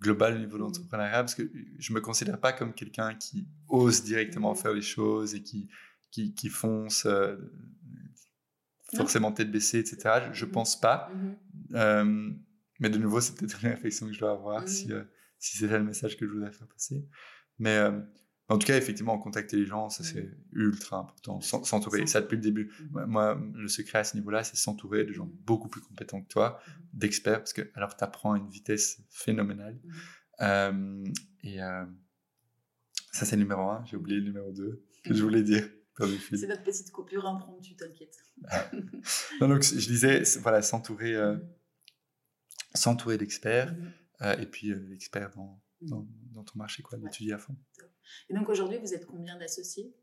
global 0.00 0.36
au 0.36 0.38
niveau 0.38 0.56
de 0.58 0.62
l'entrepreneuriat 0.62 1.20
parce 1.20 1.34
que 1.34 1.50
je 1.78 1.92
me 1.92 2.00
considère 2.00 2.38
pas 2.38 2.52
comme 2.52 2.72
quelqu'un 2.72 3.14
qui 3.14 3.46
ose 3.68 4.04
directement 4.04 4.52
mmh. 4.52 4.56
faire 4.56 4.72
les 4.72 4.82
choses 4.82 5.34
et 5.34 5.42
qui, 5.42 5.68
qui, 6.10 6.34
qui 6.34 6.48
fonce 6.48 7.06
euh, 7.06 7.36
forcément 8.96 9.32
tête 9.32 9.50
baissée, 9.50 9.78
etc. 9.78 10.30
Je, 10.32 10.44
ne 10.44 10.50
mmh. 10.50 10.52
pense 10.52 10.80
pas. 10.80 11.10
Euh, 11.74 12.30
mais 12.80 12.90
de 12.90 12.98
nouveau, 12.98 13.20
c'est 13.20 13.34
peut-être 13.34 13.62
une 13.62 13.70
réflexion 13.70 14.06
que 14.06 14.12
je 14.12 14.20
dois 14.20 14.32
avoir 14.32 14.68
si, 14.68 14.92
euh, 14.92 15.02
si 15.38 15.58
c'est 15.58 15.68
ça 15.68 15.78
le 15.78 15.84
message 15.84 16.16
que 16.16 16.26
je 16.26 16.30
voudrais 16.30 16.52
faire 16.52 16.68
passer. 16.68 17.04
Mais 17.58 17.76
en 18.50 18.56
tout 18.56 18.66
cas, 18.66 18.78
effectivement, 18.78 19.18
contacter 19.18 19.58
les 19.58 19.66
gens, 19.66 19.90
ça 19.90 20.02
c'est 20.02 20.30
ultra 20.52 20.98
important. 20.98 21.40
S'entourer, 21.40 22.06
ça 22.06 22.22
depuis 22.22 22.36
le 22.36 22.42
début. 22.42 22.72
Mhm. 22.92 23.04
Moi, 23.04 23.40
le 23.54 23.68
secret 23.68 23.98
à 23.98 24.04
ce 24.04 24.16
niveau-là, 24.16 24.42
c'est 24.42 24.56
s'entourer 24.56 25.04
de 25.04 25.12
gens 25.12 25.26
mhm. 25.26 25.36
beaucoup 25.44 25.68
plus 25.68 25.82
compétents 25.82 26.22
que 26.22 26.28
toi, 26.28 26.58
mhm. 26.66 26.84
d'experts, 26.94 27.38
parce 27.40 27.52
que 27.52 27.70
alors 27.74 27.94
tu 27.94 28.02
apprends 28.04 28.32
à 28.32 28.38
une 28.38 28.48
vitesse 28.48 29.02
phénoménale. 29.10 29.78
Euh, 30.40 31.04
et 31.42 31.62
euh, 31.62 31.84
ça, 33.12 33.26
c'est 33.26 33.36
le 33.36 33.42
numéro 33.42 33.68
un. 33.68 33.84
J'ai 33.84 33.96
oublié 33.96 34.18
le 34.18 34.24
numéro 34.24 34.50
deux 34.50 34.82
que 35.04 35.12
je 35.12 35.22
voulais 35.22 35.42
dire. 35.42 35.68
C'est 36.30 36.46
notre 36.46 36.62
petite 36.62 36.92
coupure 36.92 37.26
impromptue, 37.26 37.74
t'inquiète. 37.74 38.16
non, 39.40 39.48
donc 39.48 39.62
je 39.62 39.88
disais, 39.88 40.22
voilà, 40.40 40.62
s'entourer, 40.62 41.16
s'entourer 42.72 43.18
d'experts, 43.18 43.74
et 44.38 44.46
puis 44.46 44.72
l'expert 44.88 45.30
dans, 45.34 45.60
dans, 45.82 46.06
dans, 46.30 46.44
ton 46.44 46.56
marché, 46.56 46.84
quoi, 46.84 46.98
d'étudier 46.98 47.32
à 47.32 47.38
fond. 47.38 47.56
Et 48.28 48.34
donc 48.34 48.48
aujourd'hui, 48.48 48.78
vous 48.78 48.94
êtes 48.94 49.06
combien 49.06 49.36
d'associés? 49.36 49.94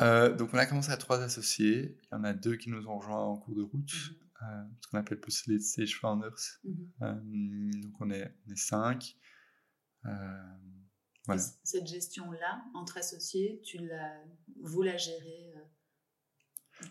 Euh, 0.00 0.34
Donc 0.34 0.50
on 0.52 0.58
a 0.58 0.66
commencé 0.66 0.90
à 0.90 0.96
trois 0.96 1.22
associés. 1.22 1.98
Il 2.04 2.14
y 2.14 2.18
en 2.18 2.24
a 2.24 2.32
deux 2.32 2.56
qui 2.56 2.70
nous 2.70 2.86
ont 2.86 2.98
rejoints 2.98 3.24
en 3.24 3.36
cours 3.36 3.54
de 3.54 3.62
route, 3.62 3.92
mhm. 3.92 4.16
euh, 4.42 4.64
ce 4.80 4.88
qu'on 4.88 4.98
appelle 4.98 5.20
plus 5.20 5.46
les 5.46 5.58
stage 5.60 5.98
founders. 5.98 6.58
Mhm. 6.64 6.92
Euh, 7.02 7.82
donc 7.82 8.00
on 8.00 8.10
est, 8.10 8.34
on 8.46 8.52
est 8.52 8.56
cinq. 8.56 9.16
Voilà. 11.26 11.40
Cette 11.62 11.86
gestion-là, 11.86 12.64
entre 12.74 12.98
associés, 12.98 13.60
tu 13.64 13.78
la, 13.78 14.20
vous 14.60 14.82
la 14.82 14.96
gérez 14.96 15.54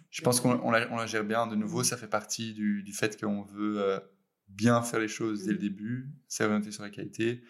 Je 0.09 0.22
pense 0.22 0.39
qu'on 0.39 0.72
la, 0.72 0.89
on 0.89 0.95
la, 0.95 1.05
gère 1.05 1.26
bien. 1.26 1.47
De 1.47 1.55
nouveau, 1.55 1.80
mhm. 1.80 1.84
ça 1.84 1.97
fait 1.97 2.07
partie 2.07 2.53
du, 2.53 2.82
du 2.84 2.93
fait 2.93 3.19
qu'on 3.19 3.43
veut 3.43 4.01
bien 4.47 4.82
faire 4.84 5.01
les 5.01 5.09
choses 5.09 5.43
dès 5.45 5.51
le 5.51 5.57
début, 5.57 6.13
s'orienter 6.30 6.72
sur 6.72 6.84
la 6.84 6.89
qualité 6.89 7.43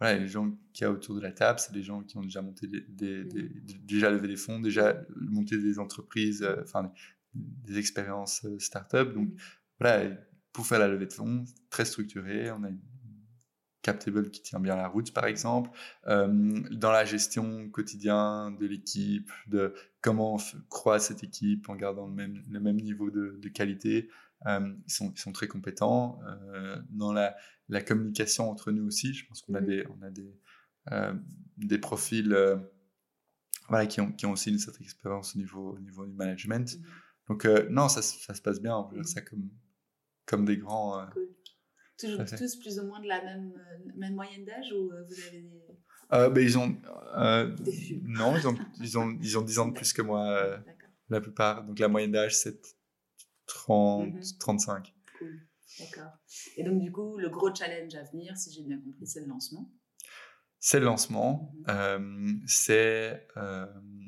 voilà, 0.00 0.18
les 0.18 0.28
gens 0.28 0.50
qui 0.72 0.82
y 0.82 0.84
a 0.86 0.90
autour 0.90 1.14
de 1.14 1.20
la 1.20 1.32
table, 1.32 1.58
c'est 1.58 1.72
des 1.72 1.82
gens 1.82 2.02
qui 2.02 2.16
ont 2.16 2.22
déjà 2.22 2.42
monté 2.42 2.66
des, 2.66 3.24
mmh. 3.24 3.84
déjà 3.84 4.10
levé 4.10 4.28
des 4.28 4.36
fonds, 4.36 4.60
déjà 4.60 5.00
monté 5.16 5.58
des 5.58 5.78
entreprises, 5.78 6.42
euh, 6.42 6.62
enfin 6.62 6.92
des, 7.34 7.78
expériences 7.78 8.44
euh, 8.44 8.58
start-up. 8.58 9.14
Donc 9.14 9.28
mmh. 9.28 9.36
voilà, 9.80 10.10
pour 10.52 10.66
faire 10.66 10.78
la 10.78 10.88
levée 10.88 11.06
de 11.06 11.12
fonds, 11.12 11.44
très 11.70 11.84
structuré. 11.84 12.50
On 12.50 12.62
a 12.64 12.68
une 12.68 12.80
Captable 13.84 14.30
qui 14.30 14.40
tient 14.40 14.60
bien 14.60 14.76
la 14.76 14.88
route, 14.88 15.12
par 15.12 15.26
exemple. 15.26 15.68
Euh, 16.06 16.62
dans 16.70 16.90
la 16.90 17.04
gestion 17.04 17.68
quotidienne 17.68 18.56
de 18.56 18.66
l'équipe, 18.66 19.30
de 19.46 19.74
comment 20.00 20.38
croît 20.70 20.98
cette 20.98 21.22
équipe 21.22 21.68
en 21.68 21.76
gardant 21.76 22.06
le 22.06 22.14
même, 22.14 22.42
le 22.48 22.60
même 22.60 22.80
niveau 22.80 23.10
de, 23.10 23.38
de 23.38 23.48
qualité. 23.50 24.08
Ils, 24.46 24.92
sont, 24.92 25.12
ils 25.14 25.20
sont 25.20 25.32
très 25.32 25.48
compétents. 25.48 26.20
dans 26.90 27.12
la 27.12 27.36
la 27.68 27.82
communication 27.82 28.50
entre 28.50 28.72
nous 28.72 28.86
aussi. 28.86 29.14
Je 29.14 29.26
pense 29.26 29.42
qu'on 29.42 29.54
a 29.54 29.60
des, 29.60 29.86
on 29.88 30.02
a 30.02 30.10
des, 30.10 30.38
euh, 30.92 31.14
des 31.56 31.78
profils 31.78 32.32
euh, 32.32 32.56
voilà, 33.68 33.86
qui, 33.86 34.00
ont, 34.00 34.12
qui 34.12 34.26
ont 34.26 34.32
aussi 34.32 34.50
une 34.50 34.58
certaine 34.58 34.84
expérience 34.84 35.34
au 35.34 35.38
niveau, 35.38 35.74
au 35.74 35.78
niveau 35.78 36.06
du 36.06 36.14
management. 36.14 36.76
Mmh 36.76 36.82
Donc, 37.28 37.44
euh, 37.46 37.66
non, 37.70 37.88
ça, 37.88 38.02
ça, 38.02 38.34
se 38.34 38.42
passe 38.42 38.60
bien. 38.60 38.76
On 38.76 38.88
veut 38.88 38.96
dire 38.96 39.02
mmh 39.02 39.04
ça 39.04 39.22
comme, 39.22 39.50
comme 40.26 40.44
des 40.44 40.58
grands. 40.58 41.06
Cool. 41.12 41.28
Toujours 41.96 42.24
tous 42.24 42.56
plus 42.56 42.80
ou 42.80 42.86
moins 42.86 43.00
de 43.00 43.06
la 43.06 43.22
même, 43.22 43.52
même 43.94 44.14
moyenne 44.14 44.44
d'âge 44.44 44.72
ou 44.72 44.88
vous 44.88 45.20
avez 45.28 45.42
des. 45.42 45.62
Ben, 46.10 46.38
ils 46.38 46.58
ont. 46.58 46.76
non, 48.02 48.36
ils 48.36 48.48
ont, 48.48 48.58
ils, 48.80 48.98
ont, 48.98 49.18
ils 49.20 49.38
ont 49.38 49.42
10 49.42 49.58
ans 49.60 49.68
de 49.68 49.72
plus 49.74 49.92
que 49.92 50.02
moi, 50.02 50.60
la 51.08 51.20
plupart. 51.20 51.64
Donc, 51.64 51.78
la 51.78 51.88
moyenne 51.88 52.12
d'âge, 52.12 52.36
c'est 52.36 52.73
30, 53.46 54.38
35. 54.38 54.94
Cool. 55.18 55.46
D'accord. 55.78 56.12
Et 56.56 56.62
donc, 56.62 56.80
du 56.80 56.92
coup, 56.92 57.18
le 57.18 57.28
gros 57.28 57.54
challenge 57.54 57.94
à 57.94 58.02
venir, 58.04 58.36
si 58.36 58.52
j'ai 58.52 58.62
bien 58.62 58.78
compris, 58.80 59.06
c'est 59.06 59.20
le 59.20 59.26
lancement. 59.26 59.72
C'est 60.60 60.78
le 60.78 60.86
lancement. 60.86 61.52
Mhm. 61.54 61.64
Euh, 61.68 62.32
c'est 62.46 63.28
euh, 63.36 63.66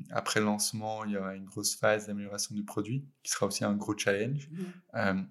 après 0.09 0.39
le 0.39 0.47
lancement, 0.47 1.05
il 1.05 1.11
y 1.11 1.17
aura 1.17 1.35
une 1.35 1.45
grosse 1.45 1.75
phase 1.75 2.07
d'amélioration 2.07 2.55
du 2.55 2.63
produit 2.63 3.07
qui 3.21 3.31
sera 3.31 3.45
aussi 3.45 3.63
un 3.63 3.75
gros 3.75 3.97
challenge. 3.97 4.49
Mhm. 4.49 4.73
Euh, 4.95 5.21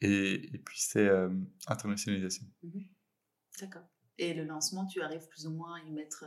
et, 0.00 0.54
et, 0.54 0.58
puis 0.58 0.80
c'est 0.80 1.10
internationalisation. 1.66 2.46
Mhm. 2.62 2.86
D'accord. 3.60 3.86
Et 4.16 4.32
le 4.32 4.44
lancement, 4.44 4.86
tu 4.86 5.02
arrives 5.02 5.28
plus 5.28 5.46
ou 5.46 5.50
moins 5.50 5.76
à 5.76 5.84
y 5.84 5.90
mettre 5.90 6.24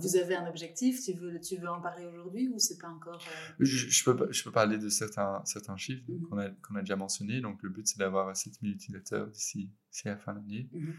vous 0.00 0.16
avez 0.16 0.34
un 0.34 0.46
objectif, 0.48 1.02
tu 1.02 1.12
veux, 1.12 1.40
tu 1.40 1.56
veux 1.56 1.68
en 1.68 1.80
parler 1.80 2.06
aujourd'hui 2.06 2.48
ou 2.48 2.58
c'est 2.58 2.78
pas 2.78 2.88
encore 2.88 3.22
euh, 3.22 3.54
je, 3.60 4.04
peux, 4.04 4.32
je 4.32 4.42
peux 4.42 4.52
parler 4.52 4.78
de 4.78 4.88
certains, 4.88 5.42
certains 5.44 5.76
chiffres 5.76 6.04
mhm. 6.08 6.28
qu'on 6.28 6.38
a, 6.38 6.50
qu'on 6.50 6.74
a, 6.76 6.80
déjà 6.80 6.96
mentionnés. 6.96 7.40
Donc, 7.40 7.62
le 7.62 7.68
but, 7.68 7.86
c'est 7.86 7.98
d'avoir 7.98 8.36
7000 8.36 8.72
utilisateurs 8.72 9.28
d'ici 9.28 9.70
la 10.04 10.16
fin 10.16 10.34
de 10.34 10.40
l'année. 10.40 10.68
Mhm. 10.72 10.94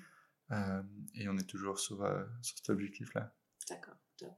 Euh, 0.51 0.83
et 1.15 1.27
on 1.27 1.37
est 1.37 1.47
toujours 1.47 1.79
sur, 1.79 2.03
euh, 2.03 2.23
sur 2.41 2.57
cet 2.57 2.69
objectif-là. 2.69 3.33
D'accord, 3.69 3.97
top. 4.17 4.35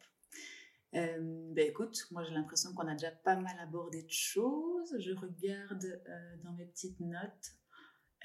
ben 0.91 1.59
écoute, 1.59 2.07
moi 2.09 2.23
j'ai 2.23 2.33
l'impression 2.33 2.73
qu'on 2.73 2.87
a 2.87 2.93
déjà 2.93 3.11
pas 3.11 3.35
mal 3.35 3.55
abordé 3.59 4.01
de 4.01 4.11
choses. 4.11 4.95
Je 4.97 5.11
regarde 5.11 6.01
dans 6.43 6.53
mes 6.53 6.65
petites 6.65 6.99
notes. 6.99 7.58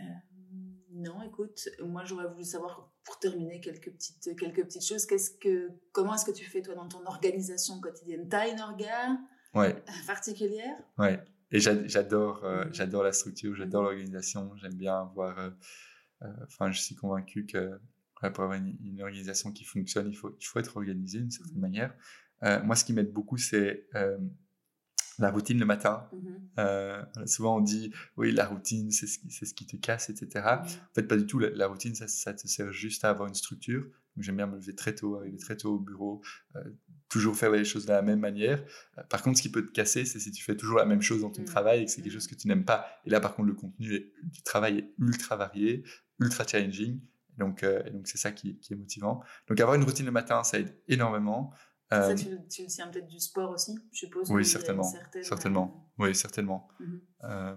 Euh, 0.00 0.04
non, 0.90 1.22
écoute, 1.22 1.68
moi 1.82 2.04
j'aurais 2.04 2.28
voulu 2.28 2.44
savoir 2.44 2.92
pour 3.04 3.18
terminer 3.18 3.60
quelques 3.60 3.90
petites, 3.90 4.36
quelques 4.38 4.64
petites 4.64 4.84
choses. 4.84 5.06
Qu'est-ce 5.06 5.32
que, 5.38 5.70
comment 5.92 6.14
est-ce 6.14 6.24
que 6.24 6.30
tu 6.30 6.44
fais 6.44 6.62
toi 6.62 6.74
dans 6.74 6.88
ton 6.88 7.04
organisation 7.06 7.80
quotidienne? 7.80 8.28
T'as 8.28 8.50
une 8.50 8.60
orga 8.60 9.18
ouais. 9.54 9.82
particulière? 10.06 10.76
Ouais. 10.98 11.22
Et 11.50 11.60
j'adore, 11.60 12.44
euh, 12.44 12.64
mm. 12.64 12.74
j'adore 12.74 13.02
la 13.02 13.12
structure, 13.12 13.54
j'adore 13.54 13.82
mm. 13.82 13.86
l'organisation. 13.86 14.56
J'aime 14.56 14.74
bien 14.74 15.00
avoir. 15.00 15.38
Euh, 15.38 15.50
enfin, 16.44 16.70
je 16.72 16.80
suis 16.80 16.94
convaincu 16.94 17.46
que 17.46 17.78
pour 18.14 18.44
avoir 18.44 18.54
une, 18.54 19.02
organisation 19.02 19.52
qui 19.52 19.64
fonctionne, 19.64 20.08
il 20.08 20.16
faut, 20.16 20.34
il 20.40 20.44
faut 20.44 20.58
être 20.58 20.76
organisé 20.76 21.18
d'une 21.18 21.30
certaine 21.30 21.58
mm. 21.58 21.60
manière. 21.60 21.94
moi, 22.64 22.76
ce 22.76 22.84
qui 22.84 22.92
m'aide 22.92 23.12
beaucoup, 23.12 23.36
c'est 23.36 23.88
la 25.18 25.30
routine 25.30 25.58
le 25.58 25.66
matin. 25.66 26.08
Mhm. 26.12 26.48
Euh, 26.58 27.02
souvent 27.26 27.56
on 27.56 27.60
dit 27.60 27.92
oui 28.16 28.32
la 28.32 28.46
routine 28.46 28.90
c'est 28.90 29.06
ce, 29.06 29.18
qui, 29.18 29.30
c'est 29.30 29.44
ce 29.44 29.54
qui 29.54 29.66
te 29.66 29.76
casse 29.76 30.10
etc. 30.10 30.44
En 30.44 30.94
fait 30.94 31.02
pas 31.02 31.16
du 31.16 31.26
tout 31.26 31.38
la, 31.38 31.66
routine 31.66 31.94
ça, 31.94 32.06
ça, 32.06 32.32
te 32.32 32.46
sert 32.46 32.72
juste 32.72 33.04
à 33.04 33.10
avoir 33.10 33.28
une 33.28 33.34
structure. 33.34 33.84
J'aime 34.16 34.36
bien 34.36 34.46
me 34.46 34.56
lever 34.56 34.76
très 34.76 34.94
tôt, 34.94 35.16
arriver 35.16 35.38
très 35.38 35.56
tôt 35.56 35.74
au 35.74 35.78
bureau, 35.80 36.22
euh, 36.54 36.62
toujours 37.08 37.36
faire 37.36 37.50
les 37.50 37.64
choses 37.64 37.86
de 37.86 37.92
la 37.92 38.02
même 38.02 38.20
manière. 38.20 38.64
Euh, 38.98 39.02
par 39.04 39.22
contre 39.22 39.38
ce 39.38 39.42
qui 39.42 39.50
peut 39.50 39.66
te 39.66 39.72
casser 39.72 40.04
c'est 40.04 40.20
si 40.20 40.30
tu 40.30 40.44
fais 40.44 40.56
toujours 40.56 40.78
la 40.78 40.86
même 40.86 41.02
chose 41.02 41.22
dans 41.22 41.30
ton 41.30 41.42
mhm. 41.42 41.48
travail 41.48 41.82
et 41.82 41.84
que 41.86 41.90
c'est 41.90 42.02
quelque 42.02 42.12
chose 42.12 42.28
que 42.28 42.36
tu 42.36 42.48
n'aimes 42.48 42.64
pas. 42.64 42.86
Et 43.04 43.10
là 43.10 43.20
par 43.20 43.34
contre 43.34 43.48
le 43.48 43.54
contenu 43.54 44.12
du 44.22 44.42
travail 44.44 44.78
est 44.78 44.94
ultra 44.98 45.36
varié, 45.36 45.82
ultra 46.20 46.46
challenging. 46.46 47.00
Donc, 47.36 47.64
donc 47.92 48.06
c'est 48.06 48.16
ça 48.16 48.30
qui, 48.30 48.60
qui, 48.60 48.74
est 48.74 48.76
motivant. 48.76 49.20
Donc 49.48 49.58
avoir 49.58 49.74
une 49.74 49.82
routine 49.82 50.06
le 50.06 50.12
matin, 50.12 50.44
ça 50.44 50.60
aide 50.60 50.72
énormément. 50.86 51.52
Ça, 51.94 52.10
euh, 52.10 52.14
tu, 52.14 52.24
tu 52.48 52.62
le 52.62 52.68
tiens 52.68 52.88
peut-être 52.88 53.06
du 53.06 53.20
sport 53.20 53.50
aussi, 53.50 53.74
je 53.92 53.98
suppose. 53.98 54.30
Oui, 54.30 54.44
certainement. 54.44 54.92
Certainement. 55.22 55.92
Euh, 56.00 56.04
oui, 56.04 56.14
certainement. 56.14 56.68
Mhm. 56.80 57.00
Euh, 57.24 57.56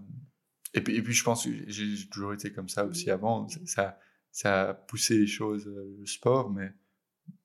et, 0.74 0.82
puis, 0.82 0.96
et 0.96 1.02
puis, 1.02 1.14
je 1.14 1.24
pense 1.24 1.46
que 1.46 1.52
j'ai 1.68 2.10
toujours 2.10 2.34
été 2.34 2.52
comme 2.52 2.70
ça 2.70 2.86
aussi 2.86 3.08
mhm. 3.08 3.14
avant. 3.14 3.44
Mhm. 3.44 3.68
Ça, 3.68 4.00
ça 4.32 4.70
a 4.70 4.74
poussé 4.74 5.18
les 5.18 5.28
choses, 5.28 5.66
le 5.66 6.06
sport, 6.06 6.50
mais, 6.50 6.72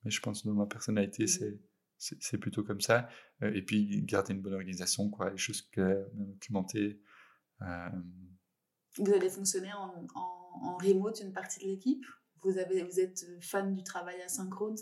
mais 0.05 0.11
je 0.11 0.21
pense 0.21 0.43
que 0.43 0.49
dans 0.49 0.55
ma 0.55 0.67
personnalité, 0.67 1.27
c'est 1.27 1.59
c'est 1.99 2.39
plutôt 2.39 2.65
comme 2.65 2.81
ça. 2.81 3.09
et 3.43 3.63
puis, 3.63 4.03
garder 4.03 4.35
une 4.35 4.41
bonne 4.41 4.55
organisation, 4.55 5.09
quoi, 5.09 5.31
les 5.31 5.37
choses 5.37 5.63
claires, 5.63 6.05
documentées. 6.15 7.01
Vous 7.61 9.13
allez 9.15 9.31
fonctionner 9.31 9.73
en, 9.73 10.05
en, 10.17 10.53
en 10.63 10.77
remote 10.79 11.21
une 11.21 11.33
partie 11.33 11.61
de 11.61 11.67
l'équipe? 11.67 12.05
Vous, 12.43 12.59
avez, 12.59 12.83
vous 12.83 12.99
êtes 13.01 13.25
fan 13.41 13.75
du 13.75 13.83
travail 13.83 14.21
asynchrone 14.23 14.77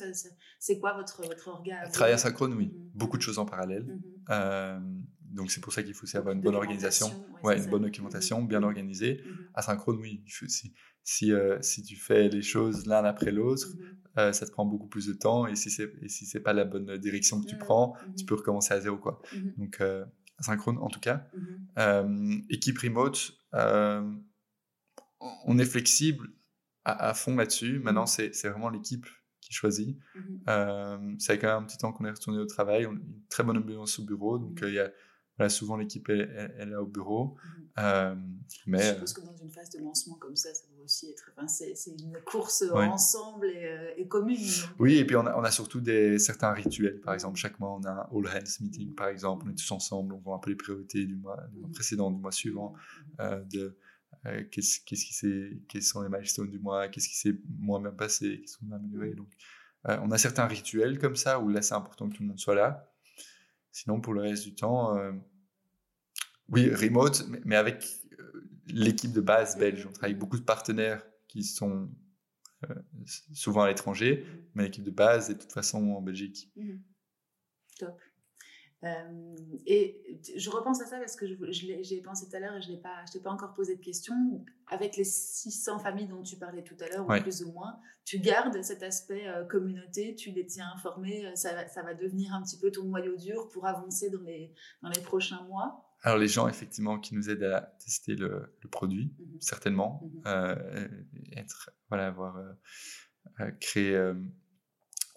C'est 0.59 0.79
quoi 0.79 0.95
votre, 0.95 1.23
votre 1.23 1.49
organe 1.49 1.91
Travail 1.93 2.15
asynchrone, 2.15 2.55
oui. 2.55 2.67
Mhm. 2.67 2.91
Beaucoup 2.95 3.17
de 3.17 3.23
choses 3.23 3.39
en 3.39 3.47
parallèle. 3.47 3.85
Mhm. 3.85 4.03
Euh, 4.31 4.81
donc 5.25 5.51
c'est 5.51 5.61
pour 5.61 5.73
ça 5.73 5.83
qu'il 5.83 5.95
faut 5.95 6.05
aussi 6.05 6.17
avoir 6.17 6.35
une 6.35 6.41
bonne 6.41 6.57
organisation, 6.57 7.09
ouais, 7.45 7.59
une 7.59 7.71
bonne 7.71 7.83
documentation, 7.83 8.41
mhm. 8.43 8.49
bien 8.49 8.63
organisée. 8.63 9.23
Asynchrone, 9.55 9.99
oui. 10.01 10.25
Si, 10.27 10.75
si, 11.03 11.33
euh, 11.33 11.59
si, 11.61 11.83
tu 11.83 11.97
fais 11.97 12.29
les 12.29 12.43
choses 12.43 12.87
l'un 12.87 13.05
après 13.05 13.31
l'autre, 13.31 13.69
euh, 14.19 14.33
ça 14.33 14.47
te 14.47 14.51
prend 14.51 14.65
beaucoup 14.65 14.89
plus 14.89 15.07
de 15.07 15.13
temps. 15.13 15.47
Et 15.47 15.55
si 15.55 15.71
c'est 15.71 15.91
si 16.09 16.27
c'est 16.27 16.41
pas 16.41 16.53
la 16.53 16.65
bonne 16.65 16.97
direction 16.99 17.41
que 17.41 17.47
tu 17.47 17.59
prends, 17.59 17.95
tu 18.17 18.25
peux 18.25 18.35
recommencer 18.35 18.75
à 18.75 18.81
zéro, 18.81 18.97
quoi. 18.97 19.21
Donc 19.57 19.83
asynchrone, 20.39 20.79
en 20.79 20.89
tout 20.89 21.01
cas. 21.01 21.27
équipe 22.49 22.79
remote, 22.79 23.33
on 25.45 25.59
est 25.59 25.65
flexible 25.67 26.29
à, 26.85 27.15
fond 27.15 27.37
là-dessus. 27.37 27.79
Mmh 27.79 27.83
Maintenant, 27.83 28.07
c'est 28.07 28.49
vraiment 28.49 28.71
l'équipe 28.71 29.07
qui 29.41 29.53
choisit. 29.53 29.99
Mmh 30.15 30.21
euh, 30.49 31.15
ça 31.19 31.35
fait 31.35 31.39
quand 31.39 31.49
même 31.49 31.65
un 31.65 31.67
petit 31.67 31.79
temps 31.79 31.93
qu'on 31.93 32.05
est 32.05 32.11
retourné 32.11 32.39
au 32.39 32.47
travail. 32.47 32.87
On 32.87 32.91
a 32.91 32.95
une 32.95 33.23
très 33.29 33.43
bonne 33.43 33.59
ambiance 33.59 33.99
au 33.99 34.05
bureau. 34.05 34.39
Donc, 34.39 34.61
mmh 34.61 34.65
euh, 34.65 34.71
y 34.71 34.79
a 34.79 34.91
voilà, 35.39 35.49
souvent 35.49 35.79
l'équipe 35.79 36.07
est, 36.11 36.29
est, 36.59 36.67
là 36.67 36.83
au 36.83 36.87
bureau. 36.87 37.35
Euh, 37.79 38.15
mais, 38.67 38.83
Je 38.83 38.93
suppose 38.93 39.13
que 39.15 39.21
dans 39.23 39.37
une 39.37 39.51
phase 39.51 39.71
de 39.71 39.79
lancement 39.79 40.17
comme 40.17 40.37
ça, 40.37 40.53
ça 40.53 40.67
doit 40.71 40.85
aussi 40.85 41.09
être. 41.09 41.31
Enfin, 41.35 41.49
c'est 41.49 41.73
une 41.99 42.19
course 42.27 42.63
ensemble 42.71 43.47
et, 43.47 44.07
commune. 44.07 44.37
Oui, 44.79 44.99
et 44.99 45.07
puis 45.07 45.17
on 45.17 45.27
a, 45.27 45.35
on 45.39 45.43
a, 45.43 45.51
surtout 45.51 45.81
des, 45.81 46.19
certains 46.19 46.53
rituels. 46.53 47.01
Par 47.01 47.15
exemple, 47.15 47.39
chaque 47.39 47.59
mois, 47.59 47.73
on 47.73 47.83
a 47.85 47.91
un 47.91 48.09
all 48.13 48.27
hands 48.27 48.61
meeting, 48.61 48.95
par 48.95 49.09
exemple. 49.09 49.47
On 49.47 49.51
est 49.51 49.55
tous 49.55 49.71
ensemble, 49.71 50.13
on 50.13 50.19
voit 50.19 50.37
un 50.37 50.41
peu 50.41 50.51
les 50.51 50.57
priorités 50.57 51.07
du 51.07 51.17
mois, 51.17 51.39
du 51.51 51.61
mois 51.61 51.71
précédent, 51.73 52.11
du 52.11 52.21
mois 52.21 52.33
suivant. 52.33 52.75
de, 53.19 53.79
qu'est-ce, 54.51 54.81
qu'est-ce 54.85 55.05
qui 55.05 55.15
s'est, 55.15 55.59
quels 55.69 55.83
sont 55.83 56.03
les 56.03 56.09
milestones 56.09 56.51
du 56.51 56.59
mois, 56.59 56.89
qu'est-ce 56.89 57.09
qui 57.09 57.17
s'est 57.17 57.37
moins 57.59 57.81
bien 57.81 57.93
passé, 57.93 58.41
qu'est-ce 58.41 58.59
qu'on 58.59 58.71
a 58.73 58.77
amélioré. 58.77 59.15
Donc, 59.15 59.29
on 59.85 60.11
a 60.11 60.19
certains 60.19 60.47
rituels 60.47 60.99
comme 60.99 61.17
ça 61.17 61.41
où 61.41 61.49
là, 61.49 61.63
c'est 61.63 61.75
important 61.75 62.09
que 62.09 62.17
tout 62.17 62.23
le 62.23 62.29
monde 62.29 62.39
soit 62.39 62.55
là. 62.55 62.93
Sinon, 63.73 64.01
pour 64.01 64.13
le 64.13 64.21
reste 64.21 64.45
du 64.45 64.55
temps, 64.55 64.99
oui, 66.49 66.69
remote, 66.75 67.27
mais 67.45 67.57
avec 67.57 67.85
l'équipe 68.67 69.13
de 69.13 69.21
base 69.21 69.57
belge. 69.59 69.87
On 69.87 69.93
travaille 69.93 70.11
avec 70.11 70.19
beaucoup 70.19 70.39
de 70.39 70.45
partenaires 70.45 71.03
qui 71.29 71.45
sont 71.45 71.89
souvent 73.33 73.63
à 73.63 73.69
l'étranger, 73.69 74.27
mais 74.55 74.65
l'équipe 74.65 74.85
de 74.85 74.91
base 74.91 75.31
est 75.31 75.35
de 75.35 75.41
toute 75.41 75.53
façon 75.53 75.79
en 75.93 76.03
Belgique. 76.03 76.51
Mmh 76.57 76.79
Top. 77.79 77.99
Euh, 78.83 79.37
et 79.67 80.21
je 80.37 80.49
repense 80.49 80.81
à 80.81 80.87
ça 80.87 80.99
parce 80.99 81.15
que 81.15 81.27
j'y 81.53 81.95
ai 81.95 82.01
pensé 82.01 82.29
tout 82.29 82.37
à 82.37 82.41
l'heure 82.41 82.57
et 82.57 82.63
je 82.63 82.71
ne 82.71 82.77
t'ai 82.77 83.21
pas 83.21 83.31
encore 83.31 83.53
posé 83.53 83.77
de 83.77 83.81
question. 83.81 84.15
Avec 84.69 84.97
les 84.97 85.05
600 85.05 85.81
familles 85.81 86.09
dont 86.09 86.23
tu 86.23 86.37
parlais 86.37 86.63
tout 86.63 86.77
à 86.81 86.89
l'heure, 86.89 87.05
ou 87.05 87.21
plus 87.21 87.43
ou 87.43 87.53
moins, 87.53 87.79
tu 88.05 88.21
gardes 88.21 88.63
cet 88.63 88.83
aspect 88.83 89.27
euh, 89.29 89.45
communauté, 89.45 90.15
tu 90.15 90.31
les 90.31 90.47
tiens 90.47 90.71
informés, 90.75 91.27
euh, 91.27 91.35
ça, 91.35 91.69
ça, 91.69 91.83
va 91.83 91.95
devenir 91.95 92.33
un 92.33 92.43
petit 92.43 92.59
peu 92.59 92.71
ton 92.71 92.85
noyau 92.85 93.17
dur 93.17 93.49
pour 93.49 93.67
avancer 93.67 94.11
dans 94.11 94.23
les, 94.23 94.55
dans 94.83 94.89
les 94.89 95.01
prochains 95.03 95.43
mois? 95.45 95.87
Alors 96.03 96.19
les 96.19 96.29
gens 96.29 96.49
effectivement 96.49 96.99
qui 96.99 97.15
nous 97.15 97.29
aident 97.29 97.43
à 97.43 97.61
tester 97.85 98.15
le, 98.15 98.57
produit, 98.71 99.13
mmh 99.19 99.41
certainement, 99.41 100.11
mmh 100.25 100.87
être 101.37 101.71
voilà 101.89 102.07
avoir 102.07 102.39
créé 103.61 104.13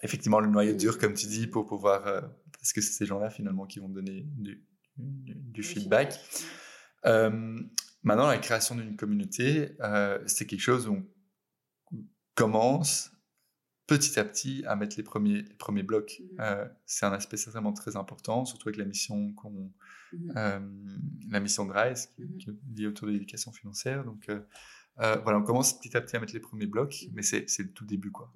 effectivement 0.01 0.41
le 0.41 0.49
noyau 0.49 0.76
dur 0.76 0.97
comme 0.97 1.14
tu 1.14 1.28
dis 1.28 1.47
pour 1.47 1.66
pouvoir 1.66 2.24
parce 2.64 2.72
que 2.72 2.80
c'est 2.80 2.93
ces 2.93 3.05
gens-là 3.05 3.30
finalement 3.30 3.66
qui 3.66 3.80
vont 3.80 3.89
donner 3.89 4.26
du, 4.97 5.64
feedback. 5.64 6.18
Euh, 7.05 7.59
maintenant, 8.03 8.28
la 8.28 8.38
création 8.38 8.76
d'une 8.76 8.95
communauté, 8.95 9.76
euh, 9.82 10.18
c'est 10.28 10.47
quelque 10.47 10.61
chose 10.61 10.88
où 10.88 11.05
on 11.91 11.97
commence 12.36 13.11
petit 13.86 14.18
à 14.18 14.24
petit 14.24 14.64
à 14.66 14.78
mettre 14.78 14.95
les 14.95 15.03
premiers, 15.03 15.41
les 15.41 15.55
premiers 15.55 15.84
blocs. 15.84 16.22
Mmh. 16.22 16.39
Euh, 16.39 16.66
c'est 16.86 17.05
un 17.05 17.11
aspect 17.11 17.36
certainement 17.36 17.74
très 17.74 17.97
important, 17.97 18.45
surtout 18.45 18.70
avec 18.70 18.78
la 18.78 18.86
mission, 18.86 19.34
qu'on, 19.34 19.74
mmh. 20.14 20.32
la 21.32 21.39
mission 21.41 21.66
de 21.66 21.74
RISE, 21.74 22.05
qui, 22.16 22.38
qui, 22.38 22.49
est 22.49 22.80
liée 22.80 22.88
autour 22.88 23.09
de 23.09 23.11
l'éducation 23.11 23.51
financière. 23.51 24.05
Donc 24.05 24.32
voilà, 24.95 25.38
on 25.38 25.43
commence 25.43 25.78
petit 25.78 25.97
à 25.97 26.01
petit 26.01 26.16
à 26.16 26.22
mettre 26.22 26.34
les 26.34 26.39
premiers 26.39 26.68
blocs, 26.68 27.07
mais 27.11 27.24
c'est, 27.24 27.49
c'est 27.49 27.64
le 27.64 27.74
tout 27.74 27.86
début. 27.86 28.11
Quoi. 28.11 28.34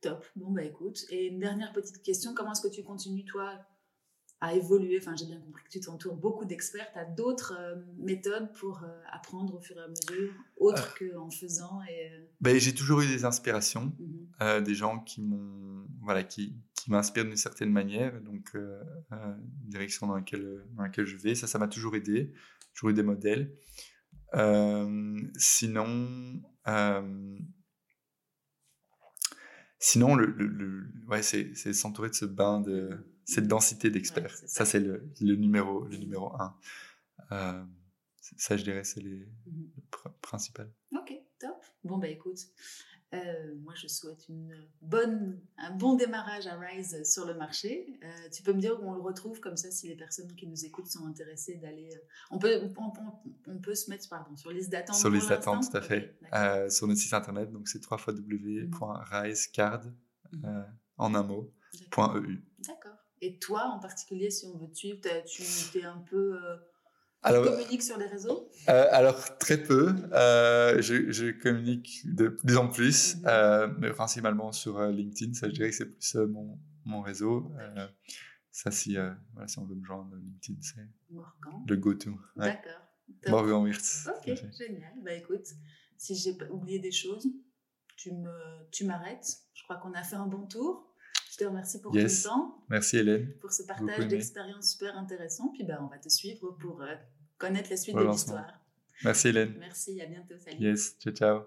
Top. 0.00 0.24
Bon, 0.36 0.50
bah 0.50 0.64
écoute. 0.64 1.04
Et 1.10 1.26
une 1.26 1.40
dernière 1.40 1.72
petite 1.72 2.02
question. 2.02 2.34
Comment 2.34 2.52
est-ce 2.52 2.62
que 2.62 2.72
tu 2.72 2.82
continues, 2.82 3.24
toi, 3.24 3.58
à 4.40 4.54
évoluer? 4.54 4.98
Enfin, 4.98 5.14
j'ai 5.14 5.26
bien 5.26 5.38
compris 5.40 5.62
que 5.64 5.68
tu 5.68 5.80
t'entoures 5.80 6.16
beaucoup 6.16 6.46
d'experts. 6.46 6.90
Tu 6.92 6.98
as 6.98 7.04
d'autres 7.04 7.54
euh, 7.58 7.76
méthodes 7.98 8.50
pour 8.54 8.82
euh, 8.82 8.88
apprendre 9.12 9.54
au 9.54 9.60
fur 9.60 9.76
et 9.76 9.80
à 9.80 9.88
mesure, 9.88 10.32
autres 10.56 10.96
euh, 11.02 11.14
qu'en 11.14 11.30
faisant 11.30 11.82
et... 11.82 12.10
ben, 12.40 12.58
J'ai 12.58 12.74
toujours 12.74 13.02
eu 13.02 13.06
des 13.06 13.24
inspirations, 13.24 13.92
mmh 13.98 14.62
des 14.64 14.74
gens 14.74 15.00
qui 15.00 15.20
m'ont... 15.20 15.86
Voilà, 16.00 16.24
qui, 16.24 16.56
qui 16.74 16.90
m'inspirent 16.90 17.26
d'une 17.26 17.36
certaine 17.36 17.70
manière, 17.70 18.18
donc 18.22 18.56
direction 19.66 20.06
dans 20.06 20.14
laquelle, 20.14 20.64
dans 20.74 20.82
laquelle 20.84 21.04
je 21.04 21.18
vais. 21.18 21.34
Ça, 21.34 21.46
ça 21.46 21.58
m'a 21.58 21.68
toujours 21.68 21.94
aidé. 21.94 22.32
Toujours 22.72 22.88
eu 22.88 22.94
des 22.94 23.02
modèles. 23.02 23.54
sinon... 25.36 26.40
Sinon, 29.82 30.14
le, 30.14 30.26
le, 30.26 30.92
ouais, 31.08 31.22
c'est 31.22 31.54
s'entourer 31.72 32.10
de 32.10 32.14
ce 32.14 32.26
bain 32.26 32.60
de 32.60 32.90
cette 33.24 33.48
densité 33.48 33.90
d'experts. 33.90 34.36
ça, 34.46 34.66
c'est 34.66 34.78
le, 34.78 35.10
le, 35.22 35.36
numéro, 35.36 35.86
le 35.86 35.96
numéro 35.96 36.32
un. 36.38 36.54
Euh, 37.32 37.64
ça, 38.20 38.58
je 38.58 38.62
dirais, 38.62 38.84
c'est 38.84 39.00
les 39.00 39.26
mmh 39.46 39.70
principales. 40.20 40.70
Ok, 40.92 41.14
top. 41.38 41.64
Bon, 41.84 41.98
bah 41.98 42.08
écoute, 42.08 42.38
euh, 43.12 43.54
moi, 43.64 43.74
je 43.74 43.88
souhaite 43.88 44.28
une 44.28 44.54
bonne, 44.82 45.40
un 45.58 45.72
bon 45.72 45.94
démarrage 45.94 46.46
à 46.46 46.56
Rise 46.56 47.02
sur 47.02 47.26
le 47.26 47.34
marché. 47.34 47.98
Euh, 48.04 48.28
tu 48.32 48.44
peux 48.44 48.52
me 48.52 48.60
dire 48.60 48.80
où 48.80 48.88
on 48.88 48.94
le 48.94 49.00
retrouve 49.00 49.40
comme 49.40 49.56
ça 49.56 49.72
si 49.72 49.88
les 49.88 49.96
personnes 49.96 50.32
qui 50.36 50.46
nous 50.46 50.64
écoutent 50.64 50.86
sont 50.86 51.04
intéressées 51.06 51.56
d'aller. 51.56 51.90
Euh, 51.92 51.98
on 52.30 52.38
peut, 52.38 52.60
on, 53.46 53.58
peut 53.58 53.74
se 53.74 53.90
mettre 53.90 54.08
pardon, 54.08 54.36
sur 54.36 54.52
liste 54.52 54.70
d'attente. 54.70 54.94
Sur 54.94 55.10
liste 55.10 55.28
d'attente, 55.28 55.68
tout 55.70 55.76
à 55.76 55.82
fait. 55.82 56.16
sur 56.70 56.86
notre 56.86 57.00
site 57.00 57.12
internet, 57.12 57.50
donc 57.50 57.66
c'est 57.66 57.84
www.risecard 57.84 59.82
en 60.96 61.14
un 61.14 61.22
mot. 61.24 61.52
.eu. 61.74 62.44
D'accord. 62.60 62.96
Et 63.20 63.38
toi, 63.38 63.64
en 63.64 63.80
particulier, 63.80 64.30
si 64.30 64.46
on 64.46 64.56
veut 64.56 64.70
te 64.70 64.76
suivre, 64.76 65.00
tu 65.26 65.78
es 65.78 65.84
un 65.84 65.98
peu 65.98 66.38
alors, 67.22 67.44
tu 67.44 67.50
communiques 67.50 67.82
sur 67.82 67.98
les 67.98 68.06
réseaux 68.06 68.50
euh, 68.68 68.86
Alors, 68.90 69.38
très 69.38 69.62
peu. 69.62 69.94
Euh, 70.12 70.80
je, 70.80 71.10
je, 71.10 71.30
communique 71.30 72.02
de 72.04 72.28
plus 72.28 72.56
en 72.56 72.68
plus, 72.68 73.16
mhm. 73.16 73.22
euh, 73.26 73.68
mais 73.78 73.90
principalement 73.90 74.52
sur 74.52 74.80
LinkedIn. 74.80 75.34
Ça, 75.34 75.48
je 75.48 75.52
dirais 75.54 75.70
que 75.70 75.76
c'est 75.76 75.90
plus 75.90 76.14
mon, 76.14 76.58
mon 76.84 77.02
réseau. 77.02 77.52
Ça, 78.52 78.70
si, 78.70 78.96
voilà, 79.34 79.48
si 79.48 79.58
on 79.58 79.64
veut 79.64 79.74
me 79.74 79.84
joindre, 79.84 80.16
LinkedIn, 80.16 80.60
c'est 80.62 80.80
le 81.66 81.76
go-to. 81.76 82.10
Ouais. 82.36 82.46
D'accord. 82.46 82.86
Morgan 83.28 83.62
Wirtz. 83.64 84.08
Ok, 84.08 84.34
génial. 84.56 84.92
Bah 85.02 85.12
écoute, 85.12 85.46
si 85.96 86.14
j'ai 86.14 86.36
oublié 86.50 86.78
des 86.78 86.92
choses, 86.92 87.26
tu 87.96 88.12
m'arrêtes. 88.84 89.38
Tu 89.52 89.60
je 89.60 89.64
crois 89.64 89.76
qu'on 89.76 89.92
a 89.92 90.02
fait 90.02 90.16
un 90.16 90.26
bon 90.26 90.46
tour. 90.46 90.89
Je 91.40 91.46
te 91.46 91.48
remercie 91.48 91.80
pour 91.80 91.92
ton 91.92 92.06
temps. 92.22 92.54
Merci 92.68 92.98
Hélène. 92.98 93.32
Pour 93.40 93.50
ce 93.50 93.62
partage 93.62 94.08
d'expériences 94.08 94.72
super 94.72 94.94
intéressant. 94.98 95.48
Puis 95.54 95.64
ben, 95.64 95.78
on 95.82 95.86
va 95.86 95.96
te 95.96 96.10
suivre 96.10 96.50
pour 96.60 96.82
euh, 96.82 96.94
connaître 97.38 97.70
la 97.70 97.78
suite 97.78 97.96
de 97.96 98.02
l'histoire. 98.02 98.60
Merci 99.04 99.28
Hélène. 99.28 99.54
Merci, 99.58 99.98
à 100.02 100.06
bientôt. 100.06 100.34
Salut. 100.38 100.62
Yes, 100.62 100.96
ciao, 101.00 101.14
ciao. 101.14 101.40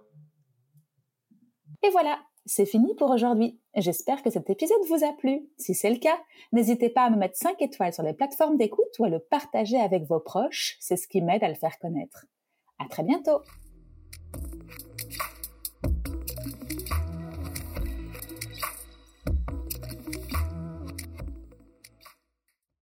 Et 1.84 1.91
voilà, 1.91 2.20
c'est 2.48 2.66
fini 2.66 2.96
pour 2.96 3.12
aujourd'hui. 3.12 3.60
J'espère 3.76 4.24
que 4.24 4.32
cet 4.32 4.50
épisode 4.50 4.84
vous 4.88 5.06
a 5.06 5.14
plu. 5.14 5.48
Si 5.58 5.76
c'est 5.76 5.91
le 5.91 6.00
cas, 6.00 6.18
n'hésitez 6.54 6.89
pas 6.89 7.04
à 7.04 7.12
me 7.12 7.18
mettre 7.18 7.38
5 7.38 7.62
étoiles 7.62 7.94
sur 7.94 8.02
les 8.02 8.14
plateformes 8.14 8.58
d'écoute 8.58 8.98
ou 8.98 9.06
à 9.06 9.10
le 9.10 9.20
partager 9.20 9.80
avec 9.80 10.06
vos 10.06 10.20
proches. 10.20 10.76
C'est 10.80 10.98
ce 10.98 11.08
qui 11.08 11.22
m'aide 11.22 11.44
à 11.44 11.50
le 11.50 11.56
faire 11.56 11.78
connaître. 11.78 12.26
À 12.80 12.89
très 12.89 13.04
bientôt. 13.04 13.41